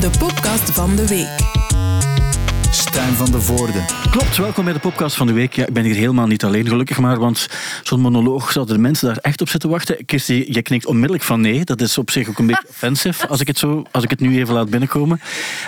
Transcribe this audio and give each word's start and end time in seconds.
de 0.00 0.10
podcast 0.18 0.70
van 0.70 0.96
de 0.96 1.06
week. 1.06 1.28
Stijn 2.70 3.14
van 3.14 3.30
de 3.30 3.40
Voorde. 3.40 3.84
Klopt, 4.10 4.36
welkom 4.36 4.64
bij 4.64 4.72
de 4.72 4.78
podcast 4.78 5.16
van 5.16 5.26
de 5.26 5.32
week. 5.32 5.52
Ja, 5.52 5.66
ik 5.66 5.72
ben 5.72 5.84
hier 5.84 5.94
helemaal 5.94 6.26
niet 6.26 6.44
alleen, 6.44 6.66
gelukkig 6.68 6.98
maar, 6.98 7.18
want 7.18 7.48
zo'n 7.82 8.00
monoloog 8.00 8.52
zouden 8.52 8.74
de 8.74 8.80
mensen 8.80 9.08
daar 9.08 9.16
echt 9.16 9.40
op 9.40 9.48
zitten 9.48 9.70
wachten. 9.70 10.04
Kirsty, 10.04 10.44
je 10.48 10.62
knikt 10.62 10.86
onmiddellijk 10.86 11.24
van 11.24 11.40
nee. 11.40 11.64
Dat 11.64 11.80
is 11.80 11.98
op 11.98 12.10
zich 12.10 12.28
ook 12.28 12.38
een 12.38 12.46
beetje 12.46 12.68
offensive, 12.74 13.26
als 13.28 13.40
ik 13.40 13.46
het, 13.46 13.58
zo, 13.58 13.82
als 13.90 14.04
ik 14.04 14.10
het 14.10 14.20
nu 14.20 14.38
even 14.38 14.54
laat 14.54 14.70
binnenkomen. 14.70 15.20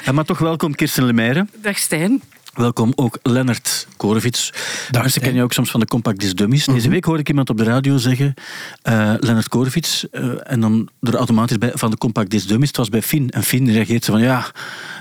Eh, 0.05 0.13
Maar 0.13 0.25
toch 0.25 0.39
welkom, 0.39 0.75
Kirsten 0.75 1.05
Lemaire. 1.05 1.47
Dag 1.63 1.79
Stijn. 1.79 2.23
Welkom 2.55 2.93
ook 2.95 3.19
Lennart 3.23 3.87
Korevits. 3.97 4.53
Mensen 4.91 5.21
kennen 5.21 5.39
je 5.39 5.45
ook 5.45 5.53
soms 5.53 5.71
van 5.71 5.81
de 5.81 5.87
Compact 5.87 6.21
Disc 6.21 6.37
Dummies. 6.37 6.65
Deze 6.65 6.89
week 6.89 7.05
hoorde 7.05 7.21
ik 7.21 7.29
iemand 7.29 7.51
op 7.51 7.57
de 7.57 7.65
radio 7.65 7.97
zeggen, 7.97 8.35
eh 8.83 9.15
Lennart 9.19 9.49
Korevits, 9.49 10.09
eh, 10.11 10.53
en 10.53 10.61
dan 10.61 10.89
er 11.01 11.15
automatisch 11.15 11.59
bij 11.59 11.73
van 11.75 11.91
de 11.91 11.97
Compact 11.97 12.31
Disc 12.31 12.49
Dummies. 12.49 12.69
Het 12.69 12.77
was 12.77 12.89
bij 12.89 13.03
Fien. 13.03 13.31
En 13.31 13.43
Fien 13.43 13.73
reageert 13.73 14.05
ze 14.05 14.11
van, 14.11 14.21
ja, 14.21 14.45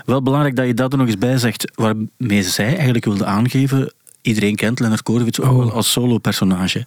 wel 0.04 0.22
belangrijk 0.22 0.56
dat 0.56 0.66
je 0.66 0.74
dat 0.74 0.92
er 0.92 0.98
nog 0.98 1.06
eens 1.06 1.18
bij 1.18 1.38
zegt, 1.38 1.70
waarmee 1.74 2.42
zij 2.42 2.76
eigenlijk 2.76 3.04
wilde 3.04 3.24
aangeven, 3.24 3.92
iedereen 4.22 4.54
kent 4.54 4.80
Lennart 4.80 5.02
Korevits 5.02 5.40
ook 5.40 5.56
wel 5.56 5.72
als 5.72 5.92
solo-personage. 5.92 6.86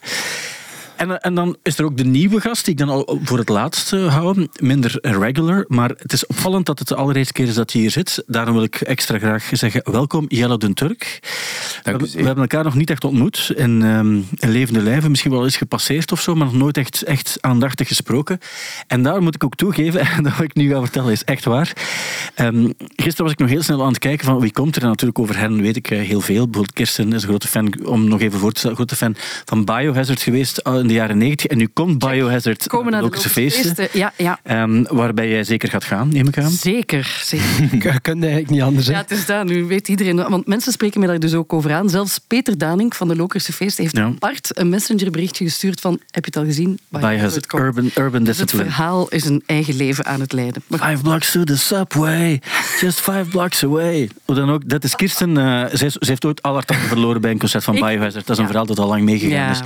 En, 0.96 1.10
eh, 1.12 1.16
en 1.20 1.36
dan 1.36 1.56
is 1.64 1.78
er 1.80 1.86
ook 1.86 1.98
de 1.98 2.04
nieuwe 2.06 2.42
gast, 2.42 2.66
die 2.66 2.74
ik 2.74 2.80
dan 2.80 2.90
al 2.90 3.20
voor 3.24 3.38
het 3.38 3.50
laatst 3.50 3.94
eh, 3.94 4.14
hou. 4.16 4.48
Minder 4.60 4.98
regular, 5.02 5.66
maar 5.68 5.90
het 5.98 6.14
is 6.14 6.26
opvallend 6.26 6.66
dat 6.66 6.80
het 6.80 6.88
de 6.88 6.96
allereerste 6.96 7.34
keer 7.34 7.48
is 7.48 7.54
dat 7.54 7.72
hij 7.72 7.82
hier 7.82 7.92
zit. 7.92 8.24
Daarom 8.28 8.54
wil 8.54 8.64
ik 8.64 8.76
extra 8.76 9.18
graag 9.20 9.50
zeggen, 9.52 9.82
welkom 9.92 10.26
Jelle 10.28 10.58
den 10.58 10.74
Turk. 10.74 11.20
We, 11.84 11.90
hebben- 11.90 12.08
we 12.12 12.18
hebben 12.24 12.42
elkaar 12.44 12.64
nog 12.64 12.76
niet 12.76 12.90
echt 12.90 13.04
ontmoet 13.04 13.52
in, 13.56 13.82
ehm, 13.84 14.14
in 14.16 14.50
levende 14.52 14.82
lijven. 14.82 15.10
Misschien 15.10 15.32
wel 15.32 15.44
eens 15.44 15.58
gepasseerd 15.58 16.12
of 16.12 16.22
zo, 16.22 16.36
maar 16.36 16.46
nog 16.48 16.56
nooit 16.56 16.78
echt, 16.78 17.02
echt 17.04 17.38
aandachtig 17.42 17.88
gesproken. 17.88 18.40
En 18.88 19.04
daar 19.04 19.22
moet 19.22 19.36
ik 19.36 19.44
ook 19.44 19.56
toegeven, 19.56 20.00
en 20.18 20.24
dat 20.24 20.32
wat 20.36 20.44
ik 20.46 20.56
nu 20.56 20.70
ga 20.74 20.80
vertellen 20.80 21.12
is 21.12 21.24
echt 21.24 21.46
waar. 21.46 21.74
Ehm, 22.36 22.70
gisteren 22.96 23.24
was 23.24 23.32
ik 23.32 23.40
nog 23.40 23.50
heel 23.50 23.62
snel 23.64 23.82
aan 23.82 23.88
het 23.88 24.00
kijken 24.00 24.26
van 24.26 24.40
wie 24.40 24.52
komt 24.52 24.76
er. 24.76 24.82
En 24.82 24.88
natuurlijk 24.88 25.20
over 25.20 25.38
hen 25.38 25.62
weet 25.62 25.76
ik 25.76 25.92
eh, 25.92 25.98
heel 26.00 26.22
veel. 26.22 26.44
Bijvoorbeeld 26.44 26.74
Kirsten 26.74 27.14
is 27.14 27.22
een 27.24 27.30
grote 27.30 27.48
fan, 27.48 27.86
om 27.86 28.08
nog 28.08 28.22
even 28.22 28.40
voor 28.40 28.52
te 28.52 28.60
stellen, 28.60 28.76
grote 28.76 28.96
fan 28.96 29.16
van 29.46 29.66
Biohazard 29.66 30.22
geweest 30.22 30.64
al 30.64 30.83
in 30.84 30.90
de 30.90 30.94
jaren 30.94 31.18
90. 31.18 31.46
En 31.46 31.58
nu 31.58 31.68
komt 31.74 31.98
Biohazard 32.00 32.68
Komen 32.68 32.92
naar 32.92 33.02
de 33.02 33.08
Logische 33.08 33.30
feesten. 33.30 33.76
feesten. 33.76 34.00
Ja, 34.00 34.14
ja. 34.18 34.40
Ehm, 34.44 34.84
waarbij 34.88 35.30
jij 35.30 35.44
zeker 35.44 35.70
gaat 35.70 35.84
gaan, 35.84 36.10
neem 36.14 36.28
ik 36.28 36.38
aan. 36.38 36.50
Zeker, 36.52 37.22
zeker. 37.24 38.02
Kan 38.02 38.16
eigenlijk 38.22 38.50
niet 38.50 38.62
anders. 38.62 38.88
hè. 38.88 38.94
Ja, 38.94 38.98
het 39.00 39.12
is 39.12 39.26
dat. 39.26 39.46
Nu 39.46 39.66
weet 39.66 39.88
iedereen. 39.88 40.16
Want 40.16 40.48
mensen 40.48 40.72
spreken 40.72 41.00
me 41.00 41.08
daar 41.08 41.20
dus 41.20 41.34
ook 41.34 41.54
over 41.54 41.74
aan. 41.74 41.90
Zelfs 41.90 42.20
Peter 42.28 42.58
Daning 42.58 42.96
van 42.96 43.08
de 43.08 43.16
Lokerse 43.16 43.54
Feest 43.54 43.78
heeft 43.78 43.96
Ja. 43.98 44.04
apart 44.06 44.58
een 44.58 44.70
messengerberichtje 44.70 45.44
gestuurd 45.46 45.82
van 45.82 45.94
heb 46.12 46.26
je 46.26 46.32
het 46.34 46.38
al 46.38 46.46
gezien? 46.46 46.80
Biohazard, 46.90 47.48
komt. 47.48 47.64
Urban, 47.64 47.92
urban 47.96 48.24
Dus 48.24 48.38
het 48.38 48.50
verhaal 48.52 49.08
is 49.10 49.26
een 49.26 49.44
eigen 49.46 49.76
leven 49.76 50.06
aan 50.06 50.20
het 50.20 50.32
leiden. 50.34 50.64
Maar 50.68 50.90
Five 50.90 51.02
blocks 51.04 51.32
to 51.32 51.44
the 51.44 51.58
subway, 51.58 52.42
just 52.82 53.00
five 53.00 53.26
blocks 53.30 53.64
away. 53.64 54.10
Hoe 54.26 54.36
dan 54.36 54.50
ook, 54.52 54.70
dat 54.70 54.84
is 54.84 54.96
Kirsten. 54.96 55.38
eh, 55.38 55.66
zij, 55.72 55.90
ze 55.90 55.98
heeft 56.00 56.26
ooit 56.26 56.42
al 56.42 56.54
haar 56.54 56.64
verloren 56.88 57.22
bij 57.22 57.32
een 57.32 57.40
concert 57.40 57.64
van 57.64 57.76
Ik- 57.76 57.82
Biohazard. 57.84 58.14
Dat 58.14 58.30
is 58.30 58.38
een 58.38 58.42
Ja. 58.42 58.48
verhaal 58.48 58.66
dat 58.66 58.80
al 58.80 58.88
lang 58.88 59.04
meegegaan 59.04 59.38
Ja. 59.38 59.50
is. 59.52 59.60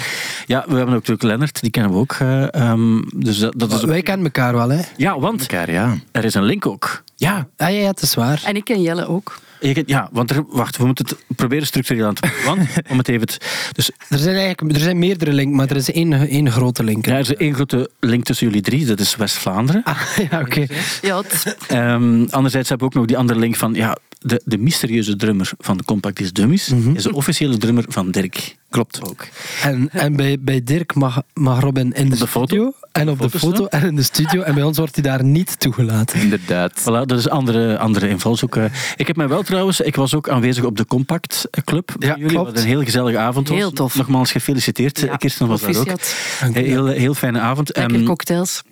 Ja, 0.46 0.66
we 0.68 0.76
hebben 0.76 0.96
ook 0.96 1.06
natuurlijk 1.08 1.24
Lennart, 1.24 1.62
die 1.62 1.72
kennen 1.72 1.92
we 1.92 1.98
ook. 1.98 2.16
eh, 2.20 2.54
ehm, 2.54 3.02
dus 3.16 3.38
dat, 3.40 3.54
dat 3.58 3.74
is 3.74 3.84
Wij 3.84 4.02
kennen 4.02 4.26
elkaar 4.26 4.54
wel, 4.54 4.70
hè? 4.70 4.82
Ja, 4.98 5.20
want 5.20 5.42
Elkaar, 5.42 5.72
ja. 5.72 5.98
er 6.12 6.26
is 6.26 6.34
een 6.34 6.44
link 6.44 6.66
ook. 6.66 7.04
Ja. 7.16 7.48
Ah, 7.58 7.70
ja, 7.70 7.78
ja, 7.80 7.88
het 7.88 8.02
is 8.02 8.14
waar. 8.16 8.42
En 8.46 8.56
ik 8.56 8.64
ken 8.64 8.82
Jelle 8.82 9.08
ook. 9.08 9.40
Ja, 9.86 10.10
want 10.12 10.30
er, 10.32 10.44
wacht, 10.50 10.78
we 10.78 10.86
moeten 10.86 11.06
het 11.06 11.18
proberen 11.38 11.66
structureel 11.68 12.06
aan 12.06 12.14
te 12.14 12.22
pakken. 12.22 12.46
Want, 12.46 12.60
om 12.92 12.98
het 12.98 13.08
even... 13.08 13.28
te- 13.28 13.38
Dus 13.72 13.92
Er 14.10 14.18
zijn 14.18 14.36
eigenlijk 14.36 14.76
er 14.78 14.82
zijn 14.84 15.00
meerdere 15.00 15.34
links, 15.34 15.58
maar 15.58 15.70
er 15.70 15.76
is 15.76 15.92
één, 15.92 16.14
één 16.14 16.52
grote 16.52 16.84
link. 16.84 17.06
ja, 17.06 17.14
er 17.14 17.20
is 17.20 17.36
één 17.36 17.54
grote 17.54 17.90
link 18.00 18.24
tussen 18.24 18.48
jullie 18.48 18.62
drie, 18.62 18.86
dat 18.86 19.00
is 19.00 19.16
West-Vlaanderen. 19.16 19.84
Ah, 19.84 20.02
ja, 20.32 20.40
oké. 20.40 20.66
Ja, 21.02 21.18
het- 21.18 21.56
Ehm, 21.68 22.26
anderzijds 22.30 22.70
hebben 22.70 22.88
we 22.88 22.94
ook 22.94 23.00
nog 23.00 23.06
die 23.06 23.18
andere 23.18 23.40
link 23.40 23.56
van 23.56 23.74
ja, 23.74 23.98
de, 24.20 24.42
de 24.46 24.58
mysterieuze 24.58 25.16
drummer 25.16 25.52
van 25.58 25.78
de 25.78 25.84
Compact 25.84 26.36
Dummies 26.36 26.72
is 26.94 27.04
de 27.04 27.14
officiële 27.14 27.58
drummer 27.58 27.86
van 27.88 28.12
Dirk. 28.12 28.56
Klopt 28.70 29.04
ook. 29.10 29.28
En, 29.64 29.90
en 29.92 30.16
bij, 30.16 30.38
bij 30.40 30.64
Dirk 30.64 30.96
mag, 30.96 31.22
mag 31.34 31.60
Robin 31.62 31.94
in 31.94 32.10
de, 32.10 32.18
de 32.18 32.28
foto. 32.28 32.46
studio. 32.46 32.74
En 32.92 33.10
op 33.10 33.20
de 33.32 33.40
foto 33.40 33.66
en 33.66 33.84
in 33.88 33.96
de 33.96 34.04
studio. 34.04 34.42
En 34.42 34.54
bij 34.54 34.64
ons 34.64 34.78
wordt 34.78 34.96
hij 34.96 35.04
daar 35.04 35.24
niet 35.24 35.60
toegelaten. 35.60 36.20
Inderdaad. 36.22 36.82
Voilà, 36.82 37.06
dat 37.06 37.12
is 37.12 37.30
andere, 37.30 37.78
andere 37.78 38.10
invalshoek. 38.10 38.58
Ik 38.96 39.08
heb 39.08 39.16
mij 39.16 39.28
wel 39.28 39.44
trouwens, 39.44 39.82
ik 39.82 39.96
was 39.96 40.14
ook 40.16 40.30
aanwezig 40.30 40.64
op 40.64 40.78
de 40.78 40.86
Compact 40.86 41.48
Club 41.66 41.92
van 41.92 42.02
Ja, 42.08 42.16
jullie, 42.16 42.28
klopt. 42.32 42.52
wat 42.52 42.62
een 42.62 42.68
heel 42.68 42.84
gezellige 42.84 43.18
avond 43.18 43.48
was. 43.48 43.58
Heel 43.58 43.72
tof. 43.72 43.96
Nogmaals 43.96 44.32
gefeliciteerd, 44.32 45.00
Ja, 45.00 45.16
Kirsten 45.16 45.48
was 45.48 45.62
daar 45.62 45.78
ook. 45.78 46.56
heel, 46.56 46.86
heel 46.86 47.14
fijne 47.14 47.40
avond. 47.40 47.76
Lekker 47.78 47.96
Ehm, 47.96 48.06
cocktails. 48.06 48.64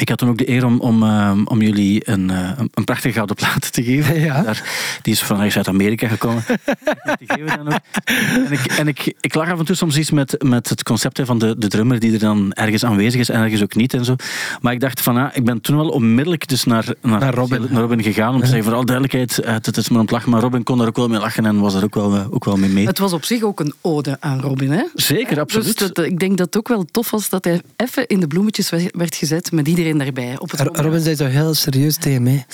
Ik 0.00 0.08
had 0.08 0.18
toen 0.18 0.28
ook 0.28 0.38
de 0.38 0.48
eer 0.48 0.64
om, 0.64 0.80
om, 0.80 1.02
ehm, 1.02 1.44
om 1.44 1.62
jullie 1.62 2.08
een, 2.10 2.30
eh, 2.30 2.50
een, 2.56 2.70
een 2.74 2.84
prachtige 2.84 3.14
gouden 3.14 3.36
plaat 3.36 3.72
te 3.72 3.82
geven. 3.82 4.20
Ja. 4.20 4.42
Daar, 4.42 4.62
die 5.02 5.12
is 5.12 5.22
vanuit 5.22 5.52
Zuid-Amerika 5.52 6.08
gekomen. 6.08 6.44
die 7.18 7.26
geven 7.26 7.44
we 7.44 7.56
dan 7.56 7.66
ook. 7.72 7.80
En, 8.04 8.52
ik, 8.52 8.64
en 8.64 8.88
ik, 8.88 9.14
ik 9.20 9.34
lag 9.34 9.50
af 9.50 9.58
en 9.58 9.64
toe 9.64 9.76
soms 9.76 9.96
iets 9.96 10.10
met, 10.10 10.42
met 10.44 10.68
het 10.68 10.82
concept 10.82 11.16
hè, 11.16 11.26
van 11.26 11.38
de, 11.38 11.54
de 11.58 11.68
drummer 11.68 11.98
die 12.00 12.12
er 12.12 12.18
dan 12.18 12.52
ergens 12.52 12.84
aanwezig 12.84 13.20
is 13.20 13.28
en 13.28 13.40
ergens 13.40 13.62
ook 13.62 13.74
niet 13.74 13.94
en 13.94 14.04
zo. 14.04 14.14
Maar 14.60 14.72
ik 14.72 14.80
dacht 14.80 15.00
van, 15.00 15.16
ah, 15.16 15.36
ik 15.36 15.44
ben 15.44 15.60
toen 15.60 15.76
wel 15.76 15.88
onmiddellijk 15.88 16.48
dus 16.48 16.64
naar, 16.64 16.84
naar, 17.02 17.20
Naar 17.20 17.34
Robin. 17.34 17.66
naar 17.70 17.80
Robin 17.82 18.02
gegaan 18.02 18.34
om 18.34 18.40
te 18.40 18.46
zeggen, 18.46 18.64
vooral 18.64 18.84
duidelijkheid, 18.84 19.38
eh, 19.38 19.52
het 19.54 19.76
is 19.76 19.88
maar 19.88 20.00
om 20.00 20.06
te 20.06 20.12
lachen. 20.12 20.30
Maar 20.30 20.40
Robin 20.40 20.62
kon 20.62 20.78
daar 20.78 20.86
ook 20.88 20.96
wel 20.96 21.08
mee 21.08 21.20
lachen 21.20 21.46
en 21.46 21.60
was 21.60 21.74
er 21.74 21.84
ook 21.84 21.94
wel, 21.94 22.14
eh, 22.14 22.26
ook 22.30 22.44
wel 22.44 22.56
mee 22.56 22.70
mee. 22.70 22.86
Het 22.86 22.98
was 22.98 23.12
op 23.12 23.24
zich 23.24 23.42
ook 23.42 23.60
een 23.60 23.74
ode 23.80 24.16
aan 24.20 24.40
Robin, 24.40 24.70
hè? 24.70 24.84
Zeker, 24.94 25.40
absoluut. 25.40 25.78
Dus 25.78 25.92
dat, 25.92 26.04
ik 26.04 26.18
denk 26.18 26.36
dat 26.38 26.46
het 26.46 26.56
ook 26.56 26.68
wel 26.68 26.84
tof 26.90 27.10
was 27.10 27.28
dat 27.28 27.44
hij 27.44 27.62
even 27.76 28.06
in 28.06 28.20
de 28.20 28.26
bloemetjes 28.26 28.70
we- 28.70 28.90
werd 28.96 29.14
gezet 29.16 29.52
met 29.52 29.68
iedereen 29.68 29.80
daarbij. 29.90 30.38
Op 30.38 30.50
het. 30.50 30.60
Robin 30.60 31.00
zei 31.00 31.16
zo 31.16 31.24
heel 31.24 31.54
serieus 31.54 31.96
tegen 31.96 32.22
mij. 32.22 32.44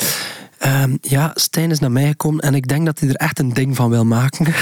Ehm, 0.58 0.96
ja, 1.00 1.30
Stijn 1.34 1.70
is 1.70 1.78
naar 1.78 1.92
mij 1.92 2.06
gekomen 2.06 2.40
en 2.40 2.54
ik 2.54 2.68
denk 2.68 2.86
dat 2.86 3.00
hij 3.00 3.08
er 3.08 3.14
echt 3.14 3.38
een 3.38 3.52
ding 3.52 3.76
van 3.76 3.90
wil 3.90 4.04
maken. 4.04 4.46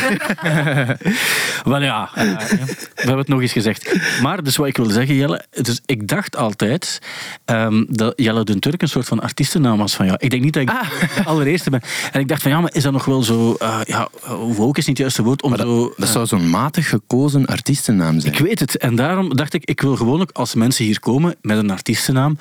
Wel 1.65 1.83
ja, 1.83 2.11
eh, 2.15 2.25
ja, 2.25 2.37
we 2.37 2.95
hebben 2.95 3.19
het 3.19 3.29
nog 3.29 3.41
eens 3.41 3.53
gezegd. 3.53 3.97
Maar 4.23 4.43
dus 4.43 4.57
wat 4.57 4.67
ik 4.67 4.77
wil 4.77 4.91
zeggen, 4.91 5.15
Jelle, 5.15 5.45
dus 5.51 5.81
ik 5.87 6.09
dacht 6.09 6.37
altijd 6.37 6.99
ehm, 7.45 7.85
dat 7.89 8.13
Jelle 8.17 8.45
den 8.45 8.61
Turk 8.61 8.83
een 8.83 8.89
soort 8.89 9.07
van 9.07 9.21
artiestennaam 9.21 9.79
was 9.79 9.95
van 9.95 10.07
jou. 10.07 10.19
Ik 10.21 10.31
denk 10.31 10.43
niet 10.43 10.53
dat 10.53 10.63
ik 10.63 10.69
de 10.69 11.25
allereerste 11.25 11.71
ben. 11.71 11.81
En 12.13 12.21
ik 12.21 12.29
dacht 12.29 12.43
van 12.43 12.51
ja, 12.51 12.61
maar 12.61 12.75
is 12.75 12.83
dat 12.83 12.93
nog 12.93 13.05
wel 13.05 13.23
zo, 13.23 13.55
eh 13.59 13.81
ja, 13.85 14.09
woke 14.29 14.79
is 14.79 14.87
niet 14.87 14.99
het 14.99 14.99
juiste 14.99 15.23
woord 15.23 15.43
om 15.43 15.57
zo... 15.57 15.95
Dat 15.97 16.07
eh, 16.07 16.13
zou 16.13 16.27
zo'n 16.27 16.51
matig 16.51 16.89
gekozen 16.89 17.47
artiestennaam 17.47 18.21
zijn. 18.21 18.33
ik 18.33 18.39
weet 18.39 18.61
het. 18.61 18.77
En 18.77 18.95
daarom 18.97 19.37
dacht 19.37 19.55
ik, 19.55 19.65
ik 19.65 19.81
wil 19.81 19.97
gewoon 19.97 20.21
ook 20.21 20.31
als 20.33 20.55
mensen 20.55 20.85
hier 20.85 21.01
komen 21.01 21.37
met 21.41 21.59
een 21.59 21.71
artiestennaam, 21.71 22.39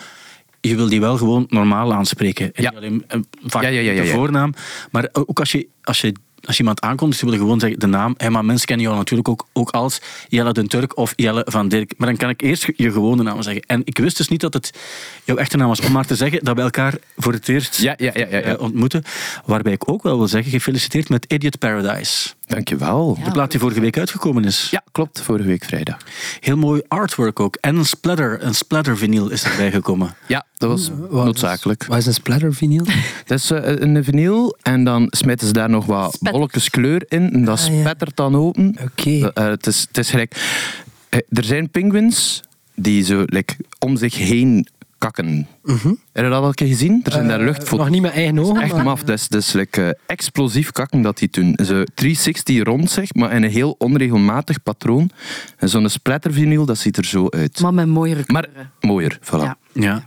je 0.68 0.76
wil 0.76 0.90
die 0.90 1.00
wel 1.00 1.18
gewoon 1.18 1.46
normaal 1.50 1.94
aanspreken. 1.94 2.54
En 2.54 2.64
Ja. 2.64 2.72
alleen 2.76 3.04
eh, 3.08 3.20
vaak 3.46 3.64
Ja, 3.64 3.70
ja, 3.70 3.94
de 3.94 4.06
voornaam. 4.08 4.54
Maar 4.92 5.10
ook 5.12 5.40
als 5.40 5.52
je, 5.52 5.68
als 5.84 6.02
je 6.02 6.14
als 6.46 6.56
je 6.56 6.62
iemand 6.62 6.82
aankomt, 6.82 7.12
dus 7.12 7.20
je 7.20 7.26
wil 7.26 7.38
gewoon 7.38 7.60
zeggen 7.60 7.80
de 7.80 7.86
naam. 7.88 8.14
Hey, 8.18 8.30
maar 8.30 8.46
mensen 8.46 8.68
kennen 8.68 8.86
jou 8.86 8.98
natuurlijk 8.98 9.30
ook, 9.30 9.48
ook 9.54 9.70
als 9.70 10.02
Jelle 10.28 10.54
den 10.54 10.68
Turk 10.68 10.98
of 10.98 11.14
Jelle 11.16 11.42
van 11.50 11.68
Dirk. 11.68 11.94
Maar 11.98 12.08
dan 12.08 12.18
kan 12.18 12.30
ik 12.30 12.42
eerst 12.42 12.68
je 12.76 12.92
gewone 12.92 13.24
naam 13.24 13.42
zeggen. 13.42 13.62
En 13.62 13.82
ik 13.84 13.98
wist 13.98 14.18
dus 14.18 14.28
niet 14.28 14.42
dat 14.42 14.54
het 14.54 14.72
jouw 15.24 15.36
echte 15.38 15.58
naam 15.58 15.68
was. 15.68 15.82
Om 15.82 15.92
maar 15.92 16.06
te 16.06 16.16
zeggen 16.16 16.44
dat 16.44 16.56
we 16.56 16.62
elkaar 16.62 16.94
voor 17.18 17.34
het 17.34 17.50
eerst 17.50 17.78
Ja, 17.78 17.94
ja, 17.98 18.12
ja, 18.16 18.26
ja, 18.30 18.38
ja. 18.38 18.42
eh, 18.44 18.62
ontmoeten. 18.62 19.04
Waarbij 19.46 19.74
ik 19.74 19.90
ook 19.90 20.04
wel 20.04 20.18
wil 20.18 20.28
zeggen, 20.28 20.52
gefeliciteerd 20.52 21.10
met 21.10 21.26
Idiot 21.28 21.60
Paradise. 21.60 22.30
Dankjewel. 22.48 23.18
De 23.24 23.32
plaat 23.32 23.52
die 23.52 23.60
vorige 23.60 23.80
week 23.80 23.98
uitgekomen 23.98 24.44
is. 24.46 24.68
Ja, 24.72 24.84
klopt. 24.92 25.22
Vorige 25.22 25.48
week 25.48 25.64
vrijdag. 25.64 25.98
Heel 26.40 26.58
mooi 26.58 26.82
artwork 26.88 27.40
ook. 27.40 27.56
En 27.56 27.76
een 27.76 27.86
splatter, 27.86 28.44
een 28.44 28.56
splatter 28.56 28.98
vinyl 28.98 29.30
is 29.30 29.44
erbij 29.44 29.72
gekomen. 29.72 30.16
Ja, 30.28 30.46
dat 30.58 30.70
was 30.70 30.92
Wat 31.10 31.26
noodzakelijk. 31.26 31.86
Wat 31.86 31.98
is 31.98 32.06
een 32.06 32.14
splatter 32.14 32.54
vinyl? 32.54 32.86
Dat 33.26 33.38
is 33.40 33.52
eh, 33.52 33.62
een 33.80 34.04
vinyl 34.04 34.58
en 34.62 34.84
dan 34.84 35.08
smijten 35.10 35.48
ze 35.48 35.54
daar 35.54 35.70
nog 35.70 35.86
wat 35.86 36.18
bolletjes 36.36 36.70
kleur 36.70 37.06
in. 37.08 37.32
En 37.34 37.46
dat 37.46 37.60
Ah, 37.60 37.68
ja. 37.74 37.80
spettert 37.82 38.16
dan 38.16 38.36
open. 38.36 38.76
Oké. 38.84 39.20
Dat, 39.20 39.34
eh, 39.34 39.46
het, 39.48 39.68
is, 39.68 39.82
het 39.88 39.98
is 39.98 40.10
gelijk... 40.10 40.36
eh, 41.10 41.20
er 41.30 41.44
zijn 41.44 41.70
penguins 41.70 42.42
die 42.76 43.04
zo 43.04 43.24
like, 43.26 43.56
om 43.80 43.98
zich 43.98 44.16
heen 44.18 44.68
kakken. 44.98 45.48
Heb 45.64 45.98
je 46.14 46.22
dat 46.22 46.32
al 46.32 46.48
een 46.48 46.54
keer 46.54 46.68
gezien? 46.68 47.02
Er 47.04 47.12
zijn 47.12 47.28
daar 47.28 47.40
Eh, 47.40 47.46
luchtfoto's. 47.46 47.78
Nog 47.78 47.90
niet 47.90 48.02
met 48.02 48.12
eigen 48.12 48.40
ogen. 48.40 48.62
Echt 48.62 48.74
maar- 48.74 48.84
maf. 48.84 49.04
Dat 49.04 49.18
is, 49.20 49.28
dat 49.28 49.42
is 49.42 49.52
like, 49.54 49.82
eh, 49.84 49.90
explosief 50.06 50.72
kakken 50.72 51.02
dat 51.02 51.18
die 51.18 51.28
doen. 51.32 51.58
Zo 51.64 51.84
360 51.94 52.64
rond 52.64 52.92
zeg, 52.92 53.14
maar 53.14 53.32
in 53.34 53.44
een 53.44 53.50
heel 53.50 53.76
onregelmatig 53.78 54.64
patroon. 54.64 55.10
En 55.58 55.70
zo'n 55.70 55.90
splattervinyl, 55.90 56.66
dat 56.66 56.78
ziet 56.78 56.98
er 56.98 57.06
zo 57.06 57.28
uit. 57.30 57.60
Maar 57.60 57.74
met 57.74 57.88
mooiere 57.88 58.24
Maar 58.28 58.44
kleuren. 58.48 58.72
mooier, 58.82 59.20
voilà. 59.22 59.40
Ja. 59.44 59.58
Ja. 59.80 60.04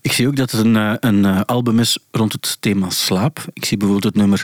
Ik 0.00 0.12
zie 0.12 0.26
ook 0.26 0.36
dat 0.36 0.50
het 0.50 0.64
een, 0.64 0.76
eh, 0.76 0.92
een 1.00 1.24
eh, 1.24 1.40
album 1.40 1.78
is 1.78 1.98
rond 2.10 2.32
het 2.32 2.56
thema 2.60 2.90
slaap. 2.90 3.44
Ik 3.52 3.64
zie 3.64 3.76
bijvoorbeeld 3.76 4.14
het 4.14 4.22
nummer 4.22 4.42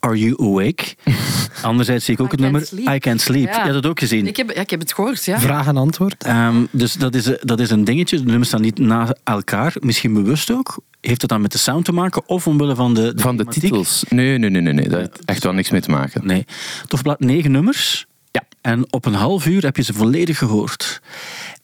Are 0.00 0.18
You 0.18 0.34
Awake? 0.50 0.84
Anderzijds 1.62 2.04
zie 2.04 2.14
ik 2.14 2.20
ook 2.20 2.26
I 2.26 2.30
het 2.30 2.40
nummer 2.40 2.66
Sleep. 2.66 2.88
I 2.88 2.98
Can't 2.98 3.20
Sleep. 3.20 3.44
Ja. 3.44 3.56
Je 3.56 3.62
hebt 3.62 3.74
het 3.74 3.86
ook 3.86 3.98
gezien. 3.98 4.26
Ik 4.26 4.36
heb, 4.36 4.50
ja, 4.50 4.60
ik 4.60 4.70
heb 4.70 4.80
het 4.80 4.92
gehoord, 4.94 5.24
ja. 5.24 5.40
Vraag 5.40 5.66
en 5.66 5.76
antwoord. 5.76 6.24
Ehm, 6.24 6.64
dus 6.70 6.92
dat 6.92 7.14
is, 7.14 7.30
dat 7.40 7.60
is 7.60 7.70
een 7.70 7.84
dingetje. 7.84 8.16
De 8.16 8.24
nummers 8.24 8.48
staan 8.48 8.60
niet 8.60 8.78
na 8.78 9.16
elkaar. 9.24 9.74
Misschien 9.80 10.12
bewust 10.12 10.50
ook. 10.50 10.76
Heeft 11.00 11.20
het 11.20 11.30
dan 11.30 11.40
met 11.40 11.52
de 11.52 11.58
sound 11.58 11.84
te 11.84 11.92
maken 11.92 12.22
of 12.28 12.46
omwille 12.46 12.74
van 12.74 12.94
de, 12.94 13.12
Van 13.16 13.36
de 13.36 13.42
thematiek? 13.42 13.62
titels. 13.62 14.04
Nee, 14.08 14.38
nee, 14.38 14.50
nee, 14.50 14.62
nee, 14.62 14.72
nee. 14.72 14.88
Dat 14.88 14.98
heeft 14.98 15.24
echt 15.24 15.42
wel 15.42 15.52
niks 15.52 15.70
mee 15.70 15.80
te 15.80 15.90
maken. 15.90 16.26
Nee. 16.26 16.44
Tof 16.86 17.02
blad, 17.02 17.20
negen 17.20 17.50
nummers. 17.50 18.06
Ja. 18.30 18.42
En 18.60 18.92
op 18.92 19.04
een 19.04 19.14
half 19.14 19.46
uur 19.46 19.62
heb 19.62 19.76
je 19.76 19.82
ze 19.82 19.92
volledig 19.92 20.38
gehoord. 20.38 21.00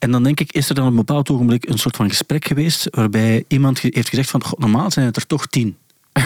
En 0.01 0.11
dan 0.11 0.23
denk 0.23 0.41
ik, 0.41 0.53
is 0.53 0.69
er 0.69 0.75
dan 0.75 0.85
op 0.85 0.91
een 0.91 0.97
bepaald 0.97 1.31
ogenblik 1.31 1.69
een 1.69 1.79
soort 1.79 1.97
van 1.97 2.09
gesprek 2.09 2.45
geweest 2.45 2.89
waarbij 2.91 3.45
iemand 3.49 3.79
heeft 3.79 4.09
gezegd 4.09 4.31
van, 4.31 4.45
"Goh, 4.45 4.59
normaal 4.59 4.91
zijn 4.91 5.07
het 5.07 5.17
er 5.17 5.27
toch 5.27 5.47
tien. 5.47 5.77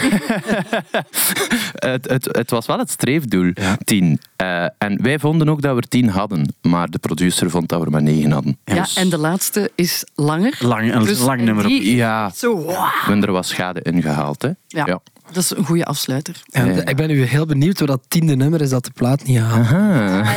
het, 1.91 2.09
het, 2.09 2.25
het 2.31 2.49
was 2.49 2.65
wel 2.65 2.77
het 2.77 2.89
streefdoel, 2.89 3.51
10. 3.83 4.19
Uh, 4.41 4.63
en 4.77 5.01
wij 5.01 5.19
vonden 5.19 5.49
ook 5.49 5.61
dat 5.61 5.75
we 5.75 5.81
10 5.81 6.09
hadden, 6.09 6.53
maar 6.61 6.89
de 6.89 6.97
producer 6.97 7.49
vond 7.49 7.69
dat 7.69 7.83
we 7.83 7.89
maar 7.89 8.01
9 8.01 8.31
hadden. 8.31 8.57
Ja, 8.63 8.75
dus... 8.75 8.95
en 8.95 9.09
de 9.09 9.17
laatste 9.17 9.71
is 9.75 10.05
langer. 10.15 10.57
Lang, 10.59 10.93
een 10.93 11.03
dus, 11.03 11.19
lang 11.19 11.41
nummer. 11.41 11.67
Die... 11.67 11.95
Ja, 11.95 12.31
zo, 12.35 12.55
wow. 12.55 13.23
er 13.23 13.31
was 13.31 13.47
schade 13.47 13.81
ingehaald. 13.81 14.41
Hè? 14.41 14.49
ja. 14.67 14.85
ja. 14.85 15.01
Dat 15.31 15.43
is 15.43 15.55
een 15.55 15.65
goede 15.65 15.85
afsluiter. 15.85 16.41
En 16.51 16.87
ik 16.87 16.95
ben 16.95 17.07
nu 17.07 17.23
heel 17.23 17.45
benieuwd 17.45 17.77
hoe 17.77 17.87
dat 17.87 18.01
tiende 18.07 18.35
nummer 18.35 18.61
is 18.61 18.69
dat 18.69 18.85
de 18.85 18.91
plaat 18.93 19.23
niet 19.23 19.39
haalt. 19.39 19.65
Ah, 19.65 20.31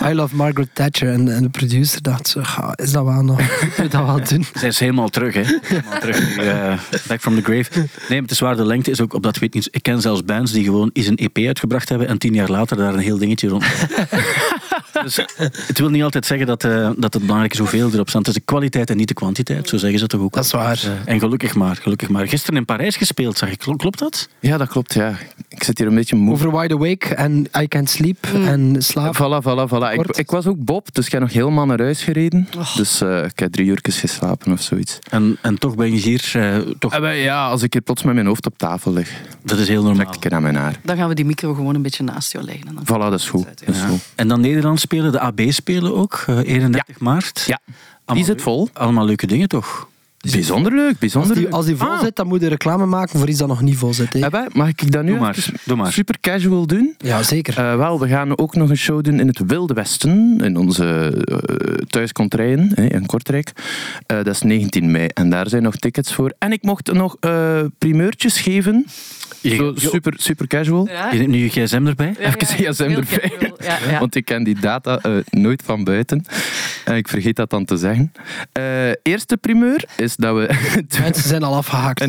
ja. 0.00 0.10
I 0.10 0.14
Love 0.14 0.36
Margaret 0.36 0.68
Thatcher. 0.72 1.12
En, 1.12 1.34
en 1.34 1.42
de 1.42 1.48
producer 1.48 2.02
dacht 2.02 2.28
zo, 2.28 2.42
is 2.74 2.92
dat 2.92 3.04
wel 3.04 3.22
nog? 3.22 3.40
Dat 3.90 3.92
wel 3.92 4.24
doen? 4.24 4.46
Zij 4.54 4.68
is 4.68 4.78
helemaal 4.78 5.08
terug, 5.08 5.34
hè. 5.34 5.42
Helemaal 5.62 5.98
terug. 6.00 6.38
Uh, 6.38 6.78
back 7.06 7.20
from 7.20 7.34
the 7.34 7.42
grave. 7.42 7.88
Nee, 8.08 8.20
het 8.20 8.30
is 8.30 8.38
waar, 8.38 8.56
de 8.56 8.64
lengte 8.64 8.90
is 8.90 9.00
ook 9.00 9.14
op 9.14 9.22
dat 9.22 9.38
weet 9.38 9.54
niet. 9.54 9.68
Ik 9.70 9.82
ken 9.82 10.00
zelfs 10.00 10.24
bands 10.24 10.52
die 10.52 10.64
gewoon 10.64 10.90
eens 10.92 11.06
een 11.06 11.16
EP 11.16 11.38
uitgebracht 11.46 11.88
hebben 11.88 12.08
en 12.08 12.18
tien 12.18 12.34
jaar 12.34 12.50
later 12.50 12.76
daar 12.76 12.94
een 12.94 13.00
heel 13.00 13.18
dingetje 13.18 13.48
rond. 13.48 13.64
dus 15.04 15.16
het 15.66 15.78
wil 15.78 15.88
niet 15.88 16.02
altijd 16.02 16.26
zeggen 16.26 16.46
dat, 16.46 16.64
uh, 16.64 16.90
dat 16.96 17.12
het 17.14 17.22
belangrijk 17.22 17.52
is 17.52 17.58
hoeveel 17.58 17.92
erop 17.92 18.08
staat. 18.08 18.26
Het 18.26 18.36
is 18.36 18.42
de 18.42 18.52
kwaliteit 18.52 18.90
en 18.90 18.96
niet 18.96 19.08
de 19.08 19.14
kwantiteit, 19.14 19.68
zo 19.68 19.76
zeggen 19.76 19.98
ze 19.98 20.06
toch 20.06 20.20
ook. 20.20 20.34
Dat 20.34 20.44
is 20.44 20.50
waar. 20.50 20.80
Uh, 20.84 20.92
en 21.04 21.18
gelukkig 21.18 21.54
maar, 21.54 21.76
gelukkig 21.76 22.08
maar. 22.08 22.28
Gisteren 22.28 22.56
in 22.56 22.64
Parijs 22.64 22.96
gespeeld, 22.96 23.38
zag 23.38 23.50
ik. 23.50 23.58
Klopt 23.58 23.98
dat? 23.98 24.21
Ja, 24.40 24.56
dat 24.56 24.68
klopt. 24.68 24.94
Ja. 24.94 25.16
Ik 25.48 25.64
zit 25.64 25.78
hier 25.78 25.86
een 25.86 25.94
beetje 25.94 26.16
moe. 26.16 26.32
Over 26.32 26.58
Wide 26.58 26.74
Awake 26.74 27.14
en 27.14 27.46
I 27.60 27.68
Can't 27.68 27.90
Sleep 27.90 28.26
mm. 28.34 28.46
en 28.46 28.82
slaap. 28.82 29.14
Voilà, 29.14 29.44
voilà, 29.44 29.68
voilà. 29.68 29.92
Ik, 29.92 30.16
ik, 30.16 30.30
was 30.30 30.46
ook 30.46 30.64
Bob, 30.64 30.94
dus 30.94 31.06
ik 31.06 31.12
heb 31.12 31.20
nog 31.20 31.32
helemaal 31.32 31.66
naar 31.66 31.80
huis 31.80 32.02
gereden. 32.02 32.48
Oh. 32.56 32.76
Dus 32.76 33.02
uh, 33.02 33.24
ik 33.24 33.38
heb 33.38 33.52
drie 33.52 33.66
uur 33.66 33.78
geslapen 33.82 34.52
of 34.52 34.62
zoiets. 34.62 34.98
En, 35.10 35.36
en 35.42 35.58
toch 35.58 35.74
ben 35.74 35.92
je 35.92 36.00
hier... 36.00 36.32
Uh, 36.36 36.56
toch... 36.78 37.00
Uh, 37.00 37.24
ja, 37.24 37.48
als 37.48 37.62
ik 37.62 37.72
hier 37.72 37.82
plots 37.82 38.02
met 38.02 38.14
mijn 38.14 38.26
hoofd 38.26 38.46
op 38.46 38.58
tafel 38.58 38.92
lig. 38.92 39.10
Dat 39.42 39.58
is 39.58 39.68
heel 39.68 39.82
normaal. 39.82 40.14
ik 40.20 40.32
aan 40.32 40.42
mijn 40.42 40.54
haar. 40.54 40.80
Dan 40.82 40.96
gaan 40.96 41.08
we 41.08 41.14
die 41.14 41.24
micro 41.24 41.54
gewoon 41.54 41.74
een 41.74 41.82
beetje 41.82 42.04
naast 42.04 42.32
jou 42.32 42.44
leggen. 42.44 42.68
En 42.68 42.74
dan 42.74 42.84
voilà, 42.84 43.10
dat 43.10 43.20
is 43.20 43.28
goed. 43.28 43.44
Dat 43.44 43.68
is 43.68 43.80
ja. 43.80 43.86
goed. 43.86 44.00
En 44.14 44.28
dan 44.28 44.40
Nederland 44.40 44.80
spelen, 44.80 45.12
de 45.12 45.20
AB 45.20 45.40
spelen 45.48 45.94
ook, 45.96 46.24
31 46.26 46.82
ja. 46.86 46.94
maart. 46.98 47.44
Ja, 47.46 47.60
die 48.14 48.24
zit 48.24 48.42
vol. 48.42 48.68
Allemaal 48.72 49.04
leuke 49.04 49.26
dingen 49.26 49.48
toch? 49.48 49.90
Bijzonder 50.30 50.74
leuk, 50.74 50.98
bijzonder 50.98 51.30
als 51.30 51.38
die, 51.38 51.46
leuk. 51.46 51.54
Als 51.54 51.66
die 51.66 51.76
vol 51.76 51.88
ah. 51.88 52.00
zit, 52.00 52.16
dan 52.16 52.26
moet 52.26 52.40
je 52.40 52.48
reclame 52.48 52.86
maken 52.86 53.18
voor 53.18 53.28
iets 53.28 53.38
dat 53.38 53.48
nog 53.48 53.60
niet 53.60 53.76
vol 53.76 53.94
zit. 53.94 54.12
Hey. 54.12 54.48
mag 54.52 54.68
ik 54.68 54.92
dat 54.92 55.02
nu 55.02 55.10
doe 55.10 55.20
maar, 55.20 55.46
doe 55.64 55.76
maar. 55.76 55.92
super 55.92 56.20
casual 56.20 56.66
doen? 56.66 56.94
Ja, 56.98 57.22
zeker. 57.22 57.58
Uh, 57.58 57.76
wel, 57.76 58.00
we 58.00 58.08
gaan 58.08 58.38
ook 58.38 58.54
nog 58.54 58.70
een 58.70 58.76
show 58.76 59.02
doen 59.02 59.20
in 59.20 59.26
het 59.26 59.42
Wilde 59.46 59.74
Westen, 59.74 60.38
in 60.42 60.56
onze 60.56 61.12
uh, 62.38 62.88
in 62.88 63.06
Kortrijk. 63.06 63.52
Uh, 64.12 64.16
dat 64.16 64.26
is 64.26 64.42
19 64.42 64.90
mei 64.90 65.06
en 65.06 65.30
daar 65.30 65.48
zijn 65.48 65.62
nog 65.62 65.76
tickets 65.76 66.14
voor. 66.14 66.34
En 66.38 66.52
ik 66.52 66.62
mocht 66.62 66.92
nog 66.92 67.16
primeurtjes 67.78 68.40
geven. 68.40 68.86
Zo, 69.42 69.72
super, 69.76 70.14
super 70.16 70.46
casual. 70.46 70.88
Ja. 70.88 71.12
Je 71.12 71.18
neemt 71.18 71.30
nu 71.30 71.38
je 71.38 71.48
gsm 71.48 71.86
erbij? 71.86 72.14
Ja, 72.18 72.26
Even 72.26 72.64
je 72.64 72.72
gsm 72.72 72.82
erbij. 72.82 73.32
Ja, 73.60 73.98
Want 73.98 74.14
ik 74.14 74.24
ken 74.24 74.44
die 74.44 74.60
data 74.60 75.00
nooit 75.30 75.62
van 75.64 75.84
buiten. 75.84 76.24
En 76.84 76.96
ik 76.96 77.08
vergeet 77.08 77.36
dat 77.36 77.50
dan 77.50 77.64
te 77.64 77.76
zeggen. 77.76 78.12
eerste 79.02 79.36
primeur 79.36 79.84
is 79.96 80.11
dat 80.16 80.36
we... 80.36 80.72
Mensen 81.00 81.28
zijn 81.28 81.42
al 81.42 81.54
afgehaakt. 81.54 82.00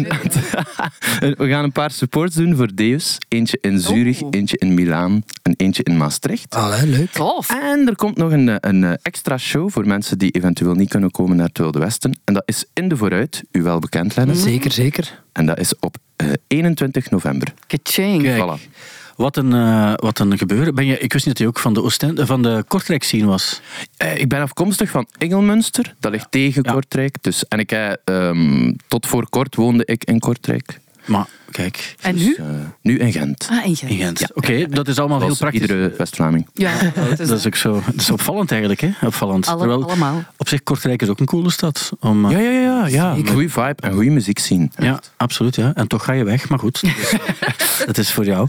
we 1.38 1.48
gaan 1.48 1.64
een 1.64 1.72
paar 1.72 1.92
supports 1.92 2.36
doen 2.36 2.56
voor 2.56 2.76
Deus. 2.76 3.18
Eentje 3.28 3.58
in 3.62 3.80
Zurich, 3.80 4.22
oh. 4.22 4.28
eentje 4.32 4.58
in 4.58 4.74
Milaan 4.74 5.24
en 5.42 5.54
eentje 5.58 5.84
in 5.84 5.98
Maastricht. 5.98 6.56
Allee, 6.56 6.88
leuk. 6.88 7.12
Tof. 7.12 7.50
En 7.50 7.88
er 7.88 7.96
komt 7.96 8.18
nog 8.18 8.32
een, 8.32 8.68
een 8.68 8.98
extra 9.02 9.38
show 9.38 9.72
voor 9.72 9.88
mensen 9.88 10.18
die 10.18 10.32
eventueel 10.32 10.74
niet 10.74 10.90
kunnen 10.90 11.12
komen 11.12 11.38
naar 11.38 11.48
het 11.48 11.58
Wilde 11.58 11.80
Westen. 11.80 12.20
En 12.24 12.34
dat 12.34 12.44
is 12.46 12.66
in 12.74 12.88
de 12.88 12.98
vooruit, 12.98 13.44
u 13.52 13.62
wel 13.62 13.80
bekend, 13.80 14.16
Lennon. 14.16 14.36
Zeker, 14.36 14.72
zeker. 14.72 15.24
En 15.32 15.46
dat 15.46 15.60
is 15.60 15.80
op 15.80 15.98
uh, 16.18 16.34
21 16.48 17.10
november. 17.10 17.54
Kaching. 17.68 18.24
Voilà. 18.24 18.72
Wat 19.16 19.38
een, 19.38 19.52
uh, 19.52 19.94
wat 19.96 20.20
een 20.20 20.38
gebeuren. 20.38 20.76
Ben 20.76 20.86
je, 20.86 20.98
ik 20.98 21.14
wist 21.14 21.26
niet 21.26 21.38
dat 21.38 21.44
je 21.44 21.48
ook 21.48 21.60
van 21.60 21.74
de, 21.74 21.84
Oostend, 21.84 22.22
van 22.24 22.42
de 22.42 22.64
Kortrijk 22.68 23.04
scene 23.04 23.26
was. 23.26 23.62
Uh, 24.04 24.18
ik 24.18 24.30
ben 24.30 24.42
afkomstig 24.42 24.90
van 24.90 25.08
Engelmünster. 25.18 25.96
Dat 26.00 26.12
ligt 26.12 26.32
tegen 26.32 26.64
ja. 26.64 26.72
Kortrijk. 26.72 27.18
Dus, 27.22 27.48
en 27.48 27.60
ik, 27.60 27.72
uh, 27.72 28.72
tot 28.88 29.08
voor 29.08 29.30
kort 29.30 29.56
woonde 29.56 29.86
ik 29.86 30.04
in 30.04 30.20
Kortrijk. 30.20 30.80
Maar 31.06 31.28
kijk. 31.54 31.96
En 32.02 32.16
dus, 32.16 32.24
nu? 32.24 32.36
Uh, 32.40 32.46
nu 32.82 32.98
in 32.98 33.12
Gent. 33.12 33.48
Ah, 33.52 33.66
in 33.66 33.76
Gent. 33.76 33.92
In 33.92 33.98
Gent. 33.98 34.20
Ja. 34.20 34.28
Oké, 34.34 34.52
okay, 34.52 34.68
dat 34.68 34.88
is 34.88 35.00
allemaal 35.00 35.22
heel 35.22 35.36
praktisch. 35.36 35.62
Iedere 35.62 35.94
West-Vlaming. 35.98 36.48
Ja, 36.54 36.74
dat 37.10 37.20
is, 37.20 37.28
dat 37.28 37.38
is 37.38 37.46
ook 37.46 37.56
zo. 37.56 37.82
Dat 37.86 38.02
is 38.02 38.12
opvallend 38.12 38.52
eigenlijk, 38.52 38.82
hè? 38.82 38.90
Opvallend. 39.02 39.48
Alle, 39.48 39.58
Terwijl, 39.58 39.84
allemaal. 39.84 40.24
Op 40.38 40.48
zich, 40.48 40.64
Kortrijk 40.64 41.02
is 41.02 41.10
ook 41.10 41.20
een 41.20 41.26
coole 41.26 41.52
stad. 41.52 41.92
Om, 42.00 42.26
uh, 42.26 42.32
ja, 42.32 42.40
ja, 42.40 42.52
ja. 42.52 43.16
ja. 43.16 43.26
Goeie 43.26 43.50
vibe 43.50 43.76
en 43.80 43.94
goede 43.94 44.10
muziek 44.10 44.40
zien. 44.40 44.72
Ja, 44.78 45.00
absoluut. 45.18 45.56
Ja. 45.56 45.72
En 45.74 45.88
toch 45.88 46.04
ga 46.04 46.14
je 46.14 46.24
weg, 46.24 46.50
maar 46.50 46.60
goed. 46.60 46.82
Dat 46.82 46.92
is, 47.58 47.84
dat 47.86 47.98
is 47.98 48.12
voor 48.12 48.26
jou. 48.26 48.48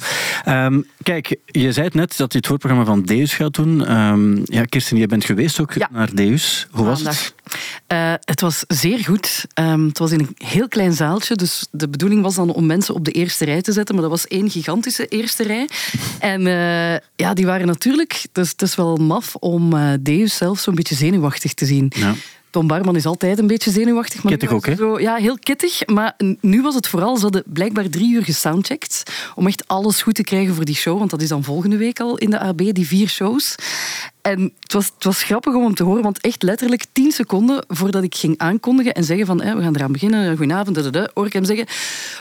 Um, 0.49 0.87
kijk, 1.03 1.37
je 1.47 1.73
zei 1.73 1.87
het 1.87 1.95
net 1.95 2.17
dat 2.17 2.33
je 2.33 2.39
het 2.39 2.47
voorprogramma 2.47 2.85
van 2.85 3.03
Deus 3.03 3.35
gaat 3.35 3.55
doen. 3.55 3.97
Um, 3.97 4.43
ja, 4.45 4.65
Kirsten, 4.65 4.97
je 4.97 5.07
bent 5.07 5.25
geweest 5.25 5.61
ook 5.61 5.73
ja. 5.73 5.89
naar 5.93 6.15
Deus. 6.15 6.67
Hoe 6.71 6.85
was 6.85 7.01
het? 7.01 7.35
Uh, 7.93 8.13
het 8.21 8.41
was 8.41 8.65
zeer 8.69 8.99
goed. 8.99 9.47
Um, 9.61 9.87
het 9.87 9.99
was 9.99 10.13
in 10.13 10.21
een 10.21 10.47
heel 10.49 10.69
klein 10.69 10.93
zaaltje, 10.93 11.35
dus 11.35 11.67
de 11.71 11.89
bedoeling 11.89 12.23
was 12.23 12.35
dan 12.35 12.51
om 12.51 12.67
mensen 12.67 12.94
op 12.95 13.05
de 13.05 13.11
eerste 13.11 13.45
rij 13.45 13.63
te 13.63 13.73
zetten, 13.73 13.95
maar 13.95 14.05
dat 14.05 14.13
was 14.13 14.27
één 14.27 14.51
gigantische 14.51 15.07
eerste 15.07 15.43
rij. 15.43 15.69
En 16.19 16.47
uh, 16.47 16.93
ja, 17.17 17.35
die 17.35 17.47
waren 17.47 17.67
natuurlijk... 17.67 18.27
Dus 18.33 18.51
het 18.51 18.63
is 18.63 18.75
wel 18.75 18.97
maf 18.97 19.35
om 19.35 19.75
uh, 19.75 19.93
Deus 20.01 20.37
zelf 20.37 20.59
zo'n 20.59 20.75
beetje 20.75 20.95
zenuwachtig 20.95 21.55
te 21.55 21.67
zien. 21.67 21.93
Ja. 21.97 22.15
Tom 22.55 22.67
Barman 22.67 22.97
is 22.97 23.07
altijd 23.07 23.39
een 23.39 23.47
beetje 23.47 23.71
zenuwachtig. 23.71 24.23
Maar 24.23 24.33
kittig 24.33 24.53
ook, 24.53 24.67
hè? 24.67 24.75
Zo, 24.75 25.01
ja, 25.01 25.15
heel 25.15 25.39
kittig. 25.39 25.87
Maar 25.87 26.15
nu 26.41 26.63
was 26.63 26.75
het 26.75 26.89
vooral, 26.89 27.17
ze 27.17 27.23
hadden 27.23 27.43
blijkbaar 27.47 27.89
drie 27.89 28.15
uur 28.15 28.25
gesoundcheckt 28.25 29.03
om 29.35 29.47
echt 29.47 29.69
alles 29.69 30.03
goed 30.03 30.15
te 30.15 30.23
krijgen 30.23 30.55
voor 30.55 30.65
die 30.65 30.75
show. 30.75 30.99
Want 30.99 31.11
dat 31.11 31.23
is 31.23 31.29
dan 31.29 31.45
volgende 31.45 31.77
week 31.77 32.01
al 32.01 32.19
in 32.19 32.31
de 32.31 32.39
AB, 32.39 32.59
die 32.73 32.87
vier 32.87 33.09
shows. 33.09 33.55
En 34.25 34.53
het 34.61 34.73
was, 34.73 34.91
het 34.95 35.05
was 35.05 35.23
grappig 35.23 35.55
om 35.55 35.63
hem 35.63 35.75
te 35.75 35.83
horen, 35.83 36.03
want 36.03 36.21
echt 36.21 36.43
letterlijk 36.43 36.85
tien 36.93 37.13
seconden 37.13 37.65
voordat 37.69 38.03
ik 38.03 38.15
ging 38.15 38.39
aankondigen 38.39 38.95
en 38.95 39.05
zeggen 39.05 39.27
van 39.27 39.39
we 39.39 39.63
gaan 39.63 39.77
eraan 39.77 39.93
beginnen, 39.93 40.37
goedenavond, 40.37 40.77
dadada, 40.77 41.11
hoor 41.15 41.27
ik 41.27 41.33
hem 41.33 41.45
zeggen 41.45 41.67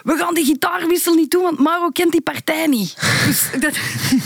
we 0.04 0.18
gaan 0.18 0.34
die 0.34 0.46
gitaarwissel 0.46 1.14
niet 1.14 1.32
doen, 1.32 1.42
want 1.42 1.60
Maro 1.60 1.90
kent 1.90 2.12
die 2.12 2.22
partij 2.22 2.68
niet. 2.68 2.98
Dus 3.26 3.50
dat, 3.52 3.62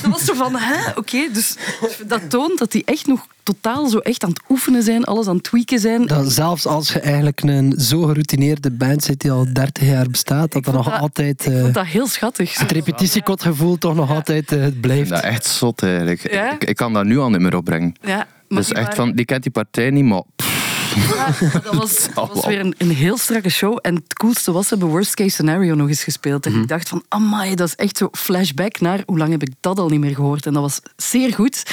dat 0.01 0.11
was 0.11 0.25
zo 0.25 0.33
van, 0.33 0.55
hè, 0.55 0.89
oké. 0.89 0.99
Okay. 0.99 1.31
Dus 1.31 1.55
dat 2.07 2.29
toont 2.29 2.57
dat 2.57 2.73
hij 2.73 2.81
echt 2.85 3.07
nog 3.07 3.25
totaal 3.47 3.87
zo 3.87 3.97
echt 3.97 4.23
aan 4.23 4.29
het 4.29 4.41
oefenen 4.49 4.83
zijn, 4.83 5.03
alles 5.03 5.27
aan 5.27 5.35
het 5.35 5.43
tweaken 5.43 5.79
zijn. 5.79 6.05
Dat 6.05 6.31
zelfs 6.31 6.65
als 6.65 6.93
je 6.93 6.99
eigenlijk 6.99 7.41
een 7.41 7.73
zo 7.79 8.01
geroutineerde 8.01 8.71
band 8.71 9.03
zit 9.03 9.19
die 9.19 9.31
al 9.31 9.53
30 9.53 9.83
jaar 9.83 10.09
bestaat, 10.09 10.51
dat 10.51 10.63
dat 10.63 10.73
nog 10.73 10.89
dat, 10.89 10.99
altijd... 10.99 11.45
Ik 11.45 11.59
vond 11.61 11.73
dat 11.73 11.85
heel 11.85 12.07
schattig. 12.07 12.59
Het 12.59 12.71
repetitiekotgevoel 12.71 13.77
toch 13.77 13.95
nog 13.95 14.09
ja. 14.09 14.15
altijd 14.15 14.51
uh, 14.51 14.65
blijft. 14.81 15.09
Dat 15.09 15.23
is 15.23 15.29
echt 15.29 15.45
zot 15.45 15.83
eigenlijk. 15.83 16.31
Ja? 16.31 16.51
Ik, 16.51 16.63
ik, 16.63 16.75
kan 16.75 16.93
dat 16.93 17.05
nu 17.05 17.17
al 17.17 17.29
niet 17.29 17.39
meer 17.39 17.55
opbrengen. 17.67 17.95
Ja, 18.01 18.27
dus 18.47 18.71
echt 18.71 18.95
van, 18.95 19.11
die 19.11 19.25
kent 19.25 19.43
die 19.43 19.51
partij 19.51 19.89
niet, 19.89 20.05
maar... 20.05 20.23
Ja, 20.95 21.25
dat 21.61 21.75
was, 21.75 22.07
dat 22.13 22.33
was 22.33 22.45
weer 22.45 22.59
een, 22.59 22.75
een, 22.77 22.89
heel 22.89 23.17
strakke 23.17 23.49
show. 23.49 23.79
En 23.81 23.95
het 23.95 24.13
coolste 24.13 24.51
was, 24.51 24.67
ze 24.67 24.73
hebben 24.73 24.89
Worst 24.91 25.13
Case 25.13 25.29
Scenario 25.29 25.75
nog 25.75 25.87
eens 25.87 26.03
gespeeld. 26.03 26.45
En 26.45 26.49
mm 26.49 26.55
-hmm. 26.55 26.63
ik 26.63 26.69
dacht 26.69 26.89
van, 26.89 27.03
amai, 27.07 27.55
dat 27.55 27.67
is 27.67 27.75
echt 27.75 27.97
zo 27.97 28.09
flashback 28.11 28.79
naar 28.79 29.03
hoe 29.05 29.17
lang 29.17 29.31
heb 29.31 29.41
ik 29.41 29.53
dat 29.59 29.79
al 29.79 29.89
niet 29.89 29.99
meer 29.99 30.15
gehoord. 30.15 30.45
En 30.45 30.53
dat 30.53 30.61
was 30.61 30.81
zeer 30.95 31.33
goed. 31.33 31.63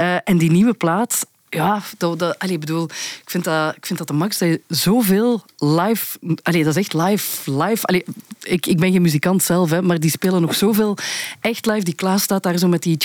Uh, 0.00 0.16
en 0.24 0.38
die 0.38 0.50
nieuwe 0.50 0.74
plaat, 0.74 1.26
ja, 1.54 1.82
dat, 1.98 2.18
dat, 2.18 2.38
allee, 2.38 2.58
bedoel, 2.58 2.84
ik, 2.84 3.30
vind 3.30 3.44
dat, 3.44 3.76
ik 3.76 3.86
vind 3.86 3.98
dat 3.98 4.08
de 4.08 4.14
max 4.14 4.38
dat 4.38 4.48
je 4.48 4.60
zoveel 4.68 5.44
live... 5.58 6.18
Allee, 6.42 6.64
dat 6.64 6.76
is 6.76 6.82
echt 6.82 6.94
live. 6.94 7.50
live 7.50 7.86
allee, 7.86 8.04
ik, 8.42 8.66
ik 8.66 8.78
ben 8.78 8.92
geen 8.92 9.02
muzikant 9.02 9.42
zelf, 9.42 9.70
hè, 9.70 9.82
maar 9.82 10.00
die 10.00 10.10
spelen 10.10 10.40
nog 10.40 10.54
zoveel 10.54 10.96
echt 11.40 11.66
live. 11.66 11.84
Die 11.84 11.94
Klaas 11.94 12.22
staat 12.22 12.42
daar 12.42 12.58
zo 12.58 12.68
met 12.68 12.82
die... 12.82 12.98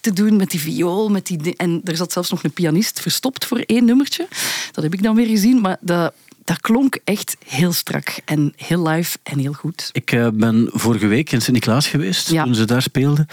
Te 0.00 0.12
doen, 0.12 0.36
met 0.36 0.50
die 0.50 0.60
viool. 0.60 1.08
Met 1.08 1.26
die, 1.26 1.56
en 1.56 1.80
er 1.84 1.96
zat 1.96 2.12
zelfs 2.12 2.30
nog 2.30 2.44
een 2.44 2.52
pianist 2.52 3.00
verstopt 3.00 3.44
voor 3.44 3.58
één 3.58 3.84
nummertje. 3.84 4.28
Dat 4.72 4.84
heb 4.84 4.92
ik 4.92 5.02
dan 5.02 5.14
weer 5.14 5.26
gezien. 5.26 5.60
Maar 5.60 5.76
dat, 5.80 6.12
dat 6.48 6.60
klonk 6.60 6.98
echt 7.04 7.36
heel 7.46 7.72
strak 7.72 8.20
en 8.24 8.52
heel 8.56 8.88
live 8.88 9.18
en 9.22 9.38
heel 9.38 9.52
goed. 9.52 9.90
Ik 9.92 10.12
uh, 10.12 10.28
ben 10.34 10.68
vorige 10.72 11.06
week 11.06 11.32
in 11.32 11.40
Sint-Niklaas 11.40 11.86
geweest, 11.86 12.30
ja. 12.30 12.44
toen 12.44 12.54
ze 12.54 12.64
daar 12.64 12.82
speelden. 12.82 13.26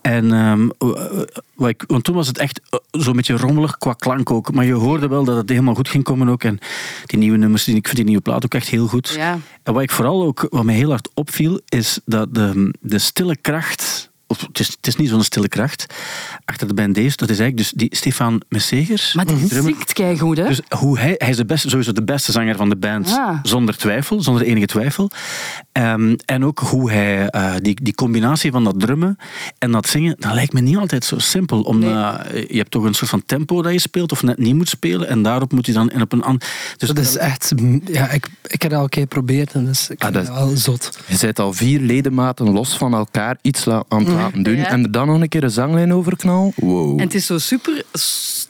En, 0.00 0.32
um, 0.32 0.72
ik, 1.68 1.84
want 1.86 2.04
toen 2.04 2.14
was 2.14 2.26
het 2.26 2.38
echt 2.38 2.60
uh, 2.70 2.80
zo'n 3.02 3.16
beetje 3.16 3.36
rommelig 3.36 3.78
qua 3.78 3.92
klank 3.92 4.30
ook. 4.30 4.52
Maar 4.52 4.64
je 4.64 4.72
hoorde 4.72 5.08
wel 5.08 5.24
dat 5.24 5.36
het 5.36 5.48
helemaal 5.48 5.74
goed 5.74 5.88
ging 5.88 6.04
komen 6.04 6.28
ook. 6.28 6.44
En 6.44 6.58
die 7.06 7.18
nieuwe 7.18 7.38
nummers, 7.38 7.68
ik 7.68 7.86
vind 7.86 7.96
die 7.96 8.04
nieuwe 8.04 8.22
plaat 8.22 8.44
ook 8.44 8.54
echt 8.54 8.68
heel 8.68 8.86
goed. 8.86 9.08
Ja. 9.08 9.38
En 9.62 9.72
wat 9.72 9.82
ik 9.82 9.90
vooral 9.90 10.22
ook, 10.22 10.46
wat 10.50 10.64
mij 10.64 10.74
heel 10.74 10.90
hard 10.90 11.08
opviel, 11.14 11.60
is 11.68 12.00
dat 12.04 12.34
de, 12.34 12.74
de 12.80 12.98
stille 12.98 13.36
kracht 13.36 14.09
het 14.38 14.60
is, 14.60 14.66
het 14.66 14.86
is 14.86 14.96
niet 14.96 15.08
zo'n 15.08 15.22
stille 15.22 15.48
kracht, 15.48 15.86
achter 16.44 16.68
de 16.68 16.74
band 16.74 16.94
Days, 16.94 17.16
dat 17.16 17.30
is 17.30 17.38
eigenlijk 17.38 17.70
dus 17.70 17.80
die 17.80 17.96
Stefan 17.96 18.42
Messegers. 18.48 19.14
Maar 19.14 19.26
die 19.26 19.36
-hmm. 19.36 19.62
zingt 19.62 19.92
keigoed, 19.92 20.36
hè? 20.36 20.46
Dus 20.46 20.60
hoe 20.68 20.98
hij, 20.98 21.14
hij 21.18 21.28
is 21.28 21.36
de 21.36 21.44
beste, 21.44 21.68
sowieso 21.68 21.92
de 21.92 22.02
beste 22.02 22.32
zanger 22.32 22.56
van 22.56 22.68
de 22.68 22.76
band, 22.76 23.08
ah. 23.08 23.38
zonder 23.42 23.76
twijfel, 23.76 24.22
zonder 24.22 24.42
enige 24.42 24.66
twijfel. 24.66 25.10
Um, 25.72 26.16
en 26.24 26.44
ook 26.44 26.58
hoe 26.58 26.90
hij, 26.90 27.34
uh, 27.34 27.52
die, 27.60 27.78
die 27.82 27.94
combinatie 27.94 28.50
van 28.50 28.64
dat 28.64 28.80
drummen 28.80 29.16
en 29.58 29.70
dat 29.70 29.88
zingen, 29.88 30.16
dat 30.18 30.32
lijkt 30.32 30.52
me 30.52 30.60
niet 30.60 30.76
altijd 30.76 31.04
zo 31.04 31.18
simpel. 31.18 31.62
Omdat 31.62 32.32
nee. 32.32 32.46
je 32.48 32.58
hebt 32.58 32.70
toch 32.70 32.84
een 32.84 32.94
soort 32.94 33.10
van 33.10 33.22
tempo 33.26 33.62
dat 33.62 33.72
je 33.72 33.80
speelt, 33.80 34.12
of 34.12 34.22
net 34.22 34.38
niet 34.38 34.54
moet 34.54 34.68
spelen, 34.68 35.08
en 35.08 35.22
daarop 35.22 35.52
moet 35.52 35.66
je 35.66 35.72
dan 35.72 35.90
en 35.90 36.02
op 36.02 36.12
een 36.12 36.22
ander... 36.22 36.48
Dus 36.76 36.88
dat 36.88 36.98
is 36.98 37.16
echt... 37.16 37.52
Ja, 37.84 38.10
ik, 38.10 38.28
ik 38.46 38.62
heb 38.62 38.70
dat 38.70 38.78
al 38.78 38.82
een 38.84 38.88
keer 38.90 39.02
geprobeerd 39.02 39.52
en 39.52 39.64
dus 39.64 39.90
ik 39.90 40.04
ah, 40.04 40.12
dat 40.12 40.28
wel 40.28 40.56
zot. 40.56 40.98
Je 41.06 41.16
zet 41.16 41.38
al 41.38 41.52
vier 41.52 41.80
ledematen 41.80 42.50
los 42.50 42.76
van 42.76 42.94
elkaar 42.94 43.38
iets 43.42 43.68
aan 43.68 43.84
het 43.88 44.08
mm. 44.08 44.19
Laten 44.20 44.42
doen, 44.42 44.56
en 44.56 44.82
er 44.82 44.90
dan 44.90 45.06
nog 45.06 45.20
een 45.20 45.28
keer 45.28 45.44
een 45.44 45.50
zanglijn 45.50 45.94
over 45.94 46.16
knal. 46.16 46.52
Wow. 46.56 46.98
En 46.98 47.04
het 47.04 47.14
is 47.14 47.26
zo 47.26 47.38
super... 47.38 47.84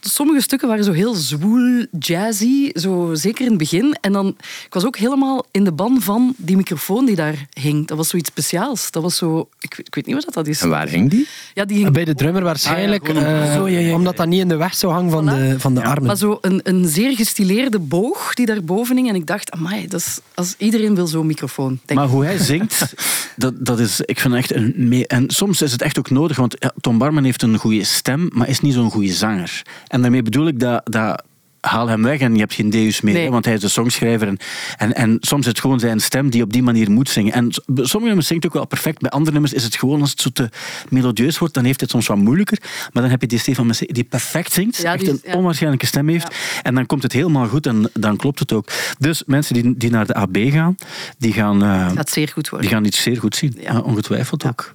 Sommige 0.01 0.41
stukken 0.41 0.69
waren 0.69 0.85
zo 0.85 0.93
heel 0.93 1.15
zwoel, 1.15 1.87
jazzy, 1.99 2.71
zo 2.75 3.11
zeker 3.15 3.45
in 3.45 3.49
het 3.49 3.59
begin. 3.59 3.97
En 4.01 4.13
dan, 4.13 4.27
ik 4.67 4.75
was 4.75 4.85
ook 4.85 4.97
helemaal 4.97 5.45
in 5.51 5.65
de 5.65 5.73
ban 5.73 6.01
van 6.01 6.35
die 6.37 6.57
microfoon 6.57 7.07
die 7.07 7.17
daar 7.17 7.47
hing. 7.53 7.87
Dat 7.87 7.97
was 7.97 8.09
zoiets 8.09 8.29
speciaals. 8.29 8.91
Dat 8.91 9.03
was 9.03 9.17
zo... 9.17 9.49
Ik, 9.61 9.79
ik 9.79 9.95
weet 9.95 10.07
niet 10.07 10.25
wat 10.25 10.35
dat 10.35 10.47
is. 10.47 10.63
En 10.63 10.69
waar 10.69 10.89
hing 10.89 11.11
die? 11.11 11.29
Ja, 11.55 11.65
die 11.65 11.77
hing 11.77 11.93
Bij 11.93 12.05
de 12.05 12.15
drummer 12.15 12.43
waarschijnlijk. 12.43 13.09
Ah, 13.09 13.15
ja, 13.15 13.55
zo, 13.55 13.69
ja, 13.69 13.79
ja, 13.79 13.95
omdat 13.95 14.17
dat 14.17 14.27
niet 14.27 14.41
in 14.41 14.49
de 14.49 14.57
weg 14.57 14.75
zou 14.75 14.93
hangen 14.93 15.11
van, 15.11 15.27
de, 15.27 15.55
van 15.59 15.75
de 15.75 15.83
armen. 15.83 16.07
Maar 16.07 16.17
zo 16.17 16.39
een, 16.41 16.61
een 16.63 16.89
zeer 16.89 17.17
gestileerde 17.17 17.79
boog 17.79 18.35
die 18.35 18.47
daar 18.47 18.65
boven 18.65 18.97
hing. 18.97 19.09
En 19.09 19.15
ik 19.15 19.27
dacht, 19.27 19.51
amai, 19.51 19.89
dat 19.89 20.01
is, 20.01 20.21
als 20.35 20.55
iedereen 20.59 20.95
wil 20.95 21.07
zo'n 21.07 21.27
microfoon. 21.27 21.81
Denk 21.85 22.01
maar 22.01 22.09
hoe 22.09 22.25
hij 22.25 22.39
zingt, 22.39 22.95
dat, 23.37 23.55
dat 23.59 23.79
is, 23.79 24.01
ik 24.01 24.21
vind 24.21 24.35
echt 24.35 24.55
een... 24.55 24.75
Mee, 24.77 25.07
en 25.07 25.31
soms 25.31 25.60
is 25.63 25.73
het 25.73 25.83
echt 25.83 25.99
ook 25.99 26.11
nodig, 26.11 26.37
want 26.37 26.57
Tom 26.81 26.99
Barman 26.99 27.25
heeft 27.25 27.43
een 27.43 27.59
goede 27.59 27.85
stem, 27.85 28.31
maar 28.33 28.49
is 28.49 28.61
niet 28.61 28.75
zo'n 28.75 28.91
goede 28.91 29.13
zanger. 29.13 29.63
En 29.87 30.03
daarmee 30.03 30.23
bedoel 30.23 30.47
ik 30.47 30.61
dat, 30.61 30.81
dat 30.85 31.23
haal 31.61 31.89
hem 31.89 32.03
weg 32.03 32.21
en 32.21 32.35
je 32.35 32.41
hebt 32.41 32.55
geen 32.55 32.71
deus 32.71 33.01
meer. 33.01 33.31
Want 33.31 33.45
hij 33.45 33.55
is 33.55 33.61
de 33.61 33.69
songschrijver. 33.69 34.29
En, 34.29 34.39
en, 34.77 34.95
en, 34.95 35.17
soms 35.21 35.41
is 35.41 35.47
het 35.47 35.61
gewoon 35.61 35.81
zijn 35.81 36.01
stem 36.01 36.31
die 36.31 36.43
op 36.43 36.53
die 36.53 36.63
manier 36.63 36.91
moet 36.91 37.09
zingen. 37.09 37.33
En 37.33 37.49
sommige 37.67 38.05
nummers 38.05 38.27
zingt 38.27 38.47
ook 38.47 38.53
wel 38.53 38.67
perfect. 38.67 39.01
Bij 39.01 39.11
andere 39.11 39.33
nummers 39.33 39.53
is 39.53 39.65
het 39.65 39.77
gewoon, 39.77 40.01
als 40.01 40.11
het 40.11 40.21
zo 40.21 40.31
te 40.31 40.49
melodieus 40.89 41.39
wordt, 41.39 41.55
dan 41.55 41.65
heeft 41.65 41.81
het 41.81 41.91
soms 41.91 42.07
wat 42.07 42.17
moeilijker. 42.17 42.59
Maar 42.93 43.03
dan 43.03 43.11
heb 43.11 43.21
je 43.21 43.27
die 43.27 43.39
Stefan 43.39 43.67
Messé 43.67 43.85
die 43.87 44.05
perfect 44.05 44.53
zingt. 44.53 44.77
Ja, 44.77 44.97
die, 44.97 45.11
echt 45.11 45.27
een 45.27 45.35
onwaarschijnlijke 45.35 45.87
stem 45.87 46.09
heeft. 46.09 46.35
En 46.63 46.75
dan 46.75 46.87
komt 46.87 47.03
het 47.03 47.13
helemaal 47.13 47.49
goed 47.49 47.67
en 47.67 47.91
dan 47.93 48.17
klopt 48.17 48.39
het 48.39 48.53
ook. 48.53 48.69
Dus 48.99 49.23
mensen 49.27 49.55
die, 49.55 49.77
die 49.77 49.91
naar 49.91 50.07
de 50.07 50.15
AB 50.15 50.37
gaan, 50.37 50.75
die 51.19 51.33
gaan... 51.33 51.63
Uh, 51.63 51.91
zeer 52.05 52.29
goed 52.29 52.49
worden. 52.49 52.69
Die 52.69 52.77
gaan 52.77 52.87
iets 52.87 53.03
zeer 53.03 53.17
goed 53.17 53.37
zien. 53.37 53.83
ongetwijfeld 53.85 54.47
ook. 54.47 54.73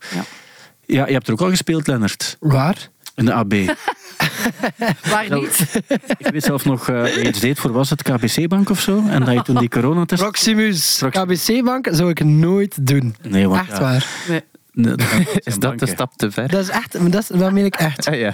Ja. 0.87 1.07
je 1.07 1.13
hebt 1.13 1.27
er 1.27 1.33
ook 1.33 1.41
al 1.41 1.49
gespeeld, 1.49 1.87
Lennart. 1.87 2.37
Waar? 2.39 2.89
In 3.15 3.25
de 3.25 3.33
AB. 3.33 3.53
Waar 5.11 5.29
niet? 5.29 5.81
Ik 6.17 6.27
weet 6.27 6.43
zelf 6.43 6.65
nog, 6.65 6.89
uh, 6.89 7.15
je 7.15 7.27
iets 7.27 7.39
deed 7.39 7.59
voor, 7.59 7.71
was 7.71 7.89
het 7.89 8.01
KBC-bank 8.01 8.69
of 8.69 8.81
zo? 8.81 9.03
En 9.07 9.25
dat 9.25 9.33
je 9.33 9.41
toen 9.41 9.57
die 9.57 9.69
coronatest... 9.69 10.21
Proximus. 10.21 11.03
KBC-bank 11.09 11.87
zou 11.91 12.09
ik 12.09 12.23
nooit 12.23 12.87
doen. 12.87 13.15
Nee, 13.21 13.47
want, 13.49 13.69
Echt 13.69 13.79
waar. 13.79 14.07
Nee. 14.27 14.41
is 15.43 15.59
dat 15.59 15.79
de 15.79 15.87
stap 15.87 16.13
te 16.15 16.31
ver? 16.31 16.47
Dat 16.47 16.61
is 16.61 16.69
echt, 16.69 17.11
dat, 17.11 17.29
dat 17.33 17.51
meen 17.51 17.65
ik 17.65 17.75
echt. 17.75 18.03
Ah, 18.15 18.19
ja. 18.19 18.33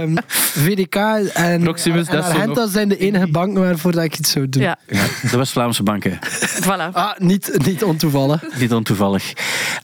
um, 0.00 0.16
VDK 0.26 0.94
en, 1.34 1.62
Proximus, 1.62 2.08
en 2.08 2.22
Argenta 2.22 2.66
zijn 2.66 2.88
de 2.88 2.96
enige 2.96 3.26
banken 3.26 3.62
waarvoor 3.62 3.92
dat 3.92 4.04
ik 4.04 4.18
iets 4.18 4.30
zou 4.30 4.48
doen. 4.48 4.62
Ja. 4.62 4.76
ja 4.86 5.04
de 5.30 5.36
West-Vlaamse 5.36 5.82
banken. 5.82 6.18
Voilà. 6.64 6.92
Ah, 6.92 7.18
niet, 7.18 7.58
niet 7.66 7.82
ontoevallig. 7.82 8.42
niet 8.58 8.72
ontoevallig. 8.72 9.32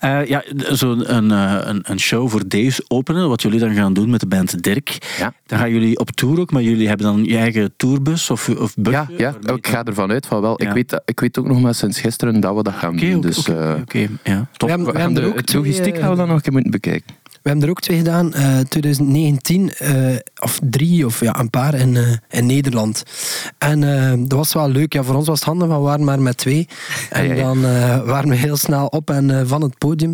Uh, 0.03 0.25
ja, 0.25 0.43
zo'n 0.55 1.15
een, 1.15 1.31
eh, 1.31 1.67
een, 1.67 1.81
een, 1.83 1.99
show 1.99 2.29
voor 2.29 2.47
Dave's 2.47 2.81
openen, 2.87 3.29
wat 3.29 3.41
jullie 3.41 3.59
dan 3.59 3.73
gaan 3.73 3.93
doen 3.93 4.09
met 4.09 4.19
de 4.19 4.27
band 4.27 4.63
Dirk. 4.63 4.97
Ja. 5.19 5.33
Dan 5.45 5.59
gaan 5.59 5.71
jullie 5.71 5.99
op 5.99 6.11
tour 6.11 6.39
ook, 6.39 6.51
maar 6.51 6.61
jullie 6.61 6.87
hebben 6.87 7.05
dan 7.05 7.23
je 7.23 7.37
eigen 7.37 7.73
tourbus 7.77 8.29
of, 8.29 8.49
of 8.49 8.75
bus? 8.75 8.93
Ja, 8.93 9.07
ja. 9.17 9.35
ik 9.55 9.67
ga 9.67 9.83
ervan 9.83 10.11
uit 10.11 10.25
van 10.25 10.41
wel. 10.41 10.61
Ik, 10.61 10.71
weet, 10.71 11.01
ik 11.05 11.19
weet 11.19 11.39
ook 11.39 11.47
nog 11.47 11.61
maar 11.61 11.75
sinds 11.75 11.99
gisteren 11.99 12.39
dat 12.39 12.55
we 12.55 12.63
dat 12.63 12.73
gaan 12.73 12.95
doen. 12.95 13.21
Dus, 13.21 13.39
Oké, 13.39 13.77
okay, 13.81 14.01
uh, 14.01 14.09
ja. 14.23 14.47
top. 14.57 14.69
We, 14.69 14.91
er 14.91 15.27
ook 15.27 15.45
logistiek 15.69 16.01
gaan 16.01 16.09
we 16.09 16.15
dan 16.15 16.27
nog 16.27 16.35
een 16.35 16.41
keer 16.41 16.51
moeten 16.51 16.71
bekijken. 16.71 17.15
We 17.41 17.49
hebben 17.49 17.63
er 17.63 17.69
ook 17.69 17.81
twee 17.81 17.97
gedaan, 17.97 18.31
uh, 18.35 18.59
2019, 18.59 19.71
uh, 19.81 20.15
of 20.39 20.59
drie, 20.63 21.05
of 21.05 21.19
ja, 21.19 21.39
een 21.39 21.49
paar 21.49 21.73
in, 21.73 21.95
uh, 21.95 22.13
in 22.29 22.45
Nederland. 22.45 23.03
En 23.57 23.81
uh, 23.81 24.13
dat 24.17 24.37
was 24.37 24.53
wel 24.53 24.69
leuk. 24.69 24.93
Ja, 24.93 25.03
voor 25.03 25.15
ons 25.15 25.27
was 25.27 25.39
het 25.39 25.47
handig, 25.47 25.67
want 25.67 25.79
we 25.79 25.85
waren 25.85 26.05
maar 26.05 26.21
met 26.21 26.37
twee. 26.37 26.67
En 27.09 27.27
ja, 27.27 27.33
ja, 27.33 27.39
ja. 27.39 27.43
dan 27.43 27.61
waren 28.05 28.29
we 28.29 28.35
heel 28.35 28.57
snel 28.57 28.85
op 28.85 29.09
en 29.09 29.47
van 29.47 29.61
het 29.61 29.77
podium. 29.77 30.13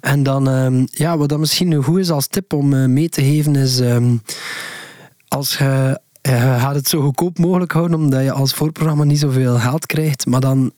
En 0.00 0.22
dan, 0.22 0.48
ehm, 0.48 0.86
ja, 0.90 1.16
wat 1.16 1.28
dat 1.28 1.38
misschien 1.38 1.82
goed 1.82 1.98
is 1.98 2.10
als 2.10 2.26
tip 2.26 2.52
om 2.52 2.92
mee 2.92 3.08
te 3.08 3.22
geven, 3.22 3.56
is 3.56 3.78
um, 3.78 4.22
als 5.28 5.56
je 5.56 6.00
gaat 6.32 6.74
het 6.74 6.88
zo 6.88 7.00
goedkoop 7.00 7.38
mogelijk 7.38 7.72
houden, 7.72 7.98
omdat 7.98 8.22
je 8.22 8.32
als 8.32 8.54
voorprogramma 8.54 9.04
niet 9.04 9.18
zoveel 9.18 9.58
geld 9.58 9.86
krijgt, 9.86 10.26
maar 10.26 10.40
dan 10.40 10.72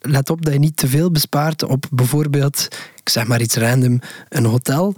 let 0.00 0.30
op 0.30 0.44
dat 0.44 0.52
je 0.52 0.58
niet 0.58 0.76
te 0.76 0.88
veel 0.88 1.10
bespaart 1.10 1.62
op 1.62 1.84
bijvoorbeeld 1.90 2.68
ik 3.04 3.08
zeg 3.08 3.26
maar 3.26 3.40
iets 3.40 3.56
random, 3.56 4.00
een 4.28 4.44
hotel. 4.44 4.94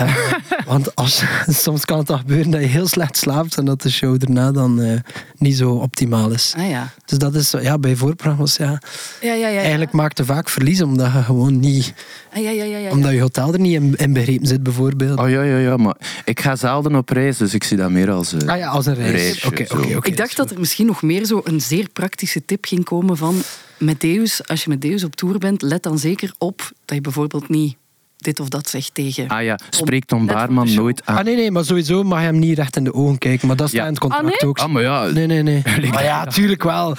Uh, 0.00 0.32
want 0.66 0.94
als, 0.94 1.22
soms 1.64 1.84
kan 1.84 1.98
het 1.98 2.06
toch 2.06 2.18
gebeuren 2.18 2.50
dat 2.50 2.60
je 2.60 2.66
heel 2.66 2.86
slecht 2.86 3.16
slaapt 3.16 3.56
en 3.56 3.64
dat 3.64 3.82
de 3.82 3.90
show 3.90 4.18
daarna 4.18 4.52
dan 4.52 4.80
uh, 4.80 4.98
niet 5.36 5.56
zo 5.56 5.70
optimaal 5.70 6.30
is. 6.30 6.54
Ah, 6.56 6.70
ja. 6.70 6.92
Dus 7.04 7.18
dat 7.18 7.34
is 7.34 7.50
ja, 7.50 7.78
bij 7.78 7.96
voorprogramma's, 7.96 8.56
ja. 8.56 8.80
Ja, 9.20 9.32
ja, 9.34 9.48
ja, 9.48 9.60
Eigenlijk 9.60 9.92
maakt 9.92 10.18
je 10.18 10.24
vaak 10.24 10.48
verlies 10.48 10.82
omdat 10.82 11.12
je 11.12 11.22
gewoon 11.22 11.60
niet. 11.60 11.94
Ah, 12.32 12.42
ja, 12.42 12.50
ja, 12.50 12.64
ja, 12.64 12.78
ja, 12.78 12.90
Omdat 12.90 13.12
je 13.12 13.20
hotel 13.20 13.52
er 13.52 13.60
niet 13.60 13.74
in, 13.74 13.94
in 13.96 14.12
begrepen 14.12 14.46
zit, 14.46 14.62
bijvoorbeeld. 14.62 15.18
Oh 15.18 15.30
ja, 15.30 15.42
ja, 15.42 15.56
ja, 15.56 15.76
maar 15.76 15.96
ik 16.24 16.40
ga 16.40 16.56
zelden 16.56 16.94
op 16.94 17.08
reis, 17.08 17.36
dus 17.36 17.54
ik 17.54 17.64
zie 17.64 17.76
dat 17.76 17.90
meer 17.90 18.10
als, 18.10 18.32
uh, 18.32 18.48
ah, 18.48 18.58
ja, 18.58 18.68
als 18.68 18.86
een 18.86 18.94
reis. 18.94 19.44
okay, 19.44 19.66
okay, 19.72 19.98
ik 20.02 20.16
dacht 20.16 20.36
dat 20.36 20.50
er 20.50 20.60
misschien 20.60 20.86
nog 20.86 21.02
meer 21.02 21.24
zo 21.24 21.40
een 21.44 21.60
zeer 21.60 21.88
praktische 21.88 22.44
tip 22.44 22.64
ging 22.64 22.84
komen 22.84 23.16
van 23.16 23.42
met 23.78 24.00
Deus, 24.00 24.48
als 24.48 24.64
je 24.64 24.70
met 24.70 24.80
Deus 24.80 25.04
op 25.04 25.16
tour 25.16 25.38
bent, 25.38 25.62
let 25.62 25.82
dan 25.82 25.98
zeker 25.98 26.34
op 26.38 26.72
dat 26.84 26.96
je 26.96 27.00
bijvoorbeeld 27.00 27.48
niet 27.48 27.76
dit 28.24 28.40
of 28.40 28.48
dat 28.48 28.68
zegt 28.68 28.94
tegen. 28.94 29.28
Ah 29.28 29.42
ja, 29.42 29.58
spreekt 29.70 30.08
Tom 30.08 30.26
Baarman 30.26 30.74
nooit 30.74 31.02
aan. 31.04 31.16
Ah 31.16 31.24
nee, 31.24 31.36
nee, 31.36 31.50
maar 31.50 31.64
sowieso 31.64 32.02
mag 32.02 32.18
je 32.18 32.24
hem 32.24 32.38
niet 32.38 32.58
recht 32.58 32.76
in 32.76 32.84
de 32.84 32.94
ogen 32.94 33.18
kijken. 33.18 33.46
Maar 33.46 33.56
dat 33.56 33.68
staat 33.68 33.80
ja. 33.80 33.86
in 33.86 33.92
het 33.92 34.00
contract 34.00 34.24
ah, 34.24 34.30
nee? 34.30 34.48
ook. 34.48 34.58
Ah, 34.58 34.68
maar 34.68 34.82
ja. 34.82 35.06
Nee, 35.06 35.26
nee, 35.26 35.42
nee. 35.42 35.62
maar 35.92 36.04
ja, 36.04 36.26
tuurlijk 36.26 36.62
wel. 36.62 36.96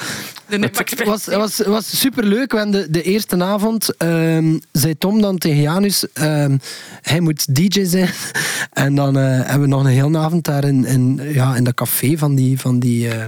Nee, 0.50 0.60
nee, 0.60 0.70
het 0.74 1.04
was, 1.04 1.26
was, 1.26 1.58
was 1.58 2.00
superleuk. 2.00 2.52
We 2.52 2.70
de, 2.70 2.88
de 2.90 3.02
eerste 3.02 3.44
avond 3.44 4.04
um, 4.04 4.60
zei 4.72 4.98
Tom 4.98 5.22
dan 5.22 5.38
tegen 5.38 5.62
Janus, 5.62 6.06
um, 6.14 6.60
hij 7.02 7.20
moet 7.20 7.56
DJ 7.56 7.84
zijn. 7.84 8.10
en 8.74 8.96
dan 8.96 9.18
uh, 9.18 9.24
hebben 9.24 9.62
we 9.62 9.68
nog 9.68 9.84
een 9.84 9.90
hele 9.90 10.18
avond 10.18 10.44
daar 10.44 10.64
in, 10.64 10.86
in, 10.86 11.20
ja, 11.34 11.56
in 11.56 11.64
dat 11.64 11.74
café 11.74 12.18
van 12.18 12.36
die, 12.36 12.60
van 12.60 12.80
die, 12.80 13.08
uh, 13.08 13.24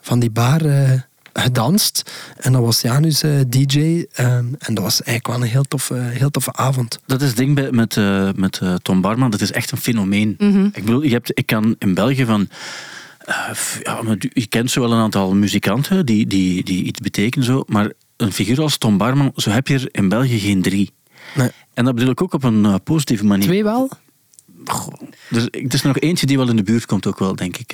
van 0.00 0.18
die 0.18 0.30
bar... 0.30 0.64
Uh, 0.64 0.90
gedanst. 1.40 2.12
En 2.36 2.52
dat 2.52 2.62
was 2.62 2.80
Janus 2.80 3.22
uh, 3.22 3.40
DJ. 3.48 3.78
Uh, 3.78 4.26
en 4.36 4.58
dat 4.58 4.78
was 4.78 5.02
eigenlijk 5.02 5.26
wel 5.26 5.36
een 5.36 5.52
heel 5.52 5.62
toffe, 5.62 5.94
heel 5.94 6.30
toffe 6.30 6.52
avond. 6.52 6.98
Dat 7.06 7.22
is 7.22 7.28
het 7.28 7.36
ding 7.36 7.70
met, 7.70 7.96
uh, 7.96 8.28
met 8.36 8.60
Tom 8.82 9.00
Barman. 9.00 9.30
Dat 9.30 9.40
is 9.40 9.52
echt 9.52 9.70
een 9.70 9.78
fenomeen. 9.78 10.34
Mm 10.38 10.52
-hmm. 10.52 10.70
Ik 10.74 10.84
bedoel, 10.84 11.02
je 11.02 11.12
hebt, 11.12 11.38
ik 11.38 11.46
kan 11.46 11.76
in 11.78 11.94
België 11.94 12.24
van... 12.24 12.48
ja, 13.82 14.00
je 14.18 14.46
kent 14.48 14.70
zo 14.70 14.80
wel 14.80 14.92
een 14.92 14.98
aantal 14.98 15.34
muzikanten 15.34 16.06
die, 16.06 16.26
die, 16.26 16.64
die 16.64 16.84
iets 16.84 17.00
betekenen. 17.00 17.46
Zo, 17.46 17.64
maar 17.66 17.92
een 18.16 18.32
figuur 18.32 18.60
als 18.60 18.78
Tom 18.78 18.98
Barman, 18.98 19.32
zo 19.36 19.50
heb 19.50 19.68
je 19.68 19.74
er 19.74 19.88
in 19.90 20.08
België 20.08 20.38
geen 20.38 20.62
drie. 20.62 20.90
Nee. 21.34 21.50
En 21.74 21.84
dat 21.84 21.94
bedoel 21.94 22.10
ik 22.10 22.22
ook 22.22 22.32
op 22.32 22.44
een 22.44 22.82
positieve 22.82 23.24
manier. 23.24 23.46
Twee 23.46 23.64
wel? 23.64 23.90
Goh, 24.66 24.94
dus, 25.28 25.44
er 25.44 25.74
is 25.74 25.80
er 25.80 25.86
nog 25.86 25.98
eentje 25.98 26.26
die 26.26 26.36
wel 26.36 26.48
in 26.48 26.56
de 26.56 26.62
buurt 26.62 26.86
komt 26.86 27.06
ook 27.06 27.18
wel, 27.18 27.36
denk 27.36 27.56
ik. 27.56 27.72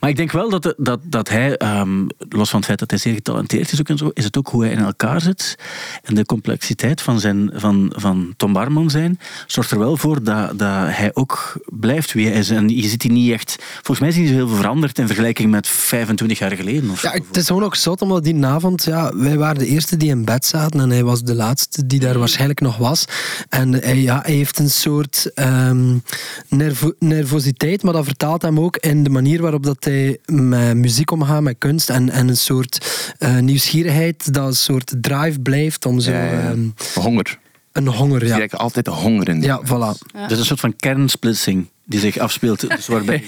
Maar 0.00 0.10
ik 0.10 0.16
denk 0.16 0.32
wel 0.32 0.50
dat, 0.50 0.74
dat, 0.76 1.00
dat 1.02 1.28
hij, 1.28 1.60
um, 1.80 2.06
los 2.28 2.50
van 2.50 2.58
het 2.58 2.66
feit 2.66 2.78
dat 2.78 2.90
hij 2.90 2.98
zeer 2.98 3.14
getalenteerd 3.14 3.72
is 3.72 3.80
ook 3.80 3.88
en 3.88 3.98
zo, 3.98 4.10
is 4.12 4.24
het 4.24 4.36
ook 4.36 4.48
hoe 4.48 4.64
hij 4.64 4.72
in 4.72 4.78
elkaar 4.78 5.20
zit. 5.20 5.58
En 6.02 6.14
de 6.14 6.24
complexiteit 6.24 7.02
van, 7.02 7.20
zijn, 7.20 7.50
van, 7.54 7.92
van 7.96 8.34
Tom 8.36 8.52
Barman 8.52 8.90
zijn, 8.90 9.18
zorgt 9.46 9.70
er 9.70 9.78
wel 9.78 9.96
voor 9.96 10.22
dat, 10.22 10.58
dat 10.58 10.86
hij 10.88 11.10
ook 11.14 11.60
blijft 11.64 12.12
wie 12.12 12.28
hij 12.28 12.38
is. 12.38 12.50
En 12.50 12.68
je 12.68 12.88
ziet 12.88 13.02
hij 13.02 13.12
niet 13.12 13.32
echt... 13.32 13.56
Volgens 13.74 13.98
mij 13.98 14.08
is 14.08 14.14
hij 14.14 14.24
niet 14.24 14.32
zo 14.32 14.38
heel 14.38 14.48
veel 14.48 14.56
veranderd 14.56 14.98
in 14.98 15.06
vergelijking 15.06 15.50
met 15.50 15.68
25 15.68 16.38
jaar 16.38 16.52
geleden. 16.52 16.90
Of 16.90 17.02
ja, 17.02 17.10
het 17.10 17.36
is 17.36 17.46
gewoon 17.46 17.64
ook 17.64 17.76
zot, 17.76 18.02
omdat 18.02 18.24
die 18.24 18.44
avond... 18.46 18.84
Ja, 18.84 19.16
wij 19.16 19.36
waren 19.36 19.58
de 19.58 19.66
eerste 19.66 19.96
die 19.96 20.10
in 20.10 20.24
bed 20.24 20.44
zaten 20.44 20.80
en 20.80 20.90
hij 20.90 21.04
was 21.04 21.22
de 21.22 21.34
laatste 21.34 21.86
die 21.86 22.00
daar 22.00 22.18
waarschijnlijk 22.18 22.60
nog 22.60 22.76
was. 22.76 23.04
En 23.48 23.72
hij, 23.72 24.00
ja, 24.00 24.20
hij 24.24 24.34
heeft 24.34 24.58
een 24.58 24.70
soort... 24.70 25.30
Um, 25.34 26.02
nervo 26.48 26.92
nervositeit, 26.98 27.82
maar 27.82 27.92
dat 27.92 28.04
vertaalt 28.04 28.42
hem 28.42 28.60
ook 28.60 28.76
in 28.76 29.04
de 29.04 29.10
manier 29.10 29.42
waarop 29.42 29.62
dat 29.62 29.84
hij 29.84 30.18
met 30.26 30.76
muziek 30.76 31.10
omgaat, 31.10 31.42
met 31.42 31.56
kunst 31.58 31.90
en, 31.90 32.10
en 32.10 32.28
een 32.28 32.36
soort 32.36 32.78
uh, 33.18 33.38
nieuwsgierigheid, 33.38 34.32
dat 34.34 34.46
een 34.46 34.56
soort 34.56 34.94
drive 35.00 35.40
blijft 35.40 35.86
om 35.86 36.00
zo... 36.00 36.10
Ja, 36.10 36.24
ja. 36.24 36.50
Um, 36.50 36.74
honger. 36.94 37.38
Een 37.72 37.88
honger, 37.88 38.26
ja. 38.26 38.36
Je 38.36 38.48
altijd 38.50 38.86
honger 38.86 39.28
in. 39.28 39.42
Ja, 39.42 39.60
voilà. 39.64 40.08
Ja. 40.14 40.26
Dus 40.26 40.38
een 40.38 40.44
soort 40.44 40.60
van 40.60 40.76
kernsplitsing. 40.76 41.68
Die 41.86 42.00
zich 42.00 42.18
afspeelt. 42.18 42.60
Dus 42.70 42.86
waarbij 42.86 43.24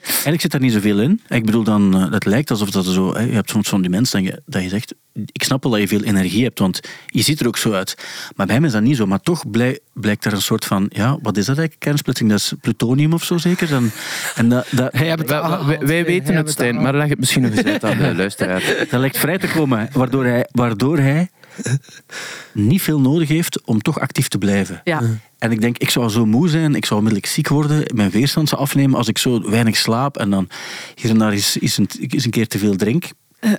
eigenlijk 0.00 0.40
zit 0.40 0.50
daar 0.50 0.60
niet 0.60 0.72
zoveel 0.72 1.00
in. 1.00 1.20
Ik 1.28 1.44
bedoel, 1.44 1.62
dan, 1.62 1.96
uh, 1.96 2.12
het 2.12 2.24
lijkt 2.24 2.50
alsof 2.50 2.70
dat 2.70 2.84
zo... 2.84 3.14
Hè, 3.14 3.22
je 3.22 3.32
hebt 3.32 3.50
soms 3.50 3.68
van 3.68 3.80
die 3.80 3.90
mensen 3.90 4.24
dat 4.24 4.32
je, 4.32 4.42
dat 4.46 4.62
je 4.62 4.68
zegt... 4.68 4.94
Ik 5.32 5.42
snap 5.42 5.62
wel 5.62 5.72
dat 5.72 5.80
je 5.80 5.88
veel 5.88 6.02
energie 6.02 6.44
hebt, 6.44 6.58
want 6.58 6.80
je 7.06 7.22
ziet 7.22 7.40
er 7.40 7.46
ook 7.46 7.56
zo 7.56 7.72
uit. 7.72 7.94
Maar 8.36 8.46
bij 8.46 8.54
hem 8.54 8.64
is 8.64 8.72
dat 8.72 8.82
niet 8.82 8.96
zo. 8.96 9.06
Maar 9.06 9.20
toch 9.20 9.50
blij, 9.50 9.78
blijkt 9.92 10.24
er 10.24 10.32
een 10.32 10.42
soort 10.42 10.64
van... 10.64 10.86
Ja, 10.88 11.18
wat 11.22 11.36
is 11.36 11.46
dat 11.46 11.56
eigenlijk? 11.56 11.78
Kernsplitsing, 11.78 12.30
dat 12.30 12.38
is 12.38 12.52
plutonium 12.60 13.12
of 13.12 13.24
zo 13.24 13.36
zeker? 13.36 13.68
Dan, 13.68 13.90
en 14.34 14.48
dat, 14.48 14.66
dat, 14.70 14.92
wij, 14.92 15.16
wij, 15.16 15.78
wij 15.78 16.04
weten 16.04 16.34
het, 16.34 16.50
Stijn, 16.50 16.82
maar 16.82 16.94
leg 16.94 17.08
het 17.08 17.18
misschien 17.18 17.42
nog 17.42 17.52
eens 17.52 17.64
uit 17.64 17.84
aan 17.84 17.98
de 17.98 18.14
luisteraar. 18.22 18.86
Dat 18.90 19.00
lijkt 19.00 19.18
vrij 19.18 19.38
te 19.38 19.48
komen, 19.48 19.88
waardoor 19.92 20.24
hij... 20.24 20.48
Waardoor 20.52 20.98
hij 20.98 21.30
niet 22.52 22.82
veel 22.82 23.00
nodig 23.00 23.28
heeft 23.28 23.62
om 23.64 23.82
toch 23.82 24.00
actief 24.00 24.28
te 24.28 24.38
blijven. 24.38 24.80
Ja. 24.84 25.02
En 25.38 25.50
ik 25.50 25.60
denk, 25.60 25.78
ik 25.78 25.90
zou 25.90 26.08
zo 26.08 26.26
moe 26.26 26.48
zijn, 26.48 26.74
ik 26.74 26.84
zou 26.84 26.98
onmiddellijk 26.98 27.32
ziek 27.32 27.48
worden, 27.48 27.84
mijn 27.94 28.10
weerstand 28.10 28.48
zou 28.48 28.60
afnemen 28.60 28.98
als 28.98 29.08
ik 29.08 29.18
zo 29.18 29.50
weinig 29.50 29.76
slaap 29.76 30.16
en 30.16 30.30
dan 30.30 30.48
hier 30.94 31.10
en 31.10 31.18
daar 31.18 31.32
eens, 31.32 31.60
eens, 31.60 31.76
een, 31.76 31.88
eens 31.98 32.24
een 32.24 32.30
keer 32.30 32.48
te 32.48 32.58
veel 32.58 32.76
drink. 32.76 33.10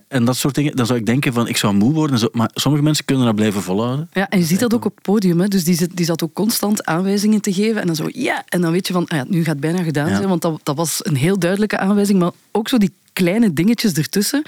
En 0.07 0.25
dat 0.25 0.37
soort 0.37 0.55
dingen, 0.55 0.75
dan 0.75 0.85
zou 0.85 0.99
ik 0.99 1.05
denken 1.05 1.33
van 1.33 1.47
ik 1.47 1.57
zou 1.57 1.73
moe 1.73 1.93
worden. 1.93 2.29
Maar 2.31 2.49
sommige 2.53 2.83
mensen 2.83 3.05
kunnen 3.05 3.25
dat 3.25 3.35
blijven 3.35 3.61
volhouden. 3.61 4.09
Ja, 4.13 4.29
en 4.29 4.39
je 4.39 4.45
ziet 4.45 4.59
dat 4.59 4.73
ook 4.73 4.85
op 4.85 4.95
het 4.95 5.03
podium. 5.03 5.39
Hè. 5.39 5.47
Dus 5.47 5.63
die, 5.63 5.75
zit, 5.75 5.97
die 5.97 6.05
zat 6.05 6.23
ook 6.23 6.33
constant 6.33 6.85
aanwijzingen 6.85 7.41
te 7.41 7.53
geven. 7.53 7.81
En 7.81 7.87
dan 7.87 7.95
zo, 7.95 8.07
ja. 8.11 8.43
En 8.47 8.61
dan 8.61 8.71
weet 8.71 8.87
je 8.87 8.93
van, 8.93 9.07
ah 9.07 9.17
ja, 9.17 9.25
nu 9.27 9.37
gaat 9.37 9.47
het 9.47 9.59
bijna 9.59 9.83
gedaan 9.83 10.07
zijn. 10.07 10.27
Want 10.27 10.41
dat, 10.41 10.59
dat 10.63 10.75
was 10.75 10.99
een 11.01 11.15
heel 11.15 11.39
duidelijke 11.39 11.77
aanwijzing. 11.77 12.19
Maar 12.19 12.31
ook 12.51 12.69
zo 12.69 12.77
die 12.77 12.93
kleine 13.13 13.53
dingetjes 13.53 13.93
ertussen. 13.93 14.41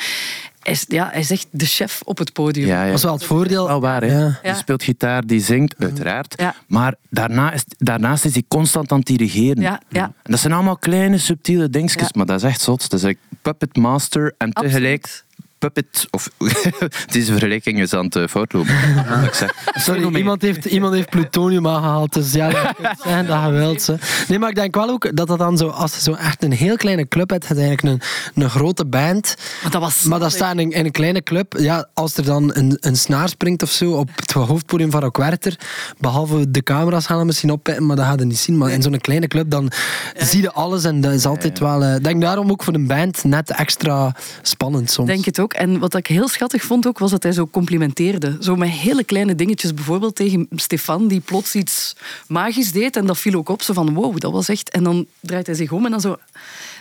Hij 0.61 0.73
is, 0.73 0.85
ja, 0.87 1.09
hij 1.11 1.19
is 1.19 1.31
echt 1.31 1.47
de 1.51 1.65
chef 1.65 2.01
op 2.03 2.17
het 2.17 2.33
podium. 2.33 2.67
Ja, 2.67 2.81
ja. 2.81 2.85
Dat 2.87 2.97
is 2.97 3.03
wel 3.03 3.13
het 3.13 3.23
voordeel. 3.23 3.67
Wel 3.67 3.81
waar, 3.81 4.01
hè? 4.01 4.19
Ja. 4.19 4.39
Die 4.43 4.53
speelt 4.55 4.83
gitaar, 4.83 5.25
die 5.25 5.39
zingt, 5.39 5.75
uiteraard. 5.77 6.33
Ja. 6.37 6.55
Maar 6.67 6.95
daarna 7.09 7.51
is, 7.51 7.63
daarnaast 7.77 8.25
is 8.25 8.33
hij 8.33 8.43
constant 8.47 8.91
aan 8.91 8.97
het 8.97 9.07
dirigeren. 9.07 9.61
Ja, 9.61 9.81
ja. 9.89 10.03
En 10.03 10.31
dat 10.31 10.39
zijn 10.39 10.53
allemaal 10.53 10.77
kleine, 10.77 11.17
subtiele 11.17 11.69
dingetjes, 11.69 12.01
Ja. 12.01 12.09
maar 12.13 12.25
dat 12.25 12.37
is 12.43 12.49
echt 12.49 12.61
zot. 12.61 12.89
Dat 12.89 12.99
is 12.99 13.05
like 13.05 13.19
puppet 13.41 13.75
master 13.75 14.33
en 14.37 14.51
tegelijk 14.51 15.23
puppet... 15.61 16.07
Of, 16.11 16.29
deze 17.15 17.31
vergelijking 17.31 17.79
is 17.79 17.93
aan 17.93 18.05
het 18.05 18.15
ik 19.25 19.33
zeg. 19.33 19.53
Sorry, 19.73 20.15
iemand 20.15 20.41
heeft, 20.41 20.65
iemand 20.65 20.93
heeft 20.93 21.09
plutonium 21.09 21.67
aangehaald. 21.67 22.13
Dus 22.13 22.31
ja, 22.33 22.49
dat 22.49 22.73
kan 22.81 22.95
zijn 23.03 23.25
dat 23.25 23.43
je 23.43 23.51
wilt. 23.51 23.81
Ze. 23.81 23.95
Nee, 24.27 24.39
maar 24.39 24.49
ik 24.49 24.55
denk 24.55 24.75
wel 24.75 24.89
ook 24.89 25.15
dat 25.15 25.27
dat 25.27 25.37
dan 25.37 25.57
zo, 25.57 25.67
als 25.67 25.93
je 25.95 26.01
zo 26.01 26.13
echt 26.13 26.43
een 26.43 26.51
heel 26.51 26.75
kleine 26.75 27.07
club 27.07 27.29
hebt, 27.29 27.47
het 27.47 27.57
eigenlijk 27.59 28.01
een, 28.35 28.43
een 28.43 28.49
grote 28.49 28.85
band. 28.85 29.35
Maar 29.61 29.71
dat 29.71 29.81
was... 29.81 30.03
Maar 30.03 30.19
dat 30.19 30.31
staat 30.31 30.57
in, 30.57 30.71
in 30.71 30.85
een 30.85 30.91
kleine 30.91 31.21
club. 31.23 31.55
Ja, 31.59 31.87
als 31.93 32.17
er 32.17 32.25
dan 32.25 32.51
een, 32.55 32.77
een 32.79 32.95
snaar 32.95 33.29
springt 33.29 33.63
of 33.63 33.69
zo 33.71 33.91
op 33.91 34.09
het 34.15 34.31
hoofdpodium 34.31 34.91
van 34.91 35.01
Rock 35.01 35.17
Werchter, 35.17 35.59
behalve 35.99 36.51
de 36.51 36.63
camera's 36.63 37.05
gaan 37.05 37.19
er 37.19 37.25
misschien 37.25 37.51
oppetten, 37.51 37.85
maar 37.85 37.95
dat 37.95 38.05
gaat 38.05 38.19
je 38.19 38.25
niet 38.25 38.37
zien. 38.37 38.57
Maar 38.57 38.71
in 38.71 38.81
zo'n 38.81 38.99
kleine 38.99 39.27
club, 39.27 39.49
dan 39.49 39.71
zie 40.17 40.41
je 40.41 40.51
alles 40.51 40.83
en 40.83 41.01
dat 41.01 41.13
is 41.13 41.25
altijd 41.25 41.59
wel... 41.59 41.83
eh, 41.83 41.95
Ik 41.95 42.03
denk 42.03 42.21
daarom 42.21 42.51
ook 42.51 42.63
voor 42.63 42.73
een 42.73 42.87
band 42.87 43.23
net 43.23 43.51
extra 43.51 44.15
spannend 44.41 44.91
soms. 44.91 45.07
denk 45.07 45.25
het 45.25 45.39
ook. 45.39 45.50
En 45.53 45.79
wat 45.79 45.95
ik 45.95 46.07
heel 46.07 46.27
schattig 46.27 46.63
vond 46.63 46.87
ook, 46.87 46.99
was 46.99 47.11
dat 47.11 47.23
hij 47.23 47.31
zo 47.31 47.47
complimenteerde. 47.47 48.37
Zo 48.39 48.55
met 48.55 48.69
hele 48.69 49.03
kleine 49.03 49.35
dingetjes. 49.35 49.73
Bijvoorbeeld 49.73 50.15
tegen 50.15 50.47
Stefan, 50.55 51.07
die 51.07 51.19
plots 51.19 51.55
iets 51.55 51.95
magisch 52.27 52.71
deed. 52.71 52.95
En 52.95 53.05
dat 53.05 53.17
viel 53.17 53.33
ook 53.33 53.49
op. 53.49 53.61
Zo 53.61 53.73
van, 53.73 53.93
wow, 53.93 54.17
dat 54.19 54.31
was 54.31 54.49
echt... 54.49 54.69
En 54.69 54.83
dan 54.83 55.05
draait 55.19 55.45
hij 55.45 55.55
zich 55.55 55.71
om 55.71 55.85
en 55.85 55.91
dan 55.91 56.01
zo... 56.01 56.17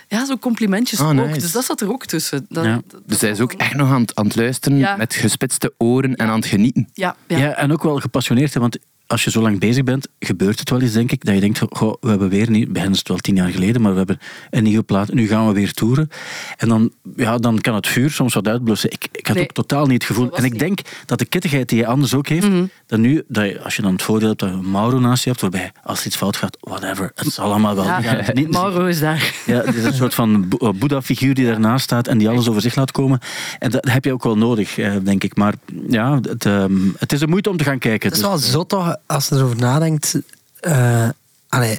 Ja, 0.07 0.25
zo 0.25 0.37
complimentjes 0.37 0.99
Ah, 0.99 1.19
ook. 1.19 1.33
Dus 1.39 1.51
dat 1.51 1.65
zat 1.65 1.81
er 1.81 1.89
ook 1.91 2.05
tussen. 2.05 2.45
Dat, 2.49 2.65
Ja. 2.65 2.81
dat- 2.87 3.01
Dus 3.05 3.21
hij 3.21 3.29
is 3.29 3.39
ook 3.39 3.53
echt 3.53 3.73
nog 3.75 3.89
aan 3.91 4.01
het, 4.01 4.15
aan 4.15 4.25
het 4.25 4.35
luisteren 4.35 4.77
Ja. 4.77 4.95
met 4.95 5.13
gespitste 5.13 5.73
oren 5.77 6.15
en 6.15 6.27
aan 6.27 6.35
het 6.39 6.45
genieten. 6.45 6.89
Ja, 6.93 7.15
Ja. 7.27 7.37
ja. 7.37 7.53
en 7.55 7.71
ook 7.71 7.83
wel 7.83 7.99
gepassioneerd. 7.99 8.53
Hè, 8.53 8.59
want 8.59 8.77
als 9.11 9.23
je 9.23 9.29
zo 9.31 9.41
lang 9.41 9.59
bezig 9.59 9.83
bent, 9.83 10.07
gebeurt 10.19 10.59
het 10.59 10.69
wel 10.69 10.81
eens, 10.81 10.91
denk 10.93 11.11
ik, 11.11 11.25
dat 11.25 11.33
je 11.33 11.39
denkt, 11.39 11.61
goh, 11.69 11.93
we 12.01 12.09
hebben 12.09 12.29
weer 12.29 12.49
niet, 12.49 12.73
bij 12.73 12.81
hen 12.81 12.91
is 12.91 12.97
het 12.97 13.07
wel 13.07 13.17
tien 13.17 13.35
jaar 13.35 13.49
geleden, 13.49 13.81
maar 13.81 13.91
we 13.91 13.97
hebben 13.97 14.19
een 14.49 14.63
nieuwe 14.63 14.83
plaat, 14.83 15.13
nu 15.13 15.27
gaan 15.27 15.47
we 15.47 15.53
weer 15.53 15.73
toeren. 15.73 16.09
En 16.57 16.67
dan, 16.69 16.91
ja, 17.15 17.37
dan 17.37 17.59
kan 17.61 17.75
het 17.75 17.87
vuur 17.87 18.09
soms 18.09 18.33
wat 18.33 18.47
uitblussen. 18.47 18.91
Ik, 18.91 19.07
ik 19.11 19.27
had 19.27 19.35
Nee, 19.35 19.43
ook 19.45 19.51
totaal 19.51 19.85
niet 19.85 19.93
het 19.93 20.03
gevoel. 20.03 20.35
En 20.37 20.43
ik 20.43 20.51
niet. 20.51 20.59
denk 20.59 20.79
dat 21.05 21.19
de 21.19 21.25
kittigheid 21.25 21.69
die 21.69 21.77
je 21.77 21.85
anders 21.85 22.13
ook 22.13 22.27
heeft, 22.27 22.47
dat 22.85 22.99
nu, 22.99 23.23
dat 23.27 23.45
je, 23.45 23.61
als 23.61 23.75
je 23.75 23.81
dan 23.81 23.91
het 23.91 24.01
voordeel 24.01 24.27
hebt 24.27 24.39
dat 24.39 24.49
je 24.49 24.55
een 24.55 24.71
Mauro 24.71 24.99
naast 24.99 25.23
je 25.23 25.29
hebt, 25.29 25.41
waarbij 25.41 25.71
als 25.83 25.99
er 25.99 26.05
iets 26.05 26.15
fout 26.15 26.35
gaat, 26.35 26.57
whatever, 26.59 27.11
het 27.15 27.33
zal 27.33 27.45
allemaal 27.45 27.75
wel. 27.75 27.83
Ja, 27.85 28.23
niet 28.33 28.51
Mauro 28.51 28.85
is 28.85 28.99
daar. 28.99 29.33
ja, 29.45 29.61
het 29.61 29.75
is 29.75 29.83
een 29.83 29.93
soort 29.93 30.13
van 30.13 30.47
eh, 30.59 30.69
Boeddha-figuur 30.69 31.33
die 31.33 31.45
daarnaast 31.45 31.83
staat 31.83 32.07
en 32.07 32.17
die 32.17 32.29
alles 32.29 32.47
over 32.49 32.61
zich 32.61 32.75
laat 32.75 32.91
komen. 32.91 33.19
En 33.59 33.71
dat 33.71 33.85
heb 33.85 34.05
je 34.05 34.13
ook 34.13 34.23
wel 34.23 34.37
nodig, 34.37 34.77
eh, 34.77 34.93
denk 35.03 35.23
ik. 35.23 35.35
Maar 35.35 35.53
ja, 35.87 36.19
het, 36.21 36.45
ehm, 36.45 36.71
het 36.99 37.13
is 37.13 37.19
de 37.19 37.27
moeite 37.27 37.49
om 37.49 37.57
te 37.57 37.63
gaan 37.63 37.79
kijken. 37.79 38.09
Het 38.09 38.17
is 38.17 38.23
Dus- 38.23 38.29
wel 38.29 38.37
zot 38.51 38.69
toch, 38.69 38.95
als 39.05 39.27
je 39.27 39.35
erover 39.35 39.57
nadenkt. 39.57 40.15
eh 40.59 41.09
allee, 41.49 41.77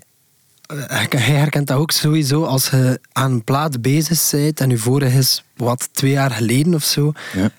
eh, 0.67 1.05
hij 1.09 1.37
herkent 1.37 1.67
dat 1.67 1.76
ook 1.79 1.91
sowieso 1.91 2.45
als 2.45 2.71
je 2.71 3.00
aan 3.12 3.33
een 3.33 3.45
plaat 3.45 3.83
bezig 3.83 4.31
bent 4.31 4.61
en 4.61 4.71
je 4.71 4.79
vorige 4.79 5.19
is 5.19 5.45
wat 5.57 5.88
twee 5.93 6.11
jaar 6.11 6.31
geleden 6.31 6.75
of 6.75 6.85
zo. 6.85 7.12
Ja. 7.37 7.50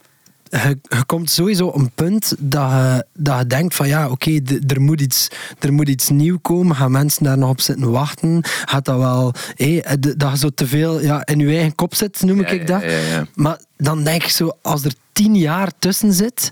Je, 0.50 0.78
je 0.82 1.04
komt 1.06 1.30
sowieso 1.30 1.66
op 1.68 1.76
een 1.76 1.92
punt 1.96 2.36
dat 2.38 2.72
je, 2.72 3.06
dat 3.14 3.40
je 3.40 3.48
denkt 3.48 3.76
van 3.76 3.88
ja, 3.88 4.10
oké, 4.10 4.40
er, 4.68 4.82
moet 4.82 5.02
iets, 5.02 5.28
er 5.60 5.74
moet 5.74 5.90
iets 5.90 6.10
nieuw 6.10 6.38
komen. 6.42 6.76
Gaan 6.76 6.92
mensen 6.92 7.24
daar 7.24 7.38
nog 7.38 7.50
op 7.50 7.62
zitten 7.62 7.92
wachten? 7.92 8.40
Gaat 8.44 8.86
dat 8.86 8.98
wel... 8.98 9.34
hé, 9.56 9.78
eh, 9.80 9.96
dat 10.18 10.32
je 10.32 10.38
zo 10.38 10.50
te 10.50 10.68
veel 10.68 11.02
ja, 11.02 11.26
in 11.26 11.40
je 11.40 11.48
eigen 11.48 11.76
kop 11.76 11.96
zit, 11.96 12.22
noem 12.22 12.40
ik 12.40 12.48
Ja, 12.48 12.54
ik 12.54 12.68
dat. 12.68 12.82
ja, 12.82 12.88
ja, 12.90 12.98
ja. 13.08 13.26
Maar 13.36 13.60
dan 13.78 14.04
denk 14.04 14.24
ik 14.24 14.30
zo, 14.30 14.52
als 14.62 14.84
er 14.84 14.94
tien 15.12 15.36
jaar 15.36 15.72
tussen 15.80 16.14
zit, 16.14 16.52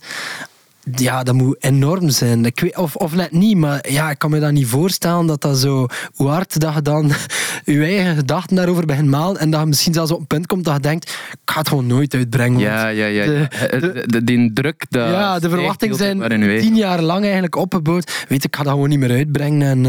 ja, 1.00 1.24
dat 1.24 1.36
moet 1.36 1.56
enorm 1.64 2.10
zijn. 2.10 2.46
Ik 2.46 2.60
weet, 2.60 2.78
of, 2.78 2.96
of 2.96 3.16
net 3.16 3.32
niet, 3.32 3.58
maar 3.58 3.92
ja, 3.92 4.10
ik 4.10 4.18
kan 4.20 4.30
me 4.30 4.40
dat 4.40 4.52
niet 4.52 4.68
voorstellen 4.68 5.26
dat 5.26 5.42
dat 5.42 5.58
zo... 5.58 5.86
Hoe 6.14 6.28
hard 6.28 6.60
dat 6.60 6.74
je 6.74 6.82
dan 6.82 7.12
je 7.66 7.84
eigen 7.84 8.16
gedachten 8.16 8.56
daarover 8.56 8.86
begint 8.86 9.08
malen 9.08 9.40
en 9.42 9.50
dat 9.50 9.60
je 9.62 9.66
misschien 9.66 9.94
zelfs 9.94 10.12
op 10.12 10.20
een 10.20 10.28
punt 10.28 10.48
komt 10.48 10.66
dat 10.66 10.74
je 10.74 10.80
denkt, 10.80 11.10
ik 11.32 11.38
ga 11.52 11.60
het 11.60 11.68
gewoon 11.68 11.88
nooit 11.88 12.14
uitbrengen. 12.14 12.60
Ja, 12.60 12.88
ja, 12.88 13.06
ja. 13.06 13.26
de- 13.26 13.48
De, 13.80 14.04
de- 14.08 14.24
die 14.24 14.54
druk, 14.54 14.86
dat 14.90 15.10
ja, 15.10 15.40
de 15.40 15.50
verwachtingen 15.50 15.96
zijn 15.96 16.20
tien 16.60 16.76
jaar 16.76 17.02
lang 17.02 17.24
eigenlijk 17.24 17.56
opgebouwd. 17.56 18.26
Weet 18.28 18.44
ik, 18.44 18.56
ga 18.56 18.64
dat 18.64 18.72
gewoon 18.74 18.90
niet 18.90 19.00
meer 19.00 19.12
uitbrengen. 19.12 19.62
En 19.68 19.86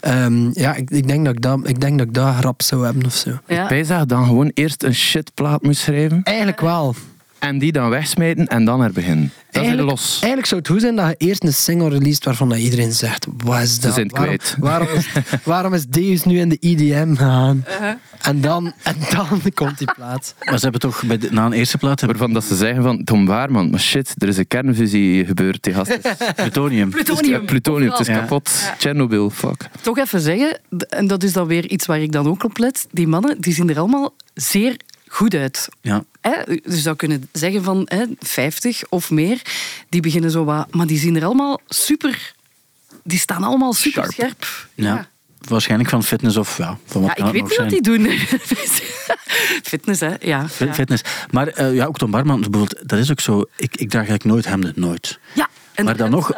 eh, 0.00 0.24
ehm, 0.24 0.50
ja, 0.52 0.74
ik, 0.74 0.90
ik, 0.90 1.08
denk 1.08 1.24
dat 1.24 1.34
ik, 1.34 1.40
dat, 1.42 1.60
ik 1.68 1.80
denk 1.80 1.98
dat 1.98 2.06
ik 2.06 2.14
dat 2.14 2.34
rap 2.40 2.62
zou 2.62 2.84
hebben 2.84 3.06
of 3.06 3.14
zo. 3.14 3.30
Ja. 3.46 3.68
Wij 3.68 3.84
zagen 3.84 4.08
dan 4.08 4.24
gewoon 4.26 4.50
eerst 4.54 4.82
een 4.82 4.94
shitplaat 4.94 5.62
moest 5.62 5.80
schrijven 5.80 6.20
Eigenlijk 6.22 6.60
wel. 6.60 6.94
En 7.42 7.58
die 7.58 7.72
dan 7.72 7.88
wegsmijten 7.90 8.46
en 8.46 8.64
dan 8.64 8.80
er 8.82 8.92
beginnen. 8.92 9.32
Dat 9.50 9.62
is 9.62 9.68
Eigenlijk, 9.68 9.90
los. 9.90 10.10
eigenlijk 10.12 10.46
zou 10.46 10.60
het 10.60 10.70
goed 10.70 10.80
zijn 10.80 10.96
dat 10.96 11.08
je 11.08 11.26
eerst 11.26 11.44
een 11.44 11.52
single 11.52 11.88
released 11.88 12.24
waarvan 12.24 12.48
dat 12.48 12.58
iedereen 12.58 12.92
zegt: 12.92 13.26
wat 13.36 13.60
is 13.60 13.80
dat? 13.80 13.94
zijn 13.94 14.06
het 14.06 14.16
waarom, 14.16 14.36
kwijt. 14.36 14.56
waarom, 14.58 14.88
is, 14.88 15.06
waarom 15.44 15.74
is 15.74 15.86
Deus 15.86 16.24
nu 16.24 16.38
in 16.38 16.48
de 16.48 16.56
EDM 16.60 17.14
gegaan? 17.14 17.64
Uh-huh. 17.68 17.92
En, 18.22 18.40
dan, 18.40 18.72
en 18.82 18.96
dan 19.12 19.40
komt 19.54 19.78
die 19.78 19.92
plaat. 19.94 20.34
Maar 20.44 20.54
ze 20.56 20.62
hebben 20.62 20.80
toch 20.80 21.02
bij 21.06 21.18
de- 21.18 21.28
na 21.32 21.46
een 21.46 21.52
eerste 21.52 21.78
plaat 21.78 22.00
hebben 22.00 22.18
Waarvan 22.18 22.34
dat 22.34 22.44
ze 22.44 22.56
zeggen 22.56 22.82
van, 22.82 23.04
Tom 23.04 23.26
Waarman, 23.26 23.70
maar 23.70 23.80
shit, 23.80 24.14
er 24.18 24.28
is 24.28 24.36
een 24.36 24.46
kernfusie 24.46 25.26
gebeurd. 25.26 25.62
Die 25.62 25.74
gast 25.74 25.90
is 25.90 26.16
plutonium. 26.36 26.90
Plutonium. 26.90 27.44
plutonium, 27.44 27.90
het 27.90 28.00
is 28.00 28.06
Ja. 28.06 28.18
kapot. 28.18 28.50
Ja. 28.62 28.74
Chernobyl, 28.78 29.30
fuck. 29.30 29.68
Toch 29.80 29.98
even 29.98 30.20
zeggen, 30.20 30.60
en 30.88 31.06
dat 31.06 31.22
is 31.22 31.32
dan 31.32 31.46
weer 31.46 31.66
iets 31.70 31.86
waar 31.86 32.00
ik 32.00 32.12
dan 32.12 32.26
ook 32.26 32.44
op 32.44 32.58
let. 32.58 32.86
Die 32.90 33.06
mannen 33.08 33.40
die 33.40 33.54
zien 33.54 33.70
er 33.70 33.78
allemaal 33.78 34.14
zeer 34.34 34.76
goed 35.12 35.34
uit. 35.34 35.68
Ja. 35.80 36.04
Hè? 36.20 36.30
Je 36.46 36.60
zou 36.64 36.96
kunnen 36.96 37.28
zeggen 37.32 37.64
van 37.64 37.82
hè, 37.84 38.04
50 38.18 38.82
of 38.88 39.10
meer, 39.10 39.42
die 39.88 40.00
beginnen 40.00 40.30
zo 40.30 40.44
wat... 40.44 40.74
Maar 40.74 40.86
die 40.86 40.98
zien 40.98 41.16
er 41.16 41.24
allemaal 41.24 41.60
super... 41.68 42.34
Die 43.04 43.18
staan 43.18 43.42
allemaal 43.42 43.72
super 43.72 44.12
scherp. 44.12 44.68
Ja. 44.74 45.08
Waarschijnlijk 45.38 45.90
van 45.90 46.04
fitness 46.04 46.36
of 46.36 46.58
ja, 46.58 46.78
van 46.86 47.02
wat 47.02 47.18
Ja, 47.18 47.26
ik 47.26 47.32
weet 47.32 47.42
niet 47.42 47.56
wat 47.56 47.68
die 47.68 47.82
doen. 47.82 48.06
Fitness, 49.72 50.00
hè? 50.00 50.14
Ja. 50.20 50.48
Fitness. 50.48 51.02
Maar 51.30 51.48
eh, 51.48 51.74
ja, 51.74 51.86
ook 51.86 51.98
Tom 51.98 52.10
Barman, 52.10 52.40
bijvoorbeeld, 52.40 52.88
dat 52.88 52.98
is 52.98 53.10
ook 53.10 53.20
zo. 53.20 53.40
Ik, 53.56 53.76
ik 53.76 53.90
draag 53.90 54.08
eigenlijk 54.08 54.24
nooit 54.24 54.44
hemden, 54.44 54.72
nooit. 54.76 55.18
Ja, 55.34 55.48
en 55.74 55.84
maar 55.84 55.96
dan 55.96 56.10
nog, 56.10 56.32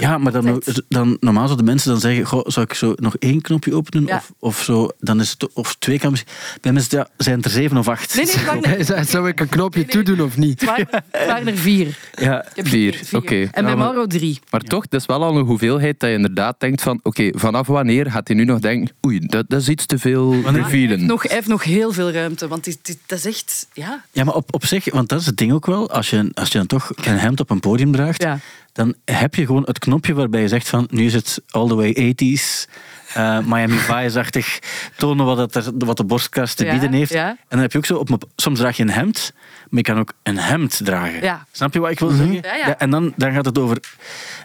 ja, 0.00 0.18
maar 0.18 0.32
dan, 0.32 0.62
dan 0.88 1.16
normaal 1.20 1.44
zouden 1.46 1.64
de 1.66 1.70
mensen 1.72 1.90
dan 1.90 2.00
zeggen, 2.00 2.24
goh, 2.26 2.40
zou 2.46 2.66
ik 2.68 2.74
zo 2.74 2.92
nog 2.96 3.16
één 3.18 3.40
knopje 3.40 3.74
openen 3.74 4.06
Ja. 4.06 4.16
of, 4.16 4.32
of 4.38 4.62
zo, 4.62 4.88
dan 5.00 5.20
is 5.20 5.30
het 5.30 5.52
of 5.52 5.76
twee 5.78 5.98
kamers. 5.98 6.24
Bij 6.60 6.72
mensen 6.72 6.98
ja, 6.98 7.08
zijn 7.16 7.36
het 7.36 7.44
er 7.44 7.50
zeven 7.50 7.76
of 7.76 7.88
acht. 7.88 8.14
Nee, 8.16 8.24
nee, 8.24 8.44
waren, 8.44 8.84
Zou- 8.86 9.04
Zou 9.04 9.28
ik 9.28 9.40
een 9.40 9.48
knopje 9.48 9.80
Nee, 9.84 9.94
nee. 9.94 10.04
toedoen 10.04 10.26
of 10.26 10.36
niet? 10.36 10.60
het 10.60 10.68
waren- 10.70 11.04
het 11.10 11.26
waren 11.26 11.46
er 11.46 11.56
vier. 11.56 11.98
Ja, 12.14 12.44
Ik 12.44 12.50
heb 12.54 12.68
Vier, 12.68 13.00
vier. 13.04 13.18
oké. 13.20 13.48
En 13.52 13.64
bij 13.64 13.76
Mauro 13.76 14.06
drie. 14.06 14.40
Maar 14.50 14.60
toch, 14.60 14.88
dat 14.88 15.00
is 15.00 15.06
wel 15.06 15.22
al 15.24 15.36
een 15.36 15.44
hoeveelheid 15.44 16.00
dat 16.00 16.08
je 16.10 16.14
inderdaad 16.16 16.60
denkt 16.60 16.82
van, 16.82 17.00
oké, 17.02 17.30
vanaf 17.34 17.66
wanneer 17.66 18.10
gaat 18.10 18.28
hij 18.28 18.36
nu 18.36 18.44
nog 18.44 18.58
denken, 18.58 18.94
oei, 19.06 19.18
dat, 19.18 19.44
dat 19.48 19.60
is 19.60 19.68
iets 19.68 19.86
te 19.86 19.98
veel 19.98 20.34
revealen. 20.44 21.06
nog, 21.06 21.22
hij 21.22 21.34
heeft 21.34 21.48
nog 21.48 21.62
heel 21.64 21.92
veel 21.92 22.10
ruimte, 22.10 22.48
want 22.48 22.64
dat 23.06 23.18
is 23.18 23.24
echt... 23.26 23.66
Ja, 23.72 24.04
ja 24.12 24.24
maar 24.24 24.34
op, 24.34 24.54
op 24.54 24.64
zich, 24.64 24.92
want 24.92 25.08
dat 25.08 25.20
is 25.20 25.26
het 25.26 25.36
ding 25.36 25.52
ook 25.52 25.66
wel, 25.66 25.90
als 25.90 26.10
je, 26.10 26.30
als 26.34 26.48
je 26.52 26.58
dan 26.58 26.66
toch 26.66 26.90
een 27.04 27.18
hemd 27.18 27.40
op 27.40 27.50
een 27.50 27.60
podium 27.60 27.92
draagt, 27.92 28.22
ja. 28.22 28.38
Dan 28.78 28.94
heb 29.04 29.34
je 29.34 29.46
gewoon 29.46 29.62
het 29.62 29.78
knopje 29.78 30.14
waarbij 30.14 30.40
je 30.40 30.48
zegt 30.48 30.68
van 30.68 30.86
nu 30.90 31.04
is 31.04 31.14
het 31.14 31.42
all 31.50 31.68
the 31.68 31.74
way 31.74 32.14
80s. 32.14 32.70
Uh, 33.16 33.38
Miami 33.46 33.76
Vice-achtig 33.88 34.58
tonen 34.96 35.26
wat, 35.26 35.54
het 35.54 35.70
wat 35.78 35.96
de 35.96 36.04
borstkast 36.04 36.56
te 36.56 36.64
bieden 36.64 36.92
heeft. 36.92 37.14
En 37.14 37.36
dan 37.48 37.60
heb 37.60 37.72
je 37.72 37.78
ook 37.78 37.84
zo, 37.84 37.96
op, 37.96 38.24
soms 38.36 38.58
draag 38.58 38.76
je 38.76 38.82
een 38.82 38.90
hemd, 38.90 39.32
maar 39.68 39.78
je 39.78 39.82
kan 39.82 39.98
ook 39.98 40.12
een 40.22 40.38
hemd 40.38 40.80
dragen. 40.84 41.46
Snap 41.52 41.72
je 41.74 41.80
wat 41.80 41.90
ik 41.90 41.98
wil 41.98 42.10
mhm. 42.10 42.32
zeggen? 42.32 42.78
en 42.78 42.90
dan, 42.90 43.12
dan 43.16 43.32
gaat 43.32 43.44
het 43.44 43.58
over 43.58 43.78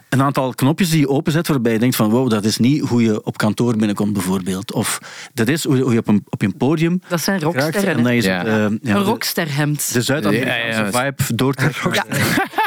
een 0.08 0.22
aantal 0.22 0.54
knopjes 0.54 0.90
die 0.90 1.00
je 1.00 1.08
openzet 1.08 1.48
waarbij 1.48 1.72
je 1.72 1.78
denkt 1.78 1.96
van 1.96 2.10
wow, 2.10 2.30
dat 2.30 2.44
is 2.44 2.58
niet 2.58 2.80
hoe 2.80 3.02
je 3.02 3.24
op 3.24 3.36
kantoor 3.36 3.76
binnenkomt 3.76 4.12
bijvoorbeeld. 4.12 4.72
Of 4.72 4.98
dat 5.34 5.48
is 5.48 5.64
hoe 5.64 5.92
je 5.92 5.98
op 5.98 6.08
een, 6.08 6.24
op 6.28 6.42
een 6.42 6.56
podium 6.56 7.02
Dat 7.08 7.20
zijn 7.20 7.40
rocksterren. 7.40 7.96
En 7.96 8.02
dan 8.02 8.12
is 8.12 8.24
ja. 8.24 8.44
een 8.44 8.98
rocksterhemd. 8.98 9.92
De 9.92 10.02
Zuid-Amerikaanse 10.02 10.98
vibe 10.98 11.34
doortrekken. 11.34 11.92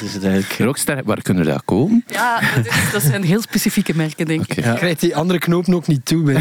Dat 0.00 0.08
is 0.08 0.14
het 0.14 0.24
eigenlijk. 0.24 0.60
Rockster, 0.60 1.00
waar 1.04 1.22
kunnen 1.22 1.44
we 1.44 1.50
dat 1.50 1.62
komen? 1.64 2.04
Ja, 2.06 2.40
dat, 2.54 2.66
is, 2.66 2.90
dat 2.92 3.02
zijn 3.02 3.22
heel 3.22 3.40
specifieke 3.40 3.96
merken, 3.96 4.26
denk 4.26 4.46
ik. 4.46 4.58
Okay. 4.58 4.76
Krijgt 4.76 5.00
die 5.00 5.16
andere 5.16 5.38
knoop 5.38 5.68
ook 5.68 5.86
niet 5.86 6.04
toe. 6.04 6.32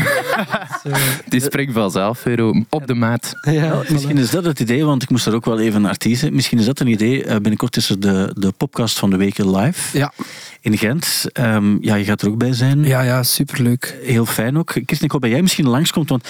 die 1.27 1.41
springt 1.41 1.73
vanzelf 1.73 2.23
weer 2.23 2.65
op 2.69 2.87
de 2.87 2.93
maat. 2.93 3.33
Ja, 3.41 3.81
misschien 3.89 4.17
is 4.17 4.29
dat 4.29 4.45
het 4.45 4.59
idee, 4.59 4.85
want 4.85 5.03
ik 5.03 5.09
moest 5.09 5.25
er 5.25 5.33
ook 5.33 5.45
wel 5.45 5.59
even 5.59 5.81
naar 5.81 5.97
teasen. 5.97 6.33
Misschien 6.33 6.59
is 6.59 6.65
dat 6.65 6.79
een 6.79 6.87
idee. 6.87 7.23
Eh, 7.23 7.31
binnenkort 7.31 7.75
is 7.75 7.89
er 7.89 7.99
de, 7.99 8.31
de 8.37 8.51
podcast 8.51 8.99
van 8.99 9.09
de 9.09 9.17
week 9.17 9.37
live. 9.37 9.97
Ja 9.97 10.13
in 10.61 10.77
Gent. 10.77 11.25
Um, 11.33 11.77
ja, 11.81 11.95
je 11.95 12.03
gaat 12.03 12.21
er 12.21 12.29
ook 12.29 12.37
bij 12.37 12.53
zijn. 12.53 12.83
Ja, 12.83 13.01
ja, 13.01 13.23
superleuk. 13.23 13.97
Heel 14.03 14.25
fijn 14.25 14.57
ook. 14.57 14.67
Kirsten, 14.67 15.05
ik 15.05 15.11
hoop 15.11 15.21
dat 15.21 15.29
jij 15.29 15.41
misschien 15.41 15.67
langskomt, 15.67 16.09
want 16.09 16.27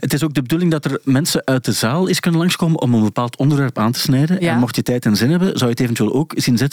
het 0.00 0.12
is 0.12 0.22
ook 0.22 0.34
de 0.34 0.42
bedoeling 0.42 0.70
dat 0.70 0.84
er 0.84 1.00
mensen 1.04 1.42
uit 1.44 1.64
de 1.64 1.72
zaal 1.72 2.08
eens 2.08 2.20
kunnen 2.20 2.40
langskomen 2.40 2.80
om 2.80 2.94
een 2.94 3.02
bepaald 3.02 3.36
onderwerp 3.36 3.78
aan 3.78 3.92
te 3.92 3.98
snijden. 3.98 4.40
En 4.40 4.58
mocht 4.58 4.76
je 4.76 4.82
tijd 4.82 5.06
en 5.06 5.16
zin 5.16 5.30
hebben, 5.30 5.48
zou 5.48 5.64
je 5.64 5.70
het 5.70 5.80
eventueel 5.80 6.12
ook 6.12 6.32
zien 6.36 6.58
zitten 6.58 6.71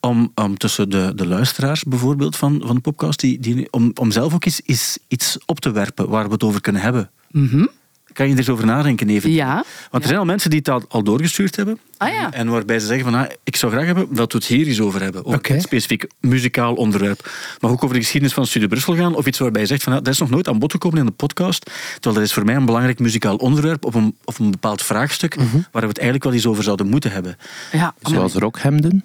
om, 0.00 0.32
om 0.34 0.56
tussen 0.56 0.90
de, 0.90 1.12
de 1.14 1.26
luisteraars 1.26 1.84
bijvoorbeeld 1.84 2.36
van, 2.36 2.62
van 2.64 2.74
de 2.74 2.80
podcast, 2.80 3.20
die, 3.20 3.40
die, 3.40 3.72
om, 3.72 3.90
om 3.94 4.10
zelf 4.10 4.34
ook 4.34 4.44
eens, 4.44 4.98
iets 5.08 5.38
op 5.46 5.60
te 5.60 5.70
werpen 5.70 6.08
waar 6.08 6.26
we 6.26 6.32
het 6.32 6.42
over 6.42 6.60
kunnen 6.60 6.82
hebben. 6.82 7.10
Mm 7.30 7.68
kan 8.12 8.26
je 8.26 8.32
er 8.32 8.38
eens 8.38 8.48
over 8.48 8.66
nadenken 8.66 9.08
even? 9.08 9.30
Ja. 9.30 9.64
Want 9.90 10.02
er 10.02 10.08
zijn 10.08 10.18
al 10.18 10.24
mensen 10.24 10.50
die 10.50 10.60
het 10.64 10.88
al, 10.88 11.02
doorgestuurd 11.02 11.56
hebben. 11.56 11.78
Ah, 11.96 12.08
ja. 12.08 12.32
En 12.32 12.48
waarbij 12.48 12.78
ze 12.78 12.86
zeggen 12.86 13.04
van, 13.04 13.14
ah, 13.14 13.30
ik 13.44 13.56
zou 13.56 13.72
graag 13.72 13.86
hebben 13.86 14.14
dat 14.14 14.32
we 14.32 14.38
het 14.38 14.46
hier 14.46 14.66
eens 14.66 14.80
over 14.80 15.02
hebben. 15.02 15.24
Over 15.24 15.50
een 15.50 15.60
specifiek 15.60 16.06
muzikaal 16.20 16.74
onderwerp. 16.74 17.30
Maar 17.60 17.70
ook 17.70 17.82
over 17.82 17.94
de 17.96 18.02
geschiedenis 18.02 18.34
van 18.34 18.46
Studie 18.46 18.68
Brussel 18.68 18.96
gaan. 18.96 19.14
Of 19.14 19.26
iets 19.26 19.38
waarbij 19.38 19.60
je 19.60 19.66
zegt 19.66 19.82
van, 19.82 19.92
ah, 19.92 19.98
dat 19.98 20.12
is 20.12 20.18
nog 20.18 20.30
nooit 20.30 20.48
aan 20.48 20.58
bod 20.58 20.72
gekomen 20.72 20.98
in 20.98 21.06
de 21.06 21.12
podcast. 21.12 21.70
Terwijl 21.92 22.14
dat 22.14 22.24
is 22.24 22.32
voor 22.32 22.44
mij 22.44 22.54
een 22.54 22.66
belangrijk 22.66 22.98
muzikaal 22.98 23.36
onderwerp. 23.36 23.84
Of 23.84 23.94
een, 23.94 24.16
of 24.24 24.38
een 24.38 24.50
bepaald 24.50 24.82
vraagstuk. 24.82 25.36
Mhm. 25.36 25.56
Waar 25.70 25.82
we 25.82 25.88
het 25.88 25.98
eigenlijk 25.98 26.24
wel 26.24 26.32
eens 26.32 26.46
over 26.46 26.62
zouden 26.62 26.86
moeten 26.86 27.10
hebben. 27.10 27.36
Ja, 27.72 27.94
Zoals 28.00 28.34
rockhemden? 28.34 29.04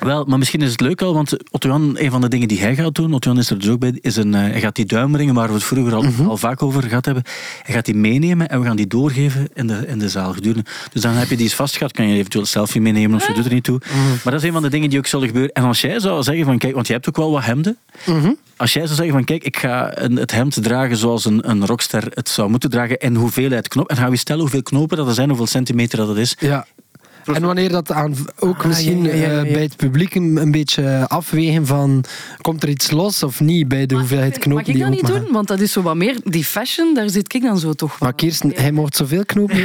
Wel, 0.00 0.24
maar 0.24 0.38
misschien 0.38 0.62
is 0.62 0.70
het 0.70 0.80
leuk 0.80 1.02
al, 1.02 1.14
want 1.14 1.36
Otto 1.50 1.68
Jan, 1.68 1.94
een 1.98 2.10
van 2.10 2.20
de 2.20 2.28
dingen 2.28 2.48
die 2.48 2.60
hij 2.60 2.74
gaat 2.74 2.94
doen, 2.94 3.14
Otto 3.14 3.30
Jan 3.30 3.38
is 3.38 3.50
er 3.50 3.58
dus 3.58 3.68
ook 3.68 3.78
bij, 3.78 3.98
is 4.00 4.16
een, 4.16 4.32
uh, 4.32 4.40
hij 4.40 4.60
gaat 4.60 4.74
die 4.74 4.84
duimringen, 4.84 5.34
waar 5.34 5.48
we 5.48 5.54
het 5.54 5.64
vroeger 5.64 5.94
al, 5.94 6.02
mhm. 6.02 6.26
al 6.26 6.36
vaak 6.36 6.62
over 6.62 6.82
gehad 6.82 7.04
hebben, 7.04 7.24
hij 7.62 7.74
gaat 7.74 7.84
die 7.84 7.94
meenemen 7.94 8.48
en 8.48 8.60
we 8.60 8.66
gaan 8.66 8.76
die 8.76 8.86
doorgeven 8.86 9.48
in 9.54 9.66
de, 9.66 9.86
in 9.86 9.98
de 9.98 10.08
zaal 10.08 10.32
gedurende. 10.32 10.64
Dus 10.92 11.02
dan 11.02 11.12
heb 11.12 11.28
je 11.28 11.36
die 11.36 11.44
eens 11.44 11.54
vastgehad, 11.54 11.92
kan 11.92 12.08
je 12.08 12.16
eventueel 12.16 12.42
een 12.42 12.48
selfie 12.48 12.80
meenemen 12.80 13.16
of 13.16 13.26
je 13.26 13.34
doet 13.34 13.44
er 13.44 13.52
niet 13.52 13.64
toe. 13.64 13.80
Mhm. 13.84 14.08
Maar 14.08 14.32
dat 14.32 14.34
is 14.34 14.42
een 14.42 14.52
van 14.52 14.62
de 14.62 14.70
dingen 14.70 14.90
die 14.90 14.98
ook 14.98 15.06
zullen 15.06 15.26
gebeuren. 15.26 15.52
En 15.52 15.64
als 15.64 15.80
jij 15.80 16.00
zou 16.00 16.22
zeggen 16.22 16.44
van, 16.44 16.58
kijk, 16.58 16.74
want 16.74 16.86
je 16.86 16.92
hebt 16.92 17.08
ook 17.08 17.16
wel 17.16 17.30
wat 17.30 17.44
hemden. 17.44 17.78
Mhm. 18.06 18.32
Als 18.56 18.72
jij 18.72 18.84
zou 18.84 18.94
zeggen 18.94 19.14
van, 19.14 19.24
kijk, 19.24 19.44
ik 19.44 19.56
ga 19.56 19.98
een, 19.98 20.16
het 20.16 20.32
hemd 20.32 20.62
dragen 20.62 20.96
zoals 20.96 21.24
een, 21.24 21.50
een 21.50 21.66
rockster 21.66 22.04
het 22.10 22.28
zou 22.28 22.50
moeten 22.50 22.70
dragen 22.70 22.98
en 22.98 23.14
hoeveelheid 23.14 23.68
knop, 23.68 23.90
en 23.90 23.96
gaan 23.96 24.10
we 24.10 24.16
stellen 24.16 24.40
hoeveel 24.40 24.62
knopen 24.62 24.96
dat 24.96 25.08
er 25.08 25.14
zijn, 25.14 25.28
hoeveel 25.28 25.46
centimeter 25.46 25.98
dat 25.98 26.08
het 26.08 26.16
is. 26.16 26.36
Ja. 26.38 26.66
En 27.34 27.42
wanneer 27.42 27.70
dat 27.70 27.92
aan, 27.92 28.14
ook 28.38 28.58
ah, 28.58 28.64
misschien 28.64 29.10
eh, 29.10 29.42
bij 29.42 29.62
het 29.62 29.76
publiek 29.76 30.14
een, 30.14 30.36
een, 30.36 30.50
beetje 30.50 31.08
afwegen 31.08 31.66
van 31.66 32.04
komt 32.40 32.62
er 32.62 32.68
iets 32.68 32.90
los 32.90 33.22
of 33.22 33.40
niet 33.40 33.68
bij 33.68 33.86
de 33.86 33.94
hoeveelheid 33.94 34.38
knopen 34.38 34.64
die 34.64 34.78
Mag 34.78 34.92
ik 34.92 35.00
dat 35.00 35.10
niet 35.10 35.22
doen? 35.22 35.32
Want 35.32 35.48
dat 35.48 35.60
is 35.60 35.72
zo 35.72 35.82
wat 35.82 35.96
meer 35.96 36.16
die 36.24 36.44
fashion, 36.44 36.94
daar 36.94 37.10
zit 37.10 37.34
ik 37.34 37.42
dan 37.42 37.58
zo 37.58 37.72
toch 37.72 37.96
van. 37.96 38.06
Maar 38.06 38.16
Kirsten, 38.16 38.52
hij 38.54 38.72
mocht 38.72 38.96
zoveel 38.96 39.24
knopen 39.24 39.56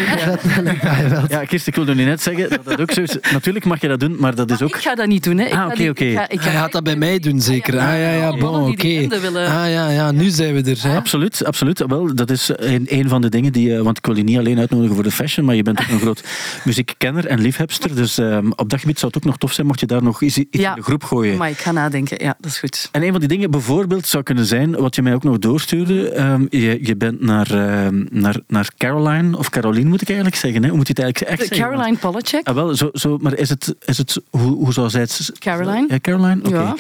ja, 1.30 1.46
Kirsten, 1.46 1.66
ik 1.66 1.76
wilde 1.76 1.96
nu 1.96 2.04
net 2.04 2.22
zeggen 2.22 2.50
dat 2.50 2.66
dat 2.66 2.82
ook 2.82 2.92
zo 2.92 3.02
is. 3.02 3.18
Natuurlijk 3.32 3.66
mag 3.66 3.82
je 3.82 3.88
dat 3.88 4.00
doen, 4.00 4.16
maar 4.20 4.36
dat 4.36 4.52
is 4.52 4.62
ook... 4.62 4.70
Ik 4.70 4.82
ga 4.82 4.96
dat 4.96 5.08
niet 5.08 5.24
doen. 5.24 5.38
Hè. 5.38 5.50
ah, 5.50 5.66
oké, 5.66 5.90
oké. 5.90 6.06
Hij 6.06 6.38
gaat 6.38 6.72
dat 6.72 6.84
bij 6.84 6.96
mij 6.96 7.20
doen, 7.20 7.42
zeker. 7.42 7.74
Ah, 7.74 7.80
ja, 7.80 8.12
ja, 8.12 8.38
bon, 8.38 8.70
oké. 8.72 9.08
Ah, 9.36 9.72
ja, 9.72 9.90
ja, 9.90 10.12
nu 10.12 10.30
zijn 10.30 10.54
we 10.54 10.70
er. 10.70 10.80
Hè? 10.82 10.96
Absoluut, 10.96 11.46
absoluut. 11.46 11.84
Wel, 11.88 12.16
dat 12.16 12.30
is 12.30 12.52
een, 12.56 12.86
een 12.90 13.10
van 13.10 13.22
de 13.22 13.30
dingen 13.30 13.52
die... 13.52 13.84
Want 13.84 13.98
ik 13.98 14.06
wil 14.06 14.16
je 14.16 14.24
niet 14.24 14.38
alleen 14.38 14.60
uitnodigen 14.60 14.96
voor 14.96 15.04
de 15.04 15.12
fashion, 15.12 15.46
maar 15.46 15.56
je 15.56 15.64
bent 15.64 15.80
ook 15.80 15.88
een 15.90 16.00
groot 16.00 16.24
muziekkenner 16.66 17.26
en 17.26 17.40
liefhebster. 17.52 17.96
Dus 17.96 18.20
Ehm, 18.22 18.52
op 18.56 18.70
dat 18.70 18.80
gebied 18.80 19.00
zou 19.00 19.12
het 19.14 19.22
ook 19.22 19.30
nog 19.30 19.38
tof 19.38 19.54
zijn 19.54 19.68
mocht 19.68 19.80
je 19.80 19.86
daar 19.86 20.04
nog 20.04 20.22
iets, 20.22 20.38
in 20.38 20.48
de 20.50 20.82
groep 20.82 21.04
gooien. 21.04 21.38
Maar 21.38 21.50
ik 21.50 21.58
ga 21.58 21.72
nadenken, 21.72 22.24
ja, 22.24 22.36
dat 22.40 22.52
is 22.52 22.60
goed. 22.60 22.90
En 22.92 23.04
een 23.04 23.12
van 23.12 23.20
die 23.20 23.30
dingen 23.30 23.52
bijvoorbeeld 23.52 24.08
zou 24.08 24.24
kunnen 24.24 24.46
zijn, 24.46 24.76
wat 24.76 24.96
je 24.96 25.02
mij 25.02 25.14
ook 25.14 25.24
nog 25.24 25.40
doorstuurde, 25.40 26.10
ehm, 26.10 26.46
je, 26.50 26.80
je 26.82 26.96
bent 26.96 27.22
naar, 27.22 27.52
ehm, 27.52 28.06
naar, 28.10 28.40
naar 28.48 28.70
Caroline, 28.78 29.38
of 29.38 29.50
Caroline 29.50 29.90
moet 29.90 30.02
ik 30.02 30.08
eigenlijk 30.08 30.38
zeggen, 30.38 30.62
hè? 30.62 30.68
hoe 30.68 30.78
moet 30.78 30.88
je 30.88 30.94
het 30.94 31.04
eigenlijk 31.04 31.32
echt 31.32 31.48
zeggen? 31.48 31.68
Caroline 31.68 31.98
Polacek. 31.98 32.48
Ah, 32.48 32.56
wel, 32.56 32.76
zo, 32.76 32.90
zo, 32.94 33.18
maar 33.18 33.38
is 33.38 33.50
het, 33.50 33.76
is 33.86 33.98
het 33.98 34.22
hoe, 34.30 34.56
hoe 34.56 34.74
zou 34.74 34.90
zij 34.90 35.02
het... 35.02 35.32
Caroline. 35.40 35.86
Ja, 35.90 36.00
Caroline, 36.00 36.40
oké. 36.44 36.62
Ja. 36.62 36.76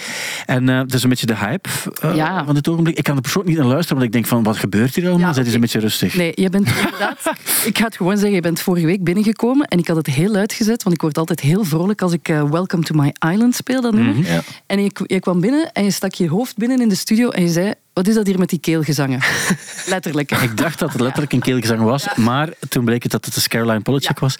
En 0.45 0.69
uh, 0.69 0.77
dat 0.77 0.93
is 0.93 1.03
een 1.03 1.09
beetje 1.09 1.25
de 1.25 1.37
hype 1.37 1.69
uh, 2.05 2.45
van 2.45 2.55
dit 2.55 2.67
ogenblik. 2.67 2.97
Ik 2.97 3.03
kan 3.03 3.15
er 3.15 3.21
persoonlijk 3.21 3.55
niet 3.55 3.63
naar 3.63 3.73
luisteren, 3.73 3.97
want 3.97 4.07
ik 4.07 4.13
denk 4.13 4.25
van, 4.25 4.43
wat 4.43 4.57
gebeurt 4.57 4.95
hier 4.95 5.09
allemaal? 5.09 5.27
Ja, 5.27 5.33
Zij 5.33 5.43
is 5.43 5.53
een 5.53 5.61
beetje 5.61 5.79
rustig. 5.79 6.15
Nee, 6.15 6.31
je 6.35 6.49
bent 6.49 6.67
inderdaad... 6.67 7.17
ik 7.69 7.77
ga 7.77 7.85
het 7.85 7.95
gewoon 7.95 8.17
zeggen, 8.17 8.35
je 8.35 8.41
bent 8.41 8.59
vorige 8.59 8.85
week 8.85 9.03
binnengekomen 9.03 9.67
en 9.67 9.79
ik 9.79 9.87
had 9.87 9.97
het 9.97 10.07
heel 10.07 10.31
uitgezet, 10.61 10.83
want 10.83 10.95
ik 10.95 11.01
word 11.01 11.17
altijd 11.17 11.39
heel 11.39 11.63
vrolijk 11.63 12.01
als 12.01 12.13
ik 12.13 12.29
uh, 12.29 12.49
Welcome 12.49 12.83
to 12.83 12.95
My 12.95 13.13
Island 13.31 13.55
speel, 13.55 13.81
dat 13.81 13.93
nummer. 13.93 14.15
Mhm. 14.15 14.39
En 14.65 14.83
je, 14.83 14.91
je, 15.05 15.19
kwam 15.19 15.41
binnen 15.41 15.71
en 15.71 15.83
je 15.83 15.91
stak 15.91 16.13
je 16.13 16.29
hoofd 16.29 16.57
binnen 16.57 16.81
in 16.81 16.89
de 16.89 16.95
studio 16.95 17.29
en 17.29 17.43
je 17.43 17.49
zei... 17.49 17.73
Wat 17.93 18.07
is 18.07 18.15
dat 18.15 18.27
hier 18.27 18.39
met 18.39 18.49
die 18.49 18.59
keelgezangen? 18.59 19.19
letterlijk. 19.85 20.31
Ik 20.31 20.57
dacht 20.57 20.79
dat 20.79 20.91
het 20.91 21.01
letterlijk 21.01 21.33
een 21.33 21.39
keelgezang 21.39 21.81
was, 21.81 22.15
maar 22.15 22.49
toen 22.69 22.85
bleek 22.85 23.03
het 23.03 23.11
dat 23.11 23.25
het 23.25 23.33
de 23.33 23.47
Caroline 23.47 23.81
Polachek 23.81 24.19
was. 24.19 24.35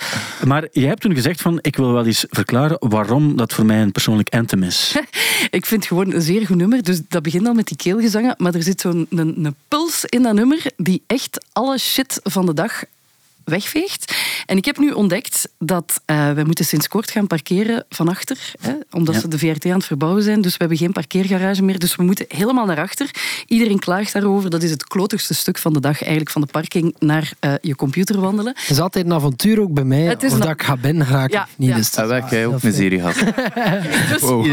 Maar 0.45 0.67
jij 0.71 0.87
hebt 0.87 1.01
toen 1.01 1.13
gezegd 1.13 1.41
van, 1.41 1.59
ik 1.61 1.75
wil 1.75 1.91
wel 1.91 2.05
eens 2.05 2.25
verklaren 2.29 2.77
waarom 2.79 3.35
dat 3.35 3.53
voor 3.53 3.65
mij 3.65 3.81
een 3.81 3.91
persoonlijk 3.91 4.29
anthem 4.29 4.63
is. 4.63 4.95
ik 5.49 5.65
vind 5.65 5.81
het 5.81 5.85
gewoon 5.85 6.13
een 6.13 6.21
zeer 6.21 6.45
goed 6.45 6.57
nummer. 6.57 6.83
Dus 6.83 7.01
dat 7.07 7.21
begint 7.21 7.47
al 7.47 7.53
met 7.53 7.67
die 7.67 7.77
keelgezangen, 7.77 8.35
maar 8.37 8.53
er 8.53 8.63
zit 8.63 8.81
zo'n 8.81 9.07
een, 9.09 9.45
een 9.45 9.55
puls 9.67 10.05
in 10.05 10.21
dat 10.21 10.33
nummer 10.33 10.61
die 10.77 11.03
echt 11.07 11.45
alle 11.53 11.77
shit 11.77 12.19
van 12.23 12.45
de 12.45 12.53
dag 12.53 12.83
wegveegt. 13.51 14.13
En 14.45 14.57
ik 14.57 14.65
heb 14.65 14.77
nu 14.77 14.91
ontdekt 14.91 15.49
dat 15.59 16.01
uh, 16.05 16.31
wij 16.31 16.43
moeten 16.43 16.65
sinds 16.65 16.87
kort 16.87 17.11
gaan 17.11 17.27
parkeren 17.27 17.85
van 17.89 18.09
achter, 18.09 18.53
hè, 18.61 18.73
omdat 18.91 19.15
ze 19.15 19.27
de 19.27 19.37
VRT 19.37 19.65
aan 19.65 19.71
het 19.71 19.85
verbouwen 19.85 20.23
zijn. 20.23 20.41
Dus 20.41 20.51
we 20.51 20.57
hebben 20.57 20.77
geen 20.77 20.91
parkeergarage 20.91 21.63
meer. 21.63 21.79
Dus 21.79 21.95
we 21.95 22.03
moeten 22.03 22.25
helemaal 22.27 22.65
naar 22.65 22.79
achter. 22.79 23.09
Iedereen 23.47 23.79
klaagt 23.79 24.13
daarover. 24.13 24.49
Dat 24.49 24.63
is 24.63 24.71
het 24.71 24.83
klotigste 24.83 25.33
stuk 25.33 25.57
van 25.57 25.73
de 25.73 25.79
dag 25.79 26.01
eigenlijk 26.01 26.31
van 26.31 26.41
de 26.41 26.47
parking 26.47 26.95
naar 26.99 27.31
uh, 27.41 27.53
je 27.61 27.75
computer 27.75 28.19
wandelen. 28.21 28.53
Het 28.59 28.69
is 28.69 28.79
altijd 28.79 29.05
een 29.05 29.13
avontuur 29.13 29.61
ook 29.61 29.73
bij 29.73 29.83
mij, 29.83 30.15
of 30.15 30.21
dat 30.21 30.49
ik 30.49 30.61
ga 30.61 30.77
raken 30.81 31.37
ja, 31.37 31.47
niet. 31.57 31.69
Ja. 31.69 31.75
Dus 31.75 31.91
dat 31.91 32.09
heb 32.09 32.29
jij 32.29 32.45
ook 32.45 32.63
miserie 32.63 32.99
gehad. 32.99 33.15
dus, 34.11 34.21
wow. 34.21 34.43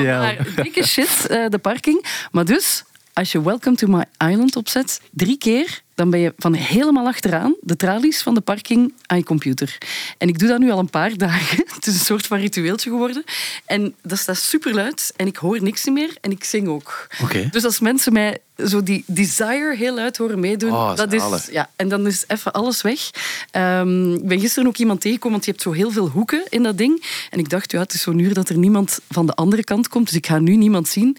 dikke 0.56 0.86
shit, 0.86 1.26
uh, 1.30 1.48
de 1.48 1.58
parking. 1.58 2.04
Maar 2.30 2.44
dus, 2.44 2.84
als 3.12 3.32
je 3.32 3.42
Welcome 3.42 3.76
to 3.76 3.86
my 3.86 4.04
island 4.30 4.56
opzet, 4.56 5.00
drie 5.10 5.38
keer 5.38 5.82
dan 5.98 6.10
ben 6.10 6.20
je 6.20 6.32
van 6.36 6.54
helemaal 6.54 7.06
achteraan 7.06 7.54
de 7.60 7.76
tralies 7.76 8.22
van 8.22 8.34
de 8.34 8.40
parking 8.40 8.94
aan 9.06 9.16
je 9.16 9.24
computer. 9.24 9.78
En 10.18 10.28
ik 10.28 10.38
doe 10.38 10.48
dat 10.48 10.58
nu 10.58 10.70
al 10.70 10.78
een 10.78 10.90
paar 10.90 11.16
dagen. 11.16 11.64
Het 11.74 11.86
is 11.86 11.94
een 11.94 12.04
soort 12.04 12.26
van 12.26 12.38
ritueeltje 12.38 12.90
geworden. 12.90 13.24
En 13.64 13.94
dat 14.02 14.18
staat 14.18 14.36
super 14.36 14.74
luid 14.74 15.12
en 15.16 15.26
ik 15.26 15.36
hoor 15.36 15.62
niks 15.62 15.84
meer 15.84 16.16
en 16.20 16.30
ik 16.30 16.44
zing 16.44 16.68
ook. 16.68 17.06
Okay. 17.22 17.48
Dus 17.50 17.64
als 17.64 17.80
mensen 17.80 18.12
mij 18.12 18.38
zo 18.66 18.82
die 18.82 19.04
desire 19.06 19.74
heel 19.76 19.94
luid 19.94 20.16
horen 20.16 20.40
meedoen, 20.40 20.72
oh, 20.72 20.96
dat 20.96 21.12
is, 21.12 21.48
ja, 21.50 21.70
en 21.76 21.88
dan 21.88 22.06
is 22.06 22.24
even 22.26 22.52
alles 22.52 22.82
weg. 22.82 23.10
Um, 23.52 24.14
ik 24.14 24.26
ben 24.26 24.40
gisteren 24.40 24.68
ook 24.68 24.76
iemand 24.76 25.00
tegengekomen, 25.00 25.32
want 25.32 25.44
je 25.44 25.50
hebt 25.50 25.62
zo 25.62 25.72
heel 25.72 25.90
veel 25.90 26.08
hoeken 26.08 26.42
in 26.48 26.62
dat 26.62 26.78
ding. 26.78 27.04
En 27.30 27.38
ik 27.38 27.48
dacht, 27.48 27.72
ja, 27.72 27.80
het 27.80 27.92
is 27.92 28.02
zo'n 28.02 28.18
uur 28.18 28.34
dat 28.34 28.48
er 28.48 28.58
niemand 28.58 29.00
van 29.10 29.26
de 29.26 29.34
andere 29.34 29.64
kant 29.64 29.88
komt, 29.88 30.06
dus 30.06 30.16
ik 30.16 30.26
ga 30.26 30.38
nu 30.38 30.56
niemand 30.56 30.88
zien. 30.88 31.16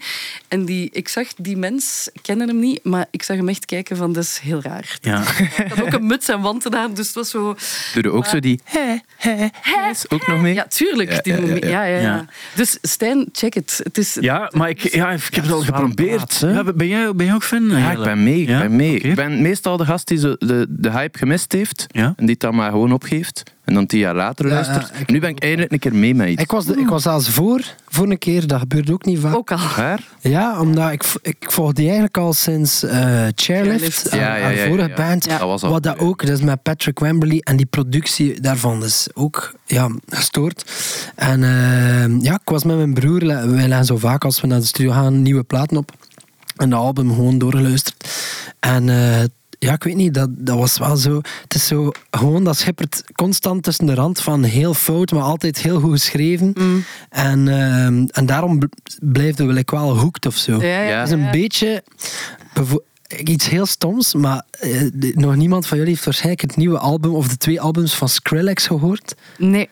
En 0.48 0.64
die, 0.64 0.88
ik 0.92 1.08
zag 1.08 1.26
die 1.36 1.56
mens, 1.56 2.08
ik 2.12 2.22
ken 2.22 2.40
hem 2.40 2.58
niet, 2.58 2.84
maar 2.84 3.06
ik 3.10 3.22
zag 3.22 3.36
hem 3.36 3.48
echt 3.48 3.64
kijken 3.64 3.96
van, 3.96 4.12
dat 4.12 4.22
is 4.22 4.38
heel 4.42 4.60
raar. 4.60 4.69
Ja. 5.00 5.22
Ik 5.64 5.66
had 5.68 5.82
ook 5.82 5.92
een 5.92 6.06
muts 6.06 6.28
en 6.28 6.40
wanten 6.40 6.76
aan, 6.76 6.94
dus 6.94 7.06
het 7.06 7.14
was 7.14 7.30
zo... 7.30 7.56
Doe 7.94 8.02
je 8.02 8.12
ook 8.12 8.26
zo 8.26 8.40
die 8.40 8.60
hè, 8.64 8.96
hè, 9.16 9.46
hè, 9.60 9.92
ook 10.08 10.26
nog 10.26 10.40
mee? 10.40 10.54
Ja, 10.54 10.66
tuurlijk. 10.66 11.10
Ja, 11.10 11.20
die 11.20 11.66
ja, 11.68 11.84
ja, 11.84 11.98
ja, 11.98 12.24
Dus 12.54 12.78
Stijn, 12.82 13.28
check 13.32 13.54
het. 13.54 13.80
het 13.82 13.98
is, 13.98 14.16
ja, 14.20 14.50
maar 14.54 14.68
ik, 14.68 14.94
ja, 14.94 15.10
ik 15.10 15.34
heb 15.34 15.44
het 15.44 15.52
al 15.52 15.60
geprobeerd. 15.60 16.40
ben, 16.74 16.88
jij, 16.88 17.14
ben 17.14 17.26
jij 17.26 17.34
ook 17.34 17.44
fan? 17.44 17.68
Ja, 17.68 17.90
ik 17.90 18.02
ben 18.02 18.22
mee. 18.22 18.40
Ik 18.40 18.46
ben, 18.46 18.76
mee. 18.76 18.98
ik 18.98 19.14
ben 19.14 19.42
meestal 19.42 19.76
de 19.76 19.84
gast 19.84 20.08
die 20.08 20.18
de, 20.18 20.66
de 20.68 20.90
hype 20.90 21.18
gemist 21.18 21.52
heeft 21.52 21.86
en 21.92 22.14
die 22.16 22.30
het 22.30 22.40
dan 22.40 22.54
maar 22.54 22.70
gewoon 22.70 22.92
opgeeft. 22.92 23.42
En 23.70 23.76
dan 23.76 23.86
tien 23.86 23.98
jaar 23.98 24.14
later 24.14 24.46
Ja, 24.46 24.52
luistert. 24.54 24.90
ja, 24.92 24.98
ik- 25.00 25.10
nu 25.10 25.20
ben 25.20 25.30
ik 25.30 25.42
eindelijk 25.42 25.72
een 25.72 25.78
keer 25.78 25.94
mee 25.94 26.14
met 26.14 26.28
iets. 26.28 26.42
Ik 26.42 26.50
was, 26.50 26.64
de- 26.66 26.76
ik 26.80 26.88
was 26.88 27.02
zelfs 27.02 27.28
voor, 27.28 27.60
voor 27.88 28.10
een 28.10 28.18
keer, 28.18 28.46
dat 28.46 28.58
gebeurt 28.58 28.90
ook 28.90 29.04
niet 29.04 29.18
vaak. 29.18 29.34
Ook 29.34 29.50
al. 29.50 29.58
Haar? 29.58 30.08
Ja, 30.20 30.60
omdat 30.60 30.92
ik, 30.92 31.04
ik 31.22 31.36
volg 31.38 31.72
die 31.72 31.84
eigenlijk 31.84 32.16
al 32.16 32.32
sinds 32.32 32.82
eh, 32.82 32.90
Chairlift, 32.92 33.40
Chairlift. 33.40 34.10
haar- 34.10 34.20
Ja, 34.20 34.36
ja, 34.36 34.48
ja, 34.48 34.66
vorige 34.68 34.88
ja. 34.88 34.94
band. 34.94 35.24
Ja. 35.24 35.38
Dat 35.38 35.48
was 35.48 35.62
al. 35.62 35.70
Wat 35.70 35.82
dat 35.82 35.98
ook, 35.98 36.26
dat 36.26 36.36
is 36.38 36.44
met 36.44 36.62
Patrick 36.62 36.98
Wembley 36.98 37.40
en 37.42 37.56
die 37.56 37.66
productie 37.66 38.40
daarvan 38.40 38.84
is 38.84 39.08
ook 39.14 39.54
ja, 39.64 39.88
gestoord. 40.08 40.64
En 41.16 41.42
eh, 41.44 42.22
ja, 42.22 42.34
ik 42.34 42.40
was 42.48 42.64
met 42.64 42.76
mijn 42.76 42.94
broer, 42.94 43.18
wij 43.26 43.68
leggen 43.68 43.84
zo 43.86 43.96
vaak 43.96 44.24
als 44.24 44.40
we 44.40 44.46
naar 44.46 44.60
de 44.60 44.66
studio 44.66 44.92
gaan 44.92 45.22
nieuwe 45.22 45.42
platen 45.42 45.76
op. 45.76 45.92
En 46.56 46.70
de 46.70 46.76
album 46.76 47.14
gewoon 47.14 47.38
doorgeluisterd. 47.38 48.08
En 48.60 48.88
eh, 48.88 49.24
ja, 49.62 49.72
ik 49.72 49.84
weet 49.84 49.96
niet, 49.96 50.14
dat, 50.14 50.28
dat 50.32 50.56
was 50.58 50.78
wel 50.78 50.96
zo. 50.96 51.20
Het 51.42 51.54
is 51.54 51.66
zo 51.66 51.90
gewoon, 52.10 52.44
dat 52.44 52.56
schippert 52.58 53.02
constant 53.14 53.62
tussen 53.62 53.86
de 53.86 53.94
rand 53.94 54.20
van 54.20 54.42
heel 54.42 54.74
fout, 54.74 55.12
maar 55.12 55.22
altijd 55.22 55.58
heel 55.58 55.80
goed 55.80 55.92
geschreven. 55.92 56.52
En, 57.10 57.48
eh, 57.48 57.84
en 57.86 58.26
daarom 58.26 58.58
bl- 58.58 58.66
blijft 59.00 59.38
het 59.38 59.46
wel 59.46 59.56
ik 59.56 59.70
wel 59.70 59.98
hooked 59.98 60.26
of 60.26 60.36
zo. 60.36 60.52
Ja, 60.62 60.66
ja, 60.66 60.82
Ja. 60.88 60.98
Het 60.98 61.08
is 61.08 61.14
een 61.14 61.30
beetje 61.30 61.82
iets 63.24 63.48
heel 63.48 63.66
stoms, 63.66 64.14
maar 64.14 64.42
eh, 64.50 64.80
de- 64.94 65.12
nog 65.14 65.36
niemand 65.36 65.66
van 65.66 65.76
jullie 65.78 65.92
heeft 65.92 66.04
waarschijnlijk 66.04 66.40
het 66.42 66.56
nieuwe 66.56 66.78
album 66.78 67.14
of 67.14 67.28
de 67.28 67.36
twee 67.36 67.60
albums 67.60 67.94
van 67.94 68.08
Skrillex 68.08 68.66
gehoord. 68.66 69.14
Nee. 69.38 69.68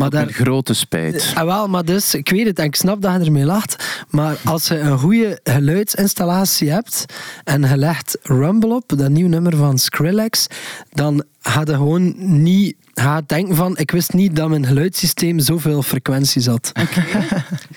Maar 0.00 0.10
daar, 0.10 0.24
Met 0.24 0.34
grote 0.34 0.74
spijt. 0.74 1.32
Ah, 1.34 1.44
wel, 1.44 1.68
maar 1.68 1.84
dus, 1.84 2.14
ik 2.14 2.28
weet 2.28 2.46
het 2.46 2.58
en 2.58 2.64
ik 2.64 2.76
snap 2.76 3.02
dat 3.02 3.12
je 3.12 3.18
ermee 3.18 3.44
lacht. 3.44 4.04
Maar 4.08 4.36
als 4.44 4.68
je 4.68 4.78
een 4.78 4.98
goede 4.98 5.40
geluidsinstallatie 5.42 6.70
hebt 6.70 7.04
en 7.44 7.62
je 7.62 7.76
legt 7.76 8.18
Rumble 8.22 8.74
op, 8.74 8.84
dat 8.86 9.08
nieuwe 9.08 9.28
nummer 9.28 9.56
van 9.56 9.78
Skrillex, 9.78 10.46
dan 10.92 11.24
ga 11.40 11.60
je 11.64 11.74
gewoon 11.74 12.14
niet 12.42 12.76
ga 13.00 13.22
denken 13.26 13.56
van, 13.56 13.78
ik 13.78 13.90
wist 13.90 14.12
niet 14.12 14.36
dat 14.36 14.48
mijn 14.48 14.66
geluidssysteem 14.66 15.38
zoveel 15.38 15.82
frequenties 15.82 16.46
had. 16.46 16.72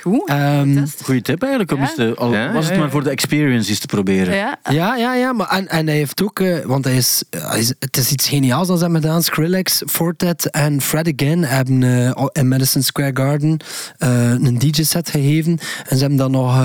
Goed. 0.01 0.27
Ehm. 0.29 0.85
Goeie 1.03 1.21
tip 1.21 1.41
eigenlijk, 1.41 1.71
om 1.71 1.77
Ja. 1.77 1.83
eens 1.83 1.95
te, 1.95 2.13
al 2.17 2.33
Ja, 2.33 2.51
was 2.51 2.69
het 2.69 2.77
maar 2.77 2.89
voor 2.89 3.03
de 3.03 3.09
experience 3.09 3.69
eens 3.69 3.79
te 3.79 3.87
proberen. 3.87 4.35
Ja. 4.35 4.57
Ja, 4.69 4.95
ja, 4.95 5.15
ja. 5.15 5.33
Maar, 5.33 5.47
en, 5.47 5.67
en 5.67 5.87
hij 5.87 5.95
heeft 5.95 6.23
ook, 6.23 6.39
eh, 6.39 6.65
want 6.65 6.85
hij 6.85 6.95
is, 6.95 7.23
hij 7.29 7.59
is, 7.59 7.73
het 7.79 7.97
is 7.97 8.11
iets 8.11 8.27
geniaals 8.29 8.67
dat 8.67 8.77
ze 8.77 8.83
hebben 8.83 9.01
gedaan. 9.01 9.23
Skrillex, 9.23 9.81
Fortet 9.85 10.49
en 10.49 10.81
Fred 10.81 11.13
Again 11.15 11.43
hebben 11.43 11.83
eh, 11.83 12.25
in 12.31 12.47
Madison 12.47 12.81
Square 12.81 13.11
Garden 13.13 13.57
eh, 13.97 14.29
een 14.31 14.59
DJ-set 14.59 15.09
gegeven. 15.09 15.51
En 15.87 15.95
ze 15.97 15.99
hebben 15.99 16.17
dan 16.17 16.31
nog 16.31 16.55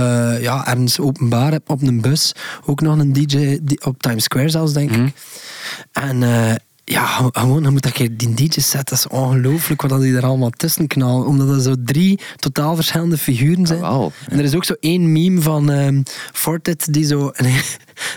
ja, 0.41 0.67
ergens 0.67 1.01
openbaar 1.01 1.59
op 1.67 1.83
een 1.83 2.01
bus 2.01 2.33
ook 2.67 2.81
nog 2.81 2.99
een 2.99 3.13
DJ 3.13 3.59
op 3.85 4.03
Times 4.03 4.25
Square 4.25 4.49
zelfs, 4.49 4.73
denk 4.73 4.91
ik. 4.91 5.13
En 5.93 6.23
eh, 6.23 6.55
ja, 6.91 7.07
gewoon, 7.33 7.63
je 7.63 7.71
moet 7.71 7.83
dat 7.83 7.93
keer 7.93 8.17
die 8.17 8.35
DJ-set, 8.35 8.89
dat 8.89 8.99
is 8.99 9.07
ongelooflijk 9.07 9.83
wat 9.83 10.01
die 10.01 10.17
er 10.17 10.25
allemaal 10.25 10.51
tussen 10.51 10.87
knallen. 10.87 11.27
Omdat 11.27 11.49
er 11.49 11.61
zo 11.61 11.75
drie 11.85 12.21
totaal 12.37 12.75
verschillende 12.75 13.19
figuren 13.19 13.67
zijn. 13.67 13.83
En 14.29 14.39
er 14.39 14.45
is 14.45 14.55
ook 14.55 14.65
zo 14.65 14.75
één 14.81 15.13
meme 15.13 15.41
van 15.41 16.05
Fortet 16.33 16.87
die 16.91 17.05
zo 17.05 17.31
een, 17.33 17.55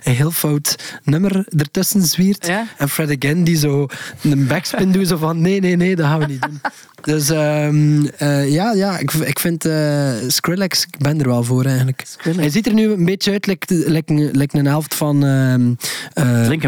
een 0.03 0.13
heel 0.13 0.31
fout 0.31 0.75
nummer 1.03 1.45
ertussen 1.57 2.01
zwiert. 2.01 2.47
Ja. 2.47 2.65
En 2.77 2.89
Fred 2.89 3.15
Again 3.23 3.43
die 3.43 3.57
zo 3.57 3.87
een 4.21 4.47
backspin 4.47 4.91
doet, 4.91 5.07
zo 5.07 5.17
van 5.17 5.41
nee, 5.41 5.59
nee, 5.59 5.75
nee, 5.75 5.95
dat 5.95 6.05
gaan 6.05 6.19
we 6.19 6.25
niet 6.25 6.41
doen. 6.41 6.61
Dus 7.01 7.29
ehm, 7.29 8.05
eh, 8.17 8.51
ja, 8.51 8.71
ja, 8.73 8.97
ik, 8.97 9.11
ik 9.13 9.39
vind 9.39 9.65
eh, 9.65 10.11
Skrillex, 10.27 10.83
ik 10.91 10.97
ben 10.97 11.19
er 11.19 11.27
wel 11.27 11.43
voor 11.43 11.65
eigenlijk. 11.65 12.03
Skrillex. 12.07 12.41
Hij 12.41 12.49
ziet 12.49 12.67
er 12.67 12.73
nu 12.73 12.91
een 12.91 13.05
beetje 13.05 13.31
uit 13.31 13.45
like, 13.47 13.75
like, 13.89 14.13
een- 14.13 14.29
like 14.31 14.57
een 14.57 14.65
helft 14.65 14.95
van. 14.95 15.17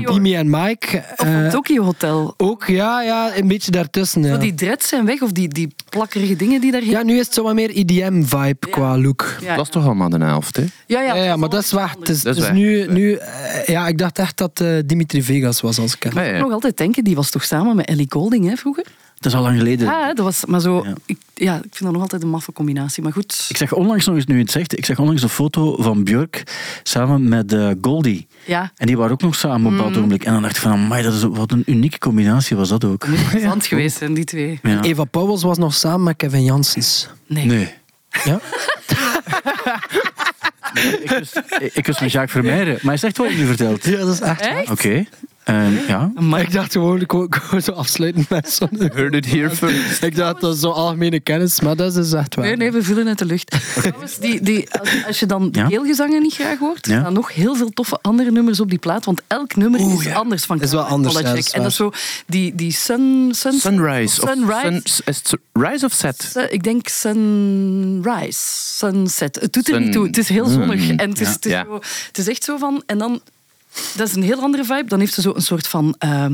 Mimi 0.05 0.35
en 0.35 0.49
Mike. 0.49 1.03
Of 1.17 1.25
Eh, 1.27 1.43
een 1.43 1.49
Tokyo 1.49 1.83
Hotel. 1.83 2.33
ook, 2.37 2.63
ja, 2.67 3.01
ja, 3.01 3.31
een 3.37 3.47
beetje 3.47 3.71
daartussen. 3.71 4.23
Zo 4.23 4.29
Ja. 4.29 4.37
die 4.37 4.53
dreads 4.53 4.87
zijn 4.87 5.05
weg, 5.05 5.21
of 5.21 5.31
die, 5.31 5.47
die 5.47 5.75
plakkerige 5.89 6.35
dingen 6.35 6.61
die 6.61 6.71
daar 6.71 6.83
ja, 6.83 7.03
nu 7.03 7.17
is 7.19 7.25
het 7.25 7.33
zo 7.33 7.43
wat 7.43 7.53
meer 7.53 7.69
EDM-vibe 7.69 8.67
Ja. 8.67 8.71
qua 8.71 8.97
look. 8.97 9.35
Ja, 9.41 9.47
Dat 9.47 9.57
was 9.57 9.69
toch 9.69 9.85
allemaal 9.85 10.09
de 10.09 10.17
helft, 10.25 10.55
hè? 10.57 10.63
ja, 10.87 11.01
Ja, 11.01 11.15
ja, 11.15 11.35
maar 11.35 11.49
dat 11.49 11.63
is 11.63 11.71
weg. 11.71 11.95
Het 11.99 12.09
is, 12.09 12.21
Dat 12.21 12.35
is 12.35 12.43
het 12.43 12.55
is 12.57 12.61
weg. 12.63 12.87
nu, 12.87 12.93
nu 13.03 13.13
eh, 13.13 13.65
ja, 13.65 13.87
ik 13.87 13.97
dacht 13.97 14.19
echt 14.19 14.37
dat 14.37 14.59
eh, 14.59 14.77
Dimitri 14.85 15.23
Vegas 15.23 15.61
was 15.61 15.79
als 15.79 15.95
ik. 15.95 16.13
Ja, 16.13 16.37
nog 16.37 16.51
altijd 16.51 16.77
denken, 16.77 17.03
die 17.03 17.15
was 17.15 17.29
toch 17.29 17.43
samen 17.43 17.75
met 17.75 17.85
Ellie 17.85 18.07
Golding 18.09 18.49
hè, 18.49 18.55
vroeger? 18.55 18.83
Dat 19.23 19.31
is 19.31 19.37
al 19.37 19.43
lang 19.43 19.57
geleden. 19.57 19.85
Ja, 19.87 20.13
dat 20.13 20.25
was 20.25 20.45
maar 20.45 20.59
zo. 20.59 20.83
Ja. 20.85 20.93
Ik, 21.05 21.17
ja, 21.33 21.55
ik 21.55 21.61
vind 21.61 21.83
dat 21.83 21.91
nog 21.91 22.01
altijd 22.01 22.23
een 22.23 22.29
maffe 22.29 22.51
combinatie. 22.51 23.03
Maar 23.03 23.11
goed. 23.11 23.45
Ik 23.49 23.57
zag 23.57 23.73
onlangs 23.73 24.05
nog 24.05 24.15
eens, 24.15 24.25
nu 24.25 24.35
je 24.35 24.41
het 24.41 24.51
zegt, 24.51 24.77
ik 24.77 24.85
zag 24.85 24.99
onlangs 24.99 25.23
een 25.23 25.29
foto 25.29 25.81
van 25.81 26.03
Björk 26.03 26.43
samen 26.83 27.29
met 27.29 27.53
eh, 27.53 27.69
Goldie. 27.81 28.27
Ja, 28.45 28.71
En 28.75 28.87
die 28.87 28.97
waren 28.97 29.11
ook 29.11 29.21
nog 29.21 29.35
samen 29.35 29.65
op 29.65 29.71
een 29.71 29.77
bepaald 29.77 29.95
ogenblik. 29.95 30.23
En 30.23 30.33
dan 30.33 30.41
dacht 30.41 30.55
ik 30.55 30.61
van, 30.61 30.71
amai, 30.71 31.03
dat 31.03 31.13
is, 31.13 31.23
wat 31.23 31.51
een 31.51 31.63
unieke 31.65 31.97
combinatie 31.97 32.55
was 32.57 32.69
dat 32.69 32.85
ook. 32.85 33.05
interessant 33.05 33.65
geweest 33.71 33.97
zijn, 33.97 34.13
die 34.13 34.23
twee. 34.23 34.59
Ja. 34.63 34.81
Eva 34.81 35.03
Pauwels 35.03 35.43
was 35.43 35.57
nog 35.57 35.73
samen 35.73 36.03
met 36.03 36.15
Kevin 36.15 36.43
Janssens. 36.43 37.09
Nee. 37.27 37.45
Nee. 37.45 37.73
Ja? 38.23 38.39
ik, 40.73 41.09
wist, 41.09 41.41
ik 41.73 41.87
met 41.87 42.11
Jacques 42.11 42.31
Vermeijden. 42.31 42.73
Maar 42.73 42.91
hij 42.91 42.97
zegt 42.97 43.17
wat 43.17 43.31
je 43.31 43.37
nu 43.37 43.45
vertelt. 43.45 43.85
ja, 43.85 43.97
dat 43.97 44.13
is 44.13 44.19
echt. 44.19 44.41
Echt? 44.41 44.69
Oké. 44.69 45.05
En 45.43 45.79
ja. 45.87 46.11
Maar 46.19 46.41
ik 46.41 46.51
dacht 46.51 46.71
gewoon, 46.71 47.01
ik 47.01 47.11
wou, 47.11 47.25
ik 47.25 47.35
wou 47.35 47.61
zo 47.61 47.71
afsluiten 47.71 48.25
met 48.29 48.49
zo'n... 48.51 48.69
Heard 48.93 49.13
it 49.13 49.25
here 49.25 49.49
first. 49.49 50.03
Ik 50.03 50.15
dacht 50.15 50.41
dat 50.41 50.53
is 50.55 50.59
zo 50.61 50.69
algemene 50.69 51.19
kennis, 51.19 51.59
maar 51.61 51.75
dat 51.75 51.95
is 51.95 52.13
echt 52.13 52.35
waar. 52.35 52.45
Nee, 52.45 52.55
nee, 52.55 52.71
we 52.71 52.83
vullen 52.83 53.07
uit 53.07 53.17
de 53.19 53.25
lucht. 53.25 53.51
Trouwens, 53.81 54.17
die, 54.17 54.41
die, 54.41 54.71
als, 54.79 54.89
als 55.07 55.19
je 55.19 55.25
dan 55.25 55.51
de 55.51 55.59
Ja? 55.59 55.67
keelgezangen 55.67 56.21
niet 56.21 56.33
graag 56.33 56.57
hoort, 56.59 56.87
Ja? 56.87 56.93
er 56.93 56.99
staan 56.99 57.13
nog 57.13 57.33
heel 57.33 57.55
veel 57.55 57.69
toffe 57.69 57.97
andere 58.01 58.31
nummers 58.31 58.59
op 58.59 58.69
die 58.69 58.79
plaat. 58.79 59.05
Want 59.05 59.21
elk 59.27 59.55
nummer 59.55 59.79
Oeh, 59.79 59.93
is 59.99 60.03
ja. 60.05 60.13
anders 60.15 60.43
van 60.45 60.61
Is 60.61 60.71
wel 60.71 60.79
Carmen 60.79 60.95
anders, 60.95 61.13
ja, 61.15 61.19
Polacek. 61.21 61.43
dat 61.43 61.47
is 61.47 61.53
En 61.57 61.61
dat 61.61 61.71
is 61.71 61.77
zo 61.77 61.91
die, 62.27 62.55
die 62.55 62.71
sun, 62.71 63.31
sun, 63.35 63.53
Sunrise. 63.53 64.21
Of 64.21 64.29
Sunrise. 64.29 64.81
sun, 64.83 65.03
is 65.05 65.17
het 65.17 65.33
rise 65.53 65.85
of 65.85 65.91
set? 65.93 66.29
Sun- 66.31 66.53
Ik 66.53 66.63
denk 66.63 66.87
sunrise, 66.87 68.39
sunset. 68.77 69.37
Het 69.41 69.53
doet 69.53 69.67
er 69.67 69.73
Sun- 69.73 69.83
niet 69.83 69.91
toe. 69.93 70.05
Het 70.07 70.17
is 70.17 70.29
heel 70.29 70.45
zonnig. 70.45 70.79
Mm. 70.91 70.99
En 70.99 71.09
het 71.09 71.19
is, 71.19 71.27
Ja. 71.27 71.33
het, 71.33 71.45
is 71.45 71.51
Ja. 71.51 71.63
zo, 71.65 71.73
het 72.07 72.17
is 72.17 72.27
echt 72.27 72.43
zo 72.43 72.57
van... 72.57 72.83
En 72.85 72.97
dan... 72.97 73.21
Dat 73.95 74.07
is 74.07 74.15
een 74.15 74.23
heel 74.23 74.41
andere 74.41 74.63
vibe. 74.63 74.85
Dan 74.85 74.99
heeft 74.99 75.13
ze 75.13 75.21
zo 75.21 75.31
een 75.35 75.41
soort 75.41 75.67
van... 75.67 75.95
eh 75.97 76.25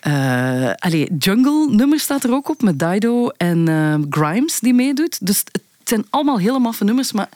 eh, 0.00 0.72
allee, 0.78 1.16
jungle 1.18 1.66
nummer 1.70 2.00
staat 2.00 2.24
er 2.24 2.32
ook 2.32 2.48
op. 2.48 2.62
Met 2.62 2.78
Dido 2.78 3.28
en 3.28 3.68
eh, 3.68 3.94
Grimes 4.10 4.60
die 4.60 4.74
meedoet. 4.74 5.26
Dus 5.26 5.38
het 5.78 5.88
zijn 5.88 6.06
allemaal 6.10 6.38
hele 6.38 6.58
maffe 6.58 6.84
nummers. 6.84 7.12
Maar 7.12 7.28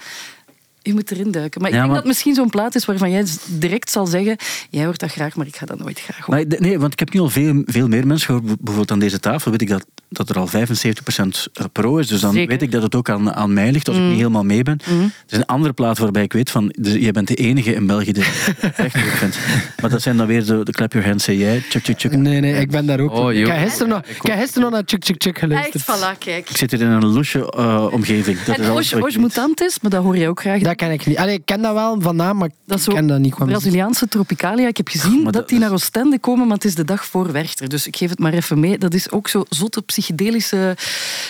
je 0.89 0.95
moet 0.95 1.11
erin 1.11 1.31
duiken. 1.31 1.61
Maar 1.61 1.71
ik 1.71 1.77
Ja, 1.77 1.83
denk 1.83 1.93
maar- 1.93 1.95
dat 1.95 1.97
het 1.97 2.07
misschien 2.07 2.35
zo'n 2.35 2.51
plaat 2.51 2.75
is 2.75 2.85
waarvan 2.85 3.11
jij 3.11 3.25
direct 3.47 3.91
zal 3.91 4.07
zeggen... 4.07 4.37
Jij 4.71 4.85
hoort 4.85 5.01
dat 5.01 5.11
graag, 5.11 5.37
maar 5.37 5.47
ik 5.47 5.57
ga 5.57 5.67
dat 5.67 5.79
nooit 5.79 6.01
graag 6.01 6.25
horen. 6.27 6.47
Maar, 6.49 6.61
nee, 6.61 6.79
want 6.79 6.93
ik 6.93 6.99
heb 6.99 7.13
nu 7.13 7.21
al 7.21 7.29
veel, 7.31 7.63
veel 7.67 7.89
meer 7.89 8.07
mensen 8.07 8.27
gehoord. 8.27 8.45
Bijvoorbeeld 8.45 8.91
aan 8.91 8.99
deze 8.99 9.21
tafel 9.21 9.51
weet 9.51 9.63
ik 9.63 9.69
dat, 9.69 9.87
dat 10.09 10.29
er 10.29 10.39
al 10.39 10.47
75% 10.47 11.49
pro 11.73 11.97
is. 11.97 12.07
Dus 12.07 12.21
dan 12.21 12.33
Zeker. 12.33 12.49
weet 12.49 12.63
ik 12.63 12.71
dat 12.73 12.83
het 12.83 12.95
ook 12.95 13.11
aan, 13.11 13.33
aan 13.35 13.53
mij 13.53 13.73
ligt 13.73 13.89
als 13.89 13.97
ik 13.97 14.03
niet 14.03 14.17
helemaal 14.17 14.45
mee 14.45 14.63
ben. 14.63 14.79
Er 14.87 15.11
is 15.29 15.37
een 15.39 15.47
andere 15.47 15.73
plaat 15.73 15.99
waarbij 15.99 16.23
ik 16.23 16.33
weet 16.33 16.51
van... 16.51 16.75
Dus 16.79 16.93
jij 16.93 17.11
bent 17.13 17.29
de 17.29 17.35
enige 17.35 17.75
in 17.75 17.87
België 17.87 18.13
die 18.13 18.25
het 18.25 18.75
echt 18.77 18.95
leuk 18.95 19.05
vindt. 19.05 19.39
Maar 19.81 19.91
dat 19.91 20.03
zijn 20.03 20.17
dan 20.17 20.27
weer 20.27 20.43
zo 20.43 20.63
de 20.63 20.73
clap 20.73 20.93
your 20.93 21.09
hands, 21.09 21.25
say 21.25 21.37
jij, 21.37 21.61
chuk 21.69 21.85
chuk 21.85 22.01
chuk. 22.01 22.17
Nee, 22.17 22.41
nee, 22.41 22.55
ik 22.61 22.71
ben 22.71 22.87
daar 22.87 23.01
ook 23.01 23.13
Oh. 23.13 23.33
Ik 23.33 23.47
heb 23.47 23.59
gisteren 23.59 23.89
nog, 23.89 24.01
ik 24.05 24.23
heb 24.23 24.39
gisteren 24.39 24.63
nog 24.63 24.71
naar 24.73 24.83
Chuk 24.87 25.05
Chuk 25.05 25.23
Chuk 25.23 25.33
Echt, 25.33 25.39
geluisterd. 25.45 25.83
voilà, 25.85 26.19
kijk. 26.19 26.51
Ik 26.51 26.57
zit 26.57 26.71
hier 26.71 26.81
in 26.81 26.87
een 26.87 27.07
loesje 27.07 27.51
eh, 27.53 27.87
omgeving. 27.91 28.39
Dat 28.43 28.59
is 28.59 28.65
En 28.65 28.71
alles 28.71 28.93
ik 28.93 29.05
Osh 29.05 29.15
weet. 29.15 29.23
Mutantes, 29.23 29.81
maar 29.81 29.91
dat 29.91 30.03
hoor 30.03 30.17
je 30.17 30.29
ook 30.29 30.41
graag. 30.41 30.61
Dat 30.61 30.77
ken 30.79 30.91
ik 30.91 31.07
niet. 31.07 31.19
Allee, 31.19 31.35
ik 31.35 31.45
ken 31.45 31.63
dat 31.63 31.75
wel 31.75 32.01
van 32.01 32.17
naam, 32.17 32.37
maar 32.37 32.49
ik 32.67 32.85
ken 32.85 33.07
dat 33.07 33.19
niet. 33.19 33.35
Braziliaanse 33.35 34.09
Tropicalia. 34.09 34.69
Ik 34.69 34.77
heb 34.77 34.89
gezien 34.89 35.25
dat, 35.25 35.33
dat 35.33 35.49
die 35.49 35.59
naar 35.59 35.73
Oostende 35.73 36.19
komen, 36.19 36.47
maar 36.47 36.57
het 36.57 36.65
is 36.65 36.75
de 36.75 36.85
dag 36.85 37.05
voor 37.05 37.33
Werchter. 37.33 37.69
Dus 37.69 37.87
ik 37.87 37.97
geef 37.97 38.11
het 38.11 38.19
maar 38.19 38.33
even 38.33 38.61
mee. 38.61 38.79
Dat 38.79 38.95
is 38.95 39.11
ook 39.11 39.29
zo 39.29 39.45
zotte 39.49 39.83
psychedelische 39.83 40.77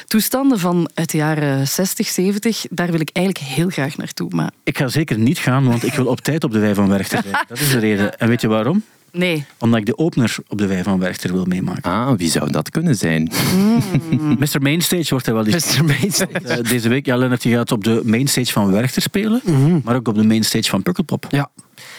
toestanden 0.07 0.59
van 0.59 0.91
uit 0.95 1.11
de 1.11 1.17
jaren 1.17 1.69
60, 1.69 2.07
70. 2.07 2.65
Daar 2.71 2.91
wil 2.91 3.01
ik 3.01 3.11
eigenlijk 3.13 3.47
heel 3.47 3.69
graag 3.69 3.97
naartoe. 3.97 4.31
Maar 4.35 4.51
Ik 4.65 4.79
ga 4.79 4.89
zeker 4.89 5.19
niet 5.19 5.39
gaan, 5.39 5.65
want 5.65 5.85
ik 5.85 5.95
wil 5.95 6.07
op 6.07 6.21
tijd 6.21 6.45
op 6.45 6.53
de 6.53 6.59
Wei 6.59 6.75
van 6.75 6.89
Werchter 6.89 7.23
zijn. 7.23 7.45
Dat 7.49 7.59
is 7.59 7.71
de 7.71 7.79
reden. 7.79 8.19
En 8.19 8.29
weet 8.29 8.41
je 8.41 8.49
waarom? 8.49 8.83
Nee. 9.13 9.45
Omdat 9.59 9.79
ik 9.81 9.87
de 9.87 9.99
opener 9.99 10.37
op 10.49 10.59
de 10.59 10.67
Wei 10.67 10.83
van 10.83 10.99
Werchter 10.99 11.33
wil 11.33 11.45
meemaken. 11.45 11.83
Ah, 11.93 12.13
wie 12.17 12.31
zou 12.31 12.51
dat 12.51 12.71
kunnen 12.71 12.95
zijn? 12.97 13.33
Mr. 14.39 14.61
Mainstage 14.63 15.07
wordt 15.11 15.27
hij 15.27 15.35
wel 15.35 15.47
eens 15.47 15.79
Mr. 15.79 15.85
Mainstage. 15.85 16.39
Eh, 16.39 16.71
deze 16.71 16.89
week, 16.89 17.07
ja, 17.07 17.17
Lennart, 17.17 17.43
die 17.43 17.55
gaat 17.55 17.73
op 17.73 17.85
de 17.85 18.01
mainstage 18.05 18.53
van 18.53 18.71
Werchter 18.73 19.03
spelen, 19.03 19.41
maar 19.85 19.95
ook 19.97 20.09
op 20.09 20.15
de 20.15 20.25
mainstage 20.25 20.69
van 20.71 20.83
Pukkelpop. 20.83 21.27
Ja, 21.29 21.51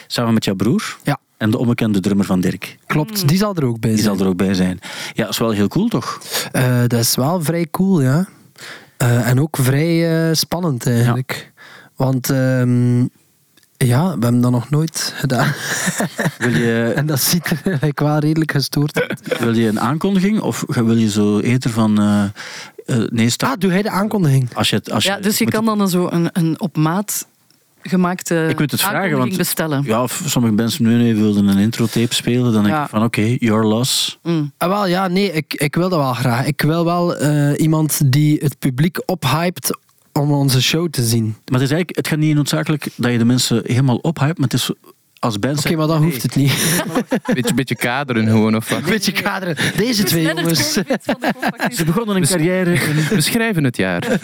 Samen 0.06 0.34
met 0.34 0.44
jouw 0.44 0.54
broer 0.54 0.96
ja, 1.02 1.18
en 1.36 1.50
de 1.50 1.58
onbekende 1.58 2.00
drummer 2.00 2.26
van 2.26 2.40
Dirk. 2.40 2.76
klopt. 2.86 3.28
Die 3.28 3.38
zal 3.38 3.54
er 3.54 3.64
ook 3.64 3.80
bij 3.80 3.90
Die 3.90 4.02
zijn. 4.02 4.16
zal 4.16 4.24
er 4.26 4.30
ook 4.32 4.38
bij 4.38 4.54
zijn. 4.54 4.78
Ja, 5.12 5.22
dat 5.24 5.32
is 5.32 5.38
wel 5.38 5.50
heel 5.50 5.68
cool, 5.68 5.88
toch? 5.88 6.20
Eh, 6.52 6.78
dat 6.86 7.00
is 7.00 7.14
wel 7.14 7.42
vrij 7.42 7.66
cool, 7.70 8.02
ja. 8.02 8.28
Eh, 8.96 9.28
en 9.28 9.40
ook 9.40 9.56
vrij 9.60 10.34
spannend 10.34 10.86
eigenlijk. 10.86 11.52
Want 11.96 12.30
ehm, 12.30 13.06
ja, 13.86 14.04
we 14.04 14.10
hebben 14.10 14.40
dat 14.40 14.50
nog 14.50 14.70
nooit 14.70 15.12
gedaan. 15.16 15.52
Wil 16.38 16.50
je, 16.56 16.92
en 16.96 17.06
dat 17.06 17.20
ziet 17.20 17.46
er 17.50 17.60
eigenlijk 17.64 18.00
wel 18.00 18.18
redelijk 18.18 18.50
gestoord 18.52 19.00
uit. 19.08 19.38
wil 19.38 19.54
je 19.56 19.68
een 19.68 19.80
aankondiging 19.80 20.40
of 20.40 20.64
ga- 20.68 20.84
wil 20.84 20.96
je 20.96 21.10
zo 21.10 21.38
eerder 21.38 21.70
van... 21.70 22.00
eh, 22.00 22.22
eh, 22.86 23.08
nee, 23.10 23.30
start. 23.30 23.52
Ah, 23.52 23.60
doe 23.60 23.70
hij 23.70 23.82
de 23.82 23.90
aankondiging? 23.90 24.48
Als 24.54 24.70
je, 24.70 24.76
het- 24.76 24.90
als 24.90 25.04
Ja, 25.04 25.16
dus 25.20 25.38
je 25.38 25.44
moet- 25.44 25.52
kan 25.52 25.64
dan 25.78 25.88
zo 25.88 26.08
een, 26.10 26.28
een 26.32 26.60
op 26.60 26.76
maat 26.76 27.26
gemaakte 27.82 28.46
Ik 28.48 28.58
moet 28.58 28.70
het 28.70 28.80
vragen, 28.80 29.18
want 29.18 29.36
bestellen. 29.36 29.82
ja, 29.84 30.02
of 30.02 30.22
sommige 30.26 30.54
mensen 30.54 30.84
nu 30.84 30.94
nee, 30.96 31.14
wilden 31.14 31.46
een 31.46 31.58
intro-tape 31.58 32.14
spelen, 32.14 32.52
dan 32.52 32.62
denk 32.62 32.74
Ja. 32.74 32.82
ik 32.82 32.88
van 32.88 33.02
oké, 33.04 33.36
your 33.38 33.64
loss. 33.64 34.18
Mm. 34.22 34.52
Ah, 34.56 34.68
wel, 34.68 34.86
ja, 34.86 35.08
nee, 35.08 35.32
ik, 35.32 35.54
ik 35.54 35.74
wil 35.74 35.88
dat 35.88 35.98
wel 35.98 36.14
graag. 36.14 36.46
Ik 36.46 36.60
wil 36.62 36.84
wel 36.84 37.16
eh, 37.16 37.60
iemand 37.60 38.12
die 38.12 38.38
het 38.42 38.58
publiek 38.58 39.02
ophypt 39.06 39.78
om 40.20 40.32
onze 40.32 40.62
show 40.62 40.90
te 40.90 41.02
zien. 41.02 41.24
Maar 41.24 41.60
het, 41.60 41.70
is 41.70 41.70
eigenlijk, 41.70 41.96
het 41.96 42.08
gaat 42.08 42.18
niet 42.18 42.34
noodzakelijk 42.34 42.88
dat 42.96 43.12
je 43.12 43.18
de 43.18 43.24
mensen 43.24 43.62
helemaal 43.64 43.96
ophypt, 43.96 44.38
maar 44.38 44.48
het 44.48 44.52
is 44.52 44.70
als 45.20 45.38
band 45.38 45.58
Oké, 45.58 45.76
maar 45.76 45.86
dan 45.86 46.00
nee, 46.00 46.10
hoeft 46.10 46.22
het 46.22 46.34
niet. 46.34 46.82
Beetje, 47.34 47.54
beetje 47.54 47.76
kaderen 47.76 48.26
gewoon, 48.26 48.56
of 48.56 48.68
wat? 48.68 48.84
Beetje 48.84 49.12
kaderen. 49.12 49.56
Deze 49.76 50.02
twee 50.02 50.24
jongens. 50.24 50.72
Ze 51.72 51.84
begonnen 51.84 52.16
een 52.16 52.26
carrière 52.26 52.72
in 52.72 53.04
We 53.16 53.20
schrijven 53.20 53.64
het 53.64 53.76
jaar. 53.76 54.06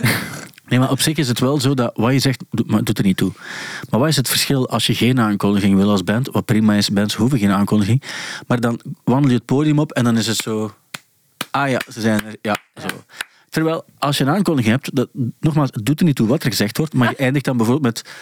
Nee, 0.69 0.79
maar 0.79 0.91
op 0.91 1.01
zich 1.01 1.17
is 1.17 1.29
het 1.29 1.41
wel 1.41 1.61
zo 1.61 1.75
dat 1.75 1.91
wat 1.95 2.13
je 2.13 2.19
zegt, 2.19 2.45
doet, 2.51 2.71
maar 2.71 2.85
doet 2.85 2.99
er 2.99 3.05
niet 3.05 3.17
toe. 3.17 3.33
Maar 3.91 4.01
wat 4.01 4.09
is 4.09 4.17
het 4.17 4.29
verschil 4.29 4.69
als 4.69 4.87
je 4.87 4.95
geen 4.95 5.21
aankondiging 5.21 5.77
wil 5.77 5.91
als 5.91 6.05
band? 6.05 6.29
Wat 6.31 6.45
prima 6.45 6.75
is, 6.75 6.91
bands 6.91 7.15
hoeven 7.15 7.39
geen 7.39 7.51
aankondiging. 7.51 8.03
Maar 8.47 8.61
dan 8.61 8.81
wandel 9.05 9.31
je 9.31 9.37
het 9.37 9.45
podium 9.45 9.79
op 9.79 9.93
en 9.93 10.05
dan 10.05 10.17
is 10.17 10.27
het 10.27 10.37
zo... 10.37 10.75
Ah 11.51 11.69
ja, 11.69 11.81
ze 11.93 12.01
zijn 12.01 12.25
er. 12.25 12.37
Ja, 12.43 12.57
zo. 12.77 12.87
Terwijl 13.57 13.85
als 13.99 14.19
je 14.19 14.25
een 14.25 14.31
aankondiging 14.31 14.75
hebt, 14.75 14.97
dat, 14.97 15.09
nogmaals, 15.41 15.71
het 15.73 15.87
doet 15.87 16.01
er 16.01 16.07
niet 16.07 16.17
toe 16.17 16.27
wat 16.27 16.43
er 16.43 16.51
gezegd 16.51 16.79
wordt, 16.79 16.95
maar 16.95 17.11
je 17.11 17.17
eindigt 17.17 17.45
dan 17.45 17.57
bijvoorbeeld 17.57 17.95
met 17.95 18.13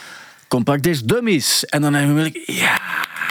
Compact 0.48 0.82
Disc 0.82 1.06
Dummies. 1.06 1.64
En 1.64 1.82
dan 1.82 1.94
heb 1.94 2.32
je 2.32 2.42
ja, 2.46 2.80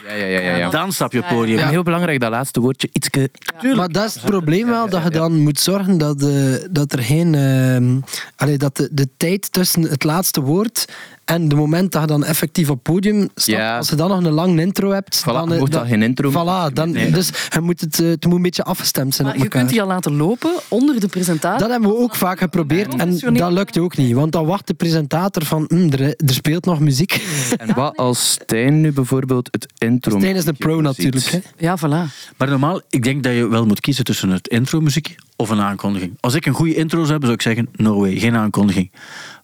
Ja, 0.08 0.14
ja, 0.14 0.26
ja. 0.26 0.40
ja, 0.40 0.56
ja. 0.56 0.70
dan 0.70 0.92
stap 0.92 1.12
je 1.12 1.18
Ja, 1.18 1.28
ja. 1.28 1.34
podium. 1.34 1.60
En 1.60 1.68
heel 1.68 1.84
belangrijk, 1.84 2.20
dat 2.20 2.32
laatste 2.32 2.60
woordje. 2.60 2.90
Ietske... 2.92 3.30
Maar 3.76 3.90
dat 3.90 4.06
is 4.06 4.14
het 4.14 4.24
probleem 4.24 4.68
wel, 4.68 4.90
dat 4.90 5.04
je 5.04 5.10
dan 5.10 5.40
moet 5.40 5.60
zorgen 5.60 5.98
dat, 5.98 6.22
eh, 6.22 6.56
dat 6.72 6.94
er 6.94 7.00
geen... 7.00 7.36
ehm, 7.36 8.00
allee, 8.36 8.58
dat 8.58 8.78
de, 8.78 8.90
de 8.92 9.08
tijd 9.18 9.52
tussen 9.52 9.82
het 9.82 10.04
laatste 10.04 10.42
woord 10.42 10.86
en 11.26 11.48
de 11.48 11.56
moment 11.56 11.92
dat 11.92 12.02
je 12.02 12.08
dan 12.08 12.24
effectief 12.24 12.70
op 12.70 12.74
het 12.74 12.94
podium 12.94 13.20
stapt, 13.36 13.58
Ja. 13.58 13.78
als 13.78 13.90
je 13.90 13.96
dan 13.96 14.10
nog 14.10 14.24
een 14.24 14.32
lang 14.32 14.60
intro 14.60 14.92
hebt... 14.92 15.22
Voilà, 15.22 15.24
dan, 15.26 15.48
je 15.50 15.56
eh, 15.56 15.64
dan- 15.70 15.82
al 15.82 15.88
geen 15.88 16.02
intro 16.02 16.32
Voilà, 16.32 16.74
dan, 16.74 16.92
Nee. 16.92 17.12
dus 17.12 17.30
je 17.50 17.60
moet 17.62 17.82
het, 17.82 18.00
eh, 18.00 18.08
het 18.08 18.26
moet 18.26 18.36
een 18.36 18.42
beetje 18.42 18.64
afgestemd 18.64 19.16
zijn 19.16 19.28
Maar 19.28 19.36
op 19.36 19.44
je 19.44 19.48
elkaar. 19.50 19.62
kunt 19.62 19.72
die 19.74 19.82
al 19.82 19.88
laten 19.88 20.16
lopen 20.16 20.52
onder 20.68 21.00
de 21.00 21.08
presentatie. 21.08 21.60
Dat 21.60 21.70
hebben 21.70 21.90
we 21.90 21.98
ook 21.98 22.16
vaak 22.16 22.40
geprobeerd 22.40 22.96
en 22.96 23.20
dat 23.34 23.52
lukt 23.52 23.78
ook 23.78 23.98
niet. 23.98 24.14
Want 24.14 24.32
dan 24.32 24.46
wacht 24.46 24.68
de 24.68 24.74
presentator 24.74 25.46
van, 25.46 25.66
"Hm, 25.68 25.90
er, 25.92 26.02
er 26.02 26.34
speelt 26.34 26.66
nog 26.66 26.80
muziek. 26.80 27.12
En 27.58 27.74
wat 27.76 27.98
als 27.98 28.32
Stijn 28.32 28.82
nu 28.82 28.92
bijvoorbeeld 28.92 29.48
het 29.52 29.74
intro... 29.78 30.18
Stijn 30.18 30.36
is 30.36 30.46
een 30.46 30.58
pro 30.58 30.82
natuurlijk. 30.82 31.26
Hè. 31.26 31.40
Ja, 31.58 31.78
voilà. 31.78 32.12
Maar 32.38 32.48
normaal, 32.50 32.82
ik 32.90 33.04
denk 33.04 33.24
dat 33.24 33.34
je 33.34 33.48
wel 33.48 33.66
moet 33.66 33.80
kiezen 33.80 34.04
tussen 34.04 34.30
het 34.30 34.48
intro-muziek 34.48 35.16
of 35.44 35.50
een 35.50 35.62
aankondiging. 35.62 36.18
Als 36.20 36.34
ik 36.34 36.46
een 36.46 36.54
goede 36.54 36.76
intro 36.76 37.00
zou 37.00 37.12
hebben, 37.12 37.30
zou 37.30 37.34
ik 37.34 37.42
zeggen, 37.42 37.86
no 37.86 38.00
way, 38.00 38.20
geen 38.20 38.36
aankondiging. 38.36 38.92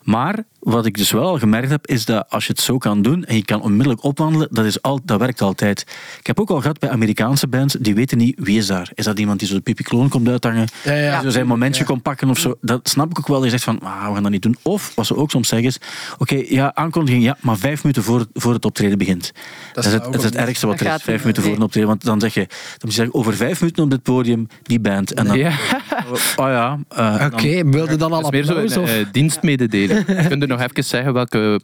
Maar 0.04 0.44
wat 0.60 0.86
ik 0.86 0.98
dus 0.98 1.12
wel 1.12 1.28
al 1.28 1.38
gemerkt 1.38 1.70
heb, 1.70 1.88
is 1.88 2.06
dat 2.06 2.26
als 2.30 2.46
je 2.46 2.52
het 2.52 2.62
zo 2.62 2.78
kan 2.78 3.02
doen 3.02 3.26
en 3.26 3.36
je 3.36 3.46
kan 3.46 3.62
onmiddellijk 3.62 4.04
opwandelen, 4.04 4.48
dat, 4.52 4.66
is 4.66 4.82
al, 4.82 5.00
dat 5.04 5.20
werkt 5.20 5.42
altijd. 5.42 5.86
Ik 6.20 6.28
heb 6.28 6.40
ook 6.40 6.50
al 6.50 6.62
gehad 6.62 6.80
bij 6.80 6.90
Amerikaanse 6.90 7.48
bands, 7.48 7.76
die 7.80 7.96
weten 7.96 8.18
niet 8.18 8.40
wie 8.40 8.58
is 8.58 8.68
daar. 8.68 8.92
Is 8.94 9.06
dat 9.06 9.20
iemand 9.20 9.40
die 9.40 9.48
zo 9.48 9.54
de 9.54 9.62
pipi-kloon 9.62 10.10
komt 10.10 10.28
uithangen, 10.28 10.68
Ja, 10.84 10.94
ja. 10.94 11.14
die 11.14 11.24
zo 11.24 11.30
zijn 11.30 11.48
momentje 11.48 11.84
komt 11.84 12.02
pakken 12.02 12.30
of 12.30 12.40
zo? 12.40 12.56
Dat 12.62 12.90
snap 12.90 13.10
ik 13.10 13.20
ook 13.20 13.28
wel. 13.28 13.44
Je 13.44 13.50
zegt 13.50 13.64
van, 13.64 13.80
ah, 13.80 14.08
we 14.08 14.14
gaan 14.14 14.24
dat 14.24 14.32
niet 14.32 14.42
doen. 14.42 14.56
Of, 14.62 14.92
wat 14.96 15.06
ze 15.06 15.16
ook 15.16 15.32
soms 15.32 15.48
zeggen 15.48 15.68
is, 15.68 15.80
oké, 16.18 16.44
ja, 16.48 16.76
aankondiging, 16.76 17.24
ja, 17.24 17.38
maar 17.42 17.58
vijf 17.58 17.84
minuten 17.84 18.04
voor, 18.04 18.26
voor 18.34 18.54
het 18.54 18.66
optreden 18.66 18.98
begint. 18.98 19.32
Dat, 19.74 19.86
is, 19.86 19.94
het, 19.94 20.06
het, 20.06 20.16
is 20.16 20.24
het 20.24 20.34
niet. 20.34 20.42
ergste 20.42 20.68
wat 20.68 20.80
er 20.80 20.94
is, 20.94 21.02
vijf 21.02 21.20
minuten 21.20 21.44
voor 21.44 21.56
een 21.56 21.62
optreden. 21.62 21.90
Want 21.90 22.04
dan 22.04 22.20
zeg 22.20 22.34
je, 22.34 22.46
dan 22.48 22.58
moet 22.80 22.90
je 22.90 22.96
zeggen, 22.96 23.16
over 23.16 23.36
vijf 23.36 23.60
minuten 23.60 23.84
op 23.84 23.90
dit 23.90 24.04
podium, 24.04 24.48
die 24.64 24.80
band. 24.80 25.14
En 25.14 25.26
dan, 25.26 25.38
Ja, 25.38 25.52
oh 26.36 26.47
ja, 26.47 26.80
eh, 26.89 27.25
Oké, 27.34 27.69
wilde 27.69 27.95
dan 27.95 28.12
al 28.12 28.30
meer 28.30 28.43
zo'n 28.43 28.63
Of... 28.84 28.97
uh, 28.97 29.06
dienstmededeling. 29.12 30.06
Kun 30.28 30.39
je 30.39 30.47
nog 30.47 30.62
even 30.62 30.84
zeggen 30.84 31.13
welke 31.13 31.60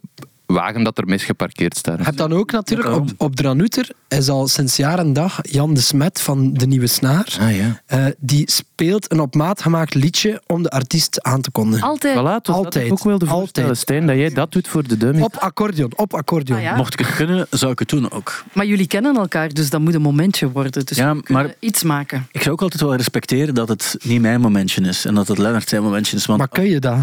wagen 0.46 0.84
dat 0.84 0.98
er 0.98 1.06
misgeparkeerd 1.06 1.78
staat? 1.78 1.98
Je 1.98 2.04
hebt 2.04 2.18
dan 2.18 2.34
ook 2.34 2.52
natuurlijk 2.52 2.90
op, 2.96 3.10
op 3.18 3.36
Dranuter 3.36 3.90
is 4.08 4.30
al 4.30 4.48
sinds 4.48 4.76
jaar 4.76 5.00
en 5.00 5.14
dag 5.14 5.40
Jan 5.42 5.74
de 5.74 5.82
Smet 5.82 6.22
van 6.22 6.54
De 6.54 6.68
Nieuwe 6.68 6.88
Snaar. 6.88 7.38
Ah 7.40 7.56
ja. 7.56 7.82
Eh, 7.86 8.06
die 8.18 8.52
speelt 8.52 9.12
een 9.12 9.20
op 9.20 9.36
maat 9.36 9.62
gemaakt 9.62 9.94
liedje 9.94 10.42
om 10.48 10.64
de 10.64 10.70
artiest 10.70 11.24
aan 11.24 11.42
te 11.42 11.52
kondigen. 11.52 11.88
Altijd. 11.88 12.14
Voilà, 12.18 12.22
dus 12.24 12.42
dat 12.42 12.56
Altijd. 12.56 12.86
ik 12.86 12.92
ook 12.92 13.04
wilde 13.04 13.26
voorstellen, 13.26 13.70
Altijd. 13.70 13.88
Stijn, 13.88 14.06
dat 14.08 14.16
jij 14.16 14.30
dat 14.30 14.52
doet 14.52 14.68
voor 14.68 14.88
de 14.88 14.98
dummy. 14.98 15.22
Op 15.22 15.36
accordeon, 15.36 15.92
op 15.96 16.14
accordeon. 16.14 16.58
Ah, 16.58 16.64
ja. 16.64 16.76
Mocht 16.76 16.94
ik 16.94 17.00
het 17.06 17.16
kunnen, 17.16 17.48
zou 17.50 17.72
ik 17.72 17.80
het 17.80 17.90
doen 17.90 18.12
ook. 18.12 18.44
Maar 18.54 18.66
jullie 18.66 18.88
kennen 18.88 19.16
elkaar, 19.16 19.50
dus 19.50 19.70
dat 19.70 19.82
moet 19.82 19.94
een 19.94 20.02
momentje 20.02 20.52
worden. 20.52 20.86
Dus 20.86 20.98
Ja, 20.98 21.16
maar- 21.28 21.54
iets 21.60 21.84
maken. 21.84 22.28
Ik 22.32 22.42
zou 22.42 22.54
ook 22.54 22.62
altijd 22.62 22.82
wel 22.82 22.96
respecteren 22.96 23.54
dat 23.54 23.70
het 23.70 23.96
niet 24.04 24.22
mijn 24.22 24.42
momentje 24.42 24.82
is. 24.82 25.06
En 25.06 25.16
dat 25.16 25.28
het 25.28 25.38
Lennart 25.38 25.70
zijn 25.70 25.84
momentje 25.84 26.16
is. 26.18 26.26
Want 26.26 26.40
Maar 26.40 26.48
kun 26.48 26.66
je 26.70 26.80
dat? 26.80 26.98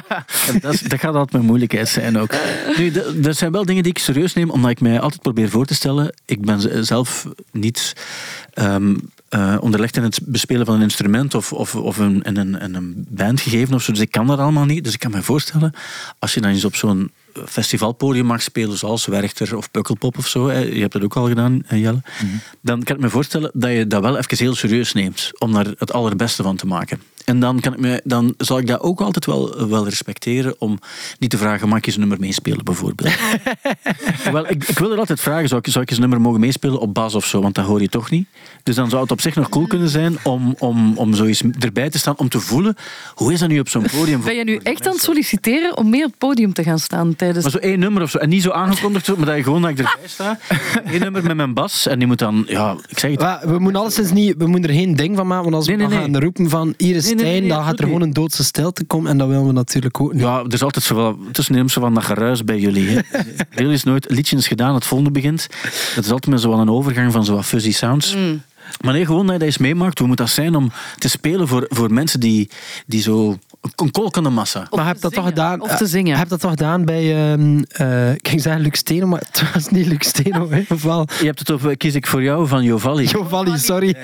dat, 0.60 0.72
is- 0.72 0.80
dat 0.80 0.98
gaat 1.00 1.12
altijd 1.14 1.32
mijn 1.32 1.44
moeilijkheid 1.44 1.88
zijn 1.88 2.18
ook. 2.18 2.30
Nu, 2.78 2.92
er 3.22 3.34
zijn 3.34 3.52
wel 3.52 3.64
dingen 3.64 3.82
die 3.82 3.92
ik 3.92 3.98
serieus 3.98 4.34
neem, 4.34 4.50
omdat 4.50 4.70
ik 4.70 4.80
mij 4.80 5.00
altijd 5.00 5.22
probeer 5.22 5.48
voor 5.48 5.66
te 5.66 5.74
stellen. 5.74 6.14
Ik 6.24 6.40
ben 6.40 6.86
zelf 6.86 7.26
niet 7.52 7.96
ehm, 8.52 8.94
eh, 9.28 9.56
onderlegd 9.60 9.96
in 9.96 10.02
het 10.02 10.20
bespelen 10.22 10.66
van 10.66 10.74
een 10.74 10.82
instrument 10.82 11.34
of, 11.34 11.52
of, 11.52 11.74
of 11.74 11.98
een, 11.98 12.22
in 12.22 12.36
een, 12.36 12.60
in 12.60 12.74
een 12.74 13.06
band 13.08 13.40
gegeven 13.40 13.74
of 13.74 13.82
zo. 13.82 13.92
Dus 13.92 14.00
ik 14.00 14.10
kan 14.10 14.26
dat 14.26 14.38
allemaal 14.38 14.64
niet. 14.64 14.84
Dus 14.84 14.92
ik 14.92 14.98
kan 14.98 15.10
me 15.10 15.22
voorstellen, 15.22 15.72
als 16.18 16.34
je 16.34 16.40
dan 16.40 16.50
eens 16.50 16.64
op 16.64 16.76
zo'n 16.76 17.10
festivalpodium 17.46 18.26
mag 18.26 18.42
spelen, 18.42 18.78
zoals 18.78 19.06
Werchter 19.06 19.56
of 19.56 19.70
Pukkelpop 19.70 20.18
of 20.18 20.26
zo, 20.26 20.52
je 20.52 20.80
hebt 20.80 20.92
dat 20.92 21.02
ook 21.02 21.16
al 21.16 21.28
gedaan, 21.28 21.62
Jelle, 21.68 22.02
dan 22.60 22.82
kan 22.82 22.96
ik 22.96 23.02
me 23.02 23.10
voorstellen 23.10 23.50
dat 23.54 23.70
je 23.70 23.86
dat 23.86 24.02
wel 24.02 24.16
even 24.16 24.38
heel 24.38 24.54
serieus 24.54 24.92
neemt 24.92 25.30
om 25.38 25.52
daar 25.52 25.66
het 25.78 25.92
allerbeste 25.92 26.42
van 26.42 26.56
te 26.56 26.66
maken. 26.66 27.00
En 27.26 27.40
dan, 27.40 27.60
kan 27.60 27.72
ik 27.72 27.78
me, 27.78 28.00
dan 28.04 28.34
zal 28.38 28.58
ik 28.58 28.66
dat 28.66 28.80
ook 28.80 29.00
altijd 29.00 29.26
wel, 29.26 29.68
wel 29.68 29.84
respecteren 29.84 30.54
om 30.58 30.78
niet 31.18 31.30
te 31.30 31.38
vragen, 31.38 31.68
mag 31.68 31.78
ik 31.78 31.86
eens 31.86 31.94
een 31.94 32.00
nummer 32.00 32.20
meespelen 32.20 32.64
bijvoorbeeld? 32.64 33.14
wel, 34.32 34.50
ik, 34.50 34.64
ik 34.68 34.78
wil 34.78 34.92
er 34.92 34.98
altijd 34.98 35.20
vragen, 35.20 35.48
zou 35.48 35.60
ik, 35.64 35.72
zou 35.72 35.84
ik 35.84 35.90
eens 35.90 35.98
een 35.98 36.08
nummer 36.08 36.20
mogen 36.26 36.40
meespelen 36.40 36.80
op 36.80 36.94
bas 36.94 37.14
of 37.14 37.26
zo, 37.26 37.40
want 37.40 37.54
dat 37.54 37.64
hoor 37.64 37.80
je 37.80 37.88
toch 37.88 38.10
niet. 38.10 38.28
Dus 38.62 38.74
dan 38.74 38.88
zou 38.88 39.02
het 39.02 39.10
op 39.10 39.20
zich 39.20 39.34
nog 39.34 39.48
cool 39.48 39.66
kunnen 39.66 39.88
zijn 39.88 40.16
om, 40.22 40.54
om, 40.58 40.98
om 40.98 41.14
zoiets 41.14 41.42
erbij 41.58 41.90
te 41.90 41.98
staan, 41.98 42.16
om 42.16 42.28
te 42.28 42.40
voelen, 42.40 42.76
hoe 43.14 43.32
is 43.32 43.40
dat 43.40 43.48
nu 43.48 43.58
op 43.58 43.68
zo'n 43.68 43.86
podium? 43.96 44.22
Ben 44.22 44.36
je 44.36 44.44
nu 44.44 44.60
echt 44.62 44.86
aan 44.86 44.92
het 44.92 45.02
solliciteren 45.02 45.76
om 45.76 45.90
mee 45.90 46.04
op 46.04 46.10
het 46.10 46.18
podium 46.18 46.52
te 46.52 46.62
gaan 46.62 46.78
staan 46.78 47.16
tijdens... 47.16 47.42
Maar 47.42 47.52
zo 47.52 47.58
één 47.58 47.78
nummer 47.78 48.02
of 48.02 48.10
zo. 48.10 48.18
En 48.18 48.28
niet 48.28 48.42
zo 48.42 48.50
aangekondigd, 48.50 49.04
zo, 49.04 49.16
maar 49.16 49.26
dat 49.26 49.36
je 49.36 49.42
gewoon 49.42 49.62
dat 49.62 49.70
ik 49.70 49.78
erbij 49.78 49.94
sta. 50.04 50.38
Eén 50.84 51.00
nummer 51.00 51.22
met 51.22 51.36
mijn 51.36 51.54
bas. 51.54 51.86
En 51.86 51.98
die 51.98 52.06
moet 52.06 52.18
dan, 52.18 52.44
ja, 52.48 52.76
ik 52.88 52.98
zeg 52.98 53.10
het. 53.10 53.20
Maar 53.20 53.40
we 53.48 53.58
moeten 53.58 53.80
alleszins 53.80 54.12
niet, 54.12 54.34
we 54.38 54.46
moeten 54.46 54.70
er 54.70 54.76
geen 54.76 54.96
ding 54.96 55.16
van 55.16 55.26
maken, 55.26 55.44
want 55.44 55.56
als 55.56 55.66
Nee, 55.66 55.76
we 55.76 55.82
nee, 55.82 55.98
nee. 55.98 56.12
gaan 56.12 56.22
roepen 56.22 56.50
van 56.50 56.74
hier 56.76 56.96
is 56.96 57.14
Nee, 57.16 57.24
nee, 57.24 57.34
Stijn, 57.34 57.48
nee, 57.48 57.56
dan 57.58 57.64
gaat 57.64 57.78
er 57.78 57.84
gewoon 57.84 58.02
een 58.02 58.12
doodse 58.12 58.44
stilte 58.44 58.84
komen 58.84 59.10
en 59.10 59.18
dat 59.18 59.28
willen 59.28 59.46
we 59.46 59.52
natuurlijk 59.52 60.00
ook 60.00 60.12
niet. 60.12 60.22
Ja, 60.22 60.38
er 60.38 60.52
is 60.52 60.62
altijd 60.62 60.84
zo 60.84 60.94
wel, 60.94 61.18
tussenin 61.32 61.68
zo 61.68 61.80
van 61.80 61.94
dat 61.94 62.04
geruis 62.04 62.44
bij 62.44 62.58
jullie. 62.58 62.88
Hè. 62.88 63.00
Jullie 63.56 63.72
is 63.72 63.84
nooit 63.84 64.10
een 64.10 64.16
liedje 64.16 64.36
is 64.36 64.46
gedaan, 64.46 64.74
het 64.74 64.84
volgende 64.84 65.12
begint. 65.12 65.46
Dat 65.94 66.04
is 66.04 66.10
altijd 66.10 66.26
met 66.26 66.40
zo 66.40 66.48
wel 66.48 66.58
een 66.58 66.70
overgang 66.70 67.12
van 67.12 67.24
zo 67.24 67.34
wat 67.34 67.44
fuzzy 67.44 67.72
sounds. 67.72 68.16
Maar 68.80 68.92
nee, 68.92 69.06
gewoon 69.06 69.22
dat 69.22 69.32
je 69.32 69.38
dat 69.38 69.48
eens 69.48 69.58
meemaakt. 69.58 69.98
Hoe 69.98 70.08
moet 70.08 70.16
dat 70.16 70.30
zijn 70.30 70.54
om 70.54 70.72
te 70.98 71.08
spelen 71.08 71.48
voor, 71.48 71.66
voor 71.68 71.92
mensen 71.92 72.20
die, 72.20 72.50
die 72.86 73.02
zo... 73.02 73.38
Een 73.74 73.90
kolkende 73.90 74.28
massa. 74.30 74.60
Of 74.70 74.70
maar 74.70 74.78
te 74.80 74.84
heb 74.92 75.00
dat 75.00 75.12
toch 75.12 75.24
zingen, 75.24 75.28
gedaan? 75.38 75.60
Of 75.60 75.76
te 75.76 75.86
zingen. 75.86 76.18
Heb 76.18 76.28
dat 76.28 76.40
toch 76.40 76.50
gedaan 76.50 76.84
bij, 76.84 77.32
ehm 77.32 77.62
eh, 77.68 78.12
ik 78.14 78.28
ging 78.28 78.40
zeggen 78.42 78.62
Luc 78.62 78.76
Steno, 78.78 79.06
maar 79.06 79.20
het 79.30 79.52
was 79.54 79.68
niet 79.68 79.86
Luc 79.86 79.96
Steno? 80.08 80.48
Je 80.50 81.26
hebt 81.26 81.38
het 81.38 81.50
over 81.50 81.76
Kies 81.76 81.94
ik 81.94 82.06
voor 82.06 82.22
jou 82.22 82.48
van 82.48 82.62
Jovalli. 82.62 83.04
Jovalli, 83.06 83.58
sorry. 83.58 83.96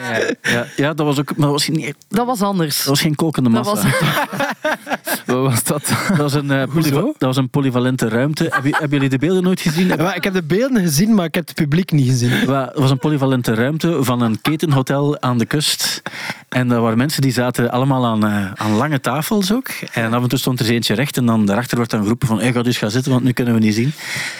Ja, 0.42 0.66
ja, 0.76 0.94
dat 0.94 1.06
was 1.06 1.18
ook... 1.18 1.36
Maar 1.36 1.46
dat 1.48 1.50
was, 1.50 1.68
niet, 1.68 1.94
Dat 2.08 2.26
was 2.26 2.42
anders. 2.42 2.76
dat 2.78 2.86
was 2.86 3.00
geen 3.00 3.14
kolkende 3.14 3.50
Dat 3.50 3.64
massa. 3.64 3.88
was... 3.88 4.00
Wat 5.26 5.36
was 5.50 5.64
dat? 5.64 5.88
Dat 6.08 6.16
was 6.16 6.34
een, 6.34 6.50
eh, 6.50 6.62
polyva- 6.72 7.00
dat 7.00 7.14
was 7.18 7.36
een 7.36 7.50
polyvalente 7.50 8.08
ruimte. 8.08 8.46
Hebben 8.50 8.88
jullie 8.90 9.08
de 9.08 9.18
beelden 9.18 9.42
nooit 9.42 9.60
gezien? 9.60 9.86
Ja, 9.86 10.14
ik 10.14 10.24
heb 10.24 10.32
de 10.34 10.42
beelden 10.42 10.82
gezien, 10.82 11.14
maar 11.14 11.24
ik 11.24 11.34
heb 11.34 11.46
het 11.46 11.56
publiek 11.56 11.92
niet 11.92 12.08
gezien. 12.08 12.30
Het 12.30 12.70
was 12.74 12.90
een 12.90 12.98
polyvalente 12.98 13.54
ruimte 13.54 14.04
van 14.04 14.20
een 14.20 14.40
ketenhotel 14.40 15.20
aan 15.20 15.38
de 15.38 15.46
kust. 15.46 16.02
En 16.48 16.68
daar 16.68 16.80
waren 16.80 16.98
mensen 16.98 17.22
die 17.22 17.32
zaten 17.32 17.70
allemaal 17.70 18.06
aan, 18.06 18.26
eh, 18.26 18.52
aan 18.54 18.72
lange 18.76 19.00
tafels 19.00 19.51
ook. 19.52 19.68
En 19.92 20.12
af 20.12 20.22
en 20.22 20.28
toe 20.28 20.38
stond 20.38 20.60
er 20.60 20.70
eentje 20.70 20.94
recht. 20.94 21.16
En 21.16 21.26
dan 21.26 21.46
daarachter 21.46 21.76
wordt 21.76 21.90
dan 21.90 22.02
geroepen 22.02 22.28
van 22.28 22.40
hey, 22.40 22.52
ga 22.52 22.62
dus 22.62 22.78
gaan 22.78 22.90
zitten, 22.90 23.12
want 23.12 23.24
nu 23.24 23.32
kunnen 23.32 23.54
we 23.54 23.60
niet 23.60 23.74
zien. 23.74 23.92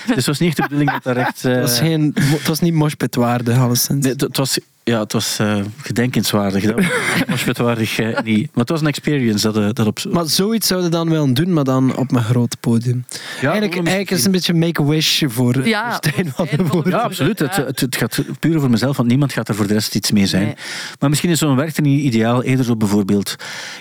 Dus 0.06 0.16
het 0.16 0.26
was 0.26 0.38
niet 0.38 0.48
echt 0.48 0.56
de 0.56 0.62
bedoeling 0.62 0.90
dat 0.90 1.02
daar 1.02 1.16
echt... 1.16 1.44
eh, 1.44 1.52
Het 1.54 1.60
was, 1.60 1.78
geen, 1.78 2.12
het 2.20 2.48
was 2.48 2.60
niet 2.60 2.74
moshpitwaardig, 2.74 3.58
alleszins. 3.58 4.04
nee, 4.04 4.14
het 4.16 4.36
was, 4.36 4.58
ja, 4.84 5.00
het 5.00 5.12
was 5.12 5.38
eh, 5.38 5.56
gedenkenswaardig. 5.82 6.64
Dat 6.64 6.84
was 7.46 7.58
waardig 7.58 7.98
eh, 7.98 8.20
niet. 8.24 8.46
Maar 8.46 8.60
het 8.60 8.68
was 8.68 8.80
een 8.80 8.86
experience 8.86 9.52
dat, 9.52 9.56
eh, 9.56 9.68
dat 9.72 9.86
op... 9.86 9.98
Maar 10.10 10.26
zoiets 10.26 10.66
zouden 10.66 10.90
we 10.90 10.96
dan 10.96 11.08
willen 11.10 11.34
doen, 11.34 11.52
maar 11.52 11.64
dan 11.64 11.96
op 11.96 12.12
een 12.12 12.22
groot 12.22 12.60
podium. 12.60 13.04
eigenlijk, 13.40 13.74
eigenlijk 13.74 14.10
is 14.10 14.16
het 14.16 14.26
een 14.26 14.32
beetje 14.32 14.54
make-a-wish 14.54 15.22
voor 15.26 15.66
Ja, 15.66 15.92
Stijn 16.02 16.32
van 16.34 16.46
Stijn 16.46 16.48
de 16.48 16.56
van 16.56 16.64
de 16.64 16.70
Voort. 16.70 16.86
Ja, 16.86 16.98
absoluut. 16.98 17.38
Het, 17.38 17.56
het, 17.56 17.80
het 17.80 17.96
gaat 17.96 18.22
puur 18.40 18.56
over 18.56 18.70
mezelf, 18.70 18.96
want 18.96 19.08
niemand 19.08 19.32
gaat 19.32 19.48
er 19.48 19.54
voor 19.54 19.66
de 19.66 19.72
rest 19.72 19.94
iets 19.94 20.10
mee 20.10 20.26
zijn. 20.26 20.44
Nee. 20.44 20.54
Maar 20.98 21.08
misschien 21.08 21.30
is 21.30 21.38
zo'n 21.38 21.56
werk 21.56 21.80
niet 21.80 22.02
ideaal. 22.02 22.42
Eerder 22.42 22.64
zo 22.64 22.76
bijvoorbeeld, 22.76 23.36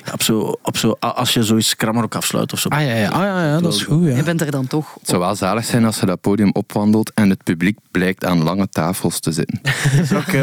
ja, 0.06 0.14
op 0.14 0.22
zo, 0.22 0.56
op 0.64 0.78
zo, 0.78 0.98
als 1.00 1.34
je 1.34 1.44
zoiets 1.44 1.76
krammer 1.76 2.04
ook 2.04 2.16
afsluit 2.16 2.54
of 2.54 2.60
zo. 2.60 2.70
Ah 2.70 2.82
ja, 2.82 2.94
ja, 2.94 3.10
ah, 3.10 3.22
ja, 3.22 3.46
ja 3.46 3.60
dat 3.60 3.74
is 3.74 3.84
goed. 3.84 4.16
Je 4.16 4.24
bent 4.24 4.42
er 4.42 4.52
dan 4.52 4.68
toch. 4.68 4.94
Het 5.00 5.10
zou 5.10 5.22
wel 5.22 5.36
zalig 5.36 5.66
zijn 5.66 5.86
als 5.86 6.00
je 6.00 6.06
dat 6.06 6.22
podium 6.22 6.50
opwandelt 6.54 7.12
en 7.14 7.30
het 7.30 7.44
publiek 7.44 7.78
blijkt 7.92 8.26
aan 8.26 8.44
lange 8.44 8.70
tafels 8.70 9.20
te 9.20 9.32
zitten. 9.32 9.60
Dat 9.96 10.04
is 10.04 10.14
ook, 10.14 10.34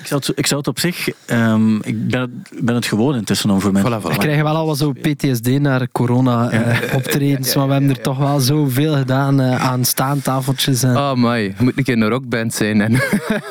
ik, 0.00 0.06
zou 0.06 0.20
het, 0.20 0.38
ik 0.38 0.46
zou 0.46 0.60
het 0.60 0.68
op 0.68 0.78
zich... 0.78 1.08
Um, 1.26 1.82
ik 1.82 2.08
ben, 2.08 2.44
ben 2.60 2.74
het 2.74 2.86
gewoon 2.86 3.14
intussen 3.14 3.50
om 3.50 3.60
voor 3.60 3.72
mij. 3.72 3.82
Voilà, 3.82 4.02
voilà. 4.02 4.08
We 4.08 4.18
krijgen 4.18 4.44
wel 4.44 4.56
al 4.56 4.66
wat 4.66 4.78
zo 4.78 4.92
PTSD 4.92 5.60
naar 5.60 5.88
corona-optredens, 5.92 7.48
uh, 7.48 7.56
maar 7.56 7.66
we 7.66 7.72
hebben 7.72 7.90
er 7.90 8.00
toch 8.00 8.18
wel 8.18 8.40
zoveel 8.40 8.94
gedaan 8.94 9.40
uh, 9.40 9.64
aan 9.64 9.84
staantafeltjes. 9.84 10.82
En... 10.82 10.96
Oh, 10.96 11.14
my. 11.14 11.38
Je 11.38 11.54
moet 11.58 11.78
een 11.78 11.84
keer 11.84 11.96
een 11.96 12.08
rockband 12.08 12.54
zijn 12.54 12.80
en 12.80 13.00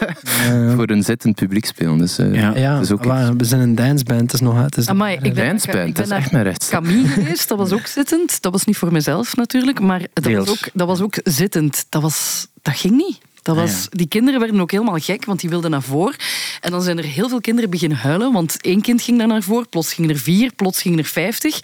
voor 0.75 0.89
een 0.89 1.03
zittend 1.03 1.35
publiek 1.35 1.65
spelen. 1.65 1.97
Dus, 1.97 2.19
uh, 2.19 2.33
ja, 2.33 2.55
ja 2.55 2.79
is 2.79 2.91
ook 2.91 3.03
we 3.37 3.45
zijn 3.45 3.61
een 3.61 3.75
danceband. 3.75 4.21
Het 4.21 4.33
is 4.33 4.39
nog... 4.39 4.61
Het 4.61 4.77
is 4.77 4.87
Amai, 4.87 5.17
ik 5.21 5.33
ben, 5.33 5.45
danceband, 5.45 5.95
dat 5.95 6.05
is 6.05 6.11
echt 6.11 6.31
mijn 6.31 6.43
recht. 6.43 6.69
Camille 6.69 7.07
geweest, 7.07 7.47
dat 7.47 7.57
was 7.57 7.71
ook 7.71 7.85
zittend. 7.97 8.41
Dat 8.41 8.51
was 8.51 8.65
niet 8.65 8.77
voor 8.77 8.91
mezelf 8.91 9.35
natuurlijk, 9.35 9.79
maar 9.79 10.01
dat, 10.13 10.33
was 10.33 10.49
ook, 10.49 10.69
dat 10.73 10.87
was 10.87 11.01
ook 11.01 11.15
zittend. 11.23 11.85
Dat, 11.89 12.01
was, 12.01 12.47
dat 12.61 12.75
ging 12.75 12.95
niet. 12.95 13.19
Dat 13.41 13.55
was, 13.55 13.71
ah, 13.71 13.85
Die 13.89 14.07
kinderen 14.07 14.39
werden 14.39 14.61
ook 14.61 14.71
helemaal 14.71 14.97
gek, 14.99 15.25
want 15.25 15.39
die 15.39 15.49
wilden 15.49 15.71
naar 15.71 15.81
voren. 15.81 16.15
En 16.61 16.71
dan 16.71 16.81
zijn 16.81 16.97
er 16.97 17.03
heel 17.03 17.29
veel 17.29 17.41
kinderen 17.41 17.69
beginnen 17.69 17.97
huilen, 17.97 18.31
want 18.31 18.61
één 18.61 18.81
kind 18.81 19.01
ging 19.01 19.17
daar 19.17 19.27
naar 19.27 19.43
voren, 19.43 19.69
plots 19.69 19.93
gingen 19.93 20.09
er 20.09 20.17
vier, 20.17 20.51
plots 20.55 20.81
gingen 20.81 20.99
er 20.99 21.05
vijftig. 21.05 21.59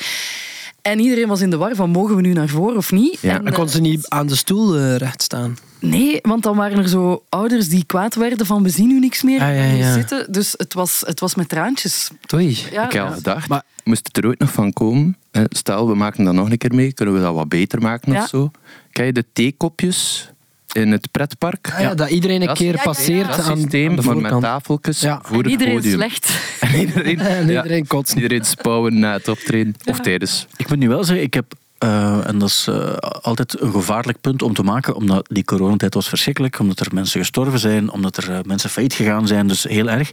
En 0.82 1.00
iedereen 1.00 1.28
was 1.28 1.42
in 1.42 1.50
de 1.50 1.58
war 1.58 1.76
van 1.76 1.90
mogen 1.90 2.16
we 2.16 2.22
nu 2.22 2.34
naar 2.34 2.48
voren 2.48 2.78
of 2.78 2.92
niet. 2.92 3.18
Ja. 3.22 3.44
En, 3.44 3.54
kon 3.54 3.70
ze 3.70 3.82
niet 3.82 4.10
aan 4.10 4.28
de 4.28 4.36
stoel 4.36 4.78
uh, 4.78 4.96
recht 4.96 5.22
staan? 5.22 5.58
Nee, 5.80 6.20
want 6.22 6.44
dan 6.44 6.56
waren 6.56 6.78
er 6.78 6.90
zo 6.90 7.24
ouders 7.30 7.70
die 7.70 7.86
kwaad 7.86 8.16
werden 8.16 8.46
van 8.46 8.64
we 8.64 8.70
zien 8.70 8.88
nu 8.88 9.00
niks 9.00 9.24
meer 9.24 9.42
ah, 9.42 9.56
ja, 9.56 9.64
ja. 9.64 9.94
zitten. 9.94 10.32
Dus 10.32 10.54
het 10.58 10.74
was, 10.74 11.04
het 11.06 11.20
was 11.20 11.36
met 11.36 11.50
traantjes. 11.50 12.10
Toei. 12.26 12.58
Ja, 12.72 12.86
ik 12.86 12.92
heb 12.92 13.04
al 13.04 13.12
gedacht, 13.12 13.48
maar, 13.48 13.64
moest 13.84 14.08
het 14.08 14.18
er 14.18 14.26
ooit 14.26 14.40
nog 14.40 14.52
van 14.52 14.74
komen? 14.74 15.18
Stel, 15.50 15.88
we 15.88 15.96
maken 15.96 16.24
dat 16.24 16.34
nog 16.34 16.50
een 16.50 16.58
keer 16.58 16.76
mee, 16.76 16.94
kunnen 16.94 17.16
we 17.16 17.22
dat 17.22 17.34
wat 17.34 17.50
beter 17.50 17.82
maken 17.82 18.16
of 18.16 18.28
zo? 18.28 18.52
Kijk, 18.92 19.16
de 19.16 19.26
theekopjes 19.34 20.32
in 20.78 20.92
het 20.92 21.12
pretpark. 21.12 21.72
Ah, 21.74 21.80
ja, 21.80 21.96
dat 21.96 22.10
iedereen 22.10 22.42
een 22.42 22.54
keer 22.54 22.82
passeert 22.84 23.36
dat 23.36 23.46
aan, 23.46 23.58
systeem, 23.58 23.96
de 23.96 24.02
maar 24.02 24.18
met 24.18 24.42
tafeltjes 24.42 25.00
ja. 25.00 25.20
voor 25.24 25.38
het 25.38 25.52
iedereen 25.52 25.76
podium. 25.76 25.94
slecht. 25.94 26.30
En 26.60 26.80
iedereen, 26.80 27.20
en 27.40 27.50
iedereen 27.50 27.88
kotst. 27.88 28.16
Iedereen 28.16 28.46
spouwen 28.46 29.00
na 29.00 29.14
het 29.14 29.28
optreden. 29.28 29.76
Of 29.86 30.00
tijdens. 30.00 30.48
Ik 30.58 30.70
moet 30.70 30.78
nu 30.78 30.88
wel 30.88 31.04
zeggen, 31.04 31.26
ik 31.26 31.34
heb 31.34 31.54
uh, 31.84 32.28
en 32.28 32.38
dat 32.38 32.50
is 32.50 32.68
uh, 32.70 32.94
altijd 33.22 33.62
een 33.62 33.72
gevaarlijk 33.72 34.22
punt 34.22 34.42
om 34.42 34.54
te 34.54 34.64
maken, 34.64 34.96
omdat 34.96 35.28
die 35.30 35.44
coronatijd 35.44 35.94
was 35.94 36.10
verschrikkelijk, 36.10 36.60
omdat 36.60 36.80
er 36.80 36.94
mensen 36.94 37.20
gestorven 37.20 37.60
zijn, 37.60 37.92
omdat 37.92 38.18
er 38.18 38.30
uh, 38.30 38.40
mensen 38.46 38.70
failliet 38.70 38.94
gegaan 38.94 39.28
zijn, 39.28 39.48
dus 39.48 39.64
heel 39.64 39.90
erg. 39.90 40.12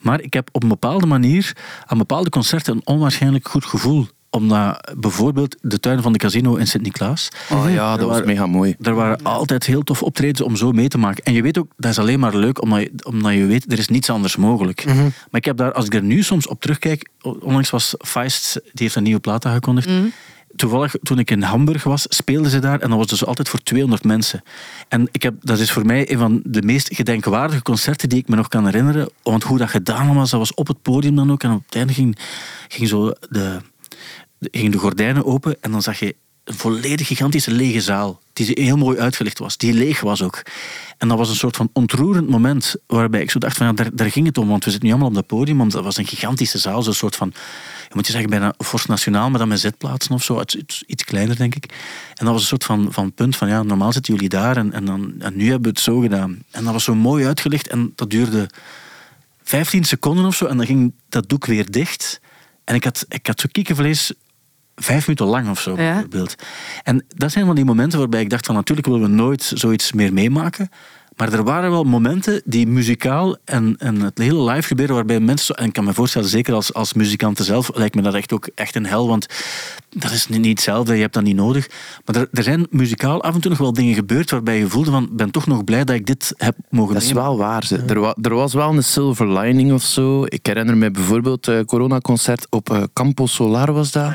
Maar 0.00 0.20
ik 0.20 0.32
heb 0.32 0.48
op 0.52 0.62
een 0.62 0.68
bepaalde 0.68 1.06
manier 1.06 1.56
aan 1.86 1.98
bepaalde 1.98 2.30
concerten 2.30 2.74
een 2.74 2.86
onwaarschijnlijk 2.86 3.48
goed 3.48 3.64
gevoel 3.64 4.06
omdat 4.30 4.92
bijvoorbeeld 4.98 5.56
de 5.60 5.80
tuin 5.80 6.02
van 6.02 6.12
de 6.12 6.18
casino 6.18 6.56
in 6.56 6.66
Sint-Niklaas. 6.66 7.28
Oh 7.50 7.72
ja, 7.72 7.96
dat 7.96 8.08
was 8.08 8.22
mega 8.22 8.46
mooi. 8.46 8.74
Er 8.80 8.94
waren 8.94 9.22
altijd 9.22 9.66
heel 9.66 9.82
tof 9.82 10.02
optredens 10.02 10.40
om 10.40 10.56
zo 10.56 10.72
mee 10.72 10.88
te 10.88 10.98
maken. 10.98 11.24
En 11.24 11.32
je 11.32 11.42
weet 11.42 11.58
ook, 11.58 11.72
dat 11.76 11.90
is 11.90 11.98
alleen 11.98 12.20
maar 12.20 12.36
leuk 12.36 12.62
omdat 12.62 12.80
je, 12.80 12.92
omdat 13.02 13.32
je 13.32 13.46
weet, 13.46 13.72
er 13.72 13.78
is 13.78 13.88
niets 13.88 14.10
anders 14.10 14.36
mogelijk. 14.36 14.84
Mhm. 14.84 15.02
Maar 15.02 15.40
ik 15.40 15.44
heb 15.44 15.56
daar, 15.56 15.72
als 15.72 15.86
ik 15.86 15.94
er 15.94 16.02
nu 16.02 16.22
soms 16.22 16.46
op 16.46 16.60
terugkijk, 16.60 17.08
onlangs 17.22 17.70
was 17.70 17.94
Feist, 17.98 18.52
die 18.52 18.70
heeft 18.72 18.94
een 18.94 19.02
nieuwe 19.02 19.20
plaat 19.20 19.46
aangekondigd. 19.46 19.88
Mhm. 19.88 20.06
Toevallig, 20.56 20.94
toen 21.02 21.18
ik 21.18 21.30
in 21.30 21.42
Hamburg 21.42 21.84
was, 21.84 22.06
speelden 22.08 22.50
ze 22.50 22.58
daar 22.58 22.80
en 22.80 22.88
dat 22.88 22.98
was 22.98 23.06
dus 23.06 23.24
altijd 23.24 23.48
voor 23.48 23.62
200 23.62 24.04
mensen. 24.04 24.42
En 24.88 25.08
ik 25.12 25.22
heb, 25.22 25.34
dat 25.40 25.58
is 25.58 25.70
voor 25.70 25.86
mij 25.86 26.10
een 26.10 26.18
van 26.18 26.40
de 26.44 26.62
meest 26.62 26.94
gedenkwaardige 26.94 27.62
concerten 27.62 28.08
die 28.08 28.18
ik 28.18 28.28
me 28.28 28.36
nog 28.36 28.48
kan 28.48 28.64
herinneren. 28.64 29.08
Want 29.22 29.42
hoe 29.42 29.58
dat 29.58 29.70
gedaan 29.70 30.14
was, 30.14 30.30
dat 30.30 30.40
was 30.40 30.54
op 30.54 30.66
het 30.66 30.82
podium 30.82 31.16
dan 31.16 31.32
ook. 31.32 31.42
En 31.42 31.52
op 31.52 31.62
het 31.66 31.74
einde 31.74 31.92
ging, 31.92 32.18
ging 32.68 32.88
zo 32.88 33.12
de, 33.28 33.58
gingen 34.40 34.70
de 34.70 34.78
gordijnen 34.78 35.24
open 35.24 35.56
en 35.60 35.70
dan 35.70 35.82
zag 35.82 35.98
je 35.98 36.16
een 36.44 36.54
volledig 36.54 37.06
gigantische 37.06 37.50
lege 37.50 37.80
zaal. 37.80 38.20
Die 38.32 38.50
heel 38.54 38.76
mooi 38.76 38.98
uitgelicht 38.98 39.38
was. 39.38 39.56
Die 39.56 39.72
leeg 39.72 40.00
was 40.00 40.22
ook. 40.22 40.42
En 40.98 41.08
dat 41.08 41.18
was 41.18 41.28
een 41.28 41.36
soort 41.36 41.56
van 41.56 41.70
ontroerend 41.72 42.28
moment 42.28 42.74
waarbij 42.86 43.20
ik 43.20 43.30
zo 43.30 43.38
dacht 43.38 43.56
van 43.56 43.66
ja, 43.66 43.84
daar, 43.92 44.10
ging 44.10 44.26
het 44.26 44.38
om. 44.38 44.48
Want 44.48 44.64
we 44.64 44.70
zitten 44.70 44.88
nu 44.88 44.94
allemaal 44.94 45.10
op 45.10 45.16
dat 45.16 45.26
podium. 45.26 45.58
Want 45.58 45.72
dat 45.72 45.84
was 45.84 45.96
een 45.96 46.06
gigantische 46.06 46.58
zaal. 46.58 46.82
Zo'n 46.82 46.94
soort 46.94 47.16
van, 47.16 47.32
je 47.88 47.94
moet 47.94 48.06
je 48.06 48.12
zeggen, 48.12 48.30
bijna 48.30 48.54
Forst 48.58 48.88
Nationaal, 48.88 49.30
maar 49.30 49.38
dan 49.38 49.48
met 49.48 49.60
zetplaatsen 49.60 50.14
of 50.14 50.22
zo. 50.22 50.40
Iets, 50.40 50.82
iets, 50.86 51.04
kleiner, 51.04 51.36
denk 51.36 51.54
ik. 51.54 51.64
En 52.14 52.24
dat 52.24 52.32
was 52.32 52.40
een 52.42 52.48
soort 52.48 52.64
van, 52.64 52.92
van 52.92 53.12
punt 53.12 53.36
van 53.36 53.48
ja, 53.48 53.62
normaal 53.62 53.92
zitten 53.92 54.14
jullie 54.14 54.28
daar 54.28 54.56
en, 54.56 54.72
en, 54.72 54.84
dan, 54.84 55.14
en 55.18 55.36
nu 55.36 55.44
hebben 55.44 55.62
we 55.62 55.68
het 55.68 55.80
zo 55.80 56.00
gedaan. 56.00 56.42
En 56.50 56.64
dat 56.64 56.72
was 56.72 56.84
zo 56.84 56.94
mooi 56.94 57.26
uitgelicht 57.26 57.68
en 57.68 57.92
dat 57.94 58.10
duurde 58.10 58.48
15 59.42 59.84
seconden 59.84 60.24
of 60.24 60.34
zo. 60.34 60.46
En 60.46 60.56
dan 60.56 60.66
ging 60.66 60.92
dat 61.08 61.28
doek 61.28 61.46
weer 61.46 61.70
dicht. 61.70 62.20
En 62.64 62.74
ik 62.74 62.84
had, 62.84 63.04
ik 63.08 63.26
had 63.26 63.40
zo 63.40 63.48
kiekenvlees 63.52 64.12
vijf 64.82 65.06
minuten 65.06 65.26
lang 65.26 65.48
of 65.48 65.60
zo, 65.60 65.70
Ja. 65.70 65.76
bijvoorbeeld. 65.76 66.34
En 66.82 67.04
dat 67.08 67.32
zijn 67.32 67.46
van 67.46 67.54
die 67.54 67.64
momenten 67.64 67.98
waarbij 67.98 68.20
ik 68.20 68.30
dacht 68.30 68.46
van 68.46 68.54
natuurlijk 68.54 68.86
willen 68.86 69.02
we 69.02 69.08
nooit 69.08 69.52
zoiets 69.54 69.92
meer 69.92 70.12
meemaken. 70.12 70.68
Maar 71.16 71.32
er 71.32 71.44
waren 71.44 71.70
wel 71.70 71.84
momenten 71.84 72.42
die 72.44 72.66
muzikaal 72.66 73.36
en, 73.44 73.76
en 73.78 74.00
het 74.00 74.18
hele 74.18 74.50
live 74.50 74.66
gebeuren 74.66 74.94
waarbij 74.94 75.20
mensen... 75.20 75.54
En 75.54 75.66
ik 75.66 75.72
kan 75.72 75.84
me 75.84 75.94
voorstellen, 75.94 76.28
zeker 76.28 76.54
als, 76.54 76.74
als 76.74 76.92
muzikanten 76.92 77.44
zelf, 77.44 77.70
lijkt 77.74 77.94
me 77.94 78.02
dat 78.02 78.14
echt 78.14 78.32
ook 78.32 78.48
echt 78.54 78.74
een 78.74 78.86
hel. 78.86 79.08
Want 79.08 79.26
dat 79.90 80.10
is 80.10 80.28
niet 80.28 80.46
hetzelfde, 80.46 80.94
je 80.94 81.00
hebt 81.00 81.14
dat 81.14 81.22
niet 81.22 81.36
nodig. 81.36 81.68
Maar 82.04 82.16
er, 82.16 82.28
er 82.32 82.42
zijn 82.42 82.66
muzikaal 82.70 83.22
af 83.22 83.34
en 83.34 83.40
toe 83.40 83.50
nog 83.50 83.58
wel 83.60 83.72
dingen 83.72 83.94
gebeurd 83.94 84.30
waarbij 84.30 84.58
je 84.58 84.68
voelde 84.68 84.90
van... 84.90 85.08
ben 85.12 85.30
toch 85.30 85.46
nog 85.46 85.64
blij 85.64 85.84
dat 85.84 85.96
ik 85.96 86.06
dit 86.06 86.34
heb 86.36 86.56
mogen 86.68 86.94
Dat 86.94 87.02
is 87.02 87.12
wel 87.12 87.36
waar. 87.36 87.64
Ze. 87.64 87.76
Er, 87.76 88.00
wa- 88.00 88.16
er 88.22 88.34
was 88.34 88.54
wel 88.54 88.70
een 88.70 88.84
silver 88.84 89.38
lining 89.38 89.72
of 89.72 89.82
zo. 89.82 90.24
Ik 90.28 90.46
herinner 90.46 90.76
me 90.76 90.90
bijvoorbeeld 90.90 91.46
het 91.46 91.66
coronaconcert 91.66 92.46
op 92.50 92.70
eh, 92.70 92.82
Campo 92.92 93.26
Solar 93.26 93.72
was 93.72 93.92
dat. 93.92 94.12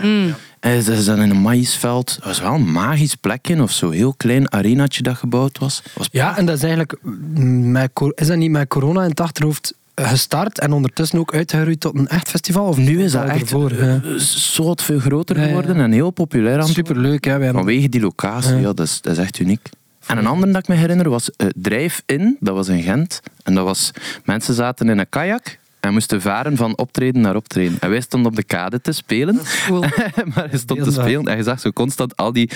En 0.59 0.81
ze 0.83 1.01
zijn 1.01 1.19
in 1.19 1.29
een 1.29 1.41
maïsveld. 1.41 2.15
Dat 2.15 2.25
was 2.25 2.39
wel 2.39 2.53
een 2.53 2.71
magisch 2.71 3.15
plekje 3.15 3.61
of 3.61 3.71
zo. 3.71 3.89
Heel 3.89 4.13
klein 4.13 4.51
arenaatje 4.51 5.03
dat 5.03 5.15
gebouwd 5.17 5.57
was. 5.57 5.83
was 5.93 6.07
Ja, 6.11 6.37
en 6.37 6.45
dat 6.45 6.55
is 6.55 6.61
eigenlijk... 6.61 6.95
mm, 7.01 7.71
Met, 7.71 7.89
is 8.15 8.27
dat 8.27 8.37
niet 8.37 8.51
met 8.51 8.67
corona 8.67 9.03
in 9.03 9.09
het 9.09 9.19
achterhoofd 9.21 9.73
gestart 9.95 10.59
en 10.59 10.71
ondertussen 10.71 11.19
ook 11.19 11.33
uitgegroeid 11.33 11.79
tot 11.79 11.97
een 11.97 12.07
echt 12.07 12.29
festival? 12.29 12.65
Of 12.67 12.77
Nu 12.77 13.03
is 13.03 13.11
dat 13.11 13.23
echt 13.27 13.39
ervoor? 13.41 13.73
Ja. 13.83 14.17
zo 14.19 14.63
wat 14.63 14.81
veel 14.83 14.99
groter 14.99 15.35
geworden 15.35 15.75
en 15.79 15.91
heel 15.91 16.11
populair 16.11 16.59
aan. 16.59 16.67
Superleuk, 16.67 17.23
hè? 17.25 17.37
Wij 17.37 17.51
Vanwege 17.51 17.89
die 17.89 18.01
locatie, 18.01 18.55
Ja. 18.55 18.61
dat, 18.61 18.79
is, 18.79 19.01
dat 19.01 19.13
is 19.17 19.23
echt 19.23 19.39
uniek. 19.39 19.69
En 20.05 20.17
een 20.17 20.27
ander 20.27 20.51
dat 20.51 20.61
ik 20.61 20.67
me 20.67 20.75
herinner 20.75 21.09
was 21.09 21.29
uh, 21.37 21.47
Drive-In, 21.55 22.37
dat 22.39 22.55
was 22.55 22.67
in 22.67 22.81
Gent. 22.81 23.21
En 23.43 23.55
dat 23.55 23.63
was, 23.65 23.91
mensen 24.23 24.53
zaten 24.53 24.89
in 24.89 24.97
een 24.97 25.09
kajak 25.09 25.59
en 25.85 25.93
moesten 25.93 26.21
varen 26.21 26.57
van 26.57 26.77
optreden 26.77 27.21
naar 27.21 27.35
optreden. 27.35 27.77
En 27.79 27.89
wij 27.89 28.01
stonden 28.01 28.31
op 28.31 28.35
de 28.35 28.43
kade 28.43 28.81
te 28.81 28.91
spelen. 28.91 29.39
Cool. 29.65 29.79
maar 30.35 30.47
je 30.51 30.57
stond 30.57 30.83
te 30.83 30.91
spelen 30.91 31.25
en 31.25 31.37
je 31.37 31.43
zag 31.43 31.59
zo 31.59 31.71
constant 31.71 32.15
al 32.15 32.33
die 32.33 32.49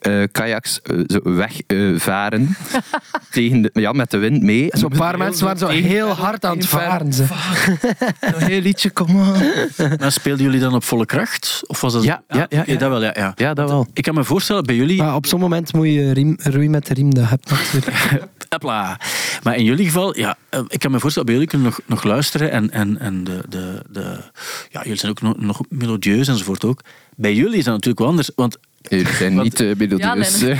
eh, 0.00 0.22
kajaks 0.32 0.80
eh, 0.82 0.98
zo 1.06 1.20
wegvaren. 1.22 2.56
tegen 3.30 3.62
de, 3.62 3.70
ja, 3.72 3.92
met 3.92 4.10
de 4.10 4.16
wind 4.16 4.42
mee. 4.42 4.68
Zo'n 4.70 4.90
paar 4.96 5.18
mensen 5.18 5.44
waren 5.44 5.58
zo 5.58 5.68
heel 5.68 6.08
hard 6.08 6.44
aan 6.44 6.56
het 6.56 6.66
varen. 6.66 7.12
ze. 7.12 7.24
Een 8.20 8.42
heel 8.42 8.60
liedje, 8.60 8.90
kom 8.90 9.12
maar. 9.12 9.40
Maar 10.00 10.12
speelden 10.12 10.44
jullie 10.44 10.60
dan 10.60 10.74
op 10.74 10.84
volle 10.84 11.06
kracht? 11.06 11.62
Of 11.66 11.80
was 11.80 11.92
dat... 11.92 12.02
Ja, 12.02 12.22
ja, 12.28 12.46
ja, 12.48 12.60
oké, 12.60 12.72
ja. 12.72 12.78
dat 12.78 12.90
wel, 12.90 13.02
ja. 13.02 13.12
ja. 13.14 13.32
Ja, 13.36 13.54
dat 13.54 13.68
wel. 13.68 13.86
Ik 13.92 14.02
kan 14.02 14.14
me 14.14 14.24
voorstellen, 14.24 14.64
bij 14.64 14.74
jullie... 14.74 14.96
Maar 14.96 15.14
op 15.14 15.26
zo'n 15.26 15.40
moment 15.40 15.72
moet 15.72 15.86
je 15.86 16.12
riem, 16.12 16.36
roeien 16.38 16.70
met 16.70 16.86
de 16.86 16.94
riem 16.94 17.14
dat 17.14 17.28
hebt 17.28 17.50
natuurlijk. 17.50 18.26
Hopla. 18.52 19.00
Maar 19.42 19.56
in 19.56 19.64
jullie 19.64 19.84
geval, 19.84 20.18
ja, 20.18 20.36
eh, 20.48 20.60
ik 20.68 20.78
kan 20.78 20.90
me 20.90 21.00
voorstellen, 21.00 21.26
bij 21.26 21.34
jullie 21.34 21.50
kunnen 21.50 21.68
nog, 21.68 21.80
nog 21.86 22.02
luisteren 22.04 22.50
en, 22.50 22.70
en, 22.70 22.98
en 22.98 23.24
de, 23.24 23.40
de, 23.48 23.82
de, 23.90 24.20
ja, 24.70 24.82
jullie 24.82 24.98
zijn 24.98 25.10
ook 25.10 25.20
nog, 25.20 25.36
nog 25.36 25.60
melodieus 25.68 26.28
enzovoort 26.28 26.64
ook. 26.64 26.80
Bij 27.16 27.34
jullie 27.34 27.58
is 27.58 27.64
dat 27.64 27.74
natuurlijk 27.74 27.98
wel 27.98 28.08
anders, 28.08 28.30
want 28.34 28.58
Jullie 28.88 29.08
zijn 29.08 29.42
niet 29.42 29.60
uh, 29.60 29.76
melodieus. 29.76 30.40
Ja, 30.40 30.56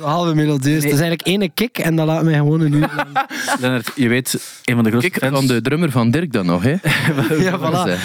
Halve 0.00 0.34
melodieus. 0.34 0.74
Het 0.74 0.92
is 0.92 1.00
eigenlijk 1.00 1.26
ene 1.26 1.48
kick 1.54 1.78
en 1.78 1.96
dat 1.96 2.06
laat 2.06 2.22
mij 2.22 2.34
gewoon 2.34 2.60
een 2.60 2.72
uur 2.72 2.90
lang. 2.96 3.08
Lennart, 3.60 3.90
je 3.94 4.08
weet, 4.08 4.60
een 4.64 4.74
van 4.74 4.84
de 4.84 4.90
grootste 4.90 5.18
fans... 5.20 5.34
van 5.34 5.46
de 5.46 5.60
drummer 5.60 5.90
van 5.90 6.10
Dirk 6.10 6.32
dan 6.32 6.46
nog, 6.46 6.62
hè? 6.62 6.70
Ja, 7.38 7.58
voilà. 7.58 8.00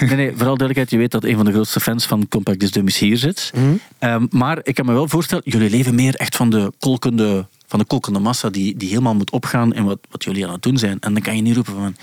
Nee, 0.00 0.16
nee, 0.16 0.30
vooral 0.30 0.56
duidelijkheid, 0.56 0.90
je 0.90 0.96
weet 0.96 1.10
dat 1.10 1.24
een 1.24 1.36
van 1.36 1.44
de 1.44 1.52
grootste 1.52 1.80
fans 1.80 2.06
van 2.06 2.28
Compact 2.28 2.60
Disc 2.60 2.72
Dummies 2.72 2.98
hier 2.98 3.16
zit. 3.16 3.50
Mhm. 3.54 3.64
Ehm, 3.98 4.26
maar 4.30 4.58
ik 4.62 4.74
kan 4.74 4.86
me 4.86 4.92
wel 4.92 5.08
voorstellen, 5.08 5.44
jullie 5.46 5.70
leven 5.70 5.94
meer 5.94 6.14
echt 6.14 6.36
van 6.36 6.50
de 6.50 6.72
kolkende, 6.78 7.46
van 7.72 7.80
de 7.80 7.86
kolkende 7.86 8.18
massa 8.18 8.50
die, 8.50 8.76
die 8.76 8.88
helemaal 8.88 9.14
moet 9.14 9.30
opgaan 9.30 9.74
in 9.74 9.84
wat, 9.84 9.98
wat 10.10 10.24
jullie 10.24 10.46
aan 10.46 10.52
het 10.52 10.62
doen 10.62 10.78
zijn. 10.78 11.00
En 11.00 11.12
dan 11.12 11.22
kan 11.22 11.36
je 11.36 11.42
niet 11.42 11.54
roepen 11.54 11.74
van, 11.74 11.96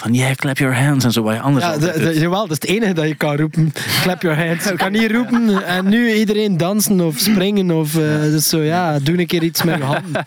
van 0.00 0.14
yeah, 0.14 0.34
clap 0.34 0.58
your 0.58 0.74
hands 0.74 1.04
en 1.04 1.12
zo, 1.12 1.22
wat 1.22 1.34
je 1.34 1.40
anders 1.40 1.64
Ja, 1.64 2.10
jawel, 2.10 2.46
dat 2.46 2.50
is 2.50 2.68
het 2.68 2.76
enige 2.76 2.92
dat 2.92 3.08
je 3.08 3.14
kan 3.14 3.36
roepen. 3.36 3.72
Clap 4.02 4.22
your 4.22 4.46
hands. 4.46 4.64
Je 4.64 4.76
kan 4.76 4.92
niet 4.92 5.10
roepen 5.10 5.66
en 5.66 5.88
nu 5.88 6.12
iedereen 6.12 6.56
dansen 6.56 7.00
of 7.00 7.18
springen 7.18 7.70
of 7.70 7.96
eh, 7.96 8.20
dus 8.20 8.48
zo, 8.48 8.62
ja, 8.62 8.98
doe 8.98 9.18
een 9.18 9.26
keer 9.26 9.42
iets 9.42 9.62
met 9.62 9.76
je 9.76 9.82
handen. 9.82 10.26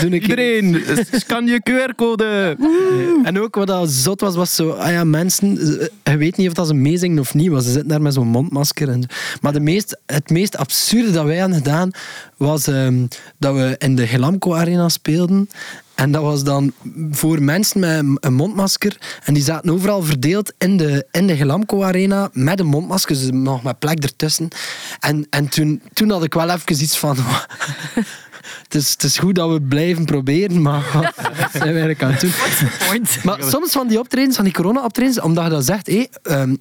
Doe 0.00 0.10
een 0.10 0.12
Iedereen, 0.12 0.82
scan 1.12 1.46
je 1.46 1.60
QR-code. 1.70 2.56
En 3.22 3.40
ook 3.40 3.54
wat 3.54 3.66
dat 3.66 3.90
zot 3.90 4.20
was, 4.20 4.34
was 4.34 4.54
zo, 4.54 4.70
ah 4.70 4.92
ja, 4.92 5.04
mensen, 5.04 5.58
eh, 6.02 6.12
je 6.12 6.18
weet 6.18 6.36
niet 6.36 6.48
of 6.48 6.54
dat 6.54 6.66
ze 6.66 6.74
meezingen 6.74 7.18
of 7.18 7.34
niet, 7.34 7.48
want 7.48 7.64
ze 7.64 7.70
zitten 7.70 7.88
daar 7.88 8.02
met 8.02 8.14
zo'n 8.14 8.28
mondmasker. 8.28 8.88
En, 8.88 9.08
maar 9.40 9.52
de 9.52 9.60
meest, 9.60 10.00
het 10.06 10.30
meest 10.30 10.56
absurde 10.56 11.10
dat 11.10 11.24
wij 11.24 11.38
hadden 11.38 11.58
gedaan, 11.58 11.90
was 12.36 12.66
ehm, 12.66 13.06
dat 13.38 13.54
we 13.54 13.74
in 13.78 13.96
de 13.96 14.06
Gelamco 14.06 14.54
Arena 14.54 14.88
speelden. 14.88 15.48
En 16.00 16.10
dat 16.10 16.22
was 16.22 16.44
dan 16.44 16.72
voor 17.10 17.42
mensen 17.42 17.80
met 17.80 18.04
een- 18.20 18.34
mondmasker. 18.34 18.96
En 19.24 19.34
die 19.34 19.42
zaten 19.42 19.70
overal 19.70 20.02
verdeeld 20.02 20.52
in 20.58 20.76
de, 20.76 21.06
in 21.10 21.26
de 21.26 21.36
Gelamco 21.36 21.82
Arena 21.82 22.30
met 22.32 22.60
een 22.60 22.66
mondmasker, 22.66 23.14
dus 23.14 23.28
nog 23.30 23.62
met 23.62 23.78
plek 23.78 24.02
ertussen. 24.02 24.48
En, 25.00 25.26
en 25.30 25.48
toen, 25.48 25.82
toen 25.92 26.10
had 26.10 26.24
ik 26.24 26.34
wel 26.34 26.50
even 26.50 26.82
iets 26.82 26.98
van... 26.98 27.16
het, 28.62 28.74
is, 28.74 28.90
het 28.90 29.02
is 29.02 29.18
goed 29.18 29.34
dat 29.34 29.50
we 29.50 29.60
blijven 29.60 30.04
proberen, 30.04 30.62
maar 30.62 30.84
wat 30.92 31.14
zijn 31.52 31.74
we 31.74 31.80
eigenlijk 31.80 32.02
aan 32.02 32.10
het 32.10 32.20
doen? 32.20 32.32
Maar 33.22 33.42
soms 33.42 33.72
van 33.72 33.88
die 33.88 33.98
optredens, 33.98 34.36
van 34.36 34.44
die 34.44 34.54
corona-optredens, 34.54 35.20
omdat 35.20 35.44
je 35.44 35.50
dat 35.50 35.64
zegt, 35.64 35.86
hé, 35.86 36.04
ehm, 36.22 36.54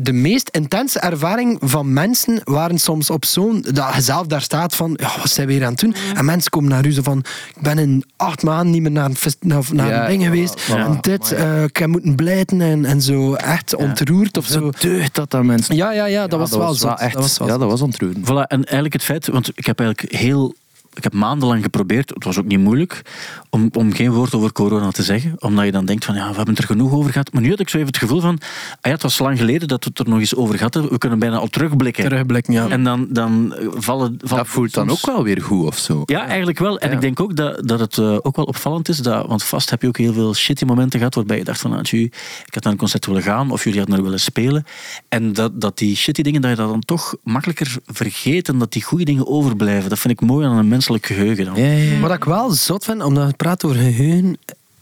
de 0.00 0.12
meest 0.12 0.48
intense 0.48 0.98
ervaring 1.00 1.58
van 1.60 1.92
mensen 1.92 2.40
waren 2.44 2.78
soms 2.78 3.10
op 3.10 3.24
zo'n... 3.24 3.64
Dat 3.72 3.94
je 3.94 4.00
zelf 4.00 4.26
daar 4.26 4.40
staat 4.42 4.74
van, 4.74 4.98
ja, 5.00 5.10
wat 5.18 5.30
zijn 5.30 5.46
we 5.46 5.52
hier 5.52 5.64
aan 5.64 5.70
het 5.70 5.80
doen? 5.80 5.94
En 6.14 6.24
mensen 6.24 6.50
komen 6.50 6.70
naar 6.70 6.86
u 6.86 6.92
zo 6.92 7.02
van, 7.02 7.18
ik 7.54 7.62
ben 7.62 7.78
in 7.78 8.04
acht 8.16 8.42
maanden 8.42 8.70
niet 8.70 8.82
meer 8.82 8.90
naar 8.90 9.04
een, 9.04 9.16
fest- 9.16 9.36
naar, 9.40 9.62
naar 9.72 9.88
Ja, 9.88 10.02
een 10.02 10.08
ding 10.10 10.22
geweest. 10.24 10.68
En 10.68 10.98
dit, 11.00 11.32
eh, 11.32 11.62
ik 11.62 11.76
heb 11.76 11.88
moeten 11.88 12.14
blijten 12.14 12.60
en, 12.60 12.84
en 12.84 13.02
zo 13.02 13.34
echt 13.34 13.74
ontroerd 13.76 14.36
of 14.36 14.46
zo. 14.46 14.70
Deugd 14.80 15.14
dat 15.14 15.30
dat 15.30 15.44
mensen... 15.44 15.76
Ja, 15.76 15.92
ja, 15.92 16.04
ja, 16.04 16.26
dat 16.26 16.38
was 16.38 16.50
wel 16.50 16.74
zo. 16.74 16.88
echt... 16.88 17.12
Dat 17.12 17.22
was 17.22 17.38
wel 17.38 17.48
ja, 17.48 17.58
dat 17.58 17.70
was 17.70 17.80
ontroerend. 17.82 18.26
Voilà, 18.26 18.46
en 18.48 18.64
eigenlijk 18.64 18.92
het 18.92 19.02
feit, 19.02 19.26
want 19.28 19.50
ik 19.54 19.66
heb 19.66 19.80
eigenlijk 19.80 20.14
heel. 20.14 20.54
Ik 20.96 21.02
heb 21.02 21.12
maandenlang 21.12 21.62
geprobeerd, 21.62 22.08
het 22.14 22.24
was 22.24 22.38
ook 22.38 22.44
niet 22.44 22.58
moeilijk, 22.58 23.02
om, 23.50 23.68
om 23.72 23.92
geen 23.92 24.10
woord 24.12 24.34
over 24.34 24.52
corona 24.52 24.90
te 24.90 25.02
zeggen. 25.02 25.34
Omdat 25.38 25.64
je 25.64 25.72
dan 25.72 25.84
denkt 25.84 26.04
van, 26.04 26.14
ja, 26.14 26.28
we 26.28 26.36
hebben 26.36 26.54
het 26.54 26.58
er 26.58 26.68
genoeg 26.68 26.92
over 26.92 27.12
gehad. 27.12 27.32
Maar 27.32 27.42
nu 27.42 27.50
had 27.50 27.60
ik 27.60 27.68
zo 27.68 27.76
even 27.76 27.88
het 27.88 27.98
gevoel 27.98 28.20
van, 28.20 28.38
ah 28.40 28.76
ja, 28.80 28.90
het 28.90 29.02
was 29.02 29.18
lang 29.18 29.38
geleden 29.38 29.68
dat 29.68 29.84
we 29.84 29.90
het 29.94 30.06
er 30.06 30.08
nog 30.12 30.18
eens 30.18 30.34
over 30.34 30.56
gehad 30.56 30.74
hebben. 30.74 30.92
We 30.92 30.98
kunnen 30.98 31.18
bijna 31.18 31.36
al 31.36 31.48
terugblikken. 31.48 32.04
Terugblikken, 32.04 32.52
ja. 32.52 32.68
En 32.68 32.84
dan, 32.84 33.06
dan 33.10 33.54
vallen, 33.58 34.18
vallen... 34.22 34.44
Dat 34.44 34.46
voelt 34.48 34.74
dan 34.74 34.88
soms- 34.88 35.04
ook 35.08 35.14
wel 35.14 35.24
weer 35.24 35.42
goed 35.42 35.66
of 35.66 35.78
zo. 35.78 36.02
Ja, 36.04 36.26
eigenlijk 36.26 36.58
wel. 36.58 36.78
En 36.78 36.88
Ja. 36.88 36.94
ik 36.94 37.00
denk 37.00 37.20
ook 37.20 37.36
dat, 37.36 37.68
dat 37.68 37.80
het 37.80 37.98
eh, 37.98 38.16
ook 38.22 38.36
wel 38.36 38.44
opvallend 38.44 38.88
is. 38.88 38.98
Dat, 38.98 39.26
want 39.26 39.42
vast 39.44 39.70
heb 39.70 39.82
je 39.82 39.88
ook 39.88 39.98
heel 39.98 40.12
veel 40.12 40.34
shitty 40.34 40.64
momenten 40.64 40.98
gehad 40.98 41.14
waarbij 41.14 41.36
je 41.36 41.44
dacht 41.44 41.60
van, 41.60 41.72
ah, 41.72 41.80
tjie, 41.82 42.04
ik 42.46 42.54
had 42.54 42.62
naar 42.62 42.72
een 42.72 42.78
concert 42.78 43.06
willen 43.06 43.22
gaan 43.22 43.50
of 43.50 43.64
jullie 43.64 43.78
hadden 43.78 43.96
er 43.96 44.02
willen 44.04 44.20
spelen. 44.20 44.64
En 45.08 45.32
dat, 45.32 45.60
dat 45.60 45.78
die 45.78 45.96
shitty 45.96 46.22
dingen, 46.22 46.40
dat 46.40 46.50
je 46.50 46.56
dat 46.56 46.68
dan 46.68 46.80
toch 46.80 47.14
makkelijker 47.22 47.76
vergeet 47.86 48.48
en 48.48 48.58
dat 48.58 48.72
die 48.72 48.82
goede 48.82 49.04
dingen 49.04 49.26
overblijven. 49.26 49.88
Dat 49.88 49.98
vind 49.98 50.20
ik 50.20 50.26
mooi 50.28 50.46
aan 50.46 50.56
een 50.56 50.68
menselijk 50.90 51.06
geheugen 51.06 51.44
dan. 51.44 51.54
Ja, 51.64 51.72
ja. 51.94 52.00
Wat 52.00 52.12
ik 52.12 52.24
wel 52.24 52.50
zot 52.50 52.84
vind, 52.84 53.02
omdat 53.02 53.26
het 53.26 53.36
praat 53.36 53.64
over 53.64 53.76
geheugen... 53.76 54.38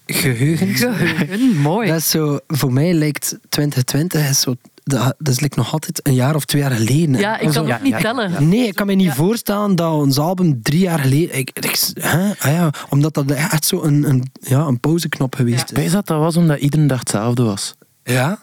Geheugen. 0.06 0.74
Geheugen, 0.74 1.56
mooi. 1.56 1.88
Dat 1.88 1.96
is 1.98 2.10
zo, 2.10 2.38
voor 2.46 2.72
mij 2.72 2.92
lijkt 2.92 3.38
2020 3.48 4.28
is 4.28 4.40
zo, 4.40 4.54
dat, 4.84 5.14
dat 5.18 5.34
is 5.34 5.40
like 5.40 5.58
nog 5.58 5.72
altijd 5.72 6.00
een 6.06 6.14
jaar 6.14 6.34
of 6.34 6.44
twee 6.44 6.62
jaar 6.62 6.70
geleden. 6.70 7.14
Ja, 7.20 7.38
ik 7.38 7.48
kan 7.52 7.72
ook 7.72 7.82
niet 7.82 8.00
tellen. 8.00 8.48
Nee, 8.48 8.66
ik 8.66 8.74
kan 8.74 8.86
me 8.86 8.94
niet 8.94 9.12
voorstellen 9.12 9.76
dat 9.76 9.92
ons 9.92 10.18
album 10.18 10.62
drie 10.62 10.80
jaar 10.80 10.98
geleden... 10.98 11.38
Ik, 11.38 11.50
ik, 11.54 11.78
hè? 11.94 12.30
Ah 12.38 12.52
ja, 12.52 12.70
omdat 12.88 13.14
dat 13.14 13.30
echt 13.30 13.64
zo 13.64 13.82
een, 13.82 14.08
een, 14.08 14.30
ja, 14.40 14.60
een 14.60 14.80
pauzeknop 14.80 15.34
geweest 15.34 15.70
Ik 15.70 15.76
weet 15.76 15.86
is. 15.86 15.92
dat 15.92 16.06
dat 16.06 16.18
was 16.18 16.36
omdat 16.36 16.58
iedere 16.58 16.86
dag 16.86 16.98
hetzelfde 16.98 17.42
was. 17.42 17.74
Ja? 18.04 18.38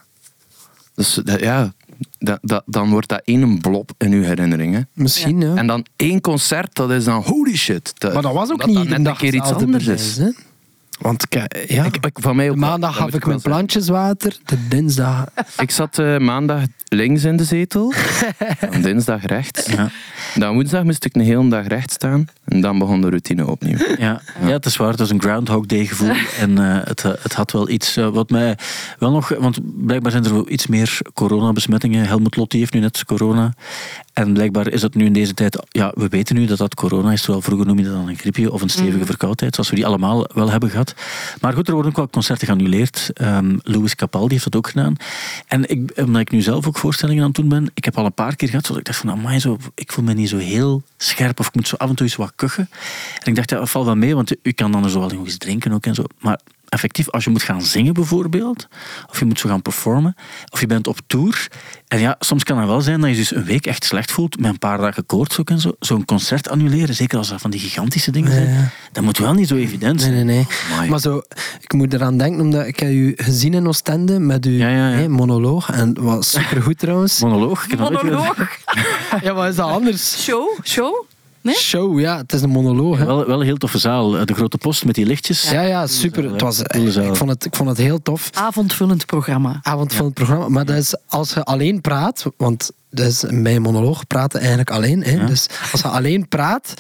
Dus 0.95 1.13
dat- 1.23 1.39
ja, 1.39 1.73
dat, 2.19 2.39
dat, 2.41 2.63
dan 2.65 2.89
wordt 2.89 3.07
dat 3.07 3.21
één 3.25 3.59
blob 3.61 3.91
in 3.97 4.11
uw 4.11 4.21
herinnering. 4.23 4.73
Hè. 4.73 4.81
Misschien, 4.93 5.41
ja. 5.41 5.55
En 5.55 5.67
dan 5.67 5.85
één 5.95 6.21
concert, 6.21 6.75
dat 6.75 6.91
is 6.91 7.03
dan 7.03 7.21
holy 7.21 7.55
shit. 7.55 7.93
Dat- 7.97 8.13
Maar 8.13 8.21
dat 8.21 8.33
was 8.33 8.51
ook 8.51 8.65
niet 8.65 8.75
dat 8.75 8.87
net 8.87 9.03
dag 9.05 9.13
een 9.21 9.29
keer 9.29 9.39
iets 9.39 9.51
anders 9.53 9.87
is. 9.87 10.17
hè? 10.17 10.29
Want 11.01 11.23
ik, 11.23 11.33
ja, 11.67 11.83
Ik, 11.83 11.97
ik, 12.05 12.17
van 12.21 12.35
mij 12.35 12.49
ook 12.49 12.55
maandag 12.55 12.89
dat 12.89 12.99
gaf 12.99 13.13
ik 13.13 13.25
mijn 13.25 13.39
zeggen. 13.39 13.51
plantjeswater, 13.51 14.37
de 14.45 14.67
dinsdag... 14.67 15.25
Ik 15.57 15.71
zat 15.71 15.99
eh, 15.99 16.17
maandag 16.17 16.63
links 16.87 17.23
in 17.23 17.37
de 17.37 17.43
zetel, 17.43 17.93
en 18.73 18.81
dinsdag 18.81 19.25
rechts. 19.25 19.65
Ja. 19.65 19.89
Dan 20.35 20.53
woensdag 20.53 20.83
moest 20.83 21.05
ik 21.05 21.15
een 21.15 21.21
hele 21.21 21.49
dag 21.49 21.67
recht 21.67 21.91
staan 21.91 22.27
en 22.45 22.61
dan 22.61 22.79
begon 22.79 23.01
de 23.01 23.09
routine 23.09 23.47
opnieuw. 23.47 23.77
Ja, 23.97 24.21
ja, 24.41 24.47
het 24.47 24.65
is 24.65 24.77
waar. 24.77 24.89
Het 24.89 24.99
was 24.99 25.09
een 25.09 25.21
Groundhog 25.21 25.65
Day 25.65 25.85
gevoel. 25.85 26.09
En 26.39 26.57
eh, 26.57 26.87
het, 26.87 27.05
eh, 27.05 27.11
het 27.21 27.33
had 27.33 27.51
wel 27.51 27.69
iets 27.69 27.97
eh, 27.97 28.07
wat 28.07 28.29
mij 28.29 28.57
wel 28.99 29.11
nog... 29.11 29.29
Want 29.39 29.59
blijkbaar 29.85 30.11
zijn 30.11 30.25
er 30.25 30.33
wel 30.33 30.49
iets 30.49 30.67
meer 30.67 30.99
coronabesmettingen. 31.13 32.05
Helmut 32.05 32.35
Lotti 32.35 32.57
heeft 32.57 32.73
nu 32.73 32.79
net 32.79 33.05
corona. 33.05 33.53
En 34.13 34.33
blijkbaar 34.33 34.67
is 34.67 34.81
het 34.81 34.95
nu 34.95 35.05
in 35.05 35.13
deze 35.13 35.33
tijd... 35.33 35.65
Ja, 35.69 35.91
we 35.95 36.07
weten 36.07 36.35
nu 36.35 36.45
dat 36.45 36.57
dat 36.57 36.75
corona 36.75 37.11
is. 37.11 37.21
Terwijl 37.21 37.41
vroeger 37.41 37.65
noem 37.65 37.77
je 37.77 37.83
dat 37.83 37.93
dan 37.93 38.07
een 38.07 38.17
griepje 38.17 38.51
of 38.51 38.61
een 38.61 38.69
stevige 38.69 39.05
verkoudheid. 39.05 39.53
Zoals 39.53 39.69
we 39.69 39.75
die 39.75 39.85
allemaal 39.85 40.27
wel 40.33 40.51
hebben 40.51 40.69
gehad. 40.69 40.90
Maar 41.41 41.53
goed, 41.53 41.67
er 41.67 41.73
worden 41.73 41.91
ook 41.91 41.97
wel 41.97 42.09
concerten 42.09 42.47
geannuleerd. 42.47 43.09
Ehm 43.13 43.57
Louis 43.63 43.95
Capaldi 43.95 44.31
heeft 44.31 44.43
dat 44.43 44.55
ook 44.55 44.67
gedaan. 44.67 44.95
En 45.47 45.69
ik, 45.69 45.91
omdat 45.95 46.21
ik 46.21 46.31
nu 46.31 46.41
zelf 46.41 46.67
ook 46.67 46.77
voorstellingen 46.77 47.21
aan 47.21 47.27
het 47.27 47.37
doen 47.37 47.49
ben... 47.49 47.71
Ik 47.73 47.85
heb 47.85 47.97
al 47.97 48.05
een 48.05 48.13
paar 48.13 48.35
keer 48.35 48.49
gehad, 48.49 48.65
dat 48.65 48.77
ik 48.77 48.85
dacht 48.85 48.97
van... 48.97 49.11
Amai, 49.11 49.39
zo, 49.39 49.57
ik 49.75 49.91
voel 49.91 50.03
me 50.03 50.13
niet 50.13 50.29
zo 50.29 50.37
heel 50.37 50.83
scherp. 50.97 51.39
Of 51.39 51.47
ik 51.47 51.55
moet 51.55 51.67
zo 51.67 51.75
af 51.75 51.89
en 51.89 51.95
toe 51.95 52.05
eens 52.05 52.15
wat 52.15 52.33
kuchen. 52.35 52.69
En 53.19 53.27
ik 53.27 53.35
dacht, 53.35 53.49
dat 53.49 53.69
valt 53.69 53.85
wel 53.85 53.95
mee. 53.95 54.15
Want 54.15 54.35
u 54.41 54.51
kan 54.51 54.71
dan 54.71 54.89
zo 54.89 54.99
wel 54.99 55.09
nog 55.09 55.25
eens 55.25 55.37
drinken 55.37 55.71
ook 55.71 55.85
en 55.85 55.95
zo. 55.95 56.03
Maar 56.19 56.39
effectief, 56.71 57.09
als 57.09 57.23
je 57.23 57.29
moet 57.29 57.43
gaan 57.43 57.61
zingen 57.61 57.93
bijvoorbeeld, 57.93 58.67
of 59.09 59.19
je 59.19 59.25
moet 59.25 59.39
zo 59.39 59.49
gaan 59.49 59.61
performen, 59.61 60.15
of 60.49 60.59
je 60.59 60.67
bent 60.67 60.87
op 60.87 60.99
tour. 61.07 61.47
En 61.87 61.99
ja, 61.99 62.15
soms 62.19 62.43
kan 62.43 62.57
het 62.57 62.67
wel 62.67 62.81
zijn 62.81 63.01
dat 63.01 63.09
je 63.09 63.15
dus 63.15 63.35
een 63.35 63.43
week 63.43 63.65
echt 63.65 63.83
slecht 63.83 64.11
voelt, 64.11 64.39
met 64.39 64.49
een 64.51 64.57
paar 64.57 64.77
dagen 64.77 65.05
koorts 65.05 65.39
ook 65.39 65.49
en 65.49 65.59
zo. 65.59 65.71
Zo'n 65.79 66.05
concert 66.05 66.49
annuleren, 66.49 66.95
zeker 66.95 67.17
als 67.17 67.29
dat 67.29 67.41
van 67.41 67.51
die 67.51 67.59
gigantische 67.59 68.11
dingen 68.11 68.31
zijn, 68.31 68.49
Ja, 68.53 68.69
dat 68.91 69.03
moet 69.03 69.17
wel 69.17 69.33
niet 69.33 69.47
zo 69.47 69.55
evident 69.55 69.95
Nee, 69.99 70.03
zijn. 70.13 70.25
nee, 70.25 70.35
nee. 70.35 70.47
Amai. 70.71 70.89
Maar 70.89 70.99
zo, 70.99 71.21
ik 71.59 71.73
moet 71.73 71.93
eraan 71.93 72.17
denken, 72.17 72.41
omdat 72.41 72.65
ik 72.67 72.79
heb 72.79 72.89
u 72.89 73.13
gezien 73.17 73.53
in 73.53 73.67
Oostende 73.67 74.19
met 74.19 74.45
uw 74.45 74.51
Ja, 74.57 74.89
ja, 74.97 75.07
monoloog. 75.09 75.69
En 75.69 75.87
het 75.89 75.97
was 75.97 76.29
supergoed 76.31 76.77
trouwens. 76.79 77.19
Monoloog? 77.19 77.67
Monoloog. 77.77 78.35
Ja, 79.21 79.33
wat 79.33 79.47
is 79.49 79.55
dat 79.55 79.69
anders? 79.69 80.23
Show? 80.23 80.59
Show? 80.63 81.05
Nee? 81.41 81.55
Show, 81.55 81.99
ja. 81.99 82.17
Het 82.17 82.33
is 82.33 82.41
een 82.41 82.49
monoloog. 82.49 82.97
Hè. 82.97 83.05
Wel, 83.05 83.25
wel 83.25 83.39
een 83.39 83.45
heel 83.45 83.57
toffe 83.57 83.77
zaal. 83.77 84.17
Eh, 84.17 84.25
De 84.25 84.33
grote 84.33 84.57
post 84.57 84.85
met 84.85 84.95
die 84.95 85.05
lichtjes. 85.05 85.49
Ja, 85.49 85.61
ja, 85.61 85.87
super. 85.87 86.31
Het 86.31 86.41
was, 86.41 86.55
zaal. 86.57 87.03
ik, 87.03 87.15
vond 87.15 87.29
het, 87.29 87.45
ik 87.45 87.55
vond 87.55 87.69
het 87.69 87.77
heel 87.77 88.01
tof. 88.01 88.29
Avondvullend 88.33 89.05
programma. 89.05 89.59
Avond 89.61 89.93
van 89.93 90.05
het 90.05 90.13
programma. 90.13 90.49
Maar 90.49 90.65
dat 90.65 90.75
is 90.75 90.95
als 91.07 91.33
je 91.33 91.43
alleen 91.43 91.81
praat, 91.81 92.25
want 92.37 92.71
dat 92.89 93.05
is 93.07 93.23
bij 93.29 93.55
een 93.55 93.61
monoloog 93.61 94.07
praten 94.07 94.39
eigenlijk 94.39 94.71
alleen. 94.71 95.03
Hè. 95.03 95.11
Ja. 95.11 95.25
Dus 95.25 95.47
als 95.71 95.81
je 95.81 95.87
alleen 95.87 96.27
praat, 96.27 96.73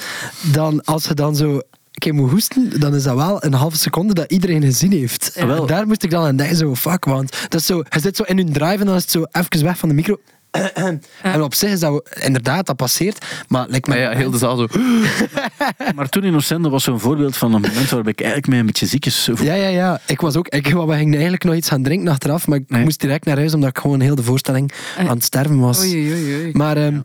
dan 0.51 0.83
als 0.83 1.05
je 1.05 1.13
dan 1.13 1.35
zo 1.35 1.61
keer 1.91 2.13
moet 2.13 2.29
hoesten, 2.31 2.79
dan 2.79 2.95
is 2.95 3.03
dat 3.03 3.15
wel 3.15 3.43
een 3.43 3.53
halve 3.53 3.77
seconde 3.77 4.13
dat 4.13 4.31
iedereen 4.31 4.61
gezien 4.61 4.91
heeft. 4.91 5.31
En 5.35 5.65
daar 5.65 5.87
moest 5.87 6.03
ik 6.03 6.09
dan 6.09 6.25
aan 6.25 6.35
denken, 6.35 6.57
zo 6.57 6.75
fuck, 6.75 7.05
want 7.05 7.31
dat 7.49 7.59
is 7.59 7.65
zo, 7.65 7.77
je 7.89 7.99
zit 7.99 8.15
zo 8.15 8.23
in 8.23 8.37
hun 8.37 8.53
drive 8.53 8.77
en 8.77 8.85
dan 8.85 8.95
is 8.95 9.01
het 9.01 9.11
zo 9.11 9.23
even 9.31 9.63
weg 9.63 9.77
van 9.77 9.89
de 9.89 9.95
micro. 9.95 10.17
En 11.21 11.41
op 11.41 11.53
zich 11.53 11.71
is 11.71 11.79
dat 11.79 12.09
inderdaad, 12.21 12.65
dat 12.65 12.75
passeert. 12.75 13.25
Maar 13.47 13.67
lijkt 13.69 13.87
me 13.87 13.93
Maar 13.93 14.03
ja, 14.03 14.11
heel 14.17 14.31
de 14.31 14.37
zaal 14.37 14.57
zo... 14.57 14.67
Maar 15.95 16.09
toen 16.09 16.23
in 16.23 16.35
Oostende 16.35 16.69
was 16.69 16.83
zo'n 16.83 16.99
voorbeeld 16.99 17.37
van 17.37 17.53
een 17.53 17.61
moment 17.61 17.89
waarbij 17.89 18.11
ik 18.11 18.19
eigenlijk 18.19 18.49
mij 18.49 18.59
een 18.59 18.65
beetje 18.65 18.85
ziekjes 18.85 19.23
voelde. 19.25 19.43
Ja, 19.43 19.53
ja, 19.53 19.67
ja. 19.67 20.01
Ik 20.07 20.21
was 20.21 20.35
ook. 20.35 20.47
Ik, 20.47 20.67
we 20.67 20.93
gingen 20.93 21.13
eigenlijk 21.13 21.43
nog 21.43 21.55
iets 21.55 21.69
gaan 21.69 21.83
drinken 21.83 22.07
achteraf, 22.07 22.47
maar 22.47 22.57
ik 22.57 22.69
Nee. 22.69 22.83
moest 22.83 22.99
direct 22.99 23.25
naar 23.25 23.37
huis 23.37 23.53
omdat 23.53 23.69
ik 23.69 23.77
gewoon 23.77 23.99
heel 23.99 24.15
de 24.15 24.23
voorstelling 24.23 24.71
Eh. 24.97 25.07
aan 25.09 25.15
het 25.15 25.23
sterven 25.23 25.59
was. 25.59 25.79
Oei, 25.79 26.11
oei, 26.13 26.35
oei. 26.41 26.51
Maar 26.53 26.77
ehm, 26.77 26.99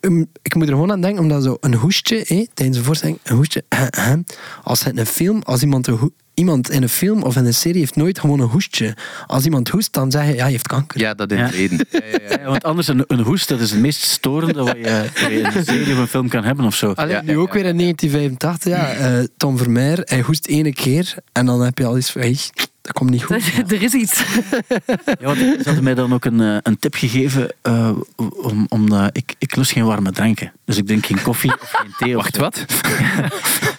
ehm, 0.00 0.24
ik 0.42 0.54
moet 0.54 0.66
er 0.66 0.72
gewoon 0.72 0.90
aan 0.92 1.00
denken, 1.00 1.22
omdat 1.22 1.42
zo 1.42 1.56
een 1.60 1.74
hoestje, 1.74 2.24
hé, 2.26 2.46
tijdens 2.54 2.78
een 2.78 2.84
voorstelling, 2.84 3.18
een 3.22 3.36
hoestje. 3.36 3.64
als 4.62 4.84
het 4.84 4.92
in 4.92 4.98
een 4.98 5.06
film, 5.06 5.42
als 5.42 5.62
iemand, 5.62 5.86
een 5.86 6.12
iemand 6.36 6.70
in 6.70 6.82
een 6.82 6.88
film 6.88 7.22
of 7.22 7.36
in 7.36 7.44
een 7.44 7.54
serie 7.54 7.80
heeft 7.80 7.96
nooit 7.96 8.18
gewoon 8.18 8.40
een 8.40 8.48
hoestje. 8.48 8.96
Als 9.26 9.44
iemand 9.44 9.68
hoest, 9.68 9.92
dan 9.92 10.10
zeg 10.10 10.26
je, 10.26 10.34
ja, 10.34 10.42
hij 10.42 10.50
heeft 10.50 10.66
kanker. 10.66 11.00
Ja, 11.00 11.14
dat 11.14 11.30
Ja. 11.30 11.36
het 11.36 11.50
reden. 11.54 11.78
Ja, 11.90 12.00
ja, 12.12 12.18
ja. 12.28 12.38
Ja, 12.40 12.44
want 12.50 12.64
anders, 12.64 12.88
een, 12.88 13.04
een 13.06 13.20
hoest, 13.20 13.48
dat 13.48 13.60
is 13.60 13.70
het 13.70 13.80
meest 13.80 14.02
storende 14.02 14.62
wat 14.62 14.76
je, 14.76 15.04
wat 15.20 15.30
je 15.30 15.38
in 15.38 15.44
een 15.44 15.64
serie 15.64 15.92
of 15.92 15.98
een 15.98 16.06
film 16.08 16.28
kan 16.28 16.44
hebben 16.44 16.64
of 16.64 16.74
zo. 16.74 16.92
Alleen 16.92 17.10
Ja, 17.14 17.22
nu 17.22 17.32
ja, 17.32 17.38
ook 17.38 17.52
weer 17.52 17.64
in 17.64 17.78
1985, 17.78 18.72
ja. 18.72 18.92
eh, 19.18 19.24
Tom 19.36 19.58
Vermeer, 19.58 20.00
hij 20.04 20.20
hoest 20.20 20.46
ene 20.46 20.72
keer 20.72 21.14
en 21.32 21.46
dan 21.46 21.60
heb 21.62 21.78
je 21.78 21.84
al 21.84 21.96
iets 21.96 22.10
van, 22.10 22.20
hey, 22.20 22.38
dat 22.86 22.94
komt 22.94 23.10
niet 23.10 23.24
goed. 23.24 23.52
er 23.72 23.82
is 23.82 23.92
iets. 23.92 24.22
Ja, 25.20 25.26
want 25.26 25.38
ze 25.38 25.60
hadden 25.64 25.84
mij 25.84 25.94
dan 25.94 26.12
ook 26.14 26.24
een, 26.24 26.40
eh, 26.40 26.56
een 26.62 26.78
tip 26.78 26.94
gegeven, 26.94 27.52
eh, 27.62 27.90
om, 28.16 28.66
omdat 28.68 29.10
ik, 29.12 29.34
ik 29.38 29.56
lust 29.56 29.72
geen 29.72 29.84
warme 29.84 30.12
dranken. 30.12 30.52
Dus 30.64 30.76
ik 30.76 30.86
drink 30.86 31.06
geen 31.06 31.22
koffie 31.22 31.52
of 31.60 31.70
geen 31.70 31.94
thee. 31.98 32.16
Of 32.16 32.22
Wacht, 32.22 32.34
zo. 32.34 32.40
wat? 32.40 32.64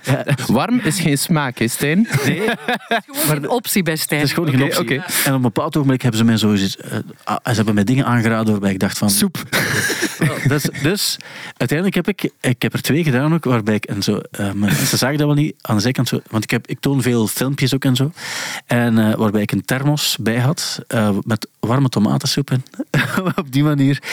Ja, 0.03 0.25
Warm 0.57 0.79
is 0.79 0.99
geen 0.99 1.17
smaak, 1.17 1.57
hè, 1.57 1.67
Stijn? 1.67 2.07
nee, 2.25 2.41
Gewoon 3.07 3.43
een 3.43 3.49
optie 3.49 3.83
bij 3.83 3.95
Stijn. 3.95 4.19
het 4.19 4.29
is 4.29 4.35
gewoon 4.35 4.49
geen 4.49 4.63
Oké, 4.63 4.79
optie. 4.79 4.97
En 4.97 5.29
op 5.29 5.35
een 5.35 5.41
bepaald 5.41 5.75
ogenblik 5.75 6.01
hebben 6.01 6.19
ze 6.19 6.25
mij 6.25 6.37
zo 6.37 6.53
eh, 6.53 6.99
ah, 7.23 7.37
ze 7.45 7.55
hebben 7.55 7.73
mij 7.73 7.83
dingen 7.83 8.05
aangeraden 8.05 8.51
waarbij 8.51 8.71
ik 8.71 8.79
dacht 8.79 8.97
van... 8.97 9.09
Soep. 9.09 9.43
Dus, 10.47 10.63
dus 10.81 11.17
uiteindelijk 11.57 11.95
heb 11.95 12.07
ik, 12.07 12.31
ik 12.41 12.61
heb 12.61 12.73
er 12.73 12.81
twee 12.81 13.03
gedaan 13.03 13.33
ook, 13.33 13.43
waarbij 13.43 13.75
ik 13.75 13.85
en 13.85 14.03
zo, 14.03 14.21
eh, 14.31 14.51
mensen 14.51 14.97
zagen 14.97 15.17
dat 15.17 15.27
wel 15.27 15.35
niet 15.35 15.55
aan 15.61 15.75
de 15.75 15.81
zijkant 15.81 16.07
zo, 16.07 16.19
want 16.29 16.43
ik, 16.43 16.49
heb, 16.49 16.67
ik 16.67 16.79
toon 16.79 17.01
veel 17.01 17.27
filmpjes 17.27 17.73
ook 17.73 17.85
en 17.85 17.95
zo, 17.95 18.11
en 18.65 18.96
eh, 18.99 19.15
waarbij 19.15 19.41
ik 19.41 19.51
een 19.51 19.65
thermos 19.65 20.17
bij 20.19 20.39
had 20.39 20.81
eh, 20.87 21.09
met 21.23 21.47
warme 21.59 21.89
tomatensoep 21.89 22.51
in. 22.51 22.63
Op 23.35 23.51
die 23.51 23.63
manier. 23.63 24.03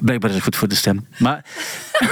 Blijkbaar 0.00 0.30
is 0.30 0.36
het 0.36 0.44
goed 0.44 0.56
voor 0.56 0.68
de 0.68 0.74
stem. 0.74 1.06
Maar 1.18 1.44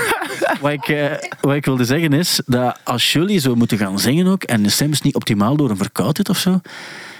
wat 0.60 0.72
ik, 0.72 0.88
eh, 0.88 1.12
wat 1.40 1.54
ik 1.54 1.64
wilde 1.64 1.84
zeggen 1.84 2.12
is 2.12 2.40
dat 2.46 2.78
als 2.84 3.12
jullie 3.12 3.38
zo 3.38 3.54
moeten 3.54 3.78
gaan 3.78 3.98
zingen 3.98 4.26
ook, 4.26 4.42
en 4.42 4.62
de 4.62 4.68
stem 4.68 4.92
is 4.92 5.00
niet 5.00 5.14
optimaal 5.14 5.56
door 5.56 5.70
een 5.70 5.76
verkoudheid 5.76 6.28
of 6.28 6.38
zo, 6.38 6.60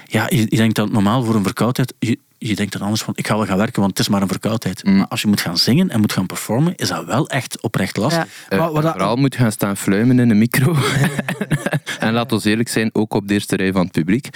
ja, 0.07 0.25
je, 0.29 0.37
je 0.49 0.55
denkt 0.57 0.75
dat 0.75 0.91
normaal 0.91 1.23
voor 1.23 1.35
een 1.35 1.43
verkoudheid, 1.43 1.93
je, 1.99 2.19
je 2.39 2.55
denkt 2.55 2.71
dan 2.73 2.81
anders 2.81 3.01
van, 3.01 3.13
ik 3.17 3.27
ga 3.27 3.35
wel 3.37 3.45
gaan 3.45 3.57
werken, 3.57 3.79
want 3.79 3.89
het 3.97 3.99
is 3.99 4.09
maar 4.09 4.21
een 4.21 4.27
verkoudheid. 4.27 4.83
Mm. 4.83 4.97
Maar 4.97 5.07
als 5.07 5.21
je 5.21 5.27
moet 5.27 5.41
gaan 5.41 5.57
zingen 5.57 5.89
en 5.89 5.99
moet 5.99 6.13
gaan 6.13 6.25
performen, 6.25 6.75
is 6.75 6.87
dat 6.87 7.05
wel 7.05 7.29
echt 7.29 7.61
oprecht 7.61 7.97
lastig. 7.97 8.23
Ja. 8.23 8.29
Eh, 8.49 8.59
Maar 8.59 8.71
wat 8.71 8.81
dat- 8.83 8.91
vooral 8.91 9.15
moet 9.15 9.35
gaan 9.35 9.51
staan 9.51 9.77
fluimen 9.77 10.19
in 10.19 10.27
de 10.27 10.33
micro. 10.33 10.75
en 11.99 12.13
laat 12.13 12.31
ons 12.31 12.43
eerlijk 12.45 12.69
zijn, 12.69 12.89
ook 12.93 13.13
op 13.13 13.27
de 13.27 13.33
eerste 13.33 13.55
rij 13.55 13.71
van 13.71 13.81
het 13.81 13.91
publiek. 13.91 14.27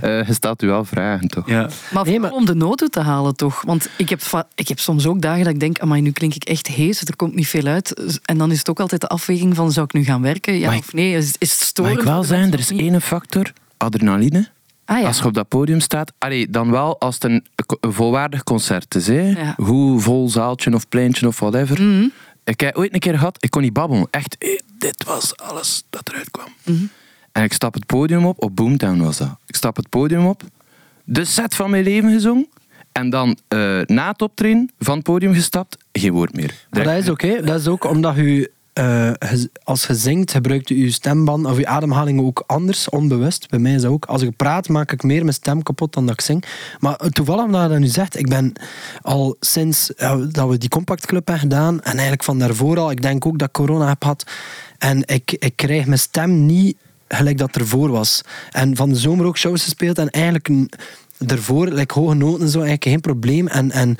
Eh, 0.00 0.26
je 0.26 0.32
stelt 0.34 0.62
u 0.62 0.66
wel 0.66 0.84
vragen, 0.84 1.28
toch? 1.28 1.48
Ja. 1.48 1.68
Maar 1.90 2.04
Nee, 2.04 2.20
maar- 2.20 2.30
om 2.30 2.44
de 2.46 2.54
nood 2.54 2.80
uit 2.82 2.92
te 2.92 3.00
halen, 3.00 3.36
toch? 3.36 3.62
Want 3.66 3.88
ik 3.96 4.08
heb, 4.08 4.22
ik 4.54 4.68
heb 4.68 4.78
soms 4.78 5.06
ook 5.06 5.20
dagen 5.22 5.44
dat 5.44 5.52
ik 5.52 5.60
denk, 5.60 5.78
amai, 5.78 6.00
nu 6.02 6.10
klink 6.10 6.34
ik 6.34 6.44
echt 6.44 6.66
hees, 6.66 7.00
er 7.00 7.16
komt 7.16 7.34
niet 7.34 7.48
veel 7.48 7.66
uit. 7.66 8.18
En 8.24 8.38
dan 8.38 8.50
is 8.50 8.58
het 8.58 8.68
ook 8.70 8.80
altijd 8.80 9.00
de 9.00 9.08
afweging 9.08 9.56
van, 9.56 9.72
zou 9.72 9.86
ik 9.86 9.92
nu 9.92 10.04
gaan 10.04 10.22
werken? 10.22 10.58
Ja 10.58 10.68
Maar 10.68 10.78
of 10.78 10.92
nee? 10.92 11.14
Is, 11.16 11.34
is 11.38 11.52
het 11.52 11.60
storend? 11.62 11.94
Mag 11.94 12.04
ik 12.04 12.10
wel 12.10 12.22
zeggen, 12.24 12.52
er 12.52 12.58
is 12.58 12.70
één 12.70 13.00
factor, 13.00 13.52
adrenaline. 13.76 14.48
Ah 14.90 15.00
ja. 15.00 15.06
Als 15.06 15.18
je 15.18 15.24
op 15.24 15.34
dat 15.34 15.48
podium 15.48 15.80
staat, 15.80 16.12
allee, 16.18 16.50
dan 16.50 16.70
wel 16.70 17.00
als 17.00 17.14
het 17.14 17.24
een, 17.24 17.46
een 17.80 17.92
volwaardig 17.92 18.42
concert 18.42 18.94
is. 18.94 19.06
Hè? 19.06 19.20
Ja. 19.20 19.54
Hoe 19.56 20.00
vol 20.00 20.28
zaaltje 20.28 20.74
of 20.74 20.88
pleintje 20.88 21.26
of 21.26 21.38
whatever. 21.38 21.82
Mhm. 21.82 22.08
Ik 22.44 22.60
heb 22.60 22.76
ooit 22.76 22.94
een 22.94 23.00
keer 23.00 23.18
gehad, 23.18 23.36
ik 23.40 23.50
kon 23.50 23.62
niet 23.62 23.72
babbelen. 23.72 24.06
Echt, 24.10 24.36
eh, 24.38 24.58
dit 24.78 25.04
was 25.04 25.36
alles 25.36 25.82
dat 25.90 26.08
eruit 26.08 26.30
kwam. 26.30 26.48
Mhm. 26.64 26.84
En 27.32 27.42
ik 27.42 27.52
stap 27.52 27.74
het 27.74 27.86
podium 27.86 28.26
op, 28.26 28.42
op 28.42 28.56
Boomtown 28.56 29.02
was 29.02 29.16
dat. 29.16 29.36
Ik 29.46 29.56
stap 29.56 29.76
het 29.76 29.88
podium 29.88 30.26
op, 30.26 30.42
de 31.04 31.24
set 31.24 31.54
van 31.54 31.70
mijn 31.70 31.84
leven 31.84 32.10
gezongen. 32.10 32.48
En 32.92 33.10
dan 33.10 33.38
eh, 33.48 33.80
na 33.84 34.10
het 34.10 34.22
optreden 34.22 34.70
van 34.78 34.94
het 34.94 35.04
podium 35.04 35.34
gestapt, 35.34 35.76
geen 35.92 36.12
woord 36.12 36.36
meer. 36.36 36.66
Maar 36.70 36.84
dat 36.84 36.94
is 36.94 37.08
oké. 37.08 37.42
Dat 37.42 37.60
is 37.60 37.66
ook 37.66 37.84
omdat 37.84 38.16
u, 38.16 38.48
eh, 38.72 39.10
als 39.64 39.86
je 39.86 39.94
zingt, 39.94 40.30
gebruikt 40.30 40.70
u 40.70 40.82
uw 40.82 40.90
stemband 40.90 41.46
of 41.46 41.56
uw 41.56 41.66
ademhaling 41.66 42.20
ook 42.20 42.44
anders, 42.46 42.88
onbewust. 42.88 43.48
Bij 43.48 43.58
mij 43.58 43.74
is 43.74 43.82
dat 43.82 43.90
ook. 43.90 44.04
Als 44.04 44.22
ik 44.22 44.36
praat, 44.36 44.68
maak 44.68 44.92
ik 44.92 45.02
meer 45.02 45.22
mijn 45.22 45.34
stem 45.34 45.62
kapot 45.62 45.92
dan 45.92 46.06
dat 46.06 46.14
ik 46.14 46.20
zing. 46.20 46.44
Maar 46.78 46.96
toevallig 46.96 47.44
omdat 47.44 47.62
je 47.62 47.68
dat 47.68 47.78
nu 47.78 47.86
zegt, 47.86 48.18
ik 48.18 48.28
ben 48.28 48.52
al 49.02 49.36
sinds 49.40 49.92
ja, 49.96 50.16
dat 50.16 50.48
we 50.48 50.58
die 50.58 50.68
Compact 50.68 51.06
Club 51.06 51.26
hebben 51.26 51.48
gedaan, 51.48 51.80
en 51.80 51.92
eigenlijk 51.92 52.24
van 52.24 52.38
daarvoor 52.38 52.78
al, 52.78 52.90
ik 52.90 53.02
denk 53.02 53.26
ook 53.26 53.38
dat 53.38 53.48
ik 53.48 53.54
corona 53.54 53.88
heb 53.88 54.02
gehad, 54.02 54.30
en 54.78 55.02
ik, 55.06 55.32
ik 55.32 55.56
krijg 55.56 55.86
mijn 55.86 55.98
stem 55.98 56.46
niet 56.46 56.76
gelijk 57.08 57.38
dat 57.38 57.56
ervoor 57.56 57.90
was. 57.90 58.22
En 58.50 58.76
van 58.76 58.88
de 58.88 58.96
zomer 58.96 59.26
ook 59.26 59.38
shows 59.38 59.62
gespeeld 59.62 59.98
en 59.98 60.10
eigenlijk 60.10 60.68
ervoor, 61.26 61.66
like 61.66 61.98
hoge 61.98 62.14
noten 62.14 62.40
en 62.40 62.48
zo, 62.48 62.58
eigenlijk 62.58 62.84
geen 62.84 63.00
probleem. 63.00 63.48
En, 63.48 63.70
en 63.70 63.96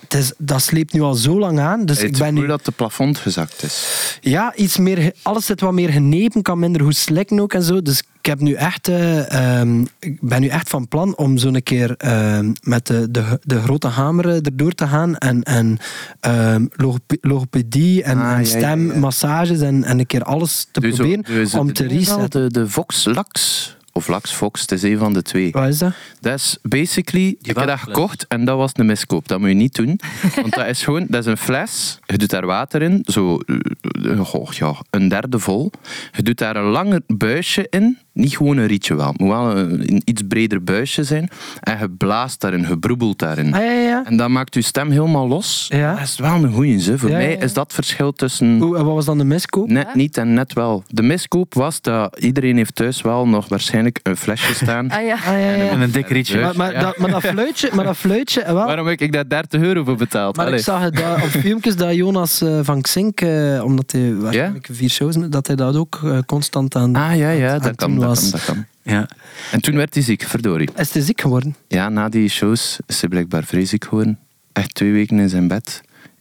het 0.00 0.14
is, 0.14 0.32
dat 0.38 0.62
sleept 0.62 0.92
nu 0.92 1.00
al 1.00 1.14
zo 1.14 1.38
lang 1.38 1.58
aan. 1.60 1.86
Dus 1.86 1.96
Het 1.98 2.06
ik 2.10 2.18
ben 2.18 2.34
nu, 2.34 2.46
dat 2.46 2.64
de 2.64 2.70
plafond 2.72 3.18
gezakt 3.18 3.62
is. 3.62 4.18
ja, 4.20 4.54
iets 4.56 4.76
meer, 4.76 5.12
alles 5.22 5.46
zit 5.46 5.60
wat 5.60 5.72
meer 5.72 5.90
genepen, 5.90 6.42
kan 6.42 6.58
minder 6.58 6.82
goed 6.82 6.96
slikken 6.96 7.40
ook 7.40 7.52
en 7.52 7.62
zo. 7.62 7.82
Dus 7.82 7.98
ik, 7.98 8.26
heb 8.26 8.40
nu 8.40 8.52
echt, 8.52 8.88
eh, 8.88 9.58
ehm, 9.60 9.80
ik 9.98 10.18
ben 10.20 10.40
nu 10.40 10.46
echt 10.48 10.68
van 10.68 10.88
plan 10.88 11.16
om 11.16 11.38
zo'n 11.38 11.62
keer 11.62 11.94
ehm, 11.96 12.52
met 12.62 12.86
de, 12.86 13.10
de, 13.10 13.38
de 13.42 13.60
grote 13.60 13.86
hamer 13.88 14.28
eh, 14.28 14.34
erdoor 14.34 14.72
te 14.72 14.86
gaan 14.86 15.16
en, 15.16 15.42
en 15.42 15.78
ehm, 16.20 16.66
logope- 16.76 17.18
logopedie 17.20 18.02
en, 18.02 18.18
Ah, 18.18 18.24
en 18.24 18.28
ja, 18.30 18.34
ja, 18.36 18.40
ja. 18.40 18.44
stemmassages 18.58 19.60
en, 19.60 19.84
en 19.84 19.98
een 19.98 20.06
keer 20.06 20.22
alles 20.22 20.66
te 20.72 20.80
Dus 20.80 20.94
proberen 20.96 21.24
zo- 21.26 21.32
dus 21.32 21.54
om 21.54 21.72
te 21.72 21.86
resetten. 21.86 22.52
De, 22.52 22.60
de 22.60 22.68
Vox 22.68 23.04
Lax, 23.04 23.76
of 23.96 24.08
Lax 24.08 24.32
Fox, 24.32 24.60
het 24.60 24.72
is 24.72 24.82
een 24.82 24.98
van 24.98 25.12
de 25.12 25.22
twee. 25.22 25.50
Wat 25.52 25.68
is 25.68 25.78
dat? 25.78 25.92
Dat 26.20 26.34
is 26.34 26.58
basically, 26.62 27.36
ik 27.42 27.56
heb 27.56 27.66
dat 27.66 27.78
gekocht 27.78 28.26
en 28.26 28.44
dat 28.44 28.56
was 28.56 28.70
een 28.74 28.86
miskoop. 28.86 29.28
Dat 29.28 29.40
moet 29.40 29.48
je 29.48 29.54
niet 29.54 29.74
doen. 29.74 30.00
Want 30.40 30.54
dat 30.54 30.66
is 30.66 30.82
gewoon, 30.82 31.06
dat 31.08 31.20
is 31.20 31.26
een 31.26 31.36
fles. 31.36 31.98
Je 32.06 32.18
doet 32.18 32.30
daar 32.30 32.46
water 32.46 32.82
in, 32.82 33.00
zo 33.04 33.38
eh, 33.38 34.20
goh, 34.20 34.52
ja, 34.52 34.74
een 34.90 35.08
derde 35.08 35.38
vol. 35.38 35.70
Je 36.12 36.22
doet 36.22 36.38
daar 36.38 36.56
een 36.56 36.70
langer 36.70 37.00
buisje 37.06 37.66
in. 37.70 37.98
Niet 38.14 38.36
gewoon 38.36 38.56
een 38.56 38.66
rietje 38.66 38.94
wel. 38.94 39.08
Het 39.08 39.18
moet 39.20 39.28
wel 39.30 39.56
een, 39.56 39.80
een 39.92 40.02
iets 40.04 40.22
breder 40.28 40.64
buisje 40.64 41.04
zijn. 41.04 41.28
En 41.60 41.78
je 41.78 41.90
blaast 41.90 42.40
daarin, 42.40 42.66
je 42.68 42.78
broebelt 42.78 43.18
daarin. 43.18 43.54
Ah, 43.54 43.60
ja, 43.60 43.70
ja. 43.72 44.02
En 44.06 44.16
dat 44.16 44.28
maakt 44.28 44.54
je 44.54 44.62
stem 44.62 44.90
helemaal 44.90 45.28
los. 45.28 45.66
Ja. 45.68 45.94
Dat 45.94 46.02
is 46.02 46.18
wel 46.18 46.34
een 46.34 46.52
goeie. 46.52 46.80
Ze. 46.80 46.98
Voor 46.98 47.10
Ja, 47.10 47.16
mij 47.16 47.30
ja, 47.30 47.36
ja. 47.36 47.40
is 47.44 47.52
dat 47.52 47.72
verschil 47.72 48.12
tussen... 48.12 48.58
Hoe, 48.58 48.76
en 48.78 48.84
wat 48.84 48.94
was 48.94 49.04
dan 49.04 49.18
de 49.18 49.24
miskoop? 49.24 49.68
Net 49.68 49.94
niet 49.94 50.16
en 50.16 50.34
net 50.34 50.52
wel. 50.52 50.82
De 50.88 51.02
miskoop 51.02 51.54
was 51.54 51.80
dat 51.80 52.18
iedereen 52.18 52.56
heeft 52.56 52.74
thuis 52.74 53.00
wel 53.02 53.28
nog 53.28 53.48
waarschijnlijk 53.48 54.00
een 54.02 54.16
flesje 54.16 54.54
staan. 54.54 54.90
Ah 54.94 55.04
ja. 55.06 55.14
Ah, 55.14 55.24
ja, 55.24 55.36
ja. 55.38 55.68
En 55.68 55.80
een 55.80 55.90
dik 55.90 56.08
rietje. 56.08 56.40
Maar, 56.40 56.56
maar, 56.56 56.80
dat, 56.80 56.98
maar 56.98 57.10
dat 57.10 57.22
fluitje, 57.22 57.70
maar 57.74 57.84
dat 57.84 57.96
fluitje 57.96 58.40
eh, 58.42 58.52
wel. 58.52 58.66
Waarom 58.66 58.86
heb 58.86 59.00
ik 59.00 59.12
daar 59.12 59.28
30 59.28 59.60
euro 59.60 59.84
voor 59.84 59.96
betaald? 59.96 60.36
Maar 60.36 60.46
Allee. 60.46 60.58
ik 60.58 60.64
zag 60.64 60.80
het 60.80 60.96
daar 60.96 61.22
op 61.22 61.28
filmpjes 61.28 61.76
dat 61.76 61.94
Jonas 61.94 62.40
eh, 62.40 62.58
van 62.62 62.80
Xink, 62.80 63.20
eh, 63.20 63.64
omdat 63.64 63.92
hij 63.92 64.14
waarschijnlijk 64.14 64.68
vier 64.72 64.88
shows, 64.90 65.16
dat 65.28 65.46
hij 65.46 65.56
dat 65.56 65.76
ook 65.76 66.00
eh, 66.04 66.18
constant 66.26 66.76
aan, 66.76 66.96
Ah 66.96 67.16
ja, 67.16 67.30
ja 67.30 67.52
aan 67.52 67.60
dat, 67.60 67.74
kan, 67.76 67.98
dat, 68.06 68.20
was. 68.20 68.30
kan, 68.30 68.30
dat 68.30 68.44
kan. 68.44 68.64
Ja. 68.94 69.08
En 69.50 69.60
toen 69.60 69.74
werd 69.76 69.94
hij 69.94 70.02
ziek, 70.02 70.22
verdorie. 70.22 70.68
Is 70.76 70.92
hij 70.92 71.02
ziek 71.02 71.20
geworden? 71.20 71.56
Ja, 71.68 71.88
na 71.88 72.08
die 72.08 72.28
shows 72.28 72.78
is 72.86 73.00
hij 73.00 73.08
blijkbaar 73.08 73.44
vreselijk 73.44 73.84
geworden. 73.84 74.18
Echt 74.52 74.74
twee 74.74 74.92
weken 74.92 75.18
in 75.18 75.28
zijn 75.28 75.48
bed. 75.48 75.80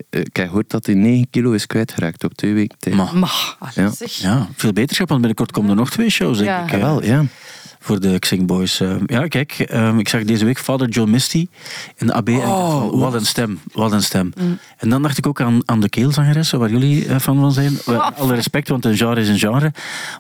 Eh, 0.10 0.20
Ik 0.20 0.36
heb 0.36 0.48
gehoord 0.48 0.70
dat 0.70 0.86
hij 0.86 0.96
9 0.96 1.28
kilo 1.30 1.52
is 1.52 1.68
kwijtgeraakt 1.68 2.24
op 2.24 2.34
twee 2.34 2.54
weken 2.54 2.78
tijd. 2.80 2.96
Maar, 2.96 3.16
Maar, 3.18 3.56
Ja. 3.76 3.92
ja, 4.06 4.48
veel 4.56 4.74
beterschap, 4.74 5.08
want 5.08 5.20
binnenkort 5.20 5.52
komen 5.52 5.70
er 5.70 5.76
nog 5.76 5.90
twee 5.90 6.10
shows, 6.10 6.38
denk 6.38 6.50
Ja. 6.50 6.64
ik. 6.64 6.72
Ja, 6.72 6.78
wel, 6.78 7.04
ja. 7.04 7.26
Voor 7.84 8.00
de 8.00 8.20
Xing 8.20 8.46
Boys. 8.46 8.80
Eh, 8.80 8.96
ja, 9.06 9.28
kijk, 9.28 9.52
ehm, 9.52 10.00
ik 10.00 10.10
zag 10.10 10.24
deze 10.24 10.46
week 10.46 10.60
Father 10.60 10.90
John 10.90 11.12
Misty 11.12 11.48
in 11.98 12.08
de 12.08 12.14
AB. 12.14 12.28
en 12.28 12.36
dacht 12.36 12.72
van, 12.72 13.00
wat 13.00 13.14
een 13.14 13.26
stem, 13.26 13.60
wat 13.72 13.92
een 13.92 14.04
stem. 14.04 14.34
En 14.78 14.90
dan 14.90 15.02
dacht 15.02 15.18
ik 15.18 15.28
ook 15.28 15.42
aan, 15.42 15.62
aan 15.66 15.80
de 15.80 15.90
keelzangeressen, 15.90 16.60
waar 16.60 16.70
jullie 16.70 17.08
eh, 17.08 17.20
van 17.20 17.40
van 17.40 17.52
zijn. 17.52 17.78
Oh. 17.86 18.10
Alle 18.18 18.36
respect, 18.36 18.68
want 18.68 18.86
een 18.86 18.98
genre 18.98 19.22
is 19.22 19.28
een 19.28 19.40
genre. 19.40 19.74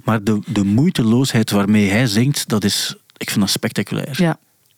Maar 0.04 0.24
de, 0.24 0.40
de 0.46 0.64
moeiteloosheid 0.64 1.52
waarmee 1.52 1.90
hij 1.90 2.08
zingt, 2.08 2.50
dat 2.50 2.64
is, 2.64 2.96
ik 3.18 3.30
vind 3.30 3.40
dat 3.40 3.50
spectaculair. 3.50 4.22
Ja. 4.22 4.38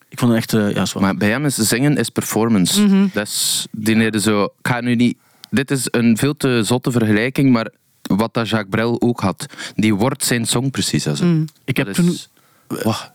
Ik 0.09 0.19
vond 0.19 0.31
het 0.31 0.39
echt, 0.41 0.53
eh, 0.53 0.73
ja. 0.73 0.99
Maar 0.99 1.15
bij 1.15 1.29
hem 1.29 1.45
is 1.45 1.55
zingen 1.55 1.97
is 1.97 2.09
performance. 2.09 2.81
Mhm. 2.81 3.07
Dat 3.13 3.27
is, 3.27 3.67
die 3.71 3.95
hebben 3.95 4.21
zo, 4.21 4.43
ik 4.43 4.67
ga 4.67 4.81
nu 4.81 4.95
niet, 4.95 5.17
dit 5.49 5.71
is 5.71 5.87
een 5.91 6.17
veel 6.17 6.37
te 6.37 6.63
zotte 6.63 6.91
vergelijking, 6.91 7.51
maar 7.51 7.69
wat 8.01 8.33
dat 8.33 8.49
Jacques 8.49 8.69
Brel 8.69 9.01
ook 9.01 9.19
had. 9.19 9.45
Die 9.75 9.95
wordt 9.95 10.23
zijn 10.23 10.45
song 10.45 10.69
precies. 10.69 11.07
Also. 11.07 11.25
Mm. 11.25 11.45
ik, 11.63 11.77
heb 11.77 11.93
toen, 11.93 12.17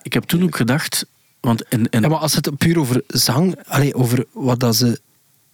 ik 0.02 0.12
heb 0.12 0.24
toen 0.24 0.42
ook 0.42 0.56
gedacht... 0.56 1.06
Want 1.40 1.62
in, 1.68 1.86
in, 1.90 2.00
Ja, 2.00 2.08
maar 2.08 2.18
als 2.18 2.34
het 2.34 2.58
puur 2.58 2.78
over 2.78 3.02
zang, 3.06 3.56
allee, 3.66 3.94
over 3.94 4.24
wat 4.32 4.60
dat 4.60 4.76
ze 4.76 5.00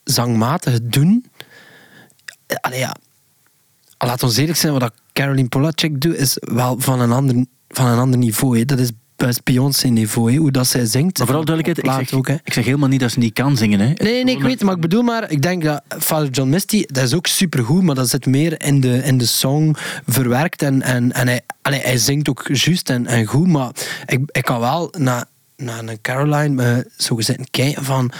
zangmatig 0.04 0.78
doen. 0.82 1.26
Allee, 2.60 2.78
ja. 2.78 2.96
Laat 3.98 4.22
ons 4.22 4.36
eerlijk 4.36 4.58
zijn, 4.58 4.78
wat 4.78 4.92
Caroline 5.12 5.48
Polacek 5.48 6.00
doet, 6.00 6.16
is 6.16 6.36
wel 6.40 6.80
van 6.80 7.00
een 7.00 7.12
ander, 7.12 7.44
van 7.68 7.86
een 7.86 7.98
ander 7.98 8.18
niveau. 8.18 8.58
Hè. 8.58 8.64
Dat 8.64 8.78
is 8.78 8.90
best 9.16 9.44
Beyoncé 9.44 9.88
niveau, 9.88 10.32
hè. 10.32 10.38
hoe 10.38 10.50
dat 10.50 10.66
zij 10.66 10.84
zingt. 10.84 11.18
maar 11.18 11.26
vooral 11.26 11.44
duidelijkheid, 11.44 12.00
ik 12.00 12.08
zeg, 12.08 12.18
ook, 12.18 12.28
ik 12.28 12.52
zeg 12.52 12.64
helemaal 12.64 12.88
niet 12.88 13.00
dat 13.00 13.10
ze 13.10 13.18
niet 13.18 13.32
kan 13.32 13.56
zingen. 13.56 13.80
Hè. 13.80 13.92
Nee, 13.96 14.24
nee, 14.24 14.36
ik 14.36 14.42
weet 14.42 14.52
het, 14.52 14.62
maar 14.62 14.74
ik 14.74 14.80
bedoel 14.80 15.02
maar, 15.02 15.30
ik 15.30 15.42
denk 15.42 15.62
dat 15.62 15.82
Father 15.88 16.30
John 16.30 16.50
Misty, 16.50 16.84
dat 16.86 17.04
is 17.04 17.14
ook 17.14 17.26
supergoed, 17.26 17.82
maar 17.82 17.94
dat 17.94 18.08
zit 18.08 18.26
meer 18.26 18.62
in 18.62 18.80
de, 18.80 19.02
in 19.02 19.18
de 19.18 19.26
song 19.26 19.76
verwerkt 20.06 20.62
en, 20.62 20.82
en, 20.82 21.12
en 21.12 21.28
hij, 21.28 21.40
allee, 21.62 21.80
hij 21.80 21.96
zingt 21.96 22.28
ook 22.28 22.48
juist 22.52 22.90
en, 22.90 23.06
en 23.06 23.24
goed, 23.24 23.46
maar 23.46 23.70
ik, 24.06 24.20
ik 24.26 24.42
kan 24.42 24.60
wel 24.60 24.92
naar, 24.98 25.24
naar 25.56 25.78
een 25.78 26.00
Caroline 26.00 26.76
uh, 26.76 26.84
zo 26.96 27.16
gezegd 27.16 27.50
kijken 27.50 27.84
van, 27.84 28.12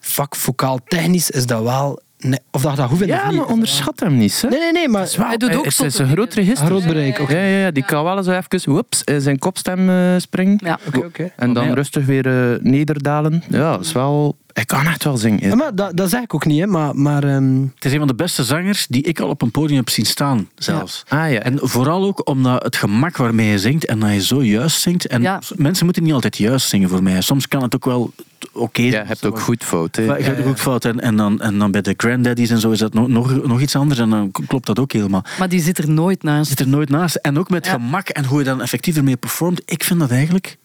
fuck, 0.00 0.36
vocaal 0.36 0.78
technisch 0.84 1.30
is 1.30 1.46
dat 1.46 1.62
wel, 1.62 2.00
nee, 2.24 2.38
of 2.50 2.62
dat 2.62 2.76
dat 2.76 2.88
hoeft 2.90 3.04
Ja, 3.04 3.28
niet. 3.28 3.36
maar 3.36 3.46
onderschat 3.46 4.00
hem 4.00 4.16
niet. 4.16 4.42
Hè? 4.42 4.48
Nee, 4.48 4.58
nee, 4.58 4.72
nee, 4.72 4.88
maar 4.88 5.08
Hij 5.16 5.36
doet 5.36 5.56
ook 5.56 5.64
het 5.64 5.80
is 5.80 5.98
een 5.98 6.08
groot 6.08 6.34
register. 6.34 6.66
groot 6.66 6.86
bereik. 6.86 7.18
oké. 7.18 7.32
Ja, 7.38 7.44
ja, 7.44 7.58
ja, 7.58 7.70
die 7.70 7.84
kan 7.84 8.04
wel 8.04 8.16
eens 8.16 8.26
even 8.26 8.72
whoops, 8.72 9.02
in 9.04 9.20
zijn 9.20 9.38
kopstem 9.38 9.88
eh, 9.90 10.14
springen. 10.18 10.58
Ja. 10.64 10.78
Oké, 10.86 10.98
oké. 10.98 11.32
En 11.36 11.52
dan 11.52 11.72
rustig 11.72 12.04
weer 12.06 12.26
eh, 12.52 12.58
nederdalen. 12.60 13.42
Ja, 13.48 13.70
dat 13.70 13.80
is 13.84 13.92
wel... 13.92 14.36
Hij 14.54 14.64
kan 14.64 14.86
echt 14.86 15.04
wel 15.04 15.16
zingen. 15.16 15.48
Ja, 15.48 15.54
maar 15.54 15.74
dat, 15.74 15.96
dat 15.96 16.10
zeg 16.10 16.22
ik 16.22 16.34
ook 16.34 16.44
niet, 16.44 16.60
hè, 16.60 16.66
maar, 16.66 16.96
maar 16.96 17.24
ehm, 17.24 17.60
Het 17.74 17.84
is 17.84 17.92
een 17.92 17.98
van 17.98 18.06
de 18.06 18.14
beste 18.14 18.44
zangers 18.44 18.86
die 18.86 19.02
ik 19.02 19.20
al 19.20 19.28
op 19.28 19.42
een 19.42 19.50
podium 19.50 19.76
heb 19.78 19.88
zien 19.90 20.06
staan, 20.06 20.48
zelfs. 20.54 21.04
Ah 21.08 21.32
ja. 21.32 21.38
En 21.40 21.58
vooral 21.62 22.04
ook 22.04 22.28
omdat 22.28 22.62
het 22.62 22.76
gemak 22.76 23.16
waarmee 23.16 23.48
hij 23.48 23.58
zingt 23.58 23.86
en 23.86 23.98
dat 23.98 24.08
hij 24.08 24.20
zo 24.20 24.42
juist 24.42 24.80
zingt. 24.80 25.06
En 25.06 25.22
Ja. 25.22 25.40
mensen 25.56 25.84
moeten 25.84 26.02
niet 26.02 26.12
altijd 26.12 26.36
juist 26.36 26.68
zingen 26.68 26.88
voor 26.88 27.02
mij. 27.02 27.20
Soms 27.20 27.48
kan 27.48 27.62
het 27.62 27.74
ook 27.74 27.84
wel 27.84 28.12
oké 28.52 28.82
ja, 28.82 28.90
zijn. 28.90 29.02
je 29.02 29.08
hebt 29.08 29.24
ook 29.24 29.40
goed 29.40 29.64
fout. 29.64 29.96
Hè. 29.96 30.02
Je 30.02 30.22
hebt 30.22 30.46
ook 30.46 30.58
fout. 30.58 30.84
En, 30.84 31.00
en, 31.00 31.16
dan, 31.16 31.40
en 31.40 31.58
dan 31.58 31.70
bij 31.70 31.80
de 31.82 31.94
granddaddies 31.96 32.50
en 32.50 32.60
zo 32.60 32.70
is 32.70 32.78
dat 32.78 32.94
nog, 32.94 33.08
nog, 33.08 33.46
nog 33.46 33.60
iets 33.60 33.76
anders. 33.76 34.00
En 34.00 34.10
dan 34.10 34.30
klopt 34.46 34.66
dat 34.66 34.78
ook 34.78 34.92
helemaal. 34.92 35.24
Maar 35.38 35.48
die 35.48 35.60
zit 35.62 35.78
er 35.78 35.90
nooit 35.90 36.22
naast. 36.22 36.48
Zit 36.48 36.60
er 36.60 36.68
nooit 36.68 36.88
naast. 36.88 37.14
En 37.16 37.38
ook 37.38 37.50
met 37.50 37.66
Ja. 37.66 37.72
gemak 37.72 38.08
en 38.08 38.24
hoe 38.24 38.38
je 38.38 38.44
dan 38.44 38.62
effectief 38.62 38.96
ermee 38.96 39.16
performt. 39.16 39.62
Ik 39.64 39.84
vind 39.84 40.00
dat 40.00 40.10
eigenlijk... 40.10 40.56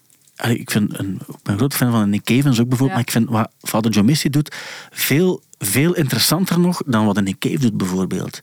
Ik, 0.48 0.70
vind 0.70 0.98
een, 0.98 1.14
ik 1.14 1.42
ben 1.42 1.52
een 1.52 1.58
groot 1.58 1.74
fan 1.74 1.90
van 1.90 2.10
Nick 2.10 2.24
Cavens 2.24 2.60
ook 2.60 2.68
bijvoorbeeld. 2.68 2.88
Ja. 2.88 2.94
Maar 2.94 3.00
ik 3.00 3.10
vind 3.10 3.28
wat 3.28 3.50
Father 3.70 3.90
John 3.90 4.06
Misty 4.06 4.30
doet 4.30 4.56
veel, 4.90 5.42
veel 5.62 5.94
interessanter 5.94 6.60
nog 6.60 6.82
dan 6.86 7.06
wat 7.06 7.16
een 7.16 7.24
Nick 7.24 7.38
Cave 7.38 7.58
doet 7.58 7.76
bijvoorbeeld. 7.76 8.40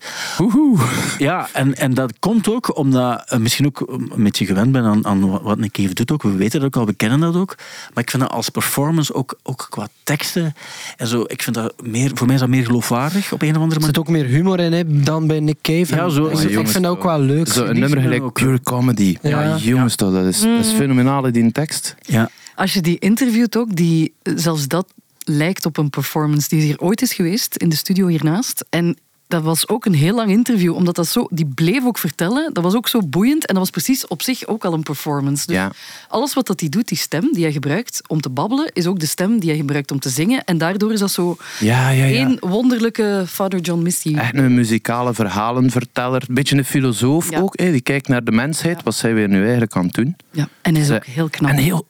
Ja, 1.18 1.50
en, 1.54 1.76
en 1.76 1.94
dat 1.94 2.14
komt 2.20 2.50
ook 2.50 2.78
omdat 2.78 3.24
eh, 3.30 3.40
misschien 3.40 3.66
ook 3.66 3.84
een 3.88 4.24
beetje 4.24 4.46
gewend 4.46 4.72
ben 4.72 4.84
aan, 4.84 5.06
aan 5.06 5.42
wat- 5.42 5.58
Nick 5.58 5.72
Cave 5.72 5.94
doet 5.94 6.12
ook. 6.12 6.24
We 6.24 6.32
weten 6.36 6.60
dat 6.60 6.68
ook 6.68 6.76
al, 6.76 6.86
we 6.86 6.94
kennen 6.94 7.20
dat 7.20 7.36
ook. 7.36 7.56
Maar 7.94 8.04
ik 8.04 8.10
vind 8.10 8.24
dat 8.24 8.32
als 8.32 8.50
performance 8.50 9.14
ook, 9.14 9.40
ook 9.44 9.68
qua 9.70 9.88
teksten 10.04 10.54
en 10.98 11.08
zo, 11.08 11.24
ik 11.28 11.42
vind 11.44 11.56
dat 11.56 11.74
meer, 11.84 12.12
voor 12.14 12.26
mij 12.26 12.36
is 12.36 12.42
dat 12.42 12.50
meer 12.50 12.66
geloofwaardig 12.66 13.32
op 13.34 13.42
een 13.42 13.56
of 13.56 13.62
andere 13.62 13.74
er 13.74 13.80
manier. 13.80 13.86
zit 13.96 13.98
ook 13.98 14.08
meer 14.10 14.26
humor 14.26 14.60
in 14.60 14.74
hè, 14.74 15.02
dan 15.04 15.28
bij 15.28 15.40
Nick 15.40 15.58
Cave. 15.62 15.96
Ja, 15.96 16.10
zo- 16.10 16.26
ik, 16.28 16.50
jongens, 16.50 16.72
vind 16.72 16.84
dat 16.84 16.98
ook 16.98 17.04
wel 17.04 17.20
leuk. 17.20 17.48
Zo 17.48 17.66
een 17.66 17.80
nummer 17.80 18.02
gelijk. 18.02 18.34
Pure 18.34 18.62
Comedy. 18.64 19.18
Ja, 19.22 19.42
Ja. 19.44 19.56
jongens, 19.58 19.96
toch, 19.96 20.14
dat 20.14 20.26
is, 20.26 20.40
dat 20.42 20.66
is 20.66 20.72
fenomenaal, 20.72 21.32
die 21.32 21.52
tekst. 21.52 21.96
Ja. 22.02 22.30
Als 22.56 22.74
je 22.74 22.82
die 22.82 23.00
interviewt 23.00 23.58
ook, 23.58 23.76
die, 23.76 24.14
zelfs 24.24 24.68
dat 24.68 24.88
lijkt 25.28 25.66
op 25.66 25.78
een 25.78 25.90
performance 25.90 26.50
die 26.50 26.62
hier 26.62 26.80
ooit 26.80 27.02
is 27.02 27.14
geweest 27.14 27.56
in 27.56 27.70
de 27.70 27.76
studio 27.76 28.08
hiernaast. 28.08 28.66
En 28.70 28.98
dat 29.28 29.44
was 29.44 29.68
ook 29.70 29.86
een 29.86 29.94
heel 29.94 30.16
lang 30.16 30.30
interview, 30.32 30.74
omdat 30.76 30.96
dat 30.96 31.08
zo, 31.08 31.28
die 31.32 31.46
bleef 31.46 31.86
ook 31.86 31.98
vertellen. 31.98 32.54
Dat 32.54 32.64
was 32.64 32.76
ook 32.76 32.88
zo 32.88 33.00
boeiend 33.08 33.46
en 33.46 33.54
dat 33.54 33.64
was 33.64 33.70
precies 33.70 34.08
op 34.08 34.22
zich 34.22 34.46
ook 34.46 34.66
al 34.66 34.74
een 34.74 34.84
performance. 34.84 35.46
Dus 35.48 35.56
Ja. 35.56 35.72
alles 36.08 36.34
wat 36.34 36.48
dat 36.48 36.60
hij 36.60 36.70
doet, 36.70 36.88
die 36.88 36.98
stem 36.98 37.34
die 37.34 37.44
hij 37.44 37.52
gebruikt 37.52 38.02
om 38.08 38.22
te 38.22 38.30
babbelen, 38.30 38.70
is 38.74 38.86
ook 38.88 39.00
de 39.00 39.06
stem 39.06 39.40
die 39.40 39.50
hij 39.50 39.58
gebruikt 39.58 39.92
om 39.92 40.00
te 40.00 40.10
zingen. 40.10 40.44
En 40.44 40.58
daardoor 40.58 40.94
is 40.94 41.00
dat 41.00 41.12
zo 41.12 41.38
Ja, 41.60 41.92
één 41.94 42.38
wonderlijke 42.40 43.24
Father 43.28 43.60
John 43.60 43.82
Misty. 43.82 44.16
Echt 44.16 44.36
een 44.38 44.54
muzikale 44.56 45.14
verhalenverteller. 45.14 46.24
Een 46.28 46.34
beetje 46.36 46.58
een 46.58 46.66
filosoof 46.66 47.34
ook. 47.36 47.60
Hè. 47.60 47.72
Die 47.72 47.82
kijkt 47.82 48.08
naar 48.08 48.24
de 48.24 48.32
mensheid, 48.32 48.84
wat 48.84 48.96
zij 48.96 49.14
weer 49.14 49.28
nu 49.30 49.42
eigenlijk 49.42 49.76
aan 49.76 49.86
het 49.86 49.94
doen. 49.94 50.16
Ja, 50.32 50.48
en 50.62 50.72
hij 50.74 50.82
is 50.82 50.88
Ze- 50.88 50.96
ook 50.96 51.06
heel 51.06 51.30
knap. 51.30 51.52
En 51.52 51.58
heel... 51.58 51.88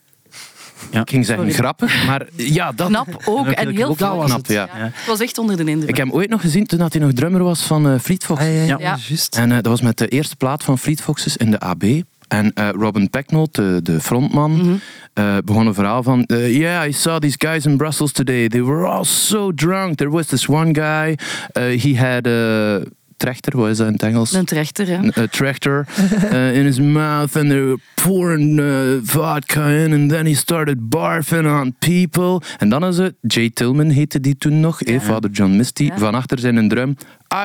Ja. 0.92 1.02
Ik 1.02 1.10
ging 1.10 1.26
zeggen 1.26 1.46
Sorry. 1.46 1.60
grappig, 1.60 2.06
maar 2.06 2.28
ja, 2.36 2.72
dat... 2.72 2.88
knap 2.88 3.22
ook 3.26 3.48
en 3.48 3.70
heel 3.76 3.96
Dat 3.96 4.26
knap. 4.26 4.38
het. 4.38 4.48
Ja. 4.48 4.68
Het 4.72 5.06
was 5.08 5.20
echt 5.20 5.38
onder 5.38 5.58
de 5.58 5.64
indruk. 5.72 5.90
Ik 5.90 5.98
heb 5.98 6.08
hem 6.08 6.16
ooit 6.16 6.30
nog 6.30 6.42
gezien 6.42 6.66
toen 6.66 6.80
dat 6.80 6.94
hij 6.94 7.02
nog 7.02 7.12
drummer 7.14 7.44
was 7.44 7.62
van 7.62 7.88
uh, 7.88 8.00
Fleet 8.00 8.24
Foxes. 8.24 8.48
Ah, 8.48 8.68
ja, 8.68 8.78
ja. 8.80 8.98
En 9.38 9.50
eh, 9.52 9.56
dat 9.56 9.66
was 9.66 9.82
met 9.82 9.98
de 9.98 10.08
eerste 10.08 10.36
plaat 10.36 10.64
van 10.64 10.78
Fleet 10.78 11.02
Foxes 11.02 11.38
in 11.38 11.52
de 11.52 11.60
AB. 11.60 11.84
En 12.28 12.54
eh, 12.54 12.70
Robin 12.72 13.10
Pecknold, 13.10 13.56
de, 13.56 13.80
de 13.84 14.00
frontman, 14.02 14.52
Mhm. 14.52 14.74
eh, 15.14 15.38
begon 15.46 15.68
een 15.68 15.74
verhaal 15.74 16.04
van... 16.04 16.24
eh, 16.24 16.56
yeah, 16.58 16.88
I 16.88 16.92
saw 16.94 17.20
these 17.20 17.36
guys 17.40 17.66
in 17.66 17.78
Brussels 17.78 18.12
today. 18.12 18.48
They 18.48 18.64
were 18.64 18.86
all 18.88 19.04
so 19.04 19.52
drunk. 19.52 19.96
There 19.98 20.10
was 20.10 20.26
this 20.26 20.48
one 20.48 20.74
guy. 20.74 21.16
uh, 21.58 21.82
he 21.82 21.98
had 21.98 22.28
a... 22.28 22.80
Trechter, 23.18 23.58
wat 23.58 23.70
is 23.70 23.78
dat 23.78 23.88
in 23.88 23.94
het 23.94 24.04
Engels? 24.04 24.34
Een 24.34 24.46
trechter, 24.46 24.88
hè. 24.88 25.22
a 25.22 25.28
tractor 25.28 25.86
uh, 26.32 26.56
in 26.58 26.66
his 26.66 26.80
mouth 26.80 27.36
and 27.36 27.50
they 27.50 27.62
were 27.64 27.78
pouring 27.94 28.60
uh, 28.60 28.98
vodka 29.04 29.68
in 29.68 29.94
and 29.94 30.10
then 30.10 30.26
he 30.26 30.34
started 30.34 30.90
barfing 30.90 31.48
on 31.62 31.76
people. 31.80 32.42
En 32.58 32.70
dan 32.70 32.86
is 32.86 32.98
het, 32.98 33.14
Jay 33.22 33.50
Tillman 33.50 33.90
heette 33.90 34.20
die 34.20 34.38
toen 34.38 34.60
nog, 34.60 34.82
eh, 34.82 35.00
Father 35.02 35.30
John 35.30 35.56
Misty, 35.56 35.84
Ja. 35.84 35.98
van 35.98 36.16
achter 36.16 36.40
zijn 36.40 36.56
een 36.56 36.70
drum. 36.70 36.96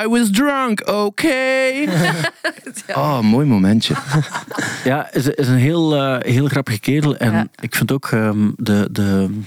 I 0.03 0.07
was 0.07 0.29
drunk, 0.31 0.89
okay. 0.91 1.87
Oh, 2.95 3.19
mooi 3.19 3.45
momentje. 3.47 3.93
Ja, 4.83 5.13
is, 5.13 5.27
is 5.27 5.47
een 5.47 5.55
heel, 5.57 5.95
eh, 5.95 6.33
heel 6.33 6.47
grappige 6.47 6.79
kerel. 6.79 7.15
En 7.17 7.31
Ja. 7.31 7.47
ik 7.61 7.75
vind 7.75 7.91
ook 7.91 8.07
ehm, 8.11 8.49
de, 8.57 8.87
de, 8.91 9.39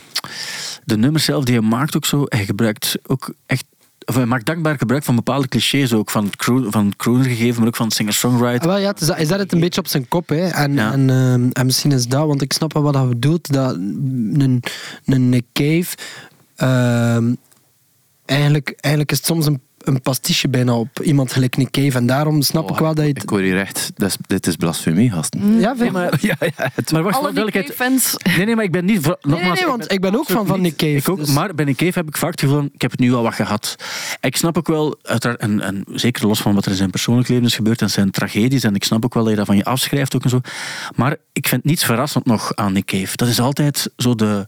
de 0.85 0.97
nummers 0.97 1.25
zelf 1.25 1.45
die 1.45 1.59
hij 1.59 1.69
maakt 1.69 1.97
ook 1.97 2.05
zo. 2.05 2.23
Hij 2.29 2.45
gebruikt 2.45 2.97
ook 3.07 3.35
echt. 3.47 3.65
Of 4.07 4.15
hij 4.15 4.27
maakt 4.27 4.47
dankbaar 4.47 4.79
gebruik 4.79 5.05
van 5.05 5.15
bepaalde 5.15 5.49
clichés 5.49 5.93
ook. 5.93 6.11
Van 6.11 6.25
het 6.25 6.37
crew, 6.37 6.67
van 6.73 6.87
het 6.87 6.97
crooner 6.97 7.25
gegeven, 7.27 7.59
maar 7.59 7.69
ook 7.69 7.77
van 7.77 7.91
singer-songwriter. 7.91 8.61
Ah, 8.61 8.67
Wel, 8.67 8.79
ja, 8.79 8.95
is, 9.01 9.09
hij 9.09 9.25
zet 9.25 9.39
het 9.39 9.53
een 9.53 9.61
beetje 9.61 9.81
op 9.81 9.87
zijn 9.87 10.09
kop. 10.09 10.29
Hè. 10.29 10.47
En, 10.49 10.73
Ja. 10.75 10.93
en, 10.93 11.11
ehm, 11.11 11.49
en 11.53 11.67
misschien 11.67 11.93
is 11.93 12.07
dat, 12.07 12.27
want 12.27 12.43
ik 12.43 12.53
snap 12.53 12.73
wel 12.73 12.83
wat 12.83 12.95
hij 12.95 13.07
bedoelt, 13.07 13.53
dat 13.53 13.75
een, 13.75 14.63
een 15.05 15.29
Nick 15.29 15.45
Cave... 15.53 15.97
ehm, 16.57 17.35
eigenlijk, 18.25 18.75
eigenlijk 18.81 19.13
is 19.13 19.17
het 19.19 19.27
soms 19.27 19.47
een, 19.47 19.61
een 19.87 20.01
pastiche 20.03 20.49
bijna 20.49 20.75
op 20.77 21.01
iemand 21.03 21.33
gelijk 21.33 21.57
Nick 21.57 21.71
Cave. 21.71 21.97
En 21.99 22.07
daarom 22.07 22.43
snap 22.43 22.71
ik 22.71 22.77
wel 22.79 22.95
dat 22.95 23.05
je 23.05 23.11
het... 23.13 23.23
Ik 23.23 23.29
hoor 23.29 23.41
hier 23.41 23.59
echt, 23.59 23.91
dat 23.95 24.09
is, 24.09 24.17
dit 24.27 24.47
is 24.47 24.57
blasfemie, 24.57 25.11
gasten. 25.11 25.61
Ja, 25.61 25.77
vind- 25.77 25.93
maar, 25.93 26.15
Ja, 26.21 26.35
ja, 26.39 26.71
het, 26.75 26.93
maar 26.93 27.03
wacht, 27.03 27.17
Alle 27.19 27.33
Nick. 27.33 27.51
Cave-fans. 27.53 28.15
Nee, 28.37 28.47
nee, 28.47 28.55
maar 28.55 28.65
ik 28.65 28.73
ben 28.73 28.85
niet... 28.85 29.01
voor- 29.03 29.19
Nee, 29.21 29.43
nee, 29.53 29.67
want 29.67 29.93
ik 29.93 30.01
ben 30.01 30.15
ook 30.15 30.27
fan 30.27 30.47
van 30.47 30.61
Nick 30.61 30.77
Cave. 30.77 30.93
Ik 30.97 31.09
ook, 31.09 31.19
dus- 31.19 31.31
maar 31.31 31.55
bij 31.55 31.65
Nick 31.65 31.77
Cave 31.77 31.99
heb 31.99 32.09
ik 32.09 32.17
vaak 32.17 32.31
het 32.31 32.41
gevoel 32.41 32.57
van, 32.57 32.71
ik 32.73 32.83
heb 32.83 32.91
het 32.91 33.01
nu 33.01 33.13
al 33.15 33.23
wat 33.23 33.35
gehad. 33.35 33.77
Ik 34.21 34.37
snap 34.37 34.59
ook 34.59 34.67
wel, 34.69 34.99
uiteraard, 35.03 35.41
en, 35.41 35.61
en 35.61 35.85
zeker 35.93 36.27
los 36.27 36.41
van 36.41 36.55
wat 36.55 36.65
er 36.65 36.71
in 36.71 36.77
zijn 36.77 36.91
persoonlijk 36.91 37.29
leven 37.29 37.45
is 37.45 37.55
gebeurd 37.55 37.83
en 37.83 37.91
zijn 37.91 38.11
tragedies, 38.11 38.63
en 38.63 38.75
ik 38.75 38.85
snap 38.85 39.05
ook 39.05 39.15
wel 39.15 39.23
dat 39.23 39.33
je 39.33 39.39
dat 39.39 39.47
van 39.47 39.57
je 39.57 39.65
afschrijft 39.65 40.15
ook 40.17 40.25
en 40.25 40.31
zo. 40.31 40.41
Maar 40.95 41.17
ik 41.33 41.49
vind 41.49 41.65
niets 41.65 41.85
verrassend 41.85 42.25
nog 42.25 42.55
aan 42.55 42.73
Nick 42.73 42.85
Cave. 42.87 43.17
Dat 43.17 43.29
is 43.29 43.41
altijd 43.41 43.91
zo 43.97 44.15
de 44.15 44.47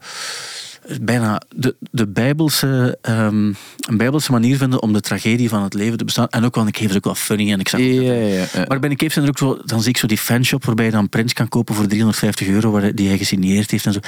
bijna 1.00 1.42
de, 1.56 1.76
de 1.90 2.06
bijbelse, 2.06 2.98
ehm, 3.02 3.46
een 3.88 3.96
bijbelse 3.96 4.32
manier 4.32 4.56
vinden 4.56 4.82
om 4.82 4.92
de 4.92 5.00
tragedie 5.00 5.48
van 5.48 5.62
het 5.62 5.74
leven 5.74 5.98
te 5.98 6.04
bestaan. 6.04 6.28
En 6.28 6.44
ook 6.44 6.54
wel, 6.54 6.64
Nick 6.64 6.74
Cave 6.74 6.88
is 6.88 6.96
ook 6.96 7.04
wel 7.04 7.14
funny. 7.14 7.52
En 7.52 7.60
ik 7.60 7.68
ja, 7.68 7.78
ja, 7.78 8.12
ja. 8.12 8.64
maar 8.68 8.80
bij 8.80 8.90
een 8.90 8.96
Cave 8.96 9.12
zijn 9.12 9.24
er 9.24 9.30
ook 9.30 9.38
zo, 9.38 9.58
dan 9.64 9.80
zie 9.80 9.90
ik 9.90 9.96
zo 9.96 10.06
die 10.06 10.18
fanshop 10.18 10.64
waarbij 10.64 10.84
je 10.84 10.90
dan 10.90 11.08
prints 11.08 11.32
kan 11.32 11.48
kopen 11.48 11.74
voor 11.74 11.86
350 11.86 12.48
euro, 12.48 12.70
waar, 12.70 12.94
die 12.94 13.08
hij 13.08 13.18
gesigneerd 13.18 13.70
heeft 13.70 13.86
en 13.86 13.92
zo. 13.92 14.00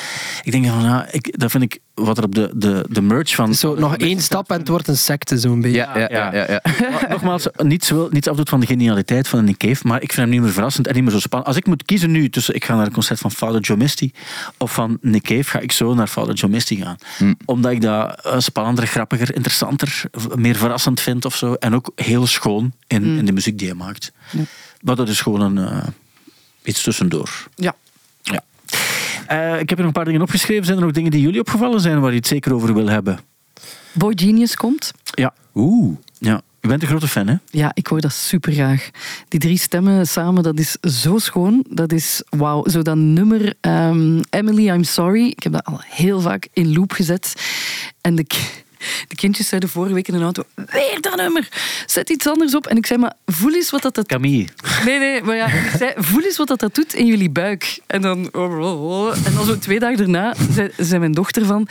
Ik 0.42 0.52
denk 0.52 0.66
van, 0.66 0.82
ja, 0.82 1.08
ik, 1.10 1.38
dat 1.38 1.50
vind 1.50 1.62
ik 1.62 1.80
wat 2.04 2.18
er 2.18 2.24
op 2.24 2.34
de, 2.34 2.50
de, 2.54 2.84
de 2.88 3.00
merch 3.00 3.34
van. 3.34 3.54
Zo, 3.54 3.74
nog 3.74 3.96
één 3.96 4.20
stap 4.20 4.50
en 4.50 4.58
het 4.58 4.68
wordt 4.68 4.88
een 4.88 4.96
secte 4.96 5.38
zo'n 5.38 5.60
beetje. 5.60 5.76
Ja, 5.76 5.98
ja, 5.98 6.08
ja, 6.10 6.34
ja, 6.34 6.46
ja. 6.48 6.60
Maar 6.90 7.06
Nogmaals, 7.08 7.46
niets, 7.56 7.90
wil, 7.90 8.08
niets 8.10 8.28
afdoet 8.28 8.48
van 8.48 8.60
de 8.60 8.66
genialiteit 8.66 9.28
van 9.28 9.44
Nick 9.44 9.56
Cave, 9.56 9.86
maar 9.86 10.02
ik 10.02 10.12
vind 10.12 10.26
hem 10.26 10.30
niet 10.30 10.40
meer 10.40 10.52
verrassend 10.52 10.86
en 10.86 10.94
niet 10.94 11.02
meer 11.02 11.12
zo 11.12 11.18
spannend. 11.18 11.48
Als 11.48 11.58
ik 11.58 11.66
moet 11.66 11.84
kiezen 11.84 12.10
nu 12.10 12.30
tussen 12.30 12.54
ik 12.54 12.64
ga 12.64 12.76
naar 12.76 12.86
een 12.86 12.92
concert 12.92 13.18
van 13.20 13.30
Father 13.30 13.60
Joe 13.60 13.76
Misty 13.76 14.10
of 14.56 14.72
van 14.72 14.98
Nick 15.00 15.22
Cave, 15.22 15.44
ga 15.44 15.58
ik 15.58 15.72
zo 15.72 15.94
naar 15.94 16.06
Father 16.06 16.34
Joe 16.34 16.50
Misty 16.50 16.76
gaan. 16.76 16.96
Omdat 17.44 17.72
ik 17.72 17.80
dat 17.80 18.24
eh, 18.24 18.38
spannender, 18.38 18.86
grappiger, 18.86 19.34
interessanter, 19.34 20.02
meer 20.34 20.56
verrassend 20.56 21.00
vind 21.00 21.24
of 21.24 21.36
zo. 21.36 21.54
En 21.54 21.74
ook 21.74 21.92
heel 21.94 22.26
schoon 22.26 22.72
in, 22.86 23.04
in 23.04 23.24
de 23.24 23.32
muziek 23.32 23.58
die 23.58 23.68
hij 23.68 23.76
maakt. 23.76 24.12
Maar 24.80 24.96
dat 24.96 25.08
is 25.08 25.20
gewoon 25.20 25.40
een, 25.40 25.58
eh, 25.58 25.86
iets 26.62 26.82
tussendoor. 26.82 27.48
Ja. 27.54 27.74
Eh, 29.30 29.60
ik 29.60 29.68
heb 29.68 29.78
er 29.78 29.84
nog 29.84 29.86
een 29.86 29.92
paar 29.92 30.04
dingen 30.04 30.22
opgeschreven. 30.22 30.64
Zijn 30.64 30.78
er 30.78 30.84
nog 30.84 30.92
dingen 30.92 31.10
die 31.10 31.20
jullie 31.20 31.40
opgevallen 31.40 31.80
zijn 31.80 32.00
waar 32.00 32.10
je 32.10 32.16
het 32.16 32.26
zeker 32.26 32.54
over 32.54 32.74
wil 32.74 32.88
hebben? 32.88 33.18
Boy 33.92 34.12
Genius 34.16 34.56
komt. 34.56 34.92
Ja. 35.04 35.34
Oeh. 35.54 35.96
Ja. 36.18 36.40
Je 36.60 36.68
bent 36.68 36.82
een 36.82 36.88
grote 36.88 37.08
fan, 37.08 37.26
hè? 37.26 37.34
Ja, 37.50 37.70
ik 37.74 37.86
hoor 37.86 38.00
dat 38.00 38.12
super 38.12 38.52
graag. 38.52 38.90
Die 39.28 39.40
drie 39.40 39.58
stemmen 39.58 40.06
samen, 40.06 40.42
dat 40.42 40.58
is 40.58 40.76
zo 40.80 41.18
schoon. 41.18 41.64
Dat 41.68 41.92
is 41.92 42.22
wauw. 42.28 42.68
Zo 42.68 42.82
dat 42.82 42.96
nummer 42.96 43.54
ehm, 43.60 44.20
Emily, 44.30 44.68
I'm 44.68 44.84
Sorry. 44.84 45.26
Ik 45.26 45.42
heb 45.42 45.52
dat 45.52 45.64
al 45.64 45.80
heel 45.84 46.20
vaak 46.20 46.48
in 46.52 46.72
loop 46.72 46.92
gezet. 46.92 47.34
En 48.00 48.14
de, 48.14 48.26
de 49.08 49.14
kindjes 49.14 49.48
zeiden 49.48 49.68
vorige 49.70 49.94
week 49.94 50.08
in 50.08 50.14
een 50.14 50.22
auto: 50.22 50.42
Weer 50.54 50.98
dat 51.00 51.16
nummer! 51.16 51.48
Zet 51.86 52.10
iets 52.10 52.26
anders 52.26 52.54
op. 52.54 52.66
En 52.66 52.76
ik 52.76 52.86
zei: 52.86 53.00
Maar 53.00 53.12
voel 53.26 53.54
eens 53.54 53.70
wat 53.70 53.82
dat, 53.82 53.94
dat 53.94 54.06
Camille. 54.06 54.46
Nee, 54.84 54.98
nee, 54.98 55.22
maar 55.22 55.36
ja, 55.36 55.46
ik 55.46 55.72
zei, 55.78 55.92
voel 55.96 56.22
eens 56.22 56.36
wat 56.36 56.48
dat, 56.48 56.60
dat 56.60 56.74
doet 56.74 56.94
in 56.94 57.06
jullie 57.06 57.30
buik. 57.30 57.80
En 57.86 58.00
dan, 58.02 58.30
en 58.32 59.32
dan 59.34 59.44
zo 59.46 59.58
twee 59.58 59.78
dagen 59.78 59.96
daarna 59.96 60.34
zei, 60.52 60.70
zei 60.76 60.98
mijn 60.98 61.12
dochter 61.12 61.44
van, 61.46 61.68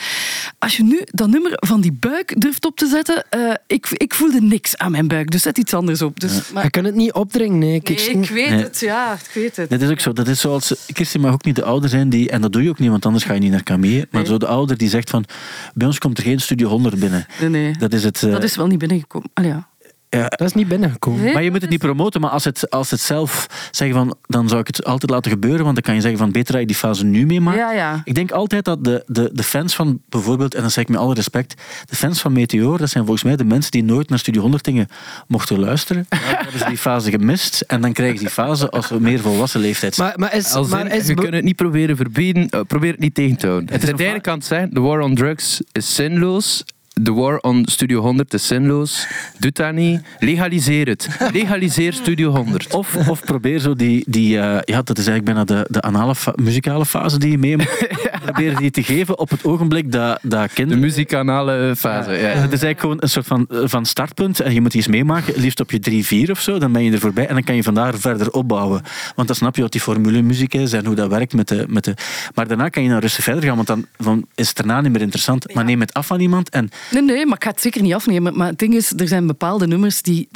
als 0.59 0.77
je 0.77 0.83
nu 0.83 1.01
dat 1.05 1.29
nummer 1.29 1.51
van 1.55 1.81
die 1.81 1.91
buik 1.99 2.41
durft 2.41 2.65
op 2.65 2.75
te 2.77 2.87
zetten, 2.87 3.25
eh, 3.29 3.53
ik, 3.67 3.87
ik 3.89 4.13
voelde 4.13 4.41
niks 4.41 4.77
aan 4.77 4.91
mijn 4.91 5.07
buik, 5.07 5.31
dus 5.31 5.41
zet 5.41 5.57
iets 5.57 5.73
anders 5.73 6.01
op. 6.01 6.19
Dus, 6.19 6.51
maar, 6.51 6.63
Je 6.63 6.69
kunt 6.69 6.85
het 6.85 6.95
niet 6.95 7.13
opdringen. 7.13 7.57
Nee. 7.59 7.81
nee, 7.83 7.97
ik 8.09 8.29
weet 8.29 8.49
Nee. 8.49 8.63
het, 8.63 8.79
ja, 8.79 9.13
ik 9.13 9.33
weet 9.33 9.55
het. 9.55 9.69
Dat 9.69 9.81
is 9.81 9.89
ook 9.89 9.99
zo. 9.99 10.13
Dat 10.13 10.27
is 10.27 10.39
zoals... 10.39 10.73
Kirsten 10.93 11.21
mag 11.21 11.33
ook 11.33 11.43
niet 11.45 11.55
de 11.55 11.63
ouder 11.63 11.89
zijn 11.89 12.09
die... 12.09 12.29
En 12.29 12.41
dat 12.41 12.53
doe 12.53 12.63
je 12.63 12.69
ook 12.69 12.79
niet, 12.79 12.89
want 12.89 13.05
anders 13.05 13.23
ga 13.23 13.33
je 13.33 13.39
niet 13.39 13.51
naar 13.51 13.63
Camille. 13.63 14.07
Maar 14.11 14.21
Nee. 14.21 14.31
zo 14.31 14.37
de 14.37 14.47
ouder 14.47 14.77
die 14.77 14.89
zegt 14.89 15.09
van... 15.09 15.25
Bij 15.73 15.87
ons 15.87 15.97
komt 15.97 16.17
er 16.17 16.23
geen 16.23 16.39
Studio 16.39 16.67
100 16.69 16.98
binnen. 16.99 17.25
Nee, 17.39 17.49
nee. 17.49 17.77
Dat 17.77 17.93
is 17.93 18.03
het... 18.03 18.23
eh, 18.23 18.31
Dat 18.31 18.43
is 18.43 18.55
wel 18.55 18.67
niet 18.67 18.77
binnengekomen. 18.79 19.29
Allee, 19.33 19.49
ja. 19.49 19.67
ja, 20.09 20.27
Dat 20.27 20.41
is 20.47 20.53
niet 20.53 20.67
binnengekomen. 20.67 21.21
Nee, 21.23 21.33
maar 21.33 21.43
je 21.43 21.51
moet 21.51 21.61
het 21.61 21.69
niet 21.69 21.79
promoten, 21.79 22.21
maar 22.21 22.29
als 22.29 22.43
het, 22.43 22.69
als 22.69 22.91
het 22.91 22.99
zelf 22.99 23.47
zeggen 23.71 23.97
van... 23.97 24.15
Dan 24.27 24.47
zou 24.49 24.61
ik 24.61 24.67
het 24.67 24.85
altijd 24.85 25.11
laten 25.11 25.31
gebeuren, 25.31 25.63
want 25.63 25.73
dan 25.75 25.83
kan 25.83 25.95
je 25.95 26.01
zeggen 26.01 26.19
van... 26.19 26.31
Beter 26.31 26.51
dat 26.51 26.61
je 26.61 26.67
die 26.67 26.75
fase 26.75 27.05
nu 27.05 27.25
meemaakt. 27.25 27.57
Ja, 27.57 27.71
ja. 27.71 28.01
Ik 28.03 28.15
denk 28.15 28.31
altijd 28.31 28.65
dat 28.65 28.83
de, 28.83 29.03
de, 29.07 29.29
de 29.33 29.43
fans 29.43 29.75
van 29.75 30.01
bijvoorbeeld, 30.09 30.55
en 30.55 30.61
dat 30.61 30.71
zeg 30.71 30.83
ik 30.83 30.89
met 30.89 30.99
alle 30.99 31.13
respect, 31.13 31.61
de 31.85 31.95
fans 31.95 32.21
van 32.21 32.31
Meteor, 32.33 32.77
dat 32.77 32.89
zijn 32.89 33.03
volgens 33.03 33.25
mij 33.25 33.35
de 33.35 33.43
mensen 33.43 33.71
die 33.71 33.83
nooit 33.83 34.09
naar 34.09 34.19
Studio 34.19 34.41
100 34.41 34.63
dingen 34.63 34.87
mochten 35.27 35.59
luisteren. 35.59 36.05
Dan 36.09 36.19
hebben 36.21 36.59
ze 36.59 36.65
die 36.65 36.77
fase 36.77 37.09
gemist 37.11 37.61
en 37.61 37.81
dan 37.81 37.93
krijgen 37.93 38.17
ze 38.17 38.23
die 38.23 38.33
fase 38.33 38.69
als 38.69 38.89
we 38.89 38.99
meer 38.99 39.19
volwassen 39.19 39.59
leeftijd 39.61 39.95
zijn. 39.95 40.07
Maar, 40.07 40.19
maar 40.19 40.35
is, 40.35 40.53
Als 40.53 40.67
maar 40.67 40.85
in, 40.85 40.91
is 40.91 41.07
we 41.07 41.13
kunnen 41.13 41.33
het 41.33 41.43
niet 41.43 41.55
proberen 41.55 41.95
verbieden, 41.95 42.49
eh, 42.49 42.59
probeer 42.67 42.91
het 42.91 42.99
niet 42.99 43.13
tegen 43.15 43.37
te 43.37 43.47
houden. 43.47 43.73
Het 43.73 43.83
is 43.83 43.89
aan 43.89 43.95
de 43.95 44.05
ene 44.05 44.21
kant 44.21 44.45
zijn, 44.45 44.69
de 44.71 44.79
war 44.79 44.99
on 44.99 45.15
drugs 45.15 45.61
is 45.71 45.95
zinloos. 45.95 46.63
De 47.01 47.13
war 47.13 47.37
on 47.37 47.65
Studio 47.65 48.01
100 48.01 48.33
is 48.33 48.47
zinloos. 48.47 49.07
Doe 49.37 49.51
dat 49.51 49.73
niet. 49.73 50.01
Legaliseer 50.19 50.87
het. 50.87 51.07
Legaliseer 51.33 51.93
Studio 51.93 52.31
100. 52.31 52.73
Of, 52.73 52.95
of 53.09 53.23
probeer 53.23 53.59
zo 53.59 53.73
die, 53.73 54.03
die 54.07 54.39
eh, 54.39 54.57
ja, 54.63 54.81
dat 54.81 54.97
is 54.97 55.07
eigenlijk 55.07 55.25
bijna 55.25 55.43
de, 55.43 55.67
de 55.69 55.81
anale 55.81 56.15
fa- 56.15 56.33
muzikale 56.35 56.85
fase 56.85 57.19
die 57.19 57.31
je 57.31 57.37
mee 57.37 57.57
moet. 57.57 57.87
Probeer 58.25 58.57
die 58.57 58.71
te 58.71 58.83
geven 58.83 59.19
op 59.19 59.29
het 59.29 59.43
ogenblik 59.45 59.91
dat, 59.91 60.19
dat 60.21 60.47
De 60.47 60.53
kinderen... 60.53 60.81
muzikanale 60.83 61.73
fase. 61.77 62.11
Ja. 62.11 62.17
Het 62.17 62.33
is 62.53 62.61
eigenlijk 62.63 62.79
gewoon 62.79 62.97
een 62.99 63.09
soort 63.09 63.25
van, 63.27 63.45
van 63.49 63.85
startpunt 63.85 64.39
en 64.39 64.53
je 64.53 64.61
moet 64.61 64.75
eens 64.75 64.87
meemaken, 64.87 65.33
liefst 65.37 65.59
op 65.59 65.71
je 65.71 66.25
3-4 66.27 66.31
of 66.31 66.39
zo, 66.39 66.57
dan 66.59 66.71
ben 66.71 66.83
je 66.83 66.91
er 66.91 66.99
voorbij 66.99 67.27
en 67.27 67.33
dan 67.33 67.43
kan 67.43 67.55
je 67.55 67.63
vandaar 67.63 67.97
verder 67.97 68.31
opbouwen. 68.31 68.81
Want 69.15 69.27
dan 69.27 69.37
snap 69.37 69.55
je 69.55 69.61
wat 69.61 69.71
die 69.71 69.81
formulemuziek 69.81 70.53
is 70.53 70.73
en 70.73 70.85
hoe 70.85 70.95
dat 70.95 71.09
werkt 71.09 71.33
met 71.33 71.47
de... 71.47 71.65
Met 71.67 71.83
de 71.83 71.93
maar 72.35 72.47
daarna 72.47 72.69
kan 72.69 72.83
je 72.83 72.89
dan 72.89 72.99
rustig 72.99 73.23
verder 73.23 73.43
gaan, 73.43 73.55
want 73.55 73.67
dan, 73.67 73.85
dan 73.97 74.25
is 74.35 74.47
het 74.47 74.57
daarna 74.57 74.81
niet 74.81 74.91
meer 74.91 75.01
interessant. 75.01 75.53
Maar 75.53 75.65
neem 75.65 75.79
het 75.79 75.93
af 75.93 76.07
van 76.07 76.19
iemand 76.19 76.49
en 76.49 76.69
Nee, 76.91 77.01
nee, 77.01 77.25
maar 77.25 77.35
ik 77.35 77.43
ga 77.43 77.49
het 77.49 77.61
zeker 77.61 77.81
niet 77.81 77.93
afnemen. 77.93 78.37
Maar 78.37 78.47
het 78.47 78.59
ding 78.59 78.73
is, 78.73 78.93
er 78.97 79.07
zijn 79.07 79.27
bepaalde 79.27 79.67
nummers 79.67 80.01
die... 80.01 80.27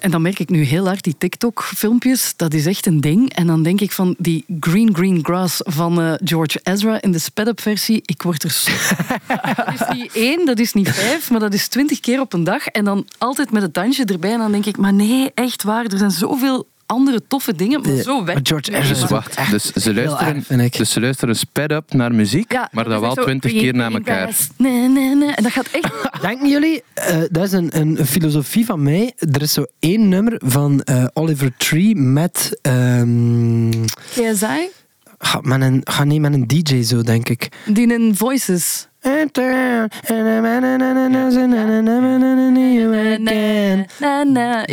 En 0.00 0.10
dan 0.10 0.22
merk 0.22 0.38
ik 0.38 0.48
nu 0.48 0.62
heel 0.62 0.86
hard, 0.86 1.04
die 1.04 1.14
TikTok-filmpjes, 1.18 2.32
dat 2.36 2.54
is 2.54 2.66
echt 2.66 2.86
een 2.86 3.00
ding. 3.00 3.32
En 3.32 3.46
dan 3.46 3.62
denk 3.62 3.80
ik 3.80 3.92
van 3.92 4.14
die 4.18 4.44
Green 4.60 4.94
Green 4.94 5.24
Grass 5.24 5.60
van 5.64 6.00
eh, 6.00 6.12
George 6.24 6.60
Ezra 6.62 7.02
in 7.02 7.12
de 7.12 7.18
sped-up 7.18 7.60
versie. 7.60 8.02
Ik 8.04 8.22
word 8.22 8.42
er 8.42 8.50
zo... 8.50 8.70
dat 9.56 9.80
is 9.80 9.96
niet 9.96 10.12
één, 10.12 10.46
dat 10.46 10.58
is 10.58 10.72
niet 10.72 10.90
vijf, 10.90 11.30
maar 11.30 11.40
dat 11.40 11.54
is 11.54 11.68
twintig 11.68 12.00
keer 12.00 12.20
op 12.20 12.32
een 12.32 12.44
dag. 12.44 12.66
En 12.66 12.84
dan 12.84 13.06
altijd 13.18 13.50
met 13.50 13.62
het 13.62 13.74
dansje 13.74 14.04
erbij. 14.04 14.32
En 14.32 14.38
dan 14.38 14.52
denk 14.52 14.66
ik, 14.66 14.76
maar 14.76 14.92
nee, 14.92 15.30
echt 15.34 15.62
waar. 15.62 15.84
Er 15.84 15.98
zijn 15.98 16.10
zoveel 16.10 16.66
andere 16.86 17.22
toffe 17.28 17.54
dingen, 17.54 17.80
maar 17.80 18.02
zo 18.02 18.24
weg. 18.24 18.38
George 18.42 18.70
Dus, 18.70 18.90
Ezra 18.90 19.06
wacht, 19.06 19.50
dus, 19.50 19.72
ze 19.72 19.94
luisteren, 19.94 20.60
erg, 20.60 20.70
dus 20.70 20.90
ze 20.90 21.00
luisteren 21.00 21.36
sped-up 21.36 21.92
naar 21.92 22.14
muziek, 22.14 22.52
Ja, 22.52 22.68
maar 22.72 22.84
dat 22.84 22.92
dan 22.92 23.02
wel 23.02 23.24
twintig 23.24 23.52
keer 23.52 23.74
na 23.74 23.84
ain't 23.84 23.96
elkaar. 23.96 24.36
Nee, 24.56 24.88
nee, 24.88 25.14
nee. 25.14 25.30
En 25.30 25.42
dat 25.42 25.52
gaat 25.52 25.68
echt... 25.70 25.92
Denken 26.20 26.48
jullie, 26.48 26.82
eh, 26.94 27.16
dat 27.30 27.44
is 27.44 27.52
een, 27.52 27.68
een, 27.80 28.06
filosofie 28.06 28.64
van 28.64 28.82
mij. 28.82 29.12
Er 29.32 29.42
is 29.42 29.52
zo 29.52 29.64
één 29.78 30.08
nummer 30.08 30.40
van 30.44 30.82
eh, 30.82 31.04
Oliver 31.12 31.52
Tree 31.56 31.94
met. 31.96 32.58
ehm 32.62 33.70
KSI, 34.14 34.68
ga, 35.18 35.40
met 35.42 35.60
een, 35.60 35.80
ga 35.84 36.04
nee, 36.04 36.20
met 36.20 36.32
een 36.32 36.46
DJ 36.46 36.82
zo, 36.82 37.02
denk 37.02 37.28
ik. 37.28 37.48
die 37.66 37.92
in 37.92 38.16
Voices. 38.16 38.88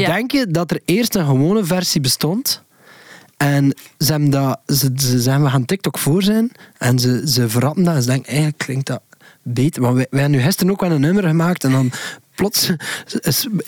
Denk 0.05 0.31
je 0.31 0.47
dat 0.47 0.71
er 0.71 0.81
eerst 0.85 1.15
een 1.15 1.25
gewone 1.25 1.63
versie 1.63 2.01
bestond? 2.01 2.63
En 3.37 3.75
ze, 3.97 4.11
hebben 4.11 4.29
dat, 4.29 4.59
ze, 4.67 4.91
ze 4.95 5.21
zeggen, 5.21 5.43
we 5.43 5.49
gaan 5.49 5.65
TikTok 5.65 5.97
voor 5.97 6.23
zijn. 6.23 6.51
En 6.77 6.99
ze, 6.99 7.21
ze 7.25 7.49
verrappen 7.49 7.83
dat. 7.83 7.95
En 7.95 8.01
ze 8.01 8.07
denken, 8.07 8.27
eigenlijk 8.27 8.57
klinkt 8.57 8.87
dat 8.87 9.01
beter. 9.41 9.81
Want 9.81 9.95
wij, 9.95 10.07
wij 10.09 10.21
hebben 10.21 10.39
nu 10.39 10.45
gisteren 10.45 10.71
ook 10.71 10.81
wel 10.81 10.91
een 10.91 11.01
nummer 11.01 11.23
gemaakt. 11.23 11.63
En 11.63 11.71
dan 11.71 11.91
plots 12.35 12.69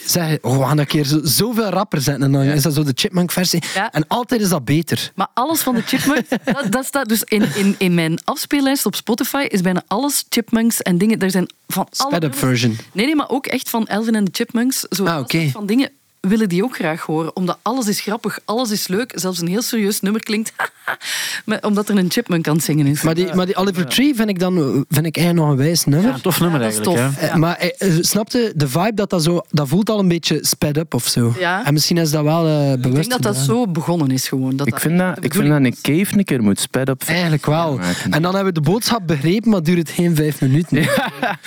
zeggen 0.04 0.38
oh, 0.42 0.58
we 0.58 0.64
gaan 0.64 0.78
een 0.78 0.86
keer 0.86 1.04
zo, 1.04 1.20
zoveel 1.22 1.68
rapper 1.68 2.00
zetten. 2.00 2.24
En 2.24 2.32
dan 2.32 2.42
is 2.42 2.62
dat 2.62 2.74
zo 2.74 2.82
de 2.82 2.92
chipmunk 2.94 3.32
versie. 3.32 3.62
Ja. 3.74 3.92
En 3.92 4.04
altijd 4.08 4.40
is 4.40 4.48
dat 4.48 4.64
beter. 4.64 5.12
Maar 5.14 5.28
alles 5.34 5.60
van 5.60 5.74
de 5.74 5.82
Chipmunks, 5.82 6.28
dat, 6.44 6.66
dat 6.72 6.84
staat 6.84 7.08
dus 7.08 7.22
in, 7.22 7.54
in, 7.54 7.74
in 7.78 7.94
mijn 7.94 8.18
afspeellijst 8.24 8.86
op 8.86 8.94
Spotify, 8.94 9.46
is 9.48 9.60
bijna 9.60 9.82
alles 9.86 10.24
Chipmunks 10.28 10.82
en 10.82 10.98
dingen. 10.98 11.18
Er 11.18 11.30
zijn 11.30 11.50
van 11.66 11.88
alle 11.96 12.10
Sped-up 12.10 12.34
version. 12.34 12.78
Nee, 12.92 13.06
nee, 13.06 13.16
maar 13.16 13.28
ook 13.28 13.46
echt 13.46 13.70
van 13.70 13.86
Elvin 13.86 14.14
en 14.14 14.24
de 14.24 14.30
Chipmunks. 14.32 14.80
Zo 14.80 15.04
Ah, 15.04 15.50
van 15.52 15.66
dingen 15.66 15.90
willen 16.28 16.48
die 16.48 16.64
ook 16.64 16.74
graag 16.74 17.02
horen. 17.02 17.36
Omdat 17.36 17.58
alles 17.62 17.86
is 17.86 18.00
grappig, 18.00 18.38
alles 18.44 18.70
is 18.70 18.88
leuk. 18.88 19.12
Zelfs 19.14 19.40
een 19.40 19.48
heel 19.48 19.62
serieus 19.62 20.00
nummer 20.00 20.22
klinkt... 20.22 20.52
maar 21.44 21.58
omdat 21.62 21.88
er 21.88 21.96
een 21.96 22.10
chipmunk 22.10 22.48
aan 22.48 22.54
het 22.54 22.64
zingen 22.64 22.86
is. 22.86 23.02
Maar 23.02 23.14
die, 23.14 23.34
maar 23.34 23.46
die 23.46 23.56
Oliver 23.56 23.86
Tree 23.86 24.14
vind 24.14 24.28
ik 24.28 24.38
dan 24.38 24.84
vind 24.88 25.06
ik 25.06 25.16
eigenlijk 25.16 25.46
nog 25.46 25.58
een 25.58 25.64
wijs 25.64 25.84
nummer. 25.84 26.08
Ja, 26.08 26.14
een 26.14 26.20
tof 26.20 26.40
nummer 26.40 26.60
Ja, 26.60 26.66
eigenlijk. 26.66 26.96
tof. 26.96 27.16
Hè? 27.16 27.26
Eh, 27.26 27.34
Maar 27.34 27.56
eh, 27.56 27.96
eh, 27.96 28.02
snapte 28.02 28.52
de 28.56 28.68
vibe 28.68 28.94
dat 28.94 29.10
dat 29.10 29.22
zo, 29.22 29.40
dat 29.50 29.68
voelt 29.68 29.90
al 29.90 29.98
een 29.98 30.08
beetje 30.08 30.38
sped 30.40 30.76
up 30.76 30.94
of 30.94 31.06
zo. 31.06 31.34
Ja. 31.38 31.64
En 31.64 31.72
misschien 31.72 31.96
is 31.96 32.10
dat 32.10 32.22
wel 32.22 32.42
bewust. 32.42 32.86
ik 32.86 32.92
denk 32.94 33.10
dat 33.10 33.22
dat 33.22 33.36
zo 33.36 33.66
begonnen 33.66 34.10
is 34.10 34.28
gewoon. 34.28 34.56
Dat 34.56 34.66
Ik 34.66 34.72
dat 34.72 34.82
vind 34.82 34.98
dat, 34.98 35.24
ik 35.24 35.34
vind 35.34 35.48
dat 35.48 35.64
een 35.64 35.76
cave 35.82 36.18
een 36.18 36.24
keer 36.24 36.42
moet 36.42 36.60
sped-up 36.60 37.02
Eigenlijk 37.06 37.46
wel. 37.46 37.80
En 38.10 38.22
dan 38.22 38.34
hebben 38.34 38.54
we 38.54 38.60
de 38.60 38.70
boodschap 38.70 39.06
begrepen, 39.06 39.50
maar 39.50 39.62
duurt 39.62 39.78
het 39.78 39.90
geen 39.90 40.16
vijf 40.16 40.40
minuten. 40.40 40.88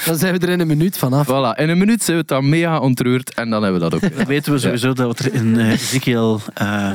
Dan 0.06 0.18
zijn 0.18 0.34
we 0.34 0.40
er 0.40 0.50
in 0.50 0.60
een 0.60 0.68
minuut 0.68 0.98
vanaf. 0.98 1.28
Voilà, 1.28 1.60
in 1.60 1.70
een 1.70 1.78
minuut 1.78 2.04
zijn 2.04 2.16
we 2.16 2.22
het 2.22 2.28
dan 2.28 2.50
mega 2.50 2.80
ontroerd 2.80 3.34
en 3.34 3.50
dan 3.50 3.64
hebben 3.64 3.82
we 3.82 3.90
dat 3.90 4.04
ook. 4.04 4.28
Weten 4.28 4.54
we 4.54 4.60
sowieso 4.78 4.94
dat 4.94 5.20
er 5.20 5.34
in 5.34 5.60
eh, 5.60 5.72
Ezekiel... 5.72 6.42
eh, 6.54 6.92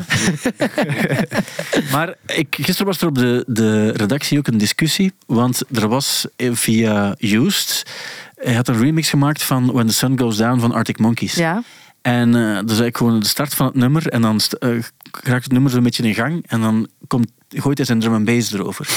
maar 1.93 2.15
ik, 2.27 2.57
gisteren 2.61 2.87
was 2.87 3.01
er 3.01 3.09
op 3.09 3.15
de, 3.15 3.45
de 3.47 3.91
redactie 3.91 4.39
ook 4.39 4.47
een 4.47 4.59
discussie, 4.59 5.13
want 5.27 5.63
er 5.73 5.89
was 5.89 6.27
eh, 6.37 6.51
via 6.53 7.15
Used... 7.19 7.83
Hij 8.35 8.55
had 8.55 8.69
een 8.69 8.79
remix 8.79 9.11
gemaakt 9.11 9.43
van 9.43 9.73
When 9.73 9.87
the 9.87 9.93
Sun 9.93 10.19
Goes 10.19 10.37
Down 10.37 10.61
van 10.61 10.73
Arctic 10.73 10.99
Monkeys. 10.99 11.35
Ja. 11.35 11.63
En 12.03 12.33
dat 12.33 12.41
is 12.43 12.81
eigenlijk 12.81 12.97
gewoon 12.97 13.21
de 13.21 13.27
start 13.27 13.55
van 13.55 13.67
het 13.67 13.75
nummer. 13.75 14.09
En 14.09 14.21
dan 14.21 14.41
eh, 14.59 14.71
raakt 15.23 15.45
het 15.45 15.53
nummer 15.53 15.71
zo'n 15.71 15.83
beetje 15.83 16.03
in 16.03 16.15
gang. 16.15 16.45
En 16.47 16.61
dan 16.61 16.89
komt, 17.07 17.31
gooit 17.49 17.77
hij 17.77 17.87
zijn 17.87 18.01
drum 18.01 18.15
and 18.15 18.25
bass 18.25 18.53
erover. 18.53 18.89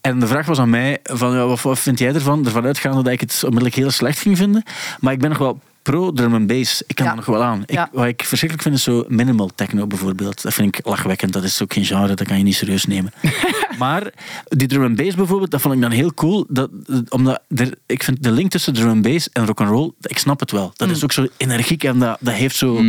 En 0.00 0.20
de 0.20 0.26
vraag 0.26 0.46
was 0.46 0.58
aan 0.58 0.70
mij, 0.70 0.98
van, 1.02 1.32
ja, 1.32 1.46
wat, 1.46 1.60
wat 1.60 1.78
vind 1.78 1.98
jij 1.98 2.14
ervan? 2.14 2.46
Ervan 2.46 2.64
uitgaande 2.64 3.02
dat 3.02 3.12
ik 3.12 3.20
het 3.20 3.40
onmiddellijk 3.42 3.74
heel 3.74 3.90
slecht 3.90 4.18
ging 4.18 4.36
vinden. 4.36 4.62
Maar 5.00 5.12
ik 5.12 5.18
ben 5.18 5.28
nog 5.28 5.38
wel 5.38 5.60
pro 5.82 6.12
drum 6.12 6.34
and 6.34 6.46
bass. 6.46 6.82
Ik 6.86 6.94
kan 6.94 7.04
Ja. 7.04 7.10
er 7.10 7.16
nog 7.16 7.26
wel 7.26 7.42
aan. 7.42 7.62
Ik, 7.66 7.70
Ja. 7.72 7.88
Wat 7.92 8.06
ik 8.06 8.22
verschrikkelijk 8.24 8.62
vind 8.62 8.74
is 8.74 8.82
zo 8.82 9.04
minimal 9.08 9.50
techno 9.54 9.86
bijvoorbeeld. 9.86 10.42
Dat 10.42 10.54
vind 10.54 10.76
ik 10.76 10.86
lachwekkend. 10.86 11.32
Dat 11.32 11.42
is 11.44 11.62
ook 11.62 11.72
geen 11.72 11.84
genre, 11.84 12.14
dat 12.14 12.26
kan 12.26 12.38
je 12.38 12.44
niet 12.44 12.54
serieus 12.54 12.84
nemen. 12.84 13.12
maar 13.78 14.12
die 14.48 14.68
drum 14.68 14.82
and 14.84 14.96
bass 14.96 15.14
bijvoorbeeld, 15.14 15.50
dat 15.50 15.60
vond 15.60 15.74
ik 15.74 15.80
dan 15.80 15.90
heel 15.90 16.14
cool. 16.14 16.46
Dat, 16.48 16.70
omdat 17.08 17.40
er, 17.48 17.74
ik 17.86 18.02
vind 18.02 18.22
de 18.22 18.30
link 18.30 18.50
tussen 18.50 18.72
drum 18.74 18.88
and 18.88 19.02
bass 19.02 19.28
en 19.32 19.46
rock 19.46 19.60
and 19.60 19.70
roll, 19.70 19.90
ik 20.00 20.18
snap 20.18 20.40
het 20.40 20.50
wel. 20.50 20.72
Dat 20.76 20.88
Mm. 20.88 20.94
is 20.94 21.04
ook 21.04 21.12
zo 21.12 21.26
energiek 21.36 21.84
en 21.84 21.98
dat, 21.98 22.16
dat 22.20 22.34
heeft 22.34 22.56
zo... 22.56 22.82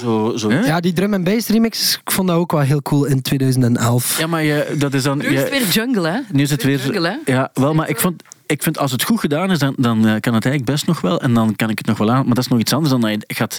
zo, 0.00 0.32
zo 0.36 0.50
Ja, 0.52 0.80
die 0.80 0.92
drum 0.92 1.14
and 1.14 1.24
bass 1.24 1.48
remix, 1.48 1.98
ik 2.04 2.10
vond 2.10 2.28
dat 2.28 2.36
ook 2.36 2.52
wel 2.52 2.60
heel 2.60 2.82
cool 2.82 3.04
in 3.04 3.22
2011. 3.22 4.18
Ja, 4.18 4.26
maar 4.26 4.42
je, 4.44 4.74
dat 4.78 4.94
is 4.94 5.02
dan... 5.02 5.18
Nu 5.18 5.24
is 5.26 5.40
het 5.40 5.50
weer 5.50 5.68
jungle, 5.68 6.08
hè? 6.08 6.18
nu 6.32 6.42
is 6.42 6.50
het 6.50 6.62
weer... 6.62 6.78
jungle, 6.80 7.08
hè? 7.24 7.32
Ja, 7.32 7.50
wel, 7.54 7.74
maar 7.74 7.88
ik 7.88 8.00
vond... 8.00 8.22
Ik 8.48 8.62
vind 8.62 8.78
als 8.78 8.92
het 8.92 9.02
goed 9.02 9.20
gedaan 9.20 9.50
is, 9.50 9.58
dan, 9.58 9.74
dan 9.76 9.96
eh, 9.96 10.20
kan 10.20 10.34
het 10.34 10.44
eigenlijk 10.44 10.64
best 10.64 10.86
nog 10.86 11.00
wel. 11.00 11.20
En 11.20 11.34
dan 11.34 11.56
kan 11.56 11.70
ik 11.70 11.78
het 11.78 11.86
nog 11.86 11.98
wel 11.98 12.10
aan. 12.10 12.26
Maar 12.26 12.34
dat 12.34 12.44
is 12.44 12.48
nog 12.48 12.58
iets 12.58 12.72
anders 12.72 12.90
dan 12.90 13.00
dat 13.00 13.24
je 13.26 13.34
gaat 13.34 13.58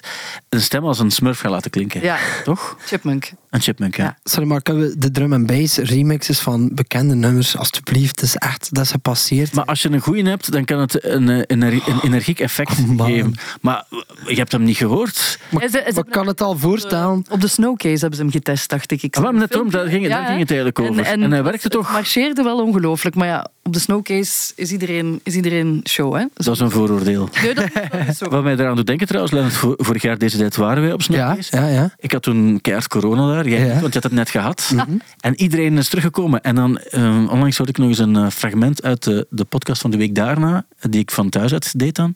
een 0.50 0.62
stem 0.62 0.86
als 0.86 1.00
een 1.00 1.12
smurf 1.12 1.40
gaan 1.40 1.52
laten 1.52 1.72
klinken. 1.72 2.02
Ja. 2.02 2.18
Toch? 2.44 2.78
Chipmunk. 2.80 3.32
Een 3.50 3.62
chipmunk, 3.62 3.96
ja. 3.96 4.04
Ja. 4.04 4.18
Sorry, 4.24 4.48
maar 4.48 4.62
kunnen 4.62 4.90
we 4.90 4.98
de 4.98 5.12
drum 5.12 5.34
and 5.34 5.46
bass 5.46 5.78
remixes 5.78 6.40
van 6.40 6.70
bekende 6.74 7.16
nummers, 7.16 7.58
alstublieft, 7.58 8.16
dat 8.16 8.24
is 8.24 8.36
echt, 8.36 8.74
dat 8.76 8.84
is 8.84 8.92
gepasseerd. 8.92 9.54
Maar 9.54 9.66
als 9.66 9.82
je 9.82 9.90
een 9.92 10.00
goeie 10.00 10.24
hebt, 10.28 10.52
dan 10.52 10.66
kan 10.66 10.80
het 10.80 11.06
een, 11.06 11.30
eh, 11.30 11.38
een, 11.48 11.62
een 11.62 12.00
energiek 12.02 12.40
effect 12.40 12.72
Oh, 12.98 13.06
geven. 13.06 13.34
Maar 13.62 13.86
je 14.28 14.36
hebt 14.36 14.52
hem 14.52 14.64
niet 14.64 14.78
gehoord. 14.78 15.40
Maar, 15.50 15.70
kan 16.10 16.28
het 16.28 16.42
al 16.42 16.58
voorstellen? 16.58 17.26
Op 17.30 17.42
de 17.42 17.48
Snowcase 17.48 17.98
hebben 18.00 18.16
ze 18.16 18.22
hem 18.22 18.32
getest, 18.32 18.70
dacht 18.70 18.92
ik. 18.92 19.04
ik 19.04 19.16
Ah, 19.18 19.34
net 19.34 19.60
om, 19.60 19.70
daar 19.70 19.88
ging, 19.88 20.08
daar 20.08 20.26
ging 20.26 20.40
het 20.40 20.50
eigenlijk 20.50 20.80
over. 20.80 21.04
En, 21.06 21.32
hij 21.32 21.44
werkte 21.44 21.62
het 21.64 21.72
toch... 21.72 21.92
marcheerde 21.92 22.44
wel 22.44 22.64
ongelooflijk. 22.64 23.16
Maar 23.16 23.28
ja, 23.28 23.48
op 23.64 23.74
de 23.74 23.80
Snowcase 23.80 24.52
is 24.56 24.72
iedereen, 24.72 25.20
is 25.24 25.36
iedereen 25.36 25.82
show, 25.90 26.16
hè? 26.16 26.26
Dat 26.34 26.54
is 26.54 26.60
een 26.60 26.72
vooroordeel. 26.72 27.30
Nee, 27.42 27.54
dat 27.54 27.64
is 27.66 27.72
wel 27.92 28.02
niet 28.06 28.18
zo. 28.18 28.30
Wat 28.30 28.44
mij 28.44 28.54
eraan 28.54 28.76
doet 28.76 28.88
denken 28.88 29.08
trouwens, 29.08 29.34
Lennart, 29.34 29.56
vor- 29.56 29.76
vorig 29.78 30.02
jaar 30.02 30.18
deze 30.18 30.38
tijd 30.38 30.56
waren 30.56 30.84
wij 30.84 30.94
op 30.94 31.02
Ja, 31.02 31.06
Snowcase. 31.06 31.56
ja, 31.58 31.68
ja. 31.68 31.94
Ik 31.98 32.12
had 32.12 32.22
toen 32.22 32.62
keihard 32.62 32.88
corona 32.88 33.34
daar, 33.34 33.39
jij 33.48 33.60
Ja. 33.60 33.66
niet, 33.74 33.82
want 33.82 33.94
je 33.94 34.00
had 34.00 34.04
het 34.04 34.20
net 34.20 34.30
gehad. 34.30 34.74
En 35.20 35.42
iedereen 35.42 35.78
is 35.78 35.90
teruggekomen. 35.90 36.42
En 36.42 36.56
dan, 36.56 36.78
eh, 36.78 37.02
onlangs 37.30 37.58
hoorde 37.58 37.72
ik 37.72 37.78
nog 37.78 37.88
eens 37.88 37.98
een 37.98 38.16
eh, 38.16 38.30
fragment 38.30 38.84
uit 38.84 39.04
de, 39.04 39.28
de 39.30 39.44
podcast 39.46 39.82
van 39.82 39.92
de 39.92 39.98
week 39.98 40.16
daarna, 40.16 40.66
die 40.80 41.00
ik 41.00 41.12
van 41.12 41.30
thuis 41.30 41.54
uit 41.54 41.80
deed 41.80 41.96
dan. 41.96 42.16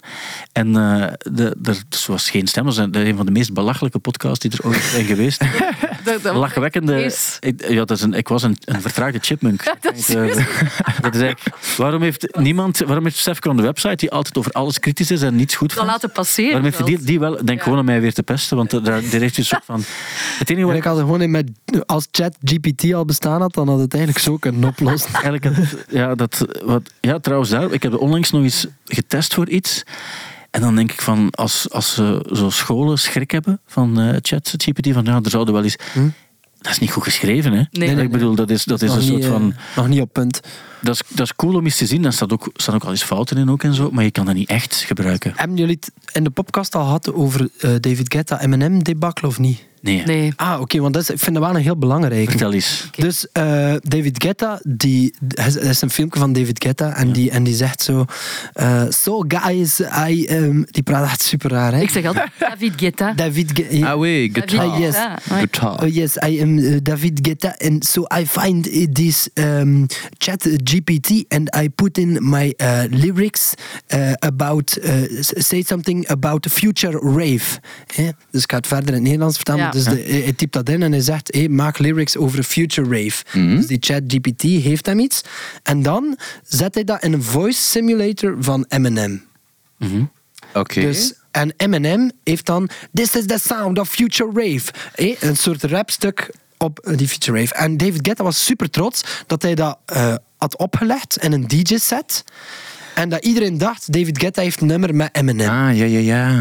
En 0.51 0.67
eh, 0.75 1.07
de, 1.17 1.57
er 1.63 1.83
dus 1.89 2.05
was 2.05 2.29
geen 2.29 2.47
stem, 2.47 2.65
dat 2.65 2.75
was 2.75 2.85
een, 2.85 3.07
een 3.07 3.15
van 3.15 3.25
de 3.25 3.31
meest 3.31 3.53
belachelijke 3.53 3.99
podcasts 3.99 4.39
die 4.39 4.51
er 4.51 4.65
ooit 4.65 4.81
zijn 4.81 5.05
geweest. 5.05 5.41
Dat- 6.03 6.21
dat- 6.23 6.35
Lachwekkende... 6.35 7.03
Is- 7.03 7.37
Ik, 7.39 7.67
ja, 7.69 7.75
dat 7.85 7.91
is 7.97 8.01
een, 8.01 8.13
ik 8.13 8.27
was 8.27 8.43
een, 8.43 8.57
een 8.65 8.81
vertraagde 8.81 9.19
chipmunk. 9.21 9.63
dat 9.81 9.95
is 9.97 10.09
Eh, 10.15 10.21
dat 11.01 11.15
is 11.15 11.21
eigenlijk, 11.21 11.55
waarom 11.77 12.01
heeft 12.01 12.27
niemand, 12.37 12.77
waarom 12.77 13.03
heeft 13.03 13.17
Stefke 13.17 13.49
on 13.49 13.55
de 13.55 13.61
website, 13.61 13.95
die 13.95 14.11
altijd 14.11 14.37
over 14.37 14.51
alles 14.51 14.79
kritisch 14.79 15.11
is 15.11 15.21
en 15.21 15.35
niets 15.35 15.55
goed 15.55 15.73
vindt, 15.73 15.87
laten 15.87 16.11
passeren. 16.11 16.45
waarom 16.51 16.65
heeft 16.65 16.77
hij 16.77 16.87
die, 16.87 17.03
die 17.05 17.19
wel, 17.19 17.45
denk 17.45 17.57
Ja. 17.57 17.63
gewoon 17.63 17.79
om 17.79 17.85
mij 17.85 18.01
weer 18.01 18.13
te 18.13 18.23
pesten, 18.23 18.57
want 18.57 18.73
eh, 18.73 18.83
daar, 18.83 19.01
daar 19.01 19.01
heeft 19.01 19.35
hij 19.35 19.37
een 19.37 19.45
soort 19.45 19.65
van... 19.65 19.83
Het 20.39 20.49
enige 20.49 20.65
wat 20.67 20.75
Ik 20.75 20.83
had 20.83 20.97
gewoon 20.97 21.21
in 21.21 21.31
met, 21.31 21.49
als 21.85 22.07
chat 22.11 22.35
GPT 22.43 22.93
al 22.93 23.05
bestaan 23.05 23.41
had, 23.41 23.53
dan 23.53 23.67
had 23.69 23.79
het 23.79 23.93
eigenlijk 23.93 24.23
zo 24.23 24.37
kunnen 24.37 24.63
oplossen. 24.69 25.13
Eigenlijk, 25.13 25.43
het- 25.43 25.85
ja, 25.89 26.15
dat, 26.15 26.45
wat, 26.65 26.89
ja, 26.99 27.19
trouwens, 27.19 27.49
daar, 27.51 27.71
ik 27.71 27.83
heb 27.83 27.97
onlangs 27.97 28.31
nog 28.31 28.43
eens 28.43 28.67
getest 28.85 29.33
voor 29.33 29.49
iets. 29.49 29.83
En 30.53 30.61
dan 30.61 30.75
denk 30.75 30.91
ik 30.91 31.01
van, 31.01 31.29
als, 31.31 31.69
als 31.69 31.93
ze 31.93 32.25
zo 32.31 32.49
scholen 32.49 32.99
schrik 32.99 33.31
hebben 33.31 33.59
van 33.65 33.99
eh 33.99 34.17
chat 34.21 34.53
GPT, 34.57 34.93
van 34.93 35.03
ja, 35.05 35.19
er 35.23 35.29
zouden 35.29 35.53
wel 35.53 35.63
eens... 35.63 35.75
Dat 36.57 36.71
is 36.71 36.79
niet 36.79 36.91
goed 36.91 37.03
geschreven, 37.03 37.51
hè? 37.51 37.63
Nee. 37.71 37.95
Nee, 37.95 38.05
ik 38.05 38.11
bedoel, 38.11 38.35
dat 38.35 38.49
is, 38.49 38.63
dat 38.63 38.81
is 38.81 38.89
nog, 38.89 38.97
een 38.97 39.03
niet, 39.03 39.09
soort 39.09 39.23
eh, 39.23 39.29
van... 39.29 39.53
nog 39.75 39.87
niet 39.87 40.01
op 40.01 40.13
punt. 40.13 40.39
Dat 40.83 40.95
is, 40.95 41.01
dat 41.07 41.25
is 41.25 41.35
cool 41.35 41.55
om 41.55 41.63
eens 41.65 41.77
te 41.77 41.85
zien. 41.85 42.01
Daar 42.01 42.13
staat 42.13 42.33
ook, 42.33 42.49
staan 42.53 42.75
ook 42.75 42.83
al 42.83 42.89
eens 42.91 43.03
fouten 43.03 43.37
in 43.37 43.49
ook 43.49 43.63
en 43.63 43.73
zo, 43.73 43.89
maar 43.91 44.03
je 44.03 44.11
kan 44.11 44.25
dat 44.25 44.35
niet 44.35 44.49
echt 44.49 44.75
gebruiken. 44.75 45.33
Hebben 45.35 45.57
jullie 45.57 45.77
het 45.79 45.91
in 46.15 46.23
de 46.23 46.29
podcast 46.29 46.75
al 46.75 46.83
gehad 46.83 47.13
over 47.13 47.49
eh, 47.59 47.71
David 47.79 48.13
Guetta 48.13 48.41
Eminem 48.41 48.83
debacle 48.83 49.27
of 49.27 49.39
niet? 49.39 49.63
Nee, 49.81 50.03
Nee. 50.05 50.33
Ah, 50.35 50.61
oké, 50.61 50.79
want 50.79 50.93
dat 50.93 51.01
is, 51.03 51.09
ik 51.09 51.19
vind 51.19 51.35
dat 51.35 51.45
wel 51.45 51.55
een 51.55 51.61
heel 51.61 51.77
belangrijk. 51.77 52.29
vertel 52.29 52.53
eens. 52.53 52.89
Dus 52.95 53.27
eh, 53.31 53.73
David 53.79 54.23
Guetta, 54.23 54.59
die, 54.63 55.13
het 55.27 55.55
is 55.55 55.81
een 55.81 55.89
filmpje 55.89 56.19
van 56.19 56.33
David 56.33 56.63
Guetta 56.63 56.95
en, 56.95 57.11
die, 57.11 57.31
en 57.31 57.43
die 57.43 57.55
zegt 57.55 57.81
zo: 57.81 58.05
eh, 58.53 58.83
So 58.89 59.23
guys, 59.27 59.79
I, 60.07 60.27
um, 60.29 60.65
die 60.71 60.83
praat 60.83 61.03
echt 61.05 61.21
super 61.21 61.49
raar. 61.51 61.73
Hè? 61.73 61.81
Ik 61.81 61.89
zeg 61.89 62.05
altijd 62.05 62.29
David 62.49 62.73
Guetta. 62.75 63.13
David 63.13 63.51
Guetta. 63.53 63.91
Ah 63.91 63.99
oui, 63.99 64.29
guitar. 64.33 64.65
Ah, 64.65 64.79
yes. 64.79 64.95
Oh 65.61 65.87
yes, 65.93 66.15
I 66.27 66.41
am 66.41 66.57
uh, 66.57 66.77
David 66.83 67.19
Guetta, 67.27 67.55
and 67.65 67.85
so 67.85 68.05
I 68.19 68.25
find 68.25 68.93
this 68.95 69.29
um, 69.33 69.85
Chat 70.17 70.47
GPT, 70.73 71.25
and 71.27 71.55
I 71.55 71.69
put 71.69 71.97
in 71.97 72.29
my 72.29 72.53
uh, 72.57 72.83
lyrics 72.89 73.53
uh, 73.93 74.13
about 74.19 74.77
uh, 74.77 75.21
say 75.21 75.61
something 75.61 76.09
about 76.09 76.41
the 76.41 76.49
future 76.49 76.97
rave. 76.99 77.59
Hè? 77.95 78.09
Dus 78.31 78.43
ik 78.43 78.51
ga 78.51 78.57
het 78.57 78.67
verder 78.67 78.87
in 78.87 78.93
het 78.93 79.03
Nederlands 79.03 79.35
vertellen. 79.35 79.63
Ja. 79.63 79.71
Dus 79.71 79.83
de, 79.83 79.89
hij 79.89 80.21
hij 80.21 80.33
typt 80.33 80.53
dat 80.53 80.69
in 80.69 80.83
en 80.83 80.91
hij 80.91 81.01
zegt: 81.01 81.33
hey, 81.33 81.49
maak 81.49 81.77
lyrics 81.77 82.17
over 82.17 82.37
de 82.37 82.43
future 82.43 82.87
rave. 83.03 83.23
Dus 83.55 83.67
die 83.67 83.77
Chat 83.79 84.01
GPT 84.07 84.41
heeft 84.41 84.85
hem 84.85 84.99
iets, 84.99 85.21
en 85.63 85.81
dan 85.81 86.17
zet 86.43 86.73
hij 86.73 86.83
dat 86.83 87.03
in 87.03 87.13
een 87.13 87.23
voice 87.23 87.61
simulator 87.61 88.35
van 88.39 88.65
Eminem. 88.67 89.23
Oké. 90.53 90.81
Dus, 90.81 91.13
en 91.31 91.53
Eminem 91.57 92.11
heeft 92.23 92.45
dan 92.45 92.69
This 92.93 93.15
is 93.15 93.25
the 93.25 93.39
sound 93.41 93.79
of 93.79 93.89
Future 93.89 94.31
Rave. 94.33 94.71
Eh, 94.95 95.15
een 95.19 95.37
soort 95.37 95.63
rapstuk 95.63 96.29
op 96.63 96.79
eh, 96.79 96.97
die 96.97 97.07
Future 97.07 97.39
Rave. 97.39 97.53
En 97.53 97.77
David 97.77 97.99
Guetta 98.07 98.23
was 98.23 98.45
super 98.45 98.69
trots 98.69 99.03
dat 99.27 99.41
hij 99.41 99.55
dat 99.55 99.77
eh, 99.85 100.15
had 100.37 100.57
opgelegd 100.57 101.17
in 101.17 101.31
een 101.31 101.47
DJ-set. 101.47 102.23
En 102.95 103.09
dat 103.09 103.25
iedereen 103.25 103.57
dacht, 103.57 103.91
David 103.93 104.19
Guetta 104.19 104.41
heeft 104.41 104.61
een 104.61 104.67
nummer 104.67 104.95
met 104.95 105.09
Eminem. 105.11 105.49
Ah, 105.49 105.77
ja, 105.77 105.85
ja, 105.85 105.99
ja. 105.99 106.39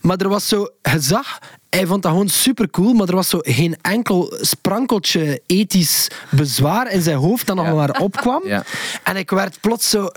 Maar 0.00 0.16
er 0.16 0.28
was 0.28 0.48
zo, 0.48 0.68
je 0.82 1.00
zag, 1.00 1.38
hij 1.70 1.86
vond 1.86 2.02
dat 2.02 2.10
gewoon 2.12 2.28
super 2.28 2.70
cool, 2.70 2.92
maar 2.92 3.08
er 3.08 3.14
was 3.14 3.28
zo 3.28 3.38
geen 3.42 3.76
enkel 3.82 4.34
sprankeltje 4.40 5.42
ethisch 5.46 6.08
bezwaar 6.30 6.92
in 6.92 7.02
zijn 7.02 7.16
hoofd 7.16 7.46
dat 7.46 7.56
nog 7.56 7.66
Ja. 7.66 7.72
maar 7.74 8.00
opkwam. 8.00 8.42
Ja. 8.46 8.64
En 9.04 9.16
ik 9.16 9.30
werd 9.30 9.60
plots 9.60 9.90
zo, 9.90 10.08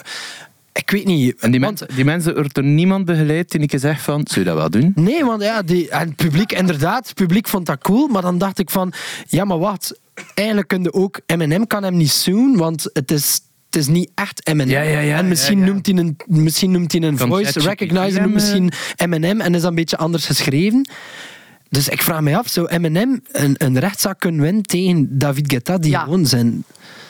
ik 0.73 0.89
weet 0.91 1.05
niet. 1.05 1.39
En 1.39 1.51
die, 1.51 1.59
want- 1.59 1.79
mensen, 1.79 1.95
die 1.95 2.05
mensen, 2.05 2.35
er 2.37 2.53
door 2.53 2.63
niemand 2.63 3.05
begeleid 3.05 3.51
die 3.51 3.59
ik 3.61 3.71
gezegd 3.71 4.01
van, 4.01 4.21
zou 4.23 4.39
je 4.39 4.45
dat 4.45 4.55
wel 4.55 4.69
doen? 4.69 4.91
Nee, 4.95 5.25
want 5.25 5.41
ja, 5.41 5.61
die, 5.61 5.89
en 5.89 6.07
het 6.07 6.15
publiek, 6.15 6.51
inderdaad, 6.51 7.05
het 7.07 7.15
publiek 7.15 7.47
vond 7.47 7.65
dat 7.65 7.77
cool, 7.81 8.07
maar 8.07 8.21
dan 8.21 8.37
dacht 8.37 8.59
ik 8.59 8.69
van, 8.69 8.93
ja, 9.27 9.45
maar 9.45 9.59
wat? 9.59 9.99
Eigenlijk 10.33 10.67
kun 10.67 10.83
je 10.83 10.93
ook, 10.93 11.19
Eminem 11.25 11.67
kan 11.67 11.83
hem 11.83 11.97
niet 11.97 12.11
zoen, 12.11 12.57
want 12.57 12.89
het 12.93 13.11
is, 13.11 13.41
het 13.65 13.75
is 13.81 13.87
niet 13.87 14.09
echt 14.15 14.47
Eminem. 14.47 14.69
Ja, 14.73 14.81
ja, 14.81 14.99
ja, 14.99 15.17
en 15.17 15.27
misschien, 15.27 15.59
ja, 15.59 15.65
ja. 15.65 15.71
Noemt 15.71 15.85
hij 15.85 15.95
een, 15.95 16.17
misschien 16.27 16.71
noemt 16.71 16.91
hij 16.91 17.01
een 17.01 17.15
Kan 17.17 17.27
voice 17.27 17.59
recognizer, 17.59 18.21
noemt 18.21 18.33
misschien 18.33 18.69
eh? 18.69 18.77
Eminem 18.95 19.41
en 19.41 19.55
is 19.55 19.61
dat 19.61 19.69
een 19.69 19.75
beetje 19.75 19.97
anders 19.97 20.25
geschreven. 20.25 20.89
Dus 21.69 21.89
ik 21.89 22.01
vraag 22.01 22.21
me 22.21 22.37
af, 22.37 22.47
zou 22.49 22.67
Eminem 22.67 23.21
een, 23.31 23.55
een 23.57 23.79
rechtszaak 23.79 24.19
kunnen 24.19 24.41
winnen 24.41 24.63
tegen 24.63 25.17
David 25.17 25.51
Guetta, 25.51 25.77
die 25.77 25.91
Ja. 25.91 26.03
gewoon 26.03 26.25
zijn... 26.25 26.63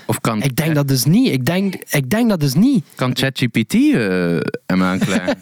Of 0.05 0.21
kan, 0.21 0.41
Ik 0.41 0.55
denk 0.55 0.75
dat 0.75 0.87
dus 0.87 1.05
niet. 1.05 1.31
Ik 1.31 1.45
denk, 1.45 1.75
ik 1.89 2.09
denk 2.09 2.29
dat 2.29 2.39
dus 2.39 2.53
niet. 2.53 2.85
kan 2.95 3.11
ChatGPT 3.15 3.73
eh, 3.73 4.37
hem 4.65 4.83
aanklagen? 4.83 5.35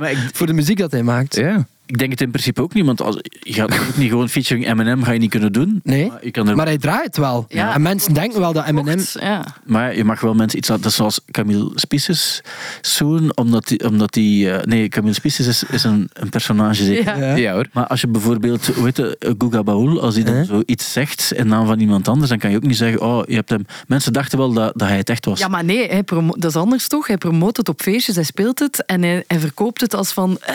Ja, 0.00 0.14
Voor 0.32 0.46
de 0.46 0.52
muziek 0.52 0.78
dat 0.78 0.90
hij 0.90 1.02
maakt. 1.02 1.34
ja. 1.36 1.66
Ik 1.86 1.98
denk 1.98 2.10
het 2.10 2.20
in 2.20 2.30
principe 2.30 2.62
ook 2.62 2.74
niet, 2.74 2.84
want 2.86 3.00
als, 3.00 3.18
je 3.40 3.52
gaat 3.52 3.72
ook 3.72 3.96
niet 3.96 4.08
gewoon 4.10 4.28
featuring 4.28 4.66
Eminem 4.68 5.02
ga 5.02 5.12
je 5.12 5.18
niet 5.18 5.30
kunnen 5.30 5.52
doen. 5.52 5.80
Nee, 5.82 6.06
Maar 6.08 6.24
je, 6.24 6.30
kan 6.30 6.48
er, 6.48 6.56
maar 6.56 6.66
hij 6.66 6.78
draait 6.78 7.16
wel. 7.16 7.44
Ja. 7.48 7.74
En 7.74 7.82
mensen 7.82 8.14
denken 8.14 8.40
wel 8.40 8.52
dat 8.52 8.66
Eminem... 8.66 8.98
Ja. 9.20 9.44
maar 9.64 9.96
je 9.96 10.04
mag 10.04 10.20
wel 10.20 10.34
mensen 10.34 10.58
iets 10.58 10.68
laten, 10.68 10.82
dat 10.82 10.92
is 10.92 10.98
zoals 10.98 11.20
Camille 11.30 11.70
Spices 11.74 12.40
zoen, 12.80 13.36
omdat 13.36 13.66
die, 13.68 13.84
omdat 13.88 14.12
die 14.12 14.50
eh, 14.50 14.64
nee, 14.64 14.88
Camille 14.88 15.14
Spices 15.14 15.46
is, 15.46 15.62
is 15.64 15.84
een, 15.84 16.10
een 16.12 16.28
personage 16.28 16.84
zeker. 16.84 17.18
Ja. 17.18 17.26
Ja. 17.26 17.34
ja 17.34 17.52
hoor. 17.52 17.66
Maar 17.72 17.86
als 17.86 18.00
je 18.00 18.08
bijvoorbeeld, 18.08 18.66
hoe 18.66 18.84
heet 18.84 18.96
het, 18.96 19.18
eh, 19.18 19.30
Guga 19.38 19.62
Baul, 19.62 20.00
als 20.02 20.14
hij 20.14 20.24
dan 20.24 20.32
Huh? 20.34 20.46
zoiets 20.46 20.92
zegt 20.92 21.32
in 21.32 21.46
naam 21.46 21.66
van 21.66 21.80
iemand 21.80 22.08
anders, 22.08 22.28
dan 22.28 22.38
kan 22.38 22.50
je 22.50 22.56
ook 22.56 22.62
niet 22.62 22.76
zeggen, 22.76 23.00
oh, 23.00 23.22
je 23.26 23.34
hebt 23.34 23.50
hem... 23.50 23.66
Mensen 23.86 24.12
dachten 24.12 24.38
wel 24.38 24.52
dat, 24.52 24.72
dat 24.76 24.88
hij 24.88 24.96
het 24.96 25.08
echt 25.08 25.24
was. 25.24 25.38
Ja, 25.38 25.48
maar 25.48 25.64
nee, 25.64 25.88
hij 25.88 26.02
promo- 26.02 26.34
dat 26.38 26.50
is 26.50 26.56
anders 26.56 26.88
toch? 26.88 27.06
Hij 27.06 27.18
promoot 27.18 27.56
het 27.56 27.68
op 27.68 27.80
feestjes, 27.82 28.14
hij 28.14 28.24
speelt 28.24 28.58
het 28.58 28.84
en 28.86 29.02
hij, 29.02 29.24
hij 29.26 29.38
verkoopt 29.38 29.80
het 29.80 29.94
als 29.94 30.12
van... 30.12 30.38
eh, 30.40 30.54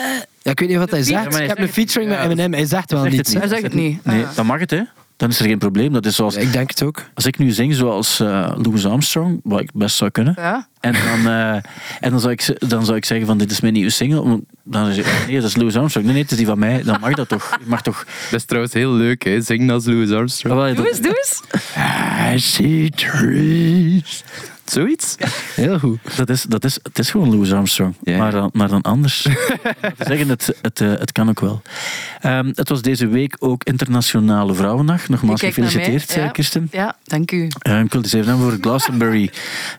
Ja, 0.50 0.56
ik 0.56 0.60
weet 0.60 0.70
niet 0.70 0.78
wat 0.78 0.92
hij 0.92 1.04
zegt. 1.04 1.40
ik 1.40 1.48
heb 1.48 1.60
een 1.60 1.70
featuring 1.70 2.10
met 2.12 2.20
Eminem. 2.20 2.54
Hij 2.54 2.66
zegt 2.66 2.92
wel 2.92 3.04
niet. 3.04 3.34
Hij 3.34 3.48
zegt 3.48 3.62
het 3.64 3.74
niet. 3.74 4.06
Nee, 4.06 4.24
Ah. 4.26 4.36
dan 4.36 4.46
mag 4.46 4.60
het, 4.60 4.72
hè. 4.72 4.82
Dan 5.18 5.30
is 5.30 5.40
er 5.40 5.46
geen 5.46 5.58
probleem. 5.58 5.94
Dat 5.94 6.06
is 6.06 6.16
zoals... 6.16 6.36
Ik 6.36 6.52
denk 6.54 6.70
het 6.70 6.84
ook. 6.84 7.04
Als 7.14 7.26
ik 7.26 7.38
nu 7.38 7.52
zing 7.52 7.74
zoals 7.74 8.20
eh, 8.20 8.52
Louis 8.62 8.86
Armstrong, 8.86 9.40
wat 9.44 9.60
ik 9.60 9.70
best 9.74 9.96
zou 9.96 10.10
kunnen, 10.12 10.34
ja. 10.38 10.68
en 10.80 10.94
dan, 10.94 11.32
eh, 11.34 11.54
en 12.00 12.10
dan, 12.10 12.20
zou 12.20 12.32
ik, 12.34 12.70
dan 12.70 12.86
zou 12.86 12.98
ik 12.98 13.06
zeggen 13.06 13.28
van 13.28 13.38
dit 13.38 13.52
is 13.52 13.60
mijn 13.62 13.74
nieuwe 13.74 13.90
single, 13.90 14.24
want 14.24 14.44
dan 14.64 14.94
zeg 14.94 15.06
je, 15.20 15.26
nee, 15.32 15.36
dat 15.42 15.50
is 15.50 15.56
Louis 15.56 15.76
Armstrong. 15.76 16.06
Nee, 16.06 16.14
nee, 16.16 16.24
het 16.24 16.32
is 16.32 16.38
die 16.38 16.46
van 16.48 16.60
mij. 16.60 16.84
Dan 16.84 17.00
mag 17.00 17.14
dat 17.14 17.30
toch. 17.30 17.58
Mag 17.66 17.82
toch... 17.82 18.06
Dat 18.32 18.40
is 18.40 18.46
trouwens 18.46 18.74
heel 18.74 18.92
leuk, 18.94 19.24
hè? 19.24 19.42
Zingen 19.42 19.70
als 19.70 19.86
Louis 19.86 20.12
Armstrong. 20.12 20.62
Ah, 20.62 20.76
Doe 20.76 20.88
eens, 20.90 21.00
doe 21.02 21.16
eens. 21.18 21.42
I 22.34 22.40
see 22.40 22.90
trees. 22.90 24.24
Zoiets? 24.72 25.16
Heel 25.56 25.80
goed. 25.80 26.00
Dat 26.18 26.30
is, 26.30 26.44
dat 26.44 26.64
is, 26.66 26.80
het 26.84 27.00
is 27.00 27.10
gewoon 27.12 27.30
Louis 27.30 27.54
Armstrong, 27.54 27.96
Ja. 28.04 28.18
maar, 28.18 28.32
dan, 28.32 28.50
maar 28.54 28.68
dan 28.68 28.82
anders. 28.82 29.22
Te 29.98 30.04
zeggen, 30.08 30.30
het, 30.30 30.56
het, 30.62 30.82
eh, 30.82 30.88
het 30.90 31.12
kan 31.12 31.30
ook 31.30 31.40
wel. 31.40 31.62
Ehm, 32.22 32.52
het 32.56 32.70
was 32.70 32.82
deze 32.82 33.08
week 33.08 33.36
ook 33.40 33.64
Internationale 33.64 34.54
Vrouwendag. 34.54 35.10
Nogmaals 35.10 35.40
gefeliciteerd, 35.42 36.14
ja. 36.14 36.24
eh, 36.26 36.32
Kirsten. 36.32 36.68
Ja, 36.72 36.96
dank 37.04 37.32
u. 37.32 37.48
Eh, 37.60 37.80
ik 37.80 37.92
wil 37.92 38.02
het 38.02 38.04
eens 38.04 38.14
even 38.14 38.28
hebben 38.28 38.44
voor 38.44 38.52
het 38.52 38.62
Glastonbury 38.62 39.30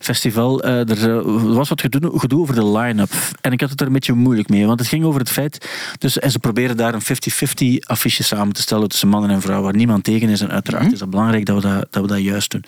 Festival. 0.01 0.63
Eh, 0.63 0.91
er 0.91 1.23
was 1.55 1.69
wat 1.69 1.81
gedoe, 1.81 2.19
gedoe 2.19 2.41
over 2.41 2.55
de 2.55 2.67
line-up. 2.67 3.11
En 3.41 3.53
ik 3.53 3.61
had 3.61 3.71
het 3.71 3.81
er 3.81 3.87
een 3.87 3.93
beetje 3.93 4.13
moeilijk 4.13 4.49
mee. 4.49 4.67
Want 4.67 4.79
het 4.79 4.89
ging 4.89 5.05
over 5.05 5.21
het 5.21 5.31
feit... 5.31 5.69
Dus, 5.99 6.19
en 6.19 6.31
ze 6.31 6.39
proberen 6.39 6.77
daar 6.77 6.95
een 6.95 7.03
50-50 7.03 7.87
affiche 7.87 8.23
samen 8.23 8.53
te 8.55 8.61
stellen 8.63 8.89
tussen 8.89 9.09
mannen 9.09 9.31
en 9.31 9.41
vrouwen. 9.41 9.65
Waar 9.67 9.77
niemand 9.77 10.05
tegen 10.05 10.29
is. 10.29 10.41
En 10.41 10.51
uiteraard 10.51 10.93
is 10.93 10.99
dat 10.99 11.11
belangrijk 11.11 11.47
dat 11.47 11.63
we 11.63 11.69
dat, 11.69 11.87
dat 11.91 12.03
we 12.03 12.09
dat 12.09 12.21
juist 12.21 12.51
doen. 12.51 12.65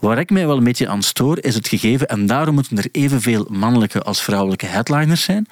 Waar 0.00 0.18
ik 0.18 0.30
mij 0.30 0.46
wel 0.46 0.56
een 0.56 0.64
beetje 0.64 0.88
aan 0.88 1.02
stoor, 1.02 1.38
is 1.40 1.54
het 1.60 1.80
gegeven... 1.80 2.08
En 2.08 2.26
daarom 2.26 2.54
moeten 2.54 2.78
er 2.78 2.88
evenveel 2.92 3.46
mannelijke 3.50 4.02
als 4.02 4.22
vrouwelijke 4.22 4.66
headliners 4.66 5.22
zijn. 5.22 5.46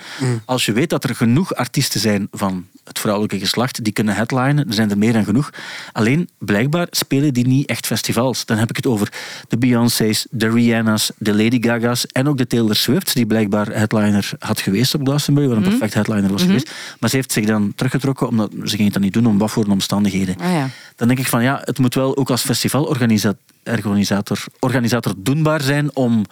Als 0.45 0.67
je 0.67 0.73
weet 0.73 0.91
dat 0.91 1.05
er 1.05 1.15
genoeg 1.15 1.55
artiesten 1.55 2.01
zijn 2.01 2.29
van 2.31 2.67
het 2.85 2.99
vrouwelijke 2.99 3.39
geslacht 3.39 3.85
die 3.85 3.93
kunnen 3.93 4.15
headlinen, 4.15 4.69
er 4.69 4.75
zijn 4.75 4.91
er 4.91 4.99
meer 4.99 5.13
dan 5.13 5.25
genoeg. 5.25 5.51
Alleen, 5.93 6.29
blijkbaar 6.39 6.87
spelen 6.91 7.35
die 7.35 7.47
niet 7.47 7.69
echt 7.69 7.87
festivals. 7.87 8.45
Dan 8.45 8.57
heb 8.57 8.71
ik 8.71 8.77
het 8.77 8.87
over 8.87 9.13
de 9.49 9.59
Beyoncé's, 9.59 10.27
de 10.31 10.51
Rihanna's, 10.51 11.11
de 11.19 11.35
Lady 11.35 11.63
Gaga's 11.63 12.07
en 12.07 12.29
ook 12.29 12.37
de 12.39 12.47
Taylor 12.47 12.77
Swift, 12.77 13.15
die 13.15 13.27
blijkbaar 13.27 13.67
headliner 13.67 14.31
had 14.39 14.61
geweest 14.61 14.95
op 14.95 15.07
Glastonbury, 15.07 15.49
wat 15.49 15.57
een 15.57 15.63
perfect 15.63 15.95
headliner 15.95 16.31
was 16.31 16.43
geweest. 16.43 16.71
Maar 17.01 17.11
ze 17.11 17.17
heeft 17.17 17.33
zich 17.33 17.47
dan 17.47 17.73
teruggetrokken, 17.75 18.29
omdat 18.29 18.53
ze 18.65 18.77
ging 18.77 18.85
het 18.85 18.93
dan 18.93 19.03
niet 19.03 19.13
doen, 19.13 19.27
om 19.27 19.39
wat 19.39 19.51
voor 19.51 19.67
omstandigheden. 19.67 20.37
Ah, 20.41 20.53
ja. 20.53 20.69
Dan 20.97 21.09
denk 21.09 21.21
ik 21.21 21.27
van 21.27 21.43
ja, 21.43 21.61
het 21.65 21.79
moet 21.79 21.95
wel 21.95 22.17
ook 22.17 22.31
als 22.31 22.43
festivalorganisator 22.43 23.39
organisator, 23.65 24.45
organisator 24.59 25.15
doenbaar 25.17 25.61
zijn 25.63 25.97
om, 25.97 26.25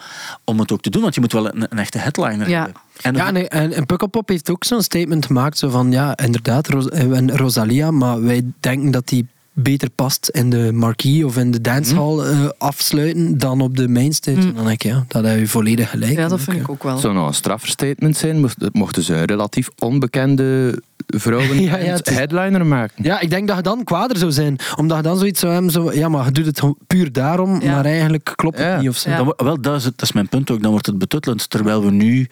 om 0.43 0.59
het 0.59 0.71
ook 0.71 0.81
te 0.81 0.89
doen. 0.89 1.01
Want 1.01 1.15
je 1.15 1.21
moet 1.21 1.31
wel 1.31 1.45
een, 1.55 1.65
een 1.69 1.79
echte 1.79 1.97
headliner 1.97 2.49
Ja. 2.49 2.63
hebben. 2.63 2.81
En 3.01 3.15
Ja, 3.15 3.27
en, 3.33 3.49
en, 3.49 3.73
en 3.73 3.85
Pukkelpop 3.85 4.29
heeft 4.29 4.49
ook 4.49 4.63
zo'n 4.63 4.81
statement 4.81 5.25
gemaakt. 5.25 5.57
Zo 5.57 5.69
van, 5.69 5.91
ja, 5.91 6.17
inderdaad, 6.17 6.67
Ros 6.67 6.89
eh, 6.89 7.17
en 7.17 7.37
Rosalia, 7.37 7.91
maar 7.91 8.21
wij 8.23 8.41
denken 8.59 8.91
dat 8.91 9.07
die 9.07 9.27
beter 9.53 9.89
past 9.89 10.29
in 10.29 10.49
de 10.49 10.71
marquee 10.73 11.25
of 11.25 11.37
in 11.37 11.51
de 11.51 11.61
dancehall 11.61 12.19
eh, 12.19 12.45
afsluiten 12.57 13.37
dan 13.37 13.61
op 13.61 13.77
de 13.77 13.87
mainstage. 13.87 14.37
En 14.37 14.53
dan 14.55 14.65
denk 14.65 14.83
ik, 14.83 14.91
ja, 14.91 15.05
dat 15.07 15.23
heb 15.25 15.39
je 15.39 15.47
volledig 15.47 15.89
gelijk. 15.89 16.11
ja, 16.11 16.27
dat 16.27 16.41
vind 16.41 16.57
ik 16.57 16.69
ook 16.69 16.83
wel. 16.83 16.91
Het 16.91 17.01
zou 17.01 17.13
nou 17.13 17.27
een 17.27 17.33
strafverstatement 17.33 18.17
zijn, 18.17 18.39
mocht- 18.39 18.73
mochten 18.73 19.03
ze 19.03 19.13
een 19.15 19.25
relatief 19.25 19.69
onbekende 19.79 20.81
vrouwen 21.07 21.61
Ja, 21.63 21.77
ja, 21.77 21.93
het 21.93 22.07
is- 22.09 22.15
headliner 22.15 22.65
maken. 22.65 23.03
Ja, 23.03 23.19
ik 23.19 23.29
denk 23.29 23.47
dat 23.47 23.57
je 23.57 23.63
dan 23.63 23.83
kwader 23.83 24.17
zou 24.17 24.31
zijn. 24.31 24.57
Omdat 24.75 24.97
je 24.97 25.03
dan 25.03 25.17
zoiets 25.17 25.39
zou 25.39 25.53
hebben, 25.53 25.71
zo, 25.71 25.93
ja, 25.93 26.09
maar 26.09 26.25
je 26.25 26.31
doet 26.31 26.45
het 26.45 26.61
puur 26.87 27.11
daarom, 27.11 27.61
Ja. 27.61 27.71
maar 27.71 27.85
eigenlijk 27.85 28.31
klopt 28.35 28.57
het 28.57 28.65
Ja. 28.67 28.79
niet 28.79 28.89
of 28.89 28.97
zo. 28.97 29.09
Ja. 29.09 29.17
Dan, 29.17 29.33
wel, 29.37 29.61
dat 29.61 29.75
is, 29.75 29.83
het, 29.83 29.97
dat 29.97 30.07
is 30.07 30.13
mijn 30.13 30.29
punt 30.29 30.51
ook. 30.51 30.61
Dan 30.61 30.71
wordt 30.71 30.85
het 30.85 30.97
betuttelend. 30.97 31.49
Terwijl 31.49 31.83
we 31.85 31.91
nu, 31.91 32.27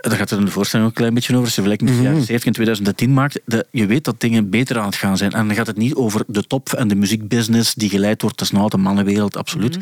daar 0.00 0.16
gaat 0.16 0.30
het 0.30 0.38
in 0.38 0.44
de 0.44 0.50
voorstelling 0.50 0.88
ook 0.88 0.94
een 0.94 1.00
klein 1.00 1.14
beetje 1.14 1.32
over, 1.32 1.44
als 1.44 1.54
je 1.54 1.62
vergelijkt 1.62 1.82
met 1.92 1.96
de 1.96 2.02
jaren 2.08 2.22
70 2.24 2.46
en 2.46 2.52
2010 2.52 3.12
maakt, 3.12 3.40
de, 3.44 3.66
je 3.70 3.86
weet 3.86 4.04
dat 4.04 4.20
dingen 4.20 4.50
beter 4.50 4.78
aan 4.78 4.86
het 4.86 4.96
gaan 4.96 5.16
zijn. 5.16 5.30
En 5.32 5.46
dan 5.46 5.56
gaat 5.56 5.66
het 5.66 5.76
niet 5.76 5.94
over 5.94 6.24
de 6.26 6.42
top 6.46 6.72
en 6.72 6.88
de 6.88 6.94
muziekbusiness 6.94 7.74
die 7.74 7.90
geleid 7.90 8.22
wordt. 8.22 8.38
Dat 8.38 8.46
is 8.48 8.54
altijd 8.54 8.72
een 8.72 8.80
mannenwereld, 8.80 9.36
absoluut. 9.36 9.76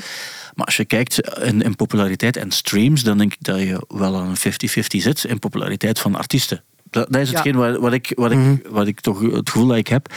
Maar 0.54 0.66
als 0.66 0.76
je 0.76 0.84
kijkt 0.84 1.20
in, 1.42 1.62
in 1.62 1.76
populariteit 1.76 2.36
en 2.36 2.50
streams, 2.50 3.02
dan 3.02 3.18
denk 3.18 3.32
ik 3.32 3.42
dat 3.44 3.58
je 3.58 3.84
wel 3.88 4.16
aan 4.16 4.28
een 4.28 4.36
50-50 4.36 5.02
zit 5.02 5.24
in 5.24 5.38
populariteit 5.38 5.98
van 5.98 6.14
artiesten. 6.14 6.62
Dat, 6.94 7.06
dat 7.12 7.20
is 7.20 7.28
Ja. 7.30 7.34
hetgeen 7.34 7.56
wat, 7.56 7.76
wat, 7.78 7.92
ik, 7.92 8.12
wat, 8.16 8.30
ik, 8.32 8.38
wat 8.70 8.86
ik 8.86 9.00
toch 9.00 9.20
het 9.20 9.50
gevoel 9.50 9.66
dat 9.68 9.76
ik 9.76 9.88
heb. 9.88 10.12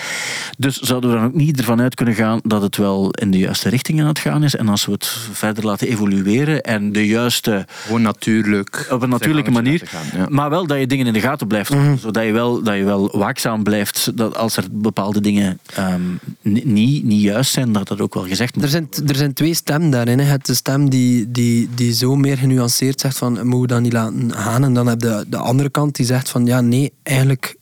Dus 0.57 0.77
zouden 0.79 1.09
we 1.09 1.15
dan 1.15 1.25
ook 1.25 1.33
niet 1.33 1.57
ervan 1.59 1.81
uit 1.81 1.95
kunnen 1.95 2.15
gaan 2.15 2.39
dat 2.43 2.61
het 2.61 2.77
wel 2.77 3.11
in 3.11 3.31
de 3.31 3.37
juiste 3.37 3.69
richting 3.69 4.01
aan 4.01 4.07
het 4.07 4.19
gaan 4.19 4.43
is. 4.43 4.55
En 4.55 4.67
als 4.69 4.85
we 4.85 4.91
het 4.91 5.05
verder 5.31 5.65
laten 5.65 5.87
evolueren 5.87 6.61
en 6.61 6.91
de 6.91 7.07
juiste, 7.07 7.65
Gewoon 7.85 8.01
natuurlijk. 8.01 8.87
op 8.91 9.01
een 9.01 9.09
natuurlijke 9.09 9.51
manier. 9.51 9.81
gaan, 9.85 10.19
ja. 10.19 10.25
Maar 10.29 10.49
wel 10.49 10.67
dat 10.67 10.79
je 10.79 10.87
dingen 10.87 11.05
in 11.07 11.13
de 11.13 11.19
gaten 11.19 11.47
blijft. 11.47 11.73
houden, 11.73 11.99
Zodat 11.99 12.23
je 12.25 12.31
wel, 12.31 12.63
dat 12.63 12.75
je 12.75 12.83
wel 12.83 13.17
waakzaam 13.17 13.63
blijft. 13.63 14.11
Dat 14.17 14.37
als 14.37 14.57
er 14.57 14.63
bepaalde 14.71 15.21
dingen 15.21 15.59
ehm, 15.73 16.01
ni- 16.41 16.61
niet, 16.65 17.03
niet 17.03 17.21
juist 17.21 17.51
zijn, 17.51 17.71
dat 17.71 17.87
dat 17.87 18.01
ook 18.01 18.13
wel 18.13 18.23
gezegd 18.23 18.55
moet 18.55 18.63
Er 18.63 18.69
zijn, 18.69 18.87
er 19.07 19.15
zijn 19.15 19.33
twee 19.33 19.53
stemmen 19.53 19.89
daarin. 19.89 20.17
hè. 20.19 20.23
Je 20.23 20.29
hebt 20.31 20.45
de 20.45 20.53
stem 20.53 20.89
die, 20.89 21.31
die, 21.31 21.69
die 21.75 21.93
zo 21.93 22.15
meer 22.15 22.37
genuanceerd 22.37 22.99
zegt 22.99 23.17
van, 23.17 23.33
moeten 23.33 23.59
we 23.59 23.67
dat 23.67 23.81
niet 23.81 23.93
laten 23.93 24.31
gaan? 24.33 24.63
En 24.63 24.73
dan 24.73 24.87
heb 24.87 25.01
je 25.01 25.07
de, 25.07 25.25
de 25.29 25.37
andere 25.37 25.69
kant 25.69 25.95
die 25.95 26.05
zegt 26.05 26.29
van, 26.29 26.45
ja, 26.45 26.61
nee, 26.67 26.91
eigenlijk 27.03 27.55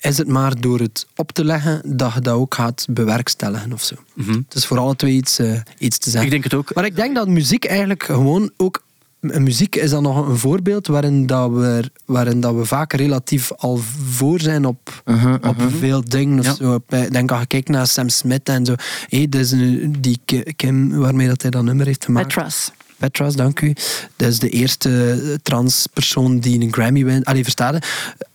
is 0.00 0.18
het 0.18 0.28
maar 0.28 0.60
door 0.60 0.80
het 0.80 1.06
op 1.16 1.32
te 1.32 1.44
leggen 1.44 1.82
dat 1.96 2.12
je 2.14 2.20
dat 2.20 2.34
ook 2.34 2.54
gaat 2.54 2.86
bewerkstelligen 2.90 3.72
of 3.72 3.82
zo. 3.82 3.94
Het 4.16 4.54
is 4.54 4.66
voor 4.66 4.78
alle 4.78 4.96
twee 4.96 5.12
iets, 5.12 5.38
eh, 5.38 5.60
iets 5.78 5.98
te 5.98 6.10
zeggen. 6.10 6.24
Ik 6.24 6.30
denk 6.30 6.44
het 6.44 6.54
ook. 6.54 6.74
Maar 6.74 6.84
ik 6.84 6.96
denk 6.96 7.14
dat 7.14 7.28
muziek 7.28 7.64
eigenlijk 7.64 8.02
gewoon 8.02 8.50
ook... 8.56 8.84
Muziek 9.20 9.76
is 9.76 9.90
dan 9.90 10.02
nog 10.02 10.28
een 10.28 10.36
voorbeeld 10.36 10.86
waarin, 10.86 11.26
dat 11.26 11.50
we, 11.50 11.90
waarin 12.04 12.40
dat 12.40 12.54
we 12.54 12.64
vaak 12.64 12.92
relatief 12.92 13.52
al 13.52 13.76
voor 14.10 14.40
zijn 14.40 14.64
op, 14.64 15.02
op 15.42 15.56
veel 15.78 16.04
dingen. 16.04 16.38
Of 16.38 16.44
Ja. 16.46 16.54
zo. 16.54 16.74
Ik 16.88 17.12
denk 17.12 17.30
als 17.30 17.40
je 17.40 17.46
kijkt 17.46 17.68
naar 17.68 17.86
Sam 17.86 18.08
Smith 18.08 18.48
en 18.48 18.64
zo. 18.66 18.74
Hé, 19.08 19.28
dat 19.28 19.40
is 19.40 19.50
een- 19.50 19.96
die 20.00 20.18
Ki- 20.24 20.52
Kim 20.56 20.90
waarmee 20.98 21.28
dat 21.28 21.42
hij 21.42 21.50
dat 21.50 21.62
nummer 21.62 21.86
heeft 21.86 22.04
gemaakt. 22.04 22.26
Petras. 22.26 22.72
Petras, 22.96 23.36
dank 23.36 23.60
u. 23.60 23.72
Dat 24.16 24.28
is 24.28 24.38
de 24.38 24.48
eerste 24.48 25.38
transpersoon 25.42 26.38
die 26.38 26.60
een 26.60 26.72
Grammy 26.72 27.04
wint. 27.04 27.24
Allee, 27.24 27.42
versta 27.42 27.72
je? 27.72 27.80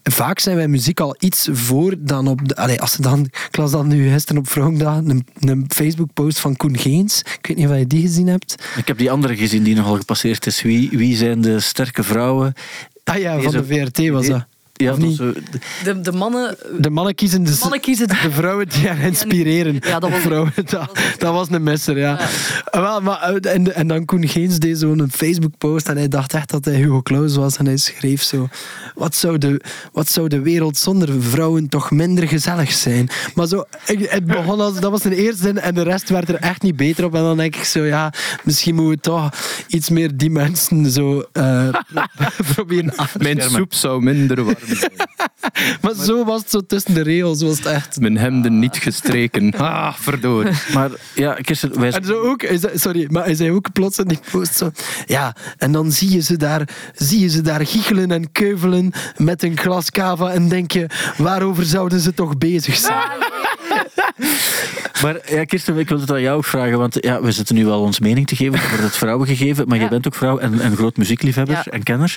Vaak 0.03 0.39
zijn 0.39 0.55
wij 0.55 0.67
muziek 0.67 0.99
al 0.99 1.15
iets 1.19 1.49
voor 1.51 1.95
dan 1.99 2.27
op... 2.27 2.47
De, 2.47 2.55
allee, 2.55 2.81
als 2.81 2.91
ze 2.91 3.01
dan, 3.01 3.25
ik 3.25 3.57
las 3.57 3.71
dan 3.71 3.87
nu 3.87 4.11
gisteren 4.11 4.41
op 4.41 4.49
Vrouwendag 4.49 4.95
een, 4.95 5.27
een 5.39 5.65
Facebook-post 5.67 6.39
van 6.39 6.55
Koen 6.55 6.77
Geens. 6.77 7.19
Ik 7.19 7.47
weet 7.47 7.57
niet 7.57 7.67
of 7.67 7.77
je 7.77 7.87
die 7.87 8.01
gezien 8.01 8.27
hebt. 8.27 8.55
Ik 8.75 8.87
heb 8.87 8.97
die 8.97 9.11
andere 9.11 9.35
gezien 9.35 9.63
die 9.63 9.75
nogal 9.75 9.95
gepasseerd 9.95 10.45
is. 10.45 10.61
Wie, 10.61 10.89
wie 10.89 11.15
zijn 11.15 11.41
de 11.41 11.59
sterke 11.59 12.03
vrouwen? 12.03 12.53
Ah 13.03 13.17
ja, 13.17 13.41
van 13.41 13.51
de 13.51 13.65
VRT 13.65 14.09
was 14.09 14.27
dat. 14.27 14.45
Ja, 14.81 14.91
of 14.91 14.97
niet? 14.97 15.15
zo, 15.17 15.33
De, 15.83 16.01
de 16.01 16.11
mannen... 16.11 16.55
De 16.79 16.89
mannen 16.89 17.15
kiezen 17.15 17.43
de, 17.43 17.51
De 17.51 17.57
mannen 17.61 17.79
kiezen 17.79 18.07
de- 18.07 18.19
de 18.23 18.31
vrouwen 18.31 18.69
die 18.69 18.87
haar 18.87 18.99
inspireren. 18.99 19.79
Ja, 19.81 19.99
dat 19.99 20.09
was- 20.09 20.19
De 20.21 20.25
vrouwen, 20.27 20.51
dat, 20.55 20.99
dat 21.17 21.33
was 21.33 21.47
een 21.51 21.63
messer, 21.63 21.97
ja. 21.97 22.19
Wel, 22.71 23.01
maar, 23.01 23.21
eh, 23.21 23.53
en, 23.53 23.75
en 23.75 23.87
dan 23.87 24.05
Koen 24.05 24.27
Geens 24.27 24.59
deed 24.59 24.77
zo'n 24.77 25.07
Facebook-post 25.11 25.87
en 25.89 25.97
hij 25.97 26.07
dacht 26.07 26.33
echt 26.33 26.49
dat 26.49 26.65
hij 26.65 26.75
Hugo 26.75 27.01
Claus 27.01 27.35
was 27.35 27.57
en 27.57 27.65
hij 27.65 27.77
schreef 27.77 28.23
zo... 28.23 28.47
Wat 28.95 29.15
zou 29.15 29.37
de, 29.37 29.61
wat 29.91 30.09
zou 30.09 30.27
de 30.27 30.39
wereld 30.41 30.77
zonder 30.77 31.21
vrouwen 31.21 31.69
toch 31.69 31.91
minder 31.91 32.27
gezellig 32.27 32.71
zijn? 32.71 33.09
Maar 33.35 33.47
zo, 33.47 33.63
het 33.85 34.25
begon 34.25 34.59
als... 34.59 34.79
Dat 34.79 34.91
was 34.91 35.01
de 35.01 35.15
eerste 35.15 35.41
zin 35.41 35.59
en 35.59 35.73
de 35.75 35.81
rest 35.83 36.09
werd 36.09 36.29
er 36.29 36.35
echt 36.35 36.61
niet 36.61 36.75
beter 36.75 37.05
op. 37.05 37.15
En 37.15 37.21
dan 37.21 37.37
denk 37.37 37.55
ik 37.55 37.63
zo, 37.63 37.83
ja, 37.83 38.13
misschien 38.43 38.75
moeten 38.75 38.89
we 38.91 38.99
toch 38.99 39.29
iets 39.67 39.89
meer 39.89 40.17
die 40.17 40.29
mensen 40.29 40.91
zo 40.91 41.23
eh, 41.33 41.67
proberen 42.53 42.95
af 42.95 43.11
te 43.11 43.17
Mijn 43.17 43.41
soep 43.41 43.73
zou 43.73 44.01
minder 44.03 44.43
warm 44.43 44.55
zijn. 44.65 44.70
Maar 45.81 45.93
zo 45.95 46.25
was 46.25 46.41
het 46.41 46.49
zo 46.49 46.59
tussen 46.67 46.93
de 46.93 47.01
regels, 47.01 47.41
was 47.41 47.57
het 47.57 47.65
echt... 47.65 47.99
Mijn 47.99 48.17
hemden 48.17 48.59
niet 48.59 48.77
gestreken. 48.77 49.53
Ah, 49.61 49.93
verdorie. 49.93 50.53
Maar 50.73 50.89
ja, 51.15 51.33
Kirsten, 51.33 51.79
wij... 51.79 51.91
En 51.91 52.05
zo 52.05 52.21
ook, 52.21 52.41
zei- 52.53 52.77
sorry, 52.77 53.07
maar 53.09 53.23
hij 53.23 53.35
zei 53.35 53.51
ook 53.51 53.71
plots 53.73 53.99
in 53.99 54.07
die 54.07 54.19
post 54.31 54.57
zo... 54.57 54.71
Ja, 55.05 55.35
en 55.57 55.71
dan 55.71 55.91
zie 55.91 56.11
je 56.11 56.19
ze 56.21 56.37
daar, 56.37 56.67
zie 56.95 57.19
je 57.19 57.29
ze 57.29 57.41
daar 57.41 57.65
giechelen 57.65 58.11
en 58.11 58.31
keuvelen 58.31 58.91
met 59.17 59.43
een 59.43 59.57
glas 59.57 59.91
cava 59.91 60.31
en 60.31 60.49
denk 60.49 60.71
je, 60.71 60.87
waarover 61.17 61.63
zouden 61.65 61.99
ze 61.99 62.13
toch 62.13 62.37
bezig 62.37 62.75
zijn? 62.75 62.99
Maar 65.01 65.31
ja, 65.33 65.43
Kirsten, 65.43 65.77
ik 65.77 65.89
wil 65.89 65.99
het 65.99 66.11
aan 66.11 66.21
jou 66.21 66.37
ook 66.37 66.45
vragen, 66.45 66.77
want 66.77 66.97
ja, 66.99 67.21
we 67.21 67.31
zitten 67.31 67.55
nu 67.55 67.65
wel 67.65 67.81
ons 67.81 67.99
mening 67.99 68.27
te 68.27 68.35
geven, 68.35 68.59
er 68.59 68.69
wordt 68.69 68.83
het 68.83 68.95
vrouwen 68.97 69.27
gegeven, 69.27 69.65
maar 69.67 69.75
Ja. 69.75 69.81
jij 69.81 69.89
bent 69.91 70.07
ook 70.07 70.15
vrouw 70.15 70.37
en, 70.37 70.59
en 70.59 70.75
groot 70.75 70.97
muziekliefhebber 70.97 71.55
Ja. 71.55 71.65
en 71.71 71.83
kenner. 71.83 72.15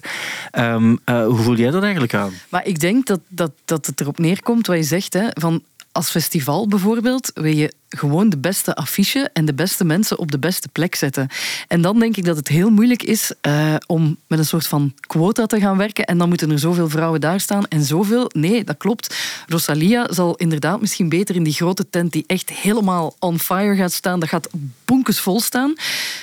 Ehm, 0.51 0.97
eh, 1.05 1.27
hoe 1.27 1.37
voel 1.39 1.57
jij 1.57 1.71
dat 1.71 1.83
eigenlijk 1.83 2.15
aan? 2.15 2.33
Maar 2.49 2.67
ik 2.67 2.81
denk 2.81 3.07
dat, 3.07 3.21
dat, 3.29 3.51
dat 3.65 3.87
het 3.87 4.01
erop 4.01 4.19
neerkomt 4.19 4.67
wat 4.67 4.77
je 4.77 4.83
zegt. 4.83 5.13
Hè, 5.13 5.27
van 5.33 5.63
als 5.93 6.11
festival 6.11 6.69
bijvoorbeeld 6.69 7.31
wil 7.35 7.57
je 7.57 7.73
gewoon 7.97 8.29
de 8.29 8.39
beste 8.39 8.75
affiche 8.75 9.31
en 9.33 9.45
de 9.45 9.55
beste 9.55 9.85
mensen 9.85 10.19
op 10.19 10.31
de 10.31 10.39
beste 10.39 10.69
plek 10.69 10.95
zetten. 10.95 11.29
En 11.69 11.81
dan 11.81 11.99
denk 11.99 12.17
ik 12.17 12.25
dat 12.25 12.37
het 12.37 12.49
heel 12.49 12.71
moeilijk 12.71 13.03
is 13.03 13.33
eh, 13.41 13.75
om 13.87 14.17
met 14.27 14.39
een 14.39 14.45
soort 14.45 14.67
van 14.67 14.95
quota 15.01 15.47
te 15.47 15.61
gaan 15.61 15.77
werken. 15.77 16.05
En 16.05 16.19
dan 16.19 16.29
moeten 16.29 16.51
er 16.51 16.59
zoveel 16.59 16.89
vrouwen 16.89 17.21
daar 17.21 17.41
staan 17.41 17.67
en 17.69 17.83
zoveel. 17.83 18.31
Nee, 18.33 18.65
dat 18.65 18.77
klopt. 18.77 19.17
Rosalia 19.49 20.07
zal 20.13 20.37
inderdaad 20.37 20.81
misschien 20.81 21.09
beter 21.09 21.35
in 21.35 21.43
die 21.43 21.53
grote 21.53 21.91
tent 21.91 22.13
die 22.13 22.25
echt 22.27 22.51
helemaal 22.51 23.15
on 23.19 23.39
fire 23.39 23.77
gaat 23.77 23.93
staan. 23.93 24.21
Dat 24.21 24.29
gaat 24.29 24.49
bonkesvol 24.85 25.41
staan. 25.41 25.75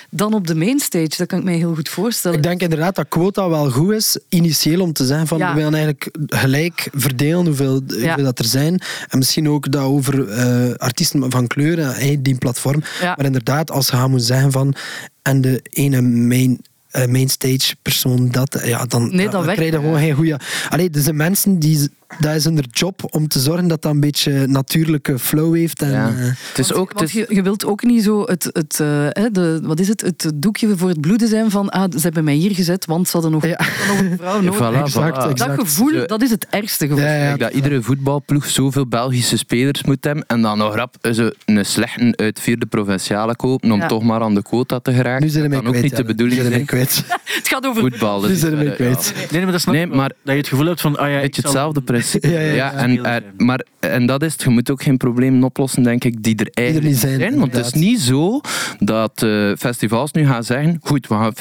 Dan 0.09 0.33
op 0.33 0.47
de 0.47 0.55
mainstage. 0.55 1.17
Dat 1.17 1.27
kan 1.27 1.39
ik 1.39 1.45
mij 1.45 1.55
heel 1.55 1.75
goed 1.75 1.89
voorstellen. 1.89 2.37
Ik 2.37 2.43
denk 2.43 2.61
inderdaad 2.61 2.95
dat 2.95 3.05
quota 3.09 3.49
wel 3.49 3.71
goed 3.71 3.91
is, 3.91 4.17
initieel 4.29 4.81
om 4.81 4.93
te 4.93 5.05
zeggen 5.05 5.27
van 5.27 5.37
Ja. 5.37 5.49
we 5.49 5.55
willen 5.55 5.73
eigenlijk 5.73 6.09
gelijk 6.27 6.89
verdelen 6.93 7.45
hoeveel, 7.45 7.81
hoeveel 7.87 8.23
dat 8.23 8.39
er 8.39 8.45
zijn. 8.45 8.81
En 9.07 9.17
misschien 9.17 9.49
ook 9.49 9.71
dat 9.71 9.83
over 9.83 10.29
eh, 10.29 10.73
artiesten 10.77 11.31
van 11.31 11.47
kleur, 11.47 11.60
eh, 11.67 12.17
die 12.19 12.35
platform. 12.35 12.83
Ja. 13.01 13.13
Maar 13.15 13.25
inderdaad, 13.25 13.71
als 13.71 13.87
je 13.87 13.95
gaan 13.95 14.09
moet 14.09 14.23
zeggen 14.23 14.51
van 14.51 14.75
en 15.21 15.41
de 15.41 15.59
ene 15.69 16.01
main 16.01 16.61
eh, 16.91 17.05
mainstage 17.05 17.75
persoon 17.81 18.29
dat, 18.31 18.61
ja, 18.63 18.85
dan, 18.85 19.15
Nee, 19.15 19.29
dat 19.29 19.45
werkt 19.45 19.59
krijg 19.59 19.73
je 19.73 19.79
gewoon 19.79 19.99
geen 19.99 20.15
goede... 20.15 20.39
Allee, 20.69 20.89
er 20.89 21.01
zijn 21.01 21.15
mensen 21.15 21.59
die... 21.59 21.89
Dat 22.19 22.35
is 22.35 22.43
hun 22.43 22.63
job 22.71 23.01
om 23.13 23.27
te 23.27 23.39
zorgen 23.39 23.67
dat 23.67 23.81
dat 23.81 23.91
een 23.91 23.99
beetje 23.99 24.47
natuurlijke 24.47 25.19
flow 25.19 25.55
heeft. 25.55 25.81
En, 25.81 25.91
Ja. 25.91 26.07
eh, 26.09 26.13
Het 26.17 26.57
is 26.59 26.67
Want- 26.69 26.79
ook... 26.81 26.87
want 26.93 26.99
Het 26.99 27.09
is, 27.09 27.13
je, 27.27 27.35
je 27.35 27.41
wilt 27.41 27.65
ook 27.65 27.83
niet 27.83 28.03
zo 28.03 28.23
het, 28.25 28.49
het, 28.53 28.79
eh, 28.79 28.87
hè, 29.09 29.31
de, 29.31 29.59
wat 29.63 29.79
is 29.79 29.87
het, 29.87 30.01
het 30.01 30.31
doekje 30.35 30.77
voor 30.77 30.89
het 30.89 31.01
bloeden 31.01 31.27
zijn 31.27 31.51
van 31.51 31.69
ah, 31.69 31.91
ze 31.91 31.99
hebben 31.99 32.23
mij 32.23 32.33
hier 32.33 32.55
gezet, 32.55 32.85
want 32.85 33.05
ze 33.07 33.11
hadden 33.13 33.31
nog, 33.31 33.45
Ja. 33.45 33.59
nog 33.87 33.99
een 33.99 34.17
vrouw 34.17 34.41
nodig. 34.41 34.55
Voilà, 34.55 34.75
exact, 34.83 35.17
voilà. 35.25 35.29
exact. 35.29 35.57
Dat 35.57 35.67
gevoel, 35.67 36.07
dat 36.07 36.21
is 36.21 36.29
het 36.29 36.47
ergste 36.49 36.87
gevoel. 36.87 37.03
Ja, 37.03 37.13
ja. 37.15 37.27
Kijk, 37.27 37.39
dat 37.39 37.51
iedere 37.53 37.81
voetbalploeg 37.81 38.45
zoveel 38.45 38.87
Belgische 38.87 39.37
spelers 39.37 39.83
moet 39.83 40.03
hebben 40.03 40.23
en 40.27 40.41
dan 40.41 40.57
nog 40.57 40.75
rap 40.75 40.95
ze 41.11 41.35
een 41.45 41.65
slechte 41.65 42.13
uit 42.15 42.39
vierde 42.39 42.65
provinciale 42.65 43.35
kopen 43.35 43.71
om 43.71 43.79
Ja. 43.79 43.87
toch 43.87 44.03
maar 44.03 44.21
aan 44.21 44.33
de 44.35 44.41
quota 44.41 44.79
te 44.79 44.93
geraken. 44.93 45.23
nu 45.25 45.29
zijn 45.29 45.49
Dat 45.49 45.59
ook 45.59 45.65
kwijt. 45.67 45.83
niet 45.83 45.95
de 45.95 46.03
bedoeling 46.03 46.41
zijn 46.41 46.65
kwijt. 46.65 47.03
Het 47.41 47.47
gaat 47.47 47.65
over 47.65 47.81
Voetbal. 47.81 48.19
dat 48.19 48.29
Nu 48.29 48.35
is, 48.35 48.41
zijn 48.41 48.57
we 48.57 48.71
kwijt. 48.75 49.13
Nee, 49.15 49.25
nee, 49.31 49.41
maar 49.43 49.51
dat 49.51 49.61
snap 49.61 49.73
Nee, 49.73 49.87
maar- 49.87 50.09
dat 50.23 50.33
je 50.33 50.39
het 50.39 50.47
gevoel 50.47 50.65
hebt 50.65 50.81
van, 50.81 50.97
ah 50.97 51.09
ja, 51.11 51.19
beetje 51.21 51.41
hetzelfde 51.41 51.81
principe. 52.01 52.27
Ja, 52.31 52.39
ja, 52.39 52.53
ja. 52.53 52.73
en, 52.73 53.03
en, 53.05 53.23
maar, 53.37 53.65
en 53.79 54.05
dat 54.05 54.23
is 54.23 54.31
het. 54.31 54.41
Je 54.43 54.49
moet 54.49 54.71
ook 54.71 54.83
geen 54.83 54.97
problemen 54.97 55.43
oplossen, 55.43 55.83
denk 55.83 56.03
ik, 56.03 56.23
die 56.23 56.35
er 56.35 56.47
eigenlijk 56.53 56.95
zijn, 56.97 57.39
Want 57.39 57.55
het 57.55 57.65
is 57.65 57.73
niet 57.73 57.99
zo 58.01 58.41
dat 58.79 59.23
eh, 59.23 59.51
festivals 59.57 60.11
nu 60.11 60.25
gaan 60.25 60.43
zeggen 60.43 60.79
goed, 60.83 61.07
we 61.07 61.13
gaan 61.13 61.33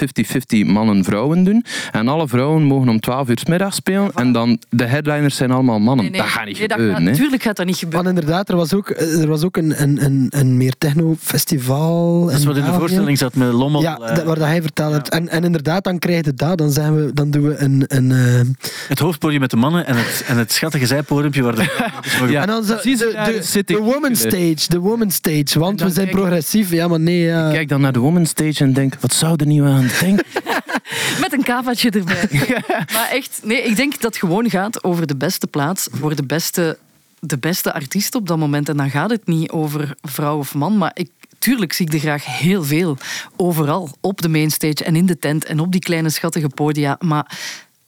50-50 0.65 0.67
mannen-vrouwen 0.67 1.45
doen 1.45 1.65
en 1.93 2.09
alle 2.09 2.29
vrouwen 2.29 2.63
mogen 2.63 2.89
om 2.89 3.01
12 3.01 3.29
uur 3.29 3.39
's 3.39 3.45
middags 3.45 3.77
spelen 3.77 4.13
en 4.15 4.33
dan 4.33 4.59
de 4.69 4.85
headliners 4.85 5.37
zijn 5.37 5.51
allemaal 5.51 5.79
mannen. 5.79 6.05
Nee, 6.05 6.11
nee. 6.13 6.21
Dat 6.21 6.31
gaat 6.31 6.47
niet 6.47 6.59
Nee, 6.59 6.69
dat 6.69 6.77
gebeuren. 6.77 7.03
gaat-. 7.03 7.11
Natuurlijk 7.11 7.43
gaat 7.43 7.57
dat 7.57 7.67
niet 7.67 7.81
Want 7.81 7.93
gebeuren. 7.95 8.15
inderdaad, 8.21 8.49
er 8.49 8.57
was 8.57 8.75
ook, 8.75 8.91
er 8.91 9.29
was 9.29 9.45
ook 9.45 9.57
een, 9.57 9.83
een, 9.83 10.05
een, 10.05 10.27
een 10.31 10.57
meer 10.57 10.75
techno-festival. 10.79 12.25
Dat 12.25 12.39
is 12.39 12.45
wat 12.45 12.57
in 12.57 12.65
de 12.65 12.73
voorstelling 12.73 13.19
zat 13.19 13.35
met 13.35 13.53
Lommel. 13.53 13.81
Ja, 13.83 13.99
eh, 13.99 14.15
dat, 14.17 14.25
waar 14.25 14.39
dat 14.39 14.47
hij 14.47 14.63
verteld 14.63 14.93
hebt. 14.93 15.09
En, 15.09 15.29
en 15.29 15.45
inderdaad, 15.45 15.85
dan 15.85 15.99
krijg 15.99 16.25
je 16.25 16.35
dat. 16.35 16.59
Dan, 16.59 16.71
zijn 16.71 16.95
we, 16.97 17.13
dan 17.15 17.31
doen 17.31 17.43
we 17.43 17.57
een... 17.59 17.85
een 17.89 18.11
eh, 18.13 18.69
het 18.89 18.99
hoofdpodium 18.99 19.41
met 19.41 19.51
de 19.51 19.57
mannen 19.57 19.87
en 19.87 19.97
het, 19.97 20.25
en 20.27 20.37
het 20.39 20.50
schattige 20.53 20.87
zijpodiumpje 20.87 21.43
waar 21.43 21.55
de... 21.55 21.69
Ja. 22.29 22.41
en 22.41 22.47
dan 22.47 22.65
zo, 22.65 22.73
precies 22.73 22.99
de, 22.99 23.13
daar 23.13 23.33
de, 23.33 23.43
zit 23.43 23.71
ik. 23.71 23.77
de 23.77 23.83
woman 23.83 24.17
stage. 24.17 24.69
De 24.69 24.79
woman 24.79 25.11
stage. 25.11 25.59
Want 25.59 25.81
we 25.81 25.91
zijn 25.91 26.07
kijk 26.07 26.19
progressief. 26.19 26.71
Ja, 26.71 26.89
maar 26.89 27.01
nee. 27.01 27.21
ja. 27.21 27.47
Ik 27.47 27.53
kijk 27.53 27.69
dan 27.69 27.81
naar 27.81 27.93
de 27.93 27.99
women's 27.99 28.31
stage 28.31 28.65
en 28.65 28.73
denk, 28.73 28.95
wat 29.01 29.15
zou 29.15 29.35
er 29.37 29.47
niet 29.47 29.63
aan 29.63 29.91
denken? 30.01 30.27
Met 31.21 31.33
een 31.33 31.43
kavaatje 31.43 31.91
erbij. 31.91 32.29
Maar 32.95 33.09
echt, 33.11 33.41
nee, 33.43 33.63
ik 33.63 33.77
denk 33.77 33.93
dat 33.93 34.03
het 34.03 34.17
gewoon 34.17 34.51
gaat 34.51 34.85
over 34.85 35.07
de 35.07 35.17
beste 35.17 35.47
plaats 35.47 35.89
voor 35.93 36.17
de 36.17 36.23
beste, 36.23 36.79
de 37.21 37.39
beste 37.39 37.73
artiest 37.73 38.15
op 38.15 38.27
dat 38.27 38.39
moment. 38.39 38.69
En 38.69 38.77
dan 38.77 38.91
gaat 38.91 39.11
het 39.11 39.27
niet 39.27 39.51
over 39.51 39.95
vrouw 40.03 40.39
of 40.39 40.55
man, 40.55 40.79
maar 40.79 40.91
ik, 40.95 41.11
tuurlijk 41.39 41.73
zie 41.73 41.87
ik 41.87 41.93
er 41.93 41.99
graag 41.99 42.25
heel 42.25 42.65
veel. 42.65 42.97
Overal, 43.37 43.91
op 44.01 44.23
de 44.23 44.29
mainstage 44.29 44.85
en 44.85 44.97
in 44.97 45.07
de 45.07 45.19
tent 45.19 45.45
en 45.45 45.61
op 45.61 45.73
die 45.73 45.81
kleine 45.81 46.11
schattige 46.11 46.49
podia. 46.49 46.97
Maar 47.01 47.39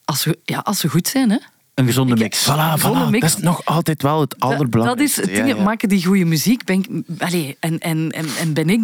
als 0.04 0.24
we, 0.24 0.38
ja, 0.44 0.58
als 0.58 0.78
ze 0.78 0.88
goed 0.88 1.08
zijn, 1.08 1.30
hè. 1.30 1.38
Een 1.74 1.86
gezonde 1.86 2.14
Ik- 2.14 2.18
mix. 2.20 2.48
Voilà, 2.50 2.80
voilà. 2.80 3.10
mix. 3.10 3.20
Dat 3.20 3.38
is 3.38 3.44
nog 3.44 3.64
altijd 3.64 4.02
wel 4.02 4.20
het 4.20 4.40
allerbelangrijkste. 4.40 5.20
Dat 5.20 5.26
is 5.26 5.30
het 5.30 5.44
ding, 5.44 5.48
Ja, 5.48 5.56
ja. 5.56 5.62
maken 5.62 5.88
die 5.88 6.04
goede 6.04 6.24
muziek. 6.24 6.64
Ben 6.64 6.78
ik, 6.78 6.88
allee, 7.18 7.56
en, 7.60 7.78
en, 7.78 8.10
en, 8.10 8.26
en 8.40 8.52
ben 8.52 8.68
ik, 8.70 8.80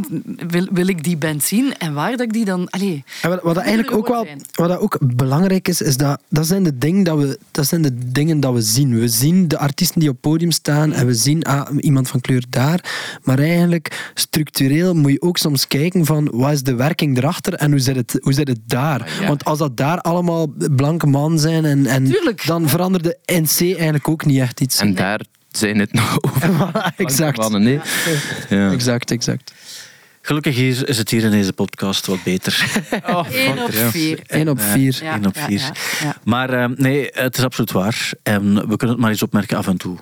wil, 0.49 0.66
wil 0.72 0.86
ik 0.89 1.05
die 1.05 1.16
band 1.16 1.43
zien 1.43 1.74
en 1.78 1.95
waar 1.95 2.11
dat 2.11 2.20
ik 2.20 2.32
die 2.32 2.45
dan... 2.45 2.70
Allee, 2.70 3.05
En 3.22 3.30
wat, 3.30 3.43
wat 3.43 3.55
dat 3.55 3.64
eigenlijk 3.64 3.97
ook 3.97 4.09
wel 4.09 4.24
zijn. 4.24 4.41
wat 4.53 4.68
dat 4.68 4.78
ook 4.80 4.99
belangrijk 5.16 5.68
is, 5.68 5.80
is 5.80 5.97
dat 5.97 6.20
dat 6.28 6.47
zijn, 6.47 6.62
de 6.62 6.78
dingen 6.78 7.03
dat, 7.05 7.18
we, 7.18 7.39
dat 7.51 7.66
zijn 7.66 7.82
de 7.82 8.11
dingen 8.12 8.41
dat 8.41 8.53
we 8.55 8.61
zien. 8.61 8.99
We 8.99 9.09
zien 9.09 9.49
de 9.49 9.59
artiesten 9.59 10.01
die 10.01 10.09
op 10.09 10.14
het 10.14 10.30
podium 10.30 10.51
staan 10.51 10.93
en 10.93 11.07
we 11.07 11.14
zien 11.14 11.43
ah, 11.45 11.66
iemand 11.78 12.09
van 12.09 12.20
kleur 12.20 12.45
daar. 12.49 12.84
Maar 13.22 13.39
eigenlijk, 13.39 14.11
structureel 14.14 14.95
moet 14.95 15.12
je 15.12 15.22
ook 15.22 15.39
soms 15.39 15.66
kijken 15.66 16.05
van 16.05 16.28
wat 16.32 16.53
is 16.53 16.62
de 16.62 16.74
werking 16.74 17.16
erachter 17.16 17.55
en 17.55 17.70
hoe 17.70 17.80
zit 17.80 17.97
het, 17.97 18.18
hoe 18.20 18.32
zit 18.32 18.49
het 18.49 18.61
daar. 18.66 19.03
Ah, 19.03 19.20
ja. 19.20 19.26
Want 19.26 19.45
als 19.45 19.59
dat 19.59 19.76
daar 19.76 20.01
allemaal 20.01 20.47
blanke 20.76 21.07
man 21.07 21.39
zijn, 21.39 21.64
en, 21.64 21.86
en 21.86 22.05
Tuurlijk. 22.05 22.47
dan 22.47 22.68
verandert 22.79 23.05
de 23.05 23.18
NC 23.41 23.61
eigenlijk 23.61 24.09
ook 24.09 24.24
niet 24.24 24.41
echt 24.41 24.61
iets. 24.61 24.79
En 24.81 24.95
daar 24.95 25.20
zijn 25.51 25.79
het 25.79 25.93
nog 25.93 26.18
over. 26.22 26.70
exact. 26.97 27.37
Mannen, 27.37 27.62
nee. 27.62 27.81
Ja. 28.49 28.72
Exact, 28.72 29.11
exact. 29.11 29.53
Gelukkig 30.22 30.57
is 30.57 30.83
is 30.83 30.99
het 30.99 31.11
hier 31.11 31.24
in 31.24 31.31
deze 31.31 31.53
podcast 31.53 32.07
wat 32.07 32.22
beter. 32.22 32.55
Oh, 33.07 33.26
één 33.31 33.59
op 33.62 33.72
vier. 33.72 34.20
Eén 34.26 34.51
op 34.51 34.61
vier. 34.61 34.99
Ja, 35.03 35.12
één 35.12 35.26
op 35.26 35.39
vier. 35.39 35.59
ja, 35.59 35.72
ja. 36.01 36.16
Maar 36.24 36.51
eh, 36.51 36.68
nee, 36.76 37.09
het 37.12 37.39
is 37.39 37.45
absoluut 37.45 37.72
waar. 37.72 38.11
En 38.22 38.55
we 38.55 38.76
kunnen 38.76 38.89
het 38.89 38.99
maar 38.99 39.11
eens 39.11 39.22
opmerken 39.22 39.57
af 39.57 39.66
en 39.66 39.76
toe. 39.76 39.97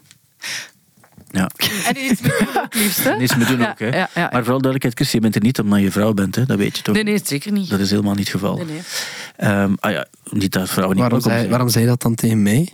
Ja, 1.36 1.50
En 1.86 2.04
iets 2.04 2.20
met 2.20 2.38
doen 2.38 2.62
ook 2.62 2.74
liefst, 2.74 3.16
niets 3.18 3.36
meer 3.36 3.46
doen 3.46 3.66
ook. 3.66 3.78
Hè. 3.78 3.86
ja, 3.86 3.92
ja, 3.96 4.08
ja. 4.14 4.28
Maar 4.32 4.42
vooral 4.42 4.60
duidelijkheid, 4.60 4.94
Chris, 4.94 5.12
je 5.12 5.20
bent 5.20 5.34
er 5.34 5.42
niet 5.42 5.58
omdat 5.58 5.80
je 5.80 5.90
vrouw 5.90 6.12
bent. 6.12 6.34
Hè. 6.34 6.46
Dat 6.46 6.58
weet 6.58 6.76
je 6.76 6.82
toch? 6.82 6.94
Nee, 6.94 7.04
nee, 7.04 7.20
zeker 7.24 7.52
niet. 7.52 7.70
Dat 7.70 7.80
is 7.80 7.90
helemaal 7.90 8.14
niet 8.14 8.32
het 8.32 8.40
geval. 8.40 8.56
Nee, 8.56 8.64
nee. 8.64 8.80
Ehm, 9.36 9.72
ah 9.80 9.90
ja, 9.92 10.06
niet 10.30 10.52
dat 10.52 10.68
vrouwen 10.68 10.96
niet 10.96 11.04
Waarom 11.04 11.20
zei, 11.20 11.48
waarom 11.48 11.68
zei 11.68 11.84
je 11.84 11.90
dat 11.90 12.02
dan 12.02 12.14
tegen 12.14 12.42
mij? 12.42 12.68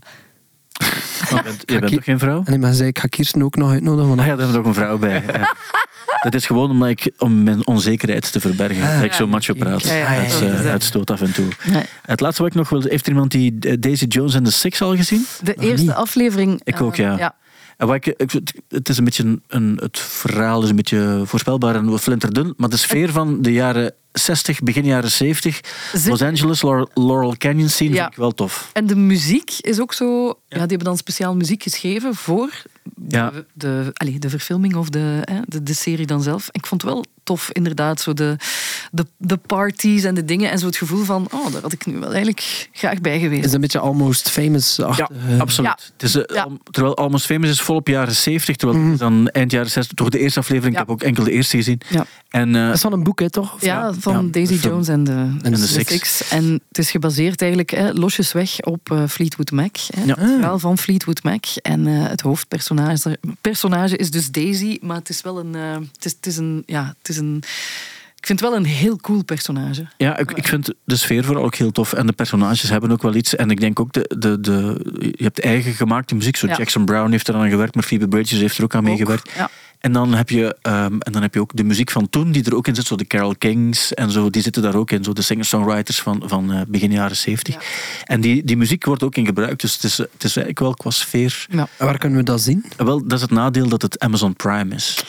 Je 1.31 1.43
bent, 1.43 1.63
je 1.67 1.79
bent 1.79 1.93
toch 1.93 2.05
geen 2.05 2.19
vrouw? 2.19 2.43
En 2.45 2.61
maar 2.61 2.73
zei 2.73 2.89
ik 2.89 2.99
ga 2.99 3.07
Kirsten 3.07 3.43
ook 3.43 3.57
nog 3.57 3.71
uitnodigen. 3.71 4.09
Want 4.09 4.21
Ah 4.21 4.27
ja, 4.27 4.37
daar 4.37 4.49
is 4.49 4.55
ook 4.55 4.65
een 4.67 4.75
vrouw 4.75 4.99
bij. 4.99 5.23
Ja. 5.27 5.55
Dat 6.23 6.35
is 6.35 6.47
gewoon 6.47 6.71
omdat 6.71 6.89
ik, 6.89 7.11
om 7.19 7.43
mijn 7.43 7.67
onzekerheid 7.67 8.33
te 8.33 8.41
verbergen, 8.41 8.83
Ah, 8.83 8.95
dat 8.95 9.05
ik 9.05 9.13
zo 9.13 9.27
macho 9.27 9.55
praat. 9.55 9.83
Ja, 9.83 10.17
eh, 10.17 10.41
ja. 10.41 10.71
uitstoot 10.71 11.11
af 11.11 11.21
en 11.21 11.33
toe. 11.33 11.49
Nee. 11.65 11.83
Het 12.03 12.21
laatste 12.21 12.43
wat 12.43 12.51
ik 12.51 12.57
nog 12.57 12.69
wil... 12.69 12.83
Heeft 12.83 13.07
er 13.07 13.13
iemand 13.13 13.31
die 13.31 13.57
eh, 13.61 13.75
Daisy 13.81 14.05
Jones 14.05 14.35
en 14.35 14.45
de 14.45 14.51
Six 14.51 14.83
al 14.83 14.97
gezien? 14.97 15.27
De 15.43 15.53
Nog 15.57 15.65
eerste 15.65 15.95
aflevering... 15.95 16.61
Ik 16.65 16.81
ook, 16.81 16.97
eh, 16.97 17.19
ja. 17.19 17.35
En 17.77 17.87
wat 17.87 17.97
ik, 17.97 18.05
het- 18.17 18.89
is 18.89 18.99
een 18.99 19.05
beetje 19.05 19.23
een, 19.25 19.43
een, 19.49 19.79
het 19.83 19.99
verhaal 19.99 20.63
is 20.63 20.69
een 20.71 20.77
beetje 20.77 21.23
voorspelbaar 21.25 21.75
en 21.75 21.99
flinterdun, 21.99 22.55
maar 22.57 22.69
de 22.69 22.77
sfeer 22.77 23.11
van 23.13 23.43
de 23.43 23.53
jaren 23.53 23.95
60, 24.13 24.61
begin 24.61 24.85
jaren 24.85 25.11
70, 25.11 25.61
Zit- 25.93 26.07
Los 26.11 26.23
Angeles, 26.23 26.63
Laurel, 26.63 26.89
Laurel 26.95 27.35
Canyon 27.39 27.69
scene, 27.69 27.91
Ja. 27.95 28.01
vind 28.01 28.13
ik 28.13 28.19
wel 28.19 28.33
tof. 28.33 28.71
En 28.73 28.87
de 28.87 28.97
muziek 28.97 29.51
is 29.61 29.81
ook 29.81 29.93
zo... 29.93 30.39
Ja. 30.53 30.59
die 30.59 30.77
hebben 30.77 30.87
dan 30.87 30.97
speciaal 30.97 31.37
muziek 31.37 31.63
geschreven 31.63 32.15
voor 32.15 32.63
ja. 33.09 33.31
de, 33.31 33.45
de, 33.53 33.91
allez, 33.93 34.19
de 34.19 34.31
verfilming 34.31 34.75
of 34.75 34.89
de, 34.89 35.21
hè, 35.25 35.41
de, 35.47 35.63
de 35.63 35.75
serie 35.75 36.07
dan 36.07 36.23
zelf. 36.23 36.49
Ik 36.51 36.67
vond 36.67 36.83
het 36.83 36.91
wel 36.91 37.05
tof, 37.23 37.51
inderdaad. 37.53 38.01
Zo 38.01 38.13
de, 38.13 38.37
de, 38.91 39.07
de 39.17 39.37
parties 39.37 40.05
en 40.05 40.15
de 40.15 40.25
dingen. 40.25 40.51
En 40.51 40.59
zo 40.59 40.67
het 40.67 40.77
gevoel 40.77 41.05
van, 41.05 41.29
oh, 41.31 41.53
daar 41.53 41.63
had 41.63 41.73
ik 41.73 41.87
nu 41.87 41.99
wel 41.99 42.09
eigenlijk 42.09 42.69
graag 42.73 43.01
bij 43.01 43.21
geweest. 43.21 43.45
Is 43.45 43.53
een 43.53 43.61
beetje 43.61 43.79
Almost 43.79 44.31
Famous 44.31 44.77
Ja, 44.77 45.11
absoluut. 45.39 45.71
Ja. 45.71 45.79
Het 45.93 46.03
is, 46.03 46.17
uh, 46.17 46.45
Terwijl 46.71 46.97
Almost 46.97 47.27
Famous 47.27 47.51
is 47.51 47.61
volop 47.61 47.89
jaren 47.89 48.15
70, 48.15 48.57
terwijl 48.57 48.81
mm. 48.81 48.97
dan 48.97 49.29
eind 49.29 49.51
jaren 49.51 49.71
60, 49.71 49.97
toch 49.97 50.09
de 50.09 50.19
eerste 50.19 50.39
aflevering. 50.39 50.73
Ik 50.73 50.79
heb 50.81 50.91
ook 50.91 51.03
enkel 51.03 51.25
de 51.25 51.33
eerste 51.33 51.57
gezien. 51.57 51.81
Ja. 51.89 52.07
En, 52.29 52.55
uh, 52.55 52.67
dat 52.67 52.75
is 52.75 52.81
van 52.81 52.93
een 52.93 53.03
boek, 53.03 53.21
hè, 53.21 53.31
toch? 53.31 53.57
Ja, 53.61 53.93
van 53.99 54.31
Daisy 54.31 54.55
Jones 54.55 54.89
en 54.89 55.05
de, 55.05 55.37
en 55.43 55.53
de, 55.53 55.57
Six. 55.57 56.31
En 56.31 56.61
het 56.69 56.79
is 56.79 56.91
gebaseerd 56.91 57.41
eigenlijk 57.41 57.71
hè, 57.71 57.93
losjes 57.93 58.33
weg 58.33 58.61
op 58.61 58.91
uh, 58.93 59.07
Fleetwood 59.09 59.51
Mac. 59.51 59.77
Hè. 59.95 60.01
Het 60.01 60.42
verhaal 60.43 60.59
van 60.59 60.79
Fleetwood 60.79 61.23
Mac. 61.23 61.45
En 61.63 61.87
het 61.87 62.21
hoofdpersonage 62.21 63.19
personage 63.41 63.97
is 63.97 64.11
dus 64.11 64.31
Daisy, 64.31 64.79
maar 64.81 64.97
het 64.97 65.09
is 65.09 65.23
wel 65.23 65.39
een... 65.39 65.55
het, 65.55 66.05
is, 66.05 66.13
het, 66.13 66.27
is 66.27 66.37
een 66.37 66.63
ja, 66.67 66.95
het 66.99 67.09
is 67.09 67.17
een 67.17 67.43
ik 68.23 68.29
vind 68.29 68.41
het 68.41 68.49
wel 68.49 68.59
een 68.59 68.67
heel 68.67 68.97
cool 68.97 69.25
personage. 69.25 69.87
Ja, 69.97 70.19
ik, 70.19 70.31
ik 70.31 70.47
vind 70.47 70.75
de 70.85 70.97
sfeer 70.97 71.25
vooral 71.25 71.45
ook 71.45 71.55
heel 71.55 71.73
tof. 71.73 71.93
En 71.93 72.07
de 72.07 72.13
personages 72.13 72.69
hebben 72.71 72.91
ook 72.91 73.03
wel 73.03 73.15
iets. 73.15 73.37
En 73.37 73.51
ik 73.51 73.61
denk 73.61 73.81
ook, 73.81 73.93
de, 73.93 74.15
de, 74.19 74.41
de, 74.41 74.81
je 75.17 75.25
hebt 75.25 75.41
eigen 75.41 75.73
gemaakte 75.73 76.15
muziek. 76.15 76.37
Zo 76.37 76.47
Jackson 76.47 76.85
Brown 76.85 77.11
heeft 77.11 77.29
er 77.29 77.35
aan 77.35 77.51
gewerkt, 77.51 77.75
maar 77.75 77.85
Phoebe 77.85 78.09
Bridges 78.09 78.41
heeft 78.41 78.59
er 78.59 78.65
ook 78.65 78.75
aan 78.75 78.85
meegewerkt. 78.85 79.31
Ja. 79.37 79.51
En 79.83 79.93
dan, 79.93 80.15
heb 80.15 80.31
je, 80.31 80.57
um, 80.63 81.01
en 81.01 81.13
dan 81.13 81.23
heb 81.23 81.35
je 81.35 81.41
ook 81.41 81.57
de 81.57 81.65
muziek 81.65 81.91
van 81.91 82.11
toen, 82.11 82.33
die 82.33 82.45
er 82.45 82.55
ook 82.55 82.67
in 82.67 82.75
zit. 82.75 82.87
Zo 82.87 82.97
de 82.97 83.07
Carol 83.07 83.35
Kings 83.39 83.95
en 83.95 84.11
zo, 84.11 84.31
die 84.31 84.43
zitten 84.43 84.63
daar 84.63 84.75
ook 84.75 84.91
in. 84.91 85.05
Zo 85.05 85.13
de 85.13 85.23
singer-songwriters 85.23 86.01
van, 86.01 86.23
van 86.25 86.53
uh, 86.53 86.61
begin 86.69 86.93
jaren 86.93 87.17
70. 87.17 87.57
En 88.05 88.21
die, 88.21 88.45
die 88.45 88.57
muziek 88.57 88.85
wordt 88.85 89.03
ook 89.03 89.17
in 89.17 89.27
gebruikt. 89.27 89.61
Dus 89.61 89.73
het 89.75 89.85
is, 89.85 89.97
het 89.99 90.09
is 90.25 90.37
eigenlijk 90.37 90.59
wel 90.59 90.75
qua 90.75 90.91
sfeer. 90.91 91.47
Ja. 91.51 91.69
Waar 91.79 91.99
kunnen 91.99 92.19
we 92.19 92.25
dat 92.25 92.41
zien? 92.41 92.65
Wel, 92.77 93.03
dat 93.03 93.13
is 93.13 93.21
het 93.21 93.31
nadeel 93.31 93.69
dat 93.69 93.83
het 93.83 93.99
Amazon 93.99 94.35
Prime 94.35 94.75
is. 94.75 95.05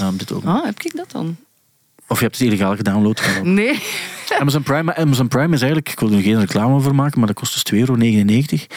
Um, 0.00 0.16
dit 0.16 0.32
ook. 0.32 0.44
Ah, 0.44 0.64
heb 0.64 0.80
ik 0.80 0.96
dat 0.96 1.10
dan? 1.10 1.36
Of 2.08 2.18
je 2.18 2.24
hebt 2.24 2.38
het 2.38 2.46
illegaal 2.46 2.76
gedownload. 2.76 3.22
Nee. 3.42 3.82
Amazon 4.40 4.62
Prime, 4.62 4.96
Amazon 4.96 5.28
Prime 5.28 5.54
is 5.54 5.60
eigenlijk, 5.62 5.90
ik 5.90 6.00
wil 6.00 6.12
er 6.12 6.22
geen 6.22 6.40
reclame 6.40 6.74
over 6.74 6.94
maken, 6.94 7.18
maar 7.18 7.26
dat 7.26 7.36
kost 7.36 7.64
dus 7.70 7.80
2,99 7.80 7.86
euro. 7.86 7.94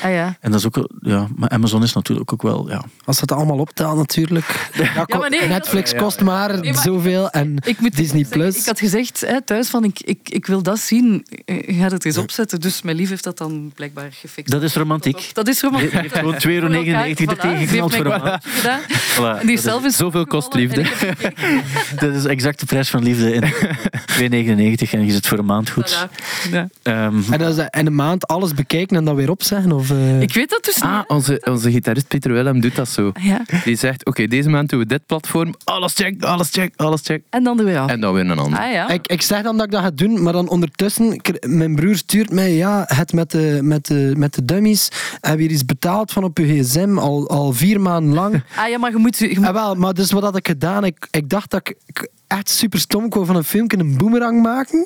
Ah, 0.03 0.11
ja. 0.11 0.37
En 0.39 0.51
dat 0.51 0.59
is 0.59 0.65
ook, 0.65 0.89
ja, 1.01 1.27
maar 1.35 1.49
Amazon 1.49 1.83
is 1.83 1.93
natuurlijk 1.93 2.33
ook 2.33 2.41
wel, 2.41 2.69
ja. 2.69 2.83
Als 3.05 3.19
dat 3.19 3.31
allemaal 3.31 3.57
optelt 3.57 3.97
natuurlijk. 3.97 4.45
Ja, 4.95 5.17
maar 5.19 5.29
nee, 5.29 5.47
Netflix 5.47 5.95
kost 5.95 6.21
maar, 6.21 6.75
zoveel 6.75 7.29
en 7.29 7.55
ik 7.65 7.79
moet 7.79 7.95
Disney 7.95 8.25
Plus. 8.29 8.57
Ik 8.57 8.65
had 8.65 8.79
gezegd 8.79 9.21
hè, 9.21 9.41
thuis 9.41 9.69
van, 9.69 9.83
ik, 9.83 9.99
ik, 9.99 10.19
ik 10.29 10.45
wil 10.45 10.61
dat 10.63 10.79
zien. 10.79 11.25
Ga 11.45 11.87
het 11.87 12.05
eens 12.05 12.17
opzetten. 12.17 12.59
Dus 12.59 12.81
mijn 12.81 12.95
lief 12.95 13.09
heeft 13.09 13.23
dat 13.23 13.37
dan 13.37 13.71
blijkbaar 13.75 14.11
gefixt. 14.11 14.51
Dat 14.51 14.63
is 14.63 14.75
romantiek. 14.75 15.29
Dat, 15.33 15.47
is 15.47 15.61
romantiek. 15.61 15.91
Hij 15.91 16.01
heeft 16.01 16.17
gewoon 16.17 16.33
2,99 16.33 16.39
euro 16.47 16.67
er 16.67 17.37
tegen 17.37 17.91
voor 17.91 18.05
een 18.05 18.21
maand. 18.21 19.47
Die 19.47 19.59
zelf 19.59 19.85
is 19.85 19.97
Zoveel 19.97 20.25
kost 20.25 20.53
liefde. 20.53 20.85
dat 21.99 22.13
is 22.15 22.25
exact 22.25 22.59
de 22.59 22.65
prijs 22.65 22.89
van 22.89 23.03
liefde 23.03 23.33
in 23.33 23.43
2,99 23.43 24.89
en 24.91 25.05
je 25.05 25.11
zit 25.11 25.27
voor 25.27 25.37
een 25.37 25.45
maand 25.49 25.69
goed. 25.69 26.07
Ja. 26.51 26.67
Um, 26.83 27.23
en, 27.31 27.39
dat 27.39 27.57
is 27.57 27.65
in 27.69 27.85
een 27.85 27.95
maand 27.95 28.27
alles 28.27 28.53
bekijken 28.53 28.97
en 28.97 29.05
dan 29.05 29.15
weer 29.15 29.29
opzeggen? 29.29 29.71
Of, 29.71 29.89
uh... 29.89 30.21
Ik 30.21 30.33
weet 30.33 30.49
dat 30.49 30.63
dus 30.63 30.81
ah, 30.81 31.01
Onze, 31.07 31.41
onze 31.45 31.71
gitarist 31.71 32.07
Peter 32.07 32.31
Willem 32.31 32.61
doet 32.61 32.75
dat 32.75 32.89
zo. 32.89 33.11
Ja. 33.19 33.45
Die 33.63 33.75
zegt, 33.75 34.05
oké, 34.05 34.27
deze 34.27 34.49
maand 34.49 34.69
doen 34.69 34.79
we 34.79 34.85
dit 34.85 35.05
platform. 35.05 35.53
Alles 35.63 35.93
check, 35.93 36.23
alles 36.23 36.49
check, 36.49 36.73
alles 36.75 37.01
check. 37.03 37.23
En 37.29 37.43
dan 37.43 37.57
doen 37.57 37.65
we 37.65 37.79
af. 37.79 37.89
En 37.89 38.01
dan 38.01 38.13
weer 38.13 38.29
een 38.29 38.39
ander. 38.39 38.59
Ah, 38.59 38.71
ja. 38.71 38.89
ik, 38.89 39.07
ik 39.07 39.21
zeg 39.21 39.41
dan 39.41 39.57
dat 39.57 39.65
ik 39.65 39.71
dat 39.71 39.81
ga 39.81 39.91
doen, 39.91 40.23
maar 40.23 40.33
dan 40.33 40.49
ondertussen... 40.49 41.21
Mijn 41.47 41.75
broer 41.75 41.95
stuurt 41.95 42.31
mij, 42.31 42.53
ja, 42.53 42.83
het 42.87 43.13
met 43.13 43.31
de, 43.31 43.59
met 43.63 43.85
de, 43.85 44.13
met 44.17 44.33
de 44.33 44.45
dummies. 44.45 44.89
Heb 45.21 45.39
je 45.39 45.49
iets 45.49 45.65
betaald 45.65 46.11
van 46.11 46.23
op 46.23 46.37
je 46.37 46.45
gsm 46.45 46.97
al, 46.97 47.29
al 47.29 47.53
vier 47.53 47.81
maanden 47.81 48.13
lang? 48.13 48.43
Ah 48.55 48.69
ja, 48.69 48.77
maar 48.77 48.91
je 48.91 48.97
moet... 48.97 49.17
Je 49.17 49.35
moet... 49.35 49.47
Ah, 49.47 49.53
wel, 49.53 49.75
maar 49.75 49.93
dus 49.93 50.11
wat 50.11 50.23
had 50.23 50.35
ik 50.35 50.47
gedaan? 50.47 50.83
Ik, 50.83 51.07
ik 51.11 51.29
dacht 51.29 51.51
dat 51.51 51.73
ik 51.85 52.09
echt 52.29 52.49
super 52.49 52.79
stom. 52.79 53.05
Ik 53.05 53.13
van 53.13 53.35
een 53.35 53.43
filmpje 53.43 53.77
een 53.77 53.97
boomerang 53.97 54.41
maken. 54.41 54.85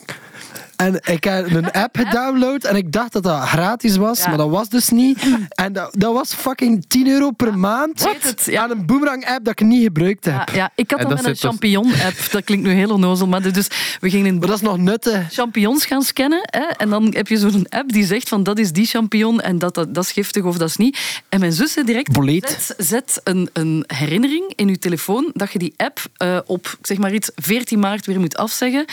En 0.83 1.13
ik 1.13 1.23
heb 1.23 1.51
een 1.51 1.71
app 1.83 1.97
gedownload 1.97 2.63
en 2.63 2.75
ik 2.75 2.91
dacht 2.91 3.13
dat 3.13 3.23
dat 3.23 3.41
gratis 3.41 3.97
was, 3.97 4.27
maar 4.27 4.37
dat 4.37 4.49
was 4.49 4.69
dus 4.69 4.89
niet. 4.89 5.27
En 5.49 5.73
dat, 5.73 5.95
dat 5.97 6.13
was 6.13 6.33
fucking 6.33 6.85
10 6.87 7.07
euro 7.07 7.31
per 7.31 7.57
maand 7.57 8.21
het, 8.23 8.45
ja. 8.45 8.63
aan 8.63 8.71
een 8.71 8.85
boomerang-app 8.85 9.45
dat 9.45 9.59
ik 9.59 9.67
niet 9.67 9.83
gebruikt 9.83 10.25
heb. 10.25 10.49
Ja, 10.49 10.71
ik 10.75 10.91
had 10.91 11.01
dan 11.01 11.13
met 11.13 11.25
een 11.25 11.35
champignon-app. 11.35 12.31
Dat 12.31 12.43
klinkt 12.43 12.65
nu 12.65 12.71
heel 12.71 12.89
onnozel, 12.89 13.27
maar 13.27 13.51
dus 13.51 13.67
we 13.99 14.09
gingen 14.09 14.25
in 14.25 14.37
maar 14.37 14.47
dat 14.47 14.55
is 14.55 14.61
nog 14.61 14.77
nuttig. 14.77 15.33
champignons 15.33 15.85
gaan 15.85 16.01
scannen. 16.01 16.39
Hè, 16.41 16.65
en 16.77 16.89
dan 16.89 17.13
heb 17.15 17.27
je 17.27 17.37
zo'n 17.37 17.65
app 17.69 17.91
die 17.91 18.05
zegt 18.05 18.29
van 18.29 18.43
dat 18.43 18.59
is 18.59 18.71
die 18.71 18.85
champignon 18.85 19.41
en 19.41 19.59
dat, 19.59 19.75
dat, 19.75 19.93
dat 19.93 20.03
is 20.03 20.11
giftig 20.11 20.43
of 20.43 20.57
dat 20.57 20.69
is 20.69 20.77
niet. 20.77 21.21
En 21.29 21.39
mijn 21.39 21.53
zus 21.53 21.71
zei 21.71 21.85
direct, 21.85 22.13
zet, 22.13 22.73
zet, 22.77 23.21
een, 23.23 23.49
een 23.53 23.83
herinnering 23.87 24.53
in 24.55 24.67
je 24.67 24.77
telefoon 24.77 25.31
dat 25.33 25.51
je 25.51 25.59
die 25.59 25.73
app 25.77 25.99
uh, 26.17 26.39
op 26.45 26.77
zeg 26.81 26.97
maar 26.97 27.13
iets 27.13 27.31
14 27.35 27.79
maart 27.79 28.05
weer 28.05 28.19
moet 28.19 28.37
afzeggen. 28.37 28.85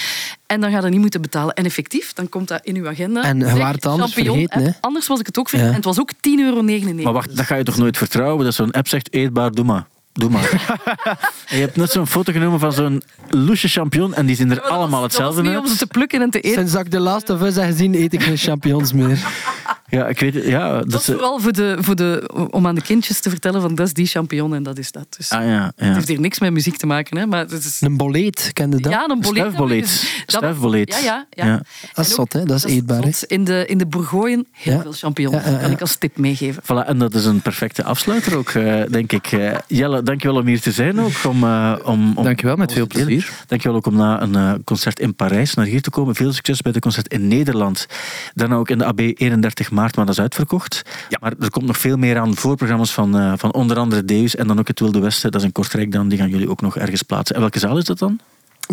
En 0.51 0.61
dan 0.61 0.71
ga 0.71 0.81
je 0.81 0.89
niet 0.89 1.01
moeten 1.01 1.21
betalen. 1.21 1.55
En 1.55 1.65
effectief, 1.65 2.13
dan 2.13 2.29
komt 2.29 2.49
dat 2.49 2.61
in 2.63 2.77
uw 2.77 2.89
agenda. 2.89 3.23
En 3.23 3.59
waar 3.59 3.73
het 3.73 3.87
anders 3.87 4.13
vergeten, 4.13 4.63
hè? 4.63 4.71
Anders 4.81 5.07
was 5.07 5.21
ik 5.21 5.27
het 5.27 5.39
ook 5.39 5.49
vergeten. 5.49 5.73
En 5.73 5.79
het 5.79 5.89
was 5.89 6.01
ook 6.01 6.13
10,99 6.13 6.21
euro. 6.39 6.63
Maar 6.63 7.13
wacht, 7.13 7.37
dat 7.37 7.47
ga 7.47 7.55
je 7.55 7.65
toch 7.65 7.77
nooit 7.77 7.97
vertrouwen? 7.97 8.45
Dat 8.45 8.55
zo'n 8.55 8.71
app 8.71 8.89
zegt, 8.89 9.13
eetbaar, 9.13 9.53
doe 9.53 9.65
maar. 9.65 9.87
Doe 10.13 10.31
maar. 10.31 10.79
je 11.47 11.57
hebt 11.57 11.77
net 11.77 11.91
zo'n 11.91 12.07
foto 12.07 12.33
genomen 12.33 12.61
van 12.61 12.73
zo'n 12.73 13.03
loesje 13.29 13.69
champignon 13.69 14.15
en 14.15 14.27
die 14.27 14.37
zien 14.37 14.51
er 14.51 14.61
allemaal 14.61 15.03
hetzelfde 15.03 15.49
uit. 15.49 15.59
om 15.59 15.67
ze 15.67 15.77
te 15.77 15.87
plukken 15.87 16.23
en 16.23 16.31
te 16.31 16.41
eten. 16.41 16.59
Sinds 16.59 16.73
dat 16.73 16.85
ik 16.85 16.91
de 16.91 17.01
Last 17.01 17.31
of 17.31 17.43
Us 17.43 17.55
heb 17.55 17.65
gezien, 17.65 17.95
eet 17.95 18.13
ik 18.13 18.23
geen 18.23 18.37
champignons 18.37 18.93
meer. 18.93 19.19
Ja, 19.91 20.07
ik 20.07 20.21
weet 20.21 20.35
Ja, 20.35 20.79
dat, 20.79 20.91
dat 20.91 21.01
is 21.01 21.07
vooral 21.07 21.39
voor 21.39 21.53
de, 21.53 21.77
voor 21.81 21.97
de, 21.97 22.31
om 22.51 22.67
aan 22.67 22.75
de 22.75 22.83
kindjes 22.83 23.21
te 23.21 23.31
vertellen 23.31 23.61
van 23.61 23.75
dat 23.75 23.87
is 23.87 23.93
die 23.93 24.07
champignon 24.07 24.55
en 24.55 24.62
dat 24.62 24.79
is 24.79 24.93
dat. 24.93 25.07
Dus 25.17 25.31
ah, 25.31 25.45
ja, 25.45 25.49
ja. 25.49 25.73
Het 25.77 25.95
heeft 25.95 26.09
hier 26.09 26.21
niks 26.21 26.39
met 26.39 26.53
muziek 26.53 26.77
te 26.77 26.87
maken. 26.87 27.17
Hè, 27.17 27.27
maar 27.27 27.41
het 27.41 27.65
is... 27.65 27.81
Een 27.81 27.97
boleet, 27.97 28.51
kende 28.53 28.81
dat? 28.81 28.93
Ja, 28.93 29.09
een 29.09 29.21
boleet. 29.21 29.43
Stuifboleet. 29.43 30.23
Stuifboleet. 30.27 31.01
Ja, 31.03 31.27
ja, 31.31 31.45
ja. 31.45 31.62
Dat 31.95 32.07
is 32.07 32.15
zot, 32.15 32.33
hè? 32.33 32.45
dat 32.45 32.57
is 32.57 32.65
eetbaar. 32.65 33.03
Hè? 33.03 33.11
In 33.27 33.45
de, 33.45 33.65
in 33.67 33.79
de 33.79 33.87
Bourgogne 33.87 34.45
heel 34.53 34.81
veel 34.81 34.93
champignons. 34.93 35.45
Dat 35.45 35.61
kan 35.61 35.71
ik 35.71 35.81
als 35.81 35.97
tip 35.97 36.17
meegeven. 36.17 36.62
Voilà, 36.62 36.87
en 36.87 36.99
dat 36.99 37.15
is 37.15 37.25
een 37.25 37.41
perfecte 37.41 37.85
afsluiter 37.85 38.37
ook, 38.37 38.53
uh, 38.53 38.83
denk 38.91 39.12
ik. 39.12 39.33
Uh, 39.33 39.55
Jelle, 39.67 40.03
dankjewel 40.03 40.37
om 40.37 40.47
hier 40.47 40.61
te 40.61 40.73
zijn 40.73 41.01
ook. 41.01 41.25
Om, 41.29 41.45
uh, 41.45 41.77
om, 41.85 42.12
om, 42.17 42.25
dankjewel, 42.25 42.57
met 42.57 42.73
veel 42.73 42.87
plezier. 42.87 43.31
Dankjewel 43.47 43.77
ook 43.77 43.87
om 43.87 43.97
na 43.97 44.23
een 44.23 44.65
concert 44.65 45.01
in 45.01 45.15
Parijs 45.15 45.55
naar 45.55 45.67
hier 45.67 45.83
te 45.83 45.91
komen. 45.91 46.15
Veel 46.15 46.33
succes 46.33 46.62
bij 46.62 46.73
de 46.73 46.79
concert 46.79 47.09
in 47.09 47.29
Nederland. 47.29 47.87
Daarna 48.35 48.55
ook 48.55 48.71
in 48.71 48.79
de 48.79 48.85
AB 48.85 49.01
31 49.01 49.71
maart, 49.71 49.80
maar 49.81 50.07
dat 50.07 50.15
is 50.15 50.20
uitverkocht. 50.20 50.82
Ja. 51.09 51.19
Maar 51.20 51.32
er 51.40 51.51
komt 51.51 51.66
nog 51.66 51.78
veel 51.78 51.97
meer 51.97 52.19
aan 52.19 52.36
voorprogramma's 52.36 52.93
van, 52.93 53.16
uh, 53.16 53.32
van 53.36 53.52
onder 53.52 53.78
andere 53.78 54.05
Deus 54.05 54.36
en 54.36 54.47
dan 54.47 54.59
ook 54.59 54.69
het 54.69 54.81
Wilde 54.81 55.01
Westen. 55.01 55.31
Dat 55.31 55.40
is 55.40 55.47
in 55.47 55.52
Kortrijk 55.52 55.93
dan. 55.93 56.09
Die 56.09 56.19
gaan 56.19 56.28
jullie 56.28 56.51
ook 56.51 56.61
nog 56.61 56.77
ergens 56.77 57.02
plaatsen. 57.02 57.35
En 57.35 57.40
welke 57.40 57.59
zaal 57.59 57.78
is 57.78 57.85
dat 57.85 57.98
dan? 57.98 58.20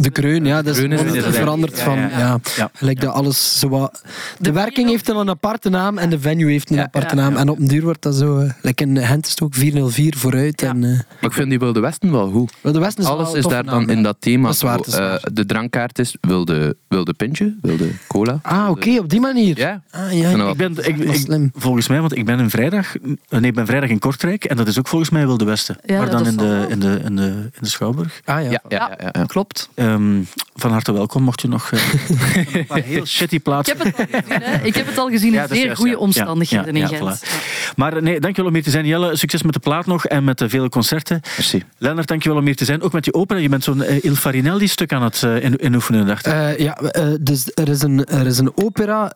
De 0.01 0.09
kreun, 0.09 0.45
ja, 0.45 0.61
dat 0.61 0.77
is, 0.77 0.83
is 1.13 1.35
veranderd 1.35 1.79
van. 1.79 1.99
Ja, 1.99 2.39
ja, 2.55 2.71
Lijkt 2.79 3.01
dat 3.01 3.13
alles 3.13 3.59
zo 3.59 3.69
wat... 3.69 4.01
De, 4.39 4.51
werking 4.51 4.89
heeft 4.89 5.09
een 5.09 5.29
aparte 5.29 5.69
naam 5.69 5.97
en 5.97 6.09
de 6.09 6.19
venue 6.19 6.51
heeft 6.51 6.69
een 6.69 6.79
aparte 6.79 7.15
naam. 7.15 7.35
En 7.35 7.49
op 7.49 7.59
een 7.59 7.67
duur 7.67 7.83
wordt 7.83 8.01
dat 8.01 8.15
zo. 8.15 8.39
Uh, 8.39 8.51
like 8.61 8.83
in 8.83 8.97
Gent 8.97 9.27
is 9.27 9.41
ook 9.41 9.53
404 9.53 10.17
vooruit. 10.17 10.61
En, 10.61 10.83
uh, 10.83 10.89
maar 10.91 11.03
ik 11.21 11.33
vind 11.33 11.49
die 11.49 11.59
Wilde 11.59 11.79
Westen 11.79 12.11
wel 12.11 12.29
goed. 12.31 12.53
Wilde 12.61 12.79
Westen 12.79 13.03
is 13.03 13.09
alles 13.09 13.33
is 13.33 13.45
daar 13.45 13.63
dan 13.63 13.89
in 13.89 14.03
dat 14.03 14.15
thema. 14.19 14.51
Zo, 14.51 14.67
uh, 14.67 15.15
de 15.33 15.45
drankkaart 15.45 15.99
is 15.99 16.17
wilde, 16.21 16.75
wilde 16.87 17.13
pintje, 17.13 17.55
wilde 17.61 17.89
cola. 18.07 18.39
Ah, 18.41 18.69
oké, 18.69 18.69
okay, 18.69 18.97
op 18.97 19.09
die 19.09 19.19
manier. 19.19 19.57
Ja. 19.57 19.81
Ah, 19.91 20.13
ja. 20.13 20.49
Ik 20.49 20.57
ben, 20.57 20.77
ik, 20.77 20.97
ik, 20.97 21.49
volgens 21.53 21.87
mij, 21.87 21.99
want 21.99 22.17
ik 22.17 22.25
ben 22.25 22.39
een 22.39 22.49
vrijdag, 22.49 22.93
nee, 23.29 23.41
ik 23.41 23.53
ben 23.53 23.65
vrijdag 23.65 23.89
in 23.89 23.99
Kortrijk 23.99 24.43
en 24.43 24.57
dat 24.57 24.67
is 24.67 24.79
ook 24.79 24.87
volgens 24.87 25.09
mij 25.09 25.25
Wilde 25.25 25.45
Westen. 25.45 25.77
maar 25.87 26.09
dan 26.09 26.27
in 26.27 26.37
de, 26.37 26.65
in, 26.69 26.79
de, 26.79 26.99
in, 27.03 27.15
de, 27.15 27.23
in 27.27 27.59
de 27.59 27.67
Schouwburg. 27.67 28.21
Ah 28.25 28.51
ja, 28.51 28.61
ja, 28.67 28.97
ja, 29.13 29.23
klopt. 29.25 29.69
Um, 29.93 30.27
van 30.59 30.71
harte 30.71 30.93
welkom, 30.93 31.23
mocht 31.23 31.41
je 31.41 31.47
nog 31.47 31.71
uh, 31.71 31.79
een 32.53 32.65
paar 32.65 32.81
heel 32.81 33.05
shitty 33.05 33.39
plaatsen. 33.39 33.77
Ik 33.77 33.85
heb 33.85 33.95
het 33.95 34.07
al 34.07 34.15
gezien, 34.19 34.43
hè? 34.53 34.63
Ik 34.63 34.75
heb 34.75 34.87
het 34.87 34.97
al 34.97 35.09
gezien 35.09 35.33
in 35.33 35.39
ja, 35.39 35.47
zeer 35.47 35.75
goede 35.75 35.97
omstandigheden 35.97 36.75
in 36.75 36.87
Gent. 36.87 37.19
Voilà. 37.19 37.75
Maar 37.75 38.01
nee, 38.01 38.19
dankjewel 38.19 38.49
om 38.49 38.53
hier 38.53 38.63
te 38.63 38.69
zijn. 38.69 38.85
Jelle, 38.85 39.15
succes 39.15 39.43
met 39.43 39.53
de 39.53 39.59
plaat 39.59 39.85
nog 39.85 40.05
en 40.05 40.23
met 40.23 40.37
de 40.37 40.49
vele 40.49 40.69
concerten. 40.69 41.21
Merci. 41.23 41.63
Lennart, 41.77 42.07
dankjewel 42.07 42.37
om 42.37 42.45
hier 42.45 42.55
te 42.55 42.65
zijn. 42.65 42.81
Ook 42.81 42.93
met 42.93 43.05
je 43.05 43.13
opera. 43.13 43.39
Je 43.39 43.49
bent 43.49 43.63
zo'n 43.63 43.77
uh, 43.77 44.03
Il 44.03 44.15
Farinelli-stuk 44.15 44.93
aan 44.93 45.03
het 45.03 45.21
uh, 45.25 45.43
in, 45.43 45.75
oefenen, 45.75 46.05
dacht 46.05 46.25
ik. 46.25 46.33
Uh, 46.33 46.57
ja, 46.57 46.77
dus 47.21 47.51
er 47.53 47.69
is 47.69 47.81
een, 47.81 48.05
er 48.05 48.25
is 48.25 48.37
een 48.37 48.51
opera, 48.57 49.11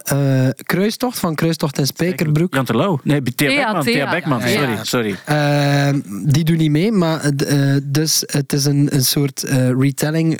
Kruistocht, 0.64 1.20
van 1.20 1.36
Kruistocht 1.36 1.78
en 1.78 1.86
Spijkerbroek. 1.86 2.54
Jan 2.54 2.66
Terlouw? 2.66 3.00
Nee, 3.04 3.22
Thea 3.22 3.56
Beckman. 3.56 3.84
Thea 3.84 4.12
Beckman, 4.12 4.42
sorry. 4.42 4.78
sorry. 4.82 5.16
die 6.26 6.44
doen 6.44 6.58
niet 6.58 6.72
mee, 6.72 6.92
maar 6.92 7.32
dus 7.84 8.24
het 8.26 8.54
is 8.54 8.66
een, 8.66 8.88
een 8.92 9.06
soort 9.06 9.46
retelling 9.78 10.40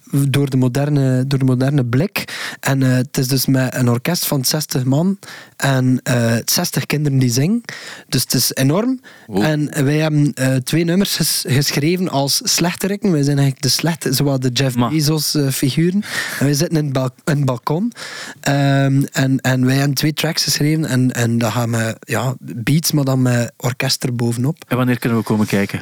door 0.11 0.49
de 0.49 0.57
moderne, 0.57 1.27
door 1.27 1.39
de 1.39 1.45
moderne 1.45 1.85
blik. 1.85 2.23
En 2.59 2.83
eh, 2.83 2.93
het 2.95 3.17
is 3.17 3.27
dus 3.27 3.45
met 3.45 3.75
een 3.75 3.89
orkest 3.89 4.25
van 4.25 4.45
60 4.45 4.83
man 4.83 5.17
en 5.57 5.99
eh 6.03 6.35
60 6.45 6.85
kinderen 6.85 7.17
die 7.19 7.29
zingen. 7.29 7.61
Dus 8.07 8.21
het 8.21 8.33
is 8.33 8.51
enorm. 8.53 8.99
En 9.33 9.83
wij 9.85 9.97
hebben 9.97 10.33
eh, 10.33 10.55
twee 10.55 10.83
nummers 10.83 11.15
ges- 11.15 11.45
geschreven 11.47 12.09
als 12.09 12.41
slechterikken. 12.43 13.11
Wij 13.11 13.23
zijn 13.23 13.37
eigenlijk 13.37 13.65
de 13.65 13.69
slechte, 13.79 14.13
zoals 14.13 14.39
de 14.39 14.49
Jeff 14.49 14.75
Ma. 14.75 14.89
Bezos 14.89 15.37
figuren. 15.51 16.03
En 16.39 16.45
wij 16.45 16.53
zitten 16.53 16.77
in 16.77 16.83
het, 16.83 16.93
bal- 16.93 17.09
in 17.25 17.35
het 17.35 17.45
balkon. 17.45 17.91
Ehm, 18.39 19.03
en, 19.11 19.39
en 19.41 19.65
wij 19.65 19.75
hebben 19.75 19.93
twee 19.95 20.13
tracks 20.13 20.43
geschreven. 20.43 20.85
En, 20.85 21.11
en 21.11 21.37
dat 21.37 21.51
gaan 21.51 21.71
we, 21.71 21.95
ja, 21.99 22.35
beats, 22.39 22.91
maar 22.91 23.03
dan 23.05 23.21
met 23.21 23.51
orkest 23.57 24.03
er 24.03 24.15
bovenop. 24.15 24.63
En 24.67 24.77
wanneer 24.77 24.99
kunnen 24.99 25.17
we 25.17 25.23
komen 25.23 25.45
kijken? 25.47 25.79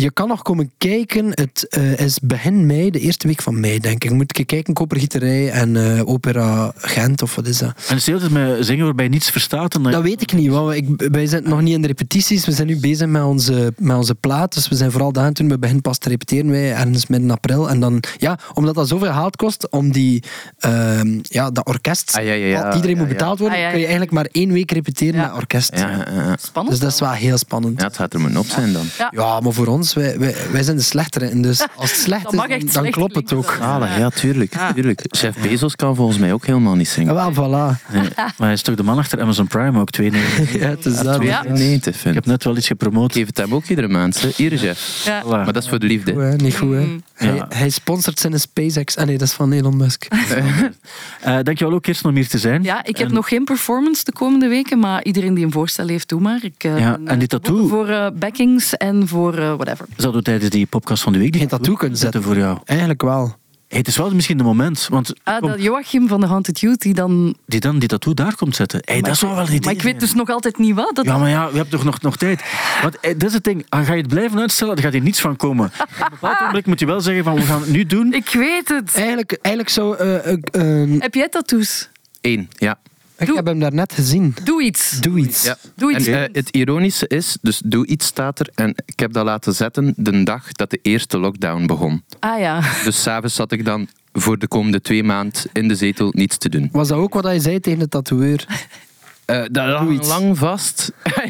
Je 0.00 0.10
kan 0.12 0.28
nog 0.28 0.42
komen 0.42 0.70
kijken. 0.78 1.26
Het 1.30 1.66
is 1.96 2.18
begin 2.20 2.66
mei, 2.66 2.90
de 2.90 3.00
eerste 3.00 3.26
week 3.28 3.42
van 3.42 3.60
mei, 3.60 3.78
denk 3.78 4.04
ik. 4.04 4.10
Moet 4.10 4.36
je 4.36 4.44
kijken, 4.44 4.74
Kopergieterij 4.74 5.50
en 5.50 5.96
eh, 5.96 6.08
Opera 6.08 6.72
Gent, 6.76 7.22
of 7.22 7.34
wat 7.34 7.46
is 7.46 7.58
dat? 7.58 7.68
En 7.68 7.74
het 7.86 7.96
is 7.98 8.04
de 8.04 8.10
hele 8.12 8.28
tijd 8.28 8.32
met 8.56 8.66
zingen 8.66 8.84
waarbij 8.84 9.04
je 9.04 9.10
niets 9.10 9.30
verstaat. 9.30 9.74
En 9.74 9.82
Dat 9.82 10.02
weet 10.02 10.20
ik 10.22 10.32
niet, 10.32 10.48
want 10.50 10.74
ik, 10.74 10.86
wij 11.10 11.26
zijn 11.26 11.42
nog 11.48 11.60
niet 11.60 11.74
in 11.74 11.80
de 11.80 11.86
repetities. 11.86 12.46
We 12.46 12.52
zijn 12.52 12.66
nu 12.66 12.76
bezig 12.80 13.06
met 13.06 13.22
onze, 13.22 13.72
met 13.78 13.96
onze 13.96 14.14
plaat. 14.14 14.54
Dus 14.54 14.68
we 14.68 14.74
zijn 14.76 14.90
vooral 14.90 15.12
daar 15.12 15.32
toen 15.32 15.48
we 15.48 15.58
beginnen 15.58 15.82
pas 15.82 15.98
te 15.98 16.08
repeteren, 16.08 16.50
wij 16.50 16.72
ergens 16.74 17.06
midden 17.06 17.30
april. 17.30 17.68
En 17.70 17.80
dan, 17.80 18.02
ja, 18.16 18.38
omdat 18.54 18.74
dat 18.74 18.88
zoveel 18.88 19.12
geld 19.12 19.36
kost 19.36 19.70
om 19.70 19.92
die, 19.92 20.22
ehm, 20.58 21.18
ja, 21.22 21.50
dat 21.50 21.66
orkest, 21.66 22.16
Ah, 22.16 22.24
ja, 22.24 22.32
ja, 22.32 22.46
ja. 22.46 22.62
al- 22.62 22.74
iedereen 22.74 22.96
Ja, 22.96 23.02
moet 23.02 23.10
betaald 23.10 23.38
worden, 23.38 23.56
Ah, 23.58 23.62
ja, 23.64 23.68
kun 23.70 23.78
je 23.78 23.84
eigenlijk 23.84 24.14
maar 24.14 24.28
één 24.32 24.52
week 24.52 24.70
repeteren 24.70 25.20
Ja. 25.20 25.26
met 25.26 25.36
orkest. 25.36 25.70
Ja, 25.78 25.90
ja, 25.90 26.06
ja. 26.14 26.36
Spannend. 26.40 26.74
Dus 26.74 26.84
dat 26.84 26.92
is 26.92 27.00
wel 27.00 27.10
heel 27.10 27.38
spannend. 27.38 27.80
Ja, 27.80 27.86
het 27.86 27.96
gaat 27.96 28.14
er 28.14 28.20
moeten 28.20 28.38
op 28.38 28.46
zijn 28.46 28.72
dan. 28.72 28.86
Ja. 28.98 29.12
Ja, 29.14 29.40
maar 29.40 29.52
voor 29.52 29.66
ons, 29.66 29.94
wij, 29.94 30.18
wij, 30.18 30.34
wij 30.52 30.62
zijn 30.62 30.76
de 30.76 30.82
slechtere. 30.82 31.40
Dus 31.40 31.66
als 31.76 31.90
het 31.90 32.00
slecht 32.00 32.24
Dat 32.24 32.32
is, 32.48 32.72
dan, 32.72 32.82
dan 32.82 32.90
klopt 32.90 33.16
het 33.22 33.32
ook. 33.32 33.58
Ah, 33.60 33.96
ja, 33.98 34.10
tuurlijk, 34.10 34.52
Ja. 34.54 34.72
tuurlijk. 34.72 35.02
Chef 35.08 35.36
Bezos 35.42 35.76
kan 35.76 35.96
volgens 35.96 36.18
mij 36.18 36.32
ook 36.32 36.46
helemaal 36.46 36.74
niet 36.74 36.86
Ja, 36.86 36.92
zingen. 36.92 37.14
wel, 37.14 37.32
voilà. 37.32 37.76
Nee, 37.92 38.02
maar 38.16 38.32
hij 38.38 38.52
is 38.52 38.62
toch 38.62 38.74
de 38.74 38.82
man 38.82 38.98
achter 38.98 39.20
Amazon 39.20 39.46
Prime 39.46 39.80
ook, 39.80 39.88
2,99. 40.00 40.52
Ja, 40.60 40.68
het 40.68 40.86
is 40.86 40.98
dat. 41.02 41.22
Ja. 41.22 41.42
Nee, 41.48 41.78
te 41.80 41.90
Ik 42.04 42.14
heb 42.14 42.26
net 42.26 42.44
wel 42.44 42.56
iets 42.56 42.66
gepromoot. 42.66 43.12
Geef 43.12 43.26
het 43.26 43.36
hem 43.36 43.54
ook 43.54 43.64
iedere 43.66 43.88
maand. 43.88 44.20
hè. 44.20 44.28
Hier, 44.36 44.54
Jeff. 44.54 45.04
Ja. 45.04 45.22
Voilà. 45.24 45.28
Maar 45.28 45.52
dat 45.52 45.62
is 45.62 45.68
voor 45.68 45.78
de 45.78 45.86
liefde. 45.86 46.12
Goed, 46.12 46.22
hè? 46.22 46.34
Niet 46.36 46.56
goed, 46.56 46.72
hè? 46.74 46.80
Mm. 46.84 47.02
Hij, 47.14 47.34
Ja. 47.34 47.46
hij 47.48 47.70
sponsort 47.70 48.18
zijn 48.18 48.40
SpaceX. 48.40 48.96
Ah 48.96 49.06
nee, 49.06 49.18
dat 49.18 49.28
is 49.28 49.34
van 49.34 49.52
Elon 49.52 49.76
Musk. 49.76 50.06
Eh, 51.20 51.38
dankjewel 51.42 51.74
ook, 51.74 51.82
Kirsten, 51.82 52.08
om 52.08 52.14
hier 52.14 52.28
te 52.28 52.38
zijn. 52.38 52.62
Ja, 52.62 52.84
ik 52.84 52.96
heb 52.96 53.08
En- 53.08 53.14
nog 53.14 53.28
geen 53.28 53.44
performance 53.44 54.04
de 54.04 54.12
komende 54.12 54.48
weken, 54.48 54.78
maar 54.78 55.04
iedereen 55.04 55.34
die 55.34 55.44
een 55.44 55.52
voorstel 55.52 55.86
heeft, 55.88 56.08
doe 56.08 56.20
maar. 56.20 56.38
Ik, 56.42 56.64
eh, 56.64 56.78
Ja, 56.78 56.94
en 56.94 57.06
eh, 57.08 57.18
die 57.18 57.28
tattoo? 57.28 57.66
Voor 57.68 57.88
eh, 57.88 58.06
backings 58.14 58.76
en 58.76 59.08
voor 59.08 59.34
eh, 59.38 59.54
whatever. 59.54 59.86
Zouden 59.96 60.20
we 60.20 60.26
tijdens 60.26 60.50
die 60.50 60.66
podcast 60.66 61.02
van 61.02 61.12
de 61.12 61.18
week 61.18 61.30
die 61.32 61.40
Geen 61.40 61.50
tattoo 61.50 61.74
kunnen 61.74 61.98
zetten. 61.98 62.22
voor 62.22 62.36
jou? 62.36 62.58
Eigenlijk 62.64 63.02
wel. 63.08 63.36
Hey, 63.68 63.78
het 63.78 63.88
is 63.88 63.96
wel 63.96 64.10
misschien 64.14 64.36
de 64.38 64.44
moment, 64.44 64.86
want 64.90 65.12
Ah, 65.24 65.42
dat 65.42 65.62
Joachim 65.62 66.08
van 66.08 66.20
de 66.20 66.26
Haunted 66.26 66.60
Youth, 66.60 66.80
die 66.80 66.94
dan... 66.94 67.36
die 67.46 67.60
dan 67.60 67.78
die 67.78 67.88
tattoo 67.88 68.14
daar 68.14 68.34
komt 68.34 68.56
zetten. 68.56 68.80
Hey, 68.84 69.00
dat 69.00 69.12
is 69.14 69.20
wel 69.20 69.30
wel 69.30 69.40
een 69.40 69.46
idee. 69.46 69.60
Maar 69.60 69.72
ik 69.72 69.82
weet 69.82 70.00
dus 70.00 70.14
nog 70.14 70.28
altijd 70.30 70.58
niet 70.58 70.74
wat. 70.74 70.90
Dat 70.94 71.04
Ja, 71.04 71.18
maar 71.18 71.28
ja, 71.28 71.46
we 71.50 71.54
hebben 71.56 71.68
toch 71.70 71.84
nog, 71.84 72.00
nog 72.00 72.16
tijd. 72.16 72.42
Want 72.82 73.00
eh, 73.00 73.10
dat 73.18 73.28
is 73.28 73.34
het 73.34 73.44
ding. 73.44 73.66
Ah, 73.68 73.86
Ga 73.86 73.92
je 73.92 74.00
het 74.00 74.08
blijven 74.10 74.38
uitstellen, 74.40 74.74
dan 74.74 74.84
gaat 74.84 74.92
hier 74.92 75.02
niets 75.02 75.20
van 75.20 75.36
komen. 75.36 75.66
Op 75.66 75.88
een 76.00 76.06
bepaald 76.10 76.40
moment 76.46 76.66
moet 76.66 76.80
je 76.80 76.86
wel 76.86 77.00
zeggen 77.00 77.24
van 77.24 77.34
we 77.34 77.42
gaan 77.42 77.60
het 77.60 77.70
nu 77.70 77.86
doen. 77.86 78.12
Ik 78.12 78.28
weet 78.32 78.68
het. 78.68 78.94
Eigenlijk, 78.94 79.32
eigenlijk 79.42 79.74
zou... 79.74 79.96
eh, 79.96 80.32
eh, 80.32 80.38
eh, 80.92 81.00
Heb 81.00 81.14
jij 81.14 81.28
tattoos? 81.28 81.88
Eén, 82.20 82.48
ja. 82.56 82.78
Ik 83.18 83.26
Doe- 83.26 83.36
heb 83.36 83.46
hem 83.46 83.58
daarnet 83.60 83.92
gezien. 83.92 84.34
Doe 84.44 84.62
iets. 84.62 85.00
Doe 85.00 85.18
iets. 85.18 85.42
ja. 85.44 85.56
Doe 85.74 85.94
iets. 85.96 86.06
En 86.06 86.22
eh, 86.28 86.28
het 86.32 86.50
ironische 86.50 87.06
is, 87.08 87.38
dus 87.40 87.62
doe 87.64 87.86
iets 87.86 88.06
staat 88.06 88.40
er. 88.40 88.48
En 88.54 88.74
ik 88.86 89.00
heb 89.00 89.12
dat 89.12 89.24
laten 89.24 89.54
zetten 89.54 89.94
de 89.96 90.22
dag 90.22 90.52
dat 90.52 90.70
de 90.70 90.78
eerste 90.82 91.18
lockdown 91.18 91.66
begon. 91.66 92.02
Ah 92.18 92.38
ja. 92.40 92.60
Dus 92.84 93.02
s'avonds 93.02 93.34
zat 93.34 93.52
ik 93.52 93.64
dan 93.64 93.88
voor 94.12 94.38
de 94.38 94.48
komende 94.48 94.80
twee 94.80 95.04
maanden 95.04 95.42
in 95.52 95.68
de 95.68 95.74
zetel 95.74 96.08
niets 96.12 96.38
te 96.38 96.48
doen. 96.48 96.68
Was 96.72 96.88
dat 96.88 96.98
ook 96.98 97.14
wat 97.14 97.24
hij 97.24 97.38
zei 97.38 97.60
tegen 97.60 97.78
de 97.78 97.88
tatoeëur? 97.88 98.46
Eh 99.28 99.44
Doe 99.50 99.92
iets. 99.92 100.08
lang 100.08 100.38
vast. 100.38 100.92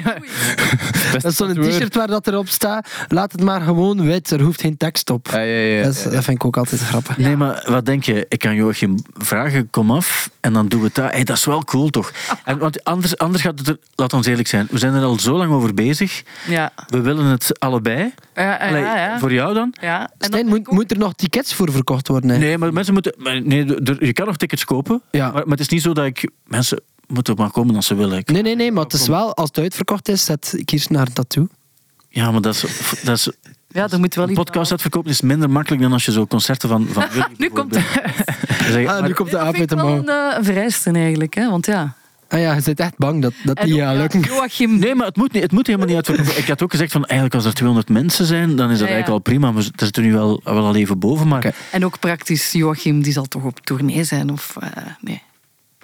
Dat 1.12 1.24
is 1.24 1.36
zo'n 1.36 1.54
t-shirt 1.54 1.94
waar 1.94 2.06
dat 2.06 2.26
erop 2.26 2.48
staat. 2.48 2.88
Laat 3.08 3.32
het 3.32 3.42
maar 3.42 3.60
gewoon 3.60 4.06
wit, 4.06 4.30
er 4.30 4.40
hoeft 4.40 4.60
geen 4.60 4.76
tekst 4.76 5.10
op. 5.10 5.28
Ja, 5.32 5.38
ja, 5.38 5.58
ja. 5.76 5.82
Dat, 5.82 5.94
is- 5.94 6.02
dat 6.02 6.12
vind 6.24 6.26
ik 6.28 6.44
ook 6.44 6.56
altijd 6.56 6.80
grappig. 6.80 7.16
Nee, 7.18 7.36
maar 7.36 7.64
wat 7.68 7.86
denk 7.86 8.02
je? 8.04 8.26
Ik 8.28 8.38
kan 8.38 8.54
Joachim 8.54 8.94
vragen, 9.16 9.70
kom 9.70 9.90
af 9.90 10.30
en 10.40 10.52
dan 10.52 10.68
doen 10.68 10.80
we 10.80 10.86
het 10.86 10.94
daar. 10.94 11.10
Hey, 11.10 11.24
dat 11.24 11.36
is 11.36 11.44
wel 11.44 11.64
cool, 11.64 11.88
toch? 11.88 12.12
En, 12.44 12.58
want 12.58 12.84
anders, 12.84 13.18
anders 13.18 13.42
gaat 13.42 13.58
het 13.58 13.68
er... 13.68 13.78
Laat 13.94 14.12
ons 14.12 14.26
eerlijk 14.26 14.48
zijn. 14.48 14.66
We 14.70 14.78
zijn 14.78 14.94
er 14.94 15.02
al 15.04 15.18
zo 15.18 15.36
lang 15.36 15.52
over 15.52 15.74
bezig. 15.74 16.22
Ja. 16.48 16.70
We 16.88 17.00
willen 17.00 17.24
het 17.24 17.60
allebei. 17.60 18.12
Ja, 18.34 18.42
ja, 18.42 18.56
Allee, 18.68 18.82
ja, 18.82 18.96
ja. 18.96 19.18
Voor 19.18 19.32
jou 19.32 19.54
dan? 19.54 19.74
Ja. 19.80 20.00
En 20.00 20.08
Stijn, 20.26 20.46
dan 20.46 20.48
moet, 20.58 20.70
moet 20.70 20.90
er 20.90 20.98
nog 20.98 21.12
tickets 21.14 21.54
voor 21.54 21.72
verkocht 21.72 22.08
worden? 22.08 22.30
Hè? 22.30 22.38
Nee, 22.38 22.58
maar 22.58 22.72
mensen 22.72 22.92
moeten... 22.94 23.14
Nee, 23.44 23.74
er- 23.84 24.04
je 24.04 24.12
kan 24.12 24.26
nog 24.26 24.36
tickets 24.36 24.64
kopen. 24.64 25.02
Ja. 25.10 25.24
Maar, 25.24 25.32
maar 25.42 25.50
het 25.50 25.60
is 25.60 25.68
niet 25.68 25.82
zo 25.82 25.92
dat 25.92 26.04
ik... 26.06 26.28
Mensen 26.46 26.80
moeten 27.08 27.34
maar 27.36 27.50
komen 27.50 27.76
als 27.76 27.86
ze 27.86 27.94
willen. 27.94 28.18
Ik- 28.18 28.30
Nee, 28.30 28.42
nee, 28.42 28.56
nee, 28.56 28.72
maar 28.72 28.84
het 28.84 28.92
is 28.92 29.06
wel, 29.06 29.34
als 29.36 29.48
het 29.48 29.58
uitverkocht 29.58 30.08
is, 30.08 30.24
zet 30.24 30.62
Kirsten 30.64 30.94
naar 30.94 31.06
een 31.06 31.12
tattoo. 31.12 31.48
Ja, 32.08 32.30
maar 32.30 32.40
dat 32.40 32.54
is... 32.54 32.64
Dat 33.02 33.16
is 33.16 33.30
Ja, 33.68 33.88
er 33.90 33.98
moet 33.98 34.14
wel 34.14 34.28
een 34.28 34.34
podcast 34.34 34.70
uitverkopen 34.70 35.10
is 35.10 35.20
minder 35.20 35.50
makkelijk 35.50 35.82
dan 35.82 35.92
als 35.92 36.04
je 36.04 36.12
zo 36.12 36.26
concerten 36.26 36.68
van, 36.68 36.86
van 36.92 37.04
jullie 37.12 37.24
Nu 37.36 37.48
komt 37.48 37.72
Dan 37.72 37.82
je, 38.82 38.88
Ah, 38.88 38.98
maar- 39.00 39.08
nu 39.08 39.14
komt 39.14 39.30
de 39.30 39.36
Dat 39.36 39.46
aap 39.46 39.52
uit 39.54 39.62
ik 39.62 39.68
de 39.68 39.76
mouw. 39.76 39.96
een, 39.96 40.08
eh, 40.08 40.36
een 40.38 40.44
vereiste 40.44 40.90
eigenlijk, 40.90 41.34
hè? 41.34 41.50
want 41.50 41.66
ja. 41.66 41.94
Ah 42.28 42.40
ja, 42.40 42.54
je 42.54 42.62
bent 42.62 42.80
echt 42.80 42.96
bang 42.96 43.22
dat 43.22 43.32
dat 43.44 43.56
En 43.58 43.64
niet 43.64 43.74
ook, 43.74 43.80
gaat 43.80 43.92
ja, 43.94 43.98
lukken. 44.00 44.20
Joachim, 44.20 44.78
Nee, 44.78 44.94
maar 44.94 45.06
het 45.06 45.16
moet, 45.16 45.32
niet, 45.32 45.42
het 45.42 45.52
moet 45.52 45.66
helemaal 45.66 45.86
niet 45.86 45.96
uitverkopen. 45.96 46.38
Ik 46.38 46.48
had 46.48 46.62
ook 46.62 46.70
gezegd 46.70 46.92
van 46.92 47.04
eigenlijk 47.04 47.34
als 47.34 47.44
er 47.44 47.54
200 47.54 47.88
mensen 47.88 48.26
zijn, 48.26 48.56
dan 48.56 48.70
is 48.70 48.78
dat 48.78 48.88
Ja, 48.88 48.94
ja. 48.94 49.00
eigenlijk 49.00 49.08
al 49.08 49.18
prima. 49.18 49.52
We 49.52 49.62
zitten 49.76 50.02
nu 50.02 50.12
wel, 50.12 50.40
wel 50.44 50.66
al 50.66 50.76
even 50.76 50.98
boven. 50.98 51.28
Maar 51.28 51.38
Oké. 51.38 51.52
en 51.72 51.84
ook 51.84 51.98
praktisch, 51.98 52.52
Joachim, 52.52 53.02
die 53.02 53.12
zal 53.12 53.24
toch 53.24 53.44
op 53.44 53.60
tournee 53.60 54.04
zijn? 54.04 54.30
Of, 54.32 54.56
eh, 54.60 54.68
nee. 55.00 55.22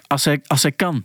Als, 0.07 0.25
hij, 0.25 0.41
als 0.47 0.61
hij 0.61 0.71
kan. 0.71 1.03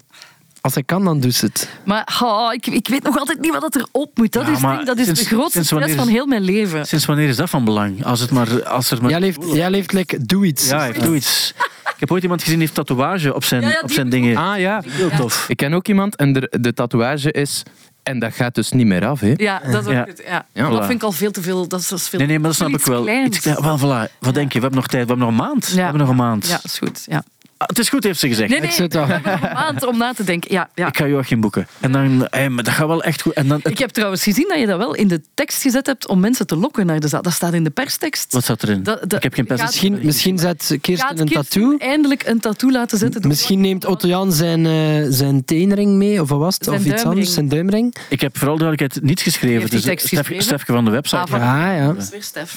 Als 0.60 0.74
hij 0.74 0.82
kan, 0.82 1.04
dan 1.04 1.20
doet 1.20 1.34
ze 1.34 1.44
het. 1.46 1.68
Maar 1.84 2.18
oh, 2.22 2.52
ik, 2.52 2.66
ik 2.66 2.88
weet 2.88 3.02
nog 3.02 3.18
altijd 3.18 3.40
niet 3.40 3.52
wat 3.52 3.60
dat 3.60 3.76
erop 3.76 4.10
moet. 4.18 4.32
Dat 4.32 4.46
Ja, 4.46 4.52
is, 4.52 4.58
maar 4.60 4.74
ding, 4.74 4.86
dat 4.86 4.98
is 4.98 5.04
sinds- 5.04 5.20
de 5.20 5.26
grootste 5.26 5.64
stress 5.64 5.94
van 5.94 6.08
heel 6.08 6.26
mijn 6.26 6.42
leven. 6.42 6.86
Sinds 6.86 7.04
wanneer 7.04 7.28
is 7.28 7.36
dat 7.36 7.50
van 7.50 7.64
belang? 7.64 8.04
Als, 8.04 8.20
het 8.20 8.30
maar, 8.30 8.64
als 8.68 8.90
er 8.90 9.00
maar... 9.02 9.10
Jij 9.10 9.20
leeft, 9.20 9.38
jij 9.52 9.70
leeft 9.70 9.92
like, 9.92 10.26
doe 10.26 10.46
iets. 10.46 10.68
Ja, 10.68 10.78
hij 10.78 10.92
doe 10.92 11.16
iets. 11.16 11.54
Ik 11.84 11.94
heb 12.00 12.10
ooit 12.12 12.22
iemand 12.22 12.40
gezien 12.42 12.58
die 12.58 12.64
heeft 12.66 12.78
tatoeage 12.78 13.34
op 13.34 13.44
zijn, 13.44 13.62
Ja, 13.62 13.68
ja, 13.68 13.80
op 13.82 13.90
zijn 13.90 14.08
dingen. 14.08 14.36
Ah 14.36 14.58
ja. 14.58 14.82
Heel 14.86 15.10
tof. 15.10 15.44
Ik 15.48 15.56
ken 15.56 15.72
ook 15.74 15.88
iemand 15.88 16.16
en 16.16 16.32
de, 16.32 16.56
de 16.60 16.74
tatoeage 16.74 17.32
is... 17.32 17.62
En 18.02 18.18
dat 18.18 18.32
gaat 18.34 18.54
dus 18.54 18.70
niet 18.70 18.86
meer 18.86 19.06
af, 19.06 19.20
hè. 19.20 19.32
Ja, 19.36 19.58
dat 19.70 19.80
is 19.82 19.86
ook 19.86 19.92
Ja. 19.92 20.04
het. 20.06 20.22
Ja. 20.26 20.46
Ja, 20.52 20.68
dat 20.70 20.78
voilà. 20.82 20.86
vind 20.86 20.92
ik 20.98 21.02
al 21.02 21.12
veel 21.12 21.30
te 21.30 21.42
veel. 21.42 21.68
Dat 21.68 21.80
is, 21.80 21.88
dat 21.88 21.98
is 21.98 22.08
veel 22.08 22.18
Nee, 22.18 22.28
nee, 22.28 22.38
maar 22.38 22.46
dat 22.48 22.56
snap 22.56 22.68
ik 22.68 22.80
wel. 22.84 23.02
kleins. 23.02 23.26
Iets 23.28 23.40
klein- 23.40 23.62
wel, 23.62 23.78
voilà. 23.78 24.18
Wat 24.18 24.34
denk 24.34 24.52
je? 24.52 24.58
We 24.58 24.64
hebben 24.64 24.78
nog 24.80 24.86
tijd. 24.86 25.02
We 25.02 25.08
hebben 25.08 25.18
nog 25.18 25.28
een 25.28 25.34
maand. 25.46 25.68
We 25.68 25.74
Ja. 25.76 25.82
hebben 25.82 26.00
nog 26.00 26.08
een 26.10 26.16
maand. 26.16 26.46
Ja, 26.48 26.60
is 26.62 26.78
goed. 26.78 27.04
Ja. 27.06 27.24
Ah, 27.60 27.66
het 27.68 27.78
is 27.78 27.88
goed, 27.88 28.04
heeft 28.04 28.18
ze 28.18 28.28
gezegd. 28.28 28.48
Nee, 28.48 28.58
Ik 28.58 28.64
nee, 28.64 28.72
zit 28.72 28.94
al. 28.96 29.06
nog 29.06 29.20
een 29.24 29.52
maand 29.52 29.86
om 29.86 29.96
na 29.98 30.12
te 30.12 30.24
denken. 30.24 30.52
Ja, 30.52 30.68
ja. 30.74 30.86
Ik 30.86 30.96
ga 30.96 31.06
Joachim 31.06 31.40
boeken. 31.40 31.66
En 31.80 31.92
dan... 31.92 32.26
eh, 32.26 32.46
maar 32.48 32.64
dat 32.64 32.72
gaat 32.74 32.86
wel 32.86 33.02
echt 33.02 33.22
goed. 33.22 33.32
En 33.32 33.48
dan, 33.48 33.60
Ik 33.62 33.78
heb 33.78 33.90
trouwens 33.90 34.22
gezien 34.22 34.48
dat 34.48 34.58
je 34.58 34.66
dat 34.66 34.78
wel 34.78 34.94
in 34.94 35.08
de 35.08 35.20
tekst 35.34 35.62
gezet 35.62 35.86
hebt 35.86 36.08
om 36.08 36.20
mensen 36.20 36.46
te 36.46 36.56
lokken 36.56 36.86
naar 36.86 37.00
de 37.00 37.08
zaal. 37.08 37.22
Dat 37.22 37.32
staat 37.32 37.52
in 37.52 37.64
de 37.64 37.70
perstekst. 37.70 38.32
wat 38.32 38.44
zat 38.44 38.62
erin? 38.62 38.82
Dat- 38.82 39.00
dat- 39.00 39.12
ik 39.14 39.22
heb 39.22 39.34
geen 39.34 39.46
pers. 39.46 39.60
Misschien, 39.62 39.98
misschien 40.02 40.38
zet 40.38 40.66
Kirsten 40.80 41.08
Gaat 41.08 41.18
een 41.18 41.26
Kirsten 41.28 41.60
tattoo. 41.60 41.76
eindelijk 41.88 42.26
een 42.26 42.40
tattoo 42.40 42.70
laten 42.70 42.98
zetten? 42.98 43.28
Misschien 43.28 43.60
neemt 43.60 43.84
Otto 43.86 44.08
Jan 44.08 44.32
zijn, 44.32 44.66
eh, 44.66 45.06
zijn 45.08 45.44
teenring 45.44 45.92
mee, 45.96 46.20
of 46.22 46.28
wat 46.28 46.38
was 46.38 46.54
het? 46.54 46.64
Zijn 46.64 46.76
of 46.76 46.82
iets 46.82 46.90
duimring. 46.90 47.14
anders, 47.16 47.34
zijn 47.34 47.48
duimring. 47.48 47.94
Ik 48.08 48.20
heb 48.20 48.38
vooral 48.38 48.56
duidelijkheid 48.58 49.04
niet 49.04 49.20
geschreven. 49.20 49.58
heeft 49.58 49.70
die 49.70 49.80
Dus 49.80 49.88
tekst 49.88 50.06
Stef, 50.06 50.18
geschreven? 50.18 50.44
Stefke 50.44 50.72
van 50.72 50.84
de 50.84 50.90
website. 50.90 51.16
Ah, 51.22 51.26
van- 51.28 51.40
Ja, 51.40 51.72
ja. 51.72 51.86
Dat 51.86 52.02
is 52.02 52.10
weer 52.10 52.22
Stef. 52.22 52.56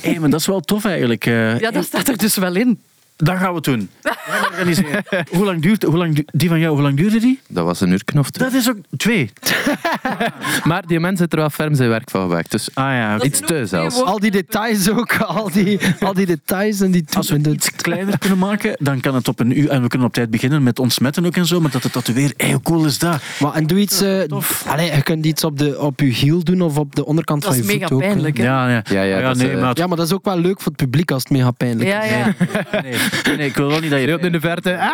Hey, 0.00 0.18
maar 0.18 0.30
dat 0.30 0.40
is 0.40 0.46
wel 0.46 0.60
tof 0.60 0.84
eigenlijk. 0.84 1.26
eh. 1.26 1.58
Ja, 1.58 1.70
dat 1.70 1.84
staat 1.84 2.08
er 2.08 2.16
dus 2.16 2.36
wel 2.36 2.54
in. 2.56 2.78
Dan 3.24 3.38
gaan 3.38 3.48
we 3.48 3.54
het 3.54 3.64
doen. 3.64 3.88
Hoe 5.36 5.44
lang 5.44 5.62
duurt 5.62 5.82
hoe 5.82 5.96
lang, 5.96 6.14
du- 6.14 6.24
die 6.32 6.48
van 6.48 6.58
jou? 6.58 6.72
Hoe 6.74 6.82
lang 6.82 6.96
duurde 6.96 7.20
die? 7.20 7.40
Dat 7.48 7.64
was 7.64 7.80
een 7.80 7.90
uur. 7.90 8.02
Dat 8.32 8.52
is 8.52 8.68
ook 8.68 8.76
twee. 8.96 9.30
Maar 10.64 10.86
die 10.86 11.00
mensen 11.00 11.28
er 11.28 11.36
wel 11.36 11.50
ferm 11.50 11.74
zijn 11.74 11.88
werk 11.88 12.10
van 12.10 12.20
gemaakt. 12.20 12.50
Dus 12.50 12.68
Ah 12.74 12.84
ja. 12.84 13.20
iets 13.22 13.40
te 13.40 13.66
zelfs. 13.66 14.02
Al 14.02 14.18
die 14.18 14.30
details 14.30 14.90
ook, 14.90 15.16
al 15.16 15.50
die, 15.52 15.78
al 16.00 16.14
die 16.14 16.26
details 16.26 16.80
en 16.80 16.90
die 16.90 17.04
Als 17.16 17.30
we 17.30 17.36
het 17.36 17.46
iets 17.46 17.70
kleiner 17.70 18.18
kunnen 18.18 18.38
maken, 18.38 18.76
dan 18.78 19.00
kan 19.00 19.14
het 19.14 19.28
op 19.28 19.40
een 19.40 19.58
uur. 19.58 19.68
En 19.68 19.82
we 19.82 19.88
kunnen 19.88 20.06
op 20.08 20.14
tijd 20.14 20.30
beginnen 20.30 20.62
met 20.62 20.78
ontsmetten 20.78 21.26
ook 21.26 21.36
en 21.36 21.46
zo. 21.46 21.60
Maar 21.60 21.70
dat 21.70 21.82
het 21.82 21.92
tatoeëer, 21.92 22.32
hey, 22.36 22.52
hoe 22.52 22.62
cool 22.62 22.84
is 22.84 22.98
dat? 22.98 23.22
Maar, 23.40 23.52
en 23.54 23.66
doe 23.66 23.78
iets... 23.78 24.00
eh 24.00 24.20
Tof. 24.20 24.64
allee, 24.68 24.92
je 24.94 25.02
kunt 25.02 25.26
iets 25.26 25.44
op, 25.44 25.58
de, 25.58 25.78
op 25.80 26.00
je 26.00 26.06
hiel 26.06 26.44
doen 26.44 26.60
of 26.62 26.78
op 26.78 26.94
de 26.94 27.04
onderkant 27.04 27.42
Dat 27.42 27.50
van 27.54 27.60
is 27.62 27.66
je 27.66 27.72
mega 27.74 27.86
voet 27.88 27.96
ook. 27.96 28.02
hè. 28.02 28.08
pijnlijk. 28.08 28.36
Hè? 28.36 28.44
Ja, 28.44 28.68
ja. 28.68 28.82
Ja, 28.90 29.02
ja, 29.02 29.20
dat 29.20 29.36
is, 29.36 29.42
eh, 29.48 29.60
maar 29.60 29.70
Ja, 29.78 29.86
maar 29.86 29.96
dat 29.96 30.06
is 30.06 30.12
ook 30.12 30.24
wel 30.24 30.38
leuk 30.38 30.60
voor 30.60 30.72
het 30.72 30.76
publiek 30.76 31.10
als 31.10 31.22
het 31.22 31.32
mega 31.32 31.50
pijnlijk 31.50 31.88
is. 31.88 31.94
Ja, 31.94 32.04
ja. 32.04 32.34
nee, 32.82 32.94
nee, 33.36 33.46
ik 33.48 33.56
wil 33.56 33.68
wel 33.68 33.80
niet 33.80 33.90
dat 33.90 34.00
je... 34.00 34.06
Heel 34.06 34.18
in 34.18 34.32
de 34.32 34.40
verte. 34.40 34.78
Ah! 34.78 34.90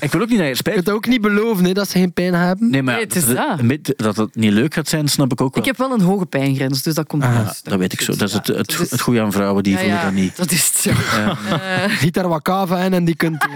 Ik 0.00 0.12
wil 0.12 0.20
ook 0.20 0.28
niet 0.28 0.36
naar 0.36 0.46
je 0.46 0.52
Je 0.52 0.56
spijt. 0.58 0.76
kunt 0.76 0.90
ook 0.90 1.06
niet 1.06 1.20
beloven 1.20 1.64
hè, 1.64 1.72
dat 1.72 1.88
ze 1.90 1.98
geen 1.98 2.12
pijn 2.12 2.34
hebben. 2.34 2.70
Nee, 2.70 2.82
maar 2.82 2.94
Nee, 2.94 3.02
het 3.04 3.16
is 3.16 3.26
dat, 3.26 3.36
dat. 3.36 3.62
met- 3.62 3.92
dat 3.96 4.16
het 4.16 4.34
niet 4.36 4.52
leuk 4.52 4.74
gaat 4.74 4.88
zijn, 4.88 5.08
snap 5.08 5.32
ik 5.32 5.40
ook 5.40 5.54
wel. 5.54 5.62
Ik 5.64 5.68
heb 5.68 5.78
wel 5.78 5.92
een 5.98 6.00
hoge 6.04 6.26
pijngrens, 6.26 6.82
dus 6.82 6.94
dat 6.94 7.06
komt 7.06 7.22
Ah. 7.22 7.48
Dat 7.62 7.78
weet 7.78 7.92
ik 7.92 8.00
zo. 8.00 8.12
Dat 8.16 8.28
is 8.28 8.34
het, 8.34 8.46
het, 8.46 8.56
dat 8.78 8.90
het 8.90 9.00
goede 9.00 9.20
aan 9.20 9.32
vrouwen, 9.32 9.62
die 9.62 9.72
Ja, 9.72 9.78
voelen 9.78 9.96
ja, 9.96 10.04
dat 10.04 10.12
niet. 10.12 10.36
Dat 10.36 10.50
is 10.50 10.66
het. 10.82 10.86
Eh, 10.86 11.84
Giet 11.88 12.14
daar 12.14 12.28
wat 12.28 12.42
kava 12.42 12.78
in 12.78 12.92
en 12.92 13.04
die 13.04 13.16
kunt. 13.16 13.40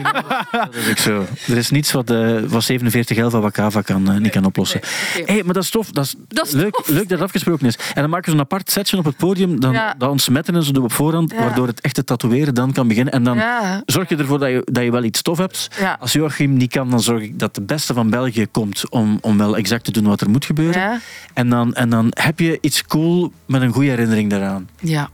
Dat 0.51 0.75
is 0.75 0.91
ook 0.91 0.99
zo. 0.99 1.25
Er 1.49 1.57
is 1.57 1.71
niets 1.71 1.93
wat, 1.93 2.11
eh 2.11 2.39
wat 2.49 2.65
47 2.65 3.17
11 3.17 3.31
van 3.33 3.41
Wakava 3.41 3.81
kan, 3.83 4.11
eh, 4.11 4.17
niet 4.19 4.33
kan 4.33 4.45
oplossen. 4.45 4.81
nee, 5.15 5.23
oké. 5.23 5.33
Hey, 5.33 5.43
maar 5.43 5.55
dat 5.55 5.63
is 5.63 5.71
tof. 5.71 5.91
Dat 5.91 6.05
is, 6.05 6.15
Dat 6.29 6.47
is 6.47 6.53
leuk, 6.53 6.75
tof. 6.75 6.89
leuk 6.89 7.03
dat 7.03 7.11
het 7.11 7.21
afgesproken 7.23 7.67
is. 7.67 7.75
En 7.95 8.01
dan 8.01 8.11
maken 8.11 8.25
we 8.25 8.31
zo'n 8.31 8.41
apart 8.41 8.71
setje 8.71 8.99
op 8.99 9.05
het 9.05 9.17
podium, 9.17 9.61
dan, 9.61 9.73
Ja. 9.73 9.95
dat 9.99 10.11
ontsmetten 10.11 10.55
en 10.55 10.63
zo 10.63 10.73
doen 10.73 10.83
we 10.83 10.89
op 10.89 10.95
voorhand, 10.95 11.31
Ja. 11.31 11.37
waardoor 11.39 11.67
het 11.67 11.81
echte 11.81 12.05
tatoeëren 12.05 12.55
dan 12.55 12.73
kan 12.73 12.89
beginnen. 12.89 13.13
En 13.13 13.23
dan 13.23 13.37
Ja. 13.37 13.66
Zorg 13.87 14.09
je 14.09 14.17
ervoor 14.17 14.39
dat 14.39 14.49
je, 14.49 14.63
dat 14.65 14.85
je 14.85 14.91
wel 14.91 15.05
iets 15.05 15.23
tof 15.23 15.39
hebt. 15.39 15.69
Ja. 15.79 15.97
Als 16.01 16.13
Joachim 16.13 16.57
niet 16.57 16.71
kan, 16.71 16.91
dan 16.91 17.01
zorg 17.01 17.23
ik 17.23 17.39
dat 17.39 17.55
de 17.55 17.63
beste 17.63 17.95
van 17.95 18.11
België 18.11 18.47
komt 18.47 18.91
om, 18.91 19.19
om 19.21 19.39
wel 19.39 19.57
exact 19.57 19.85
te 19.85 19.91
doen 19.91 20.05
wat 20.05 20.21
er 20.21 20.31
moet 20.31 20.45
gebeuren. 20.45 20.81
Ja. 20.81 21.01
En, 21.35 21.49
dan, 21.49 21.75
en 21.75 21.91
dan 21.91 22.07
heb 22.11 22.39
je 22.39 22.59
iets 22.61 22.85
cool 22.85 23.33
met 23.47 23.63
een 23.63 23.73
goede 23.73 23.89
herinnering 23.89 24.31
daaraan. 24.31 24.69
ja. 24.81 25.09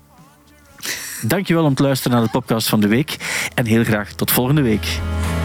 Dankjewel 1.26 1.64
om 1.64 1.74
te 1.74 1.82
luisteren 1.82 2.16
naar 2.16 2.26
de 2.26 2.30
podcast 2.30 2.68
van 2.68 2.80
de 2.80 2.88
week. 2.88 3.16
En 3.54 3.66
heel 3.66 3.84
graag 3.84 4.12
tot 4.12 4.30
volgende 4.30 4.62
week. 4.62 4.84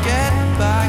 Get 0.01 0.57
back 0.57 0.87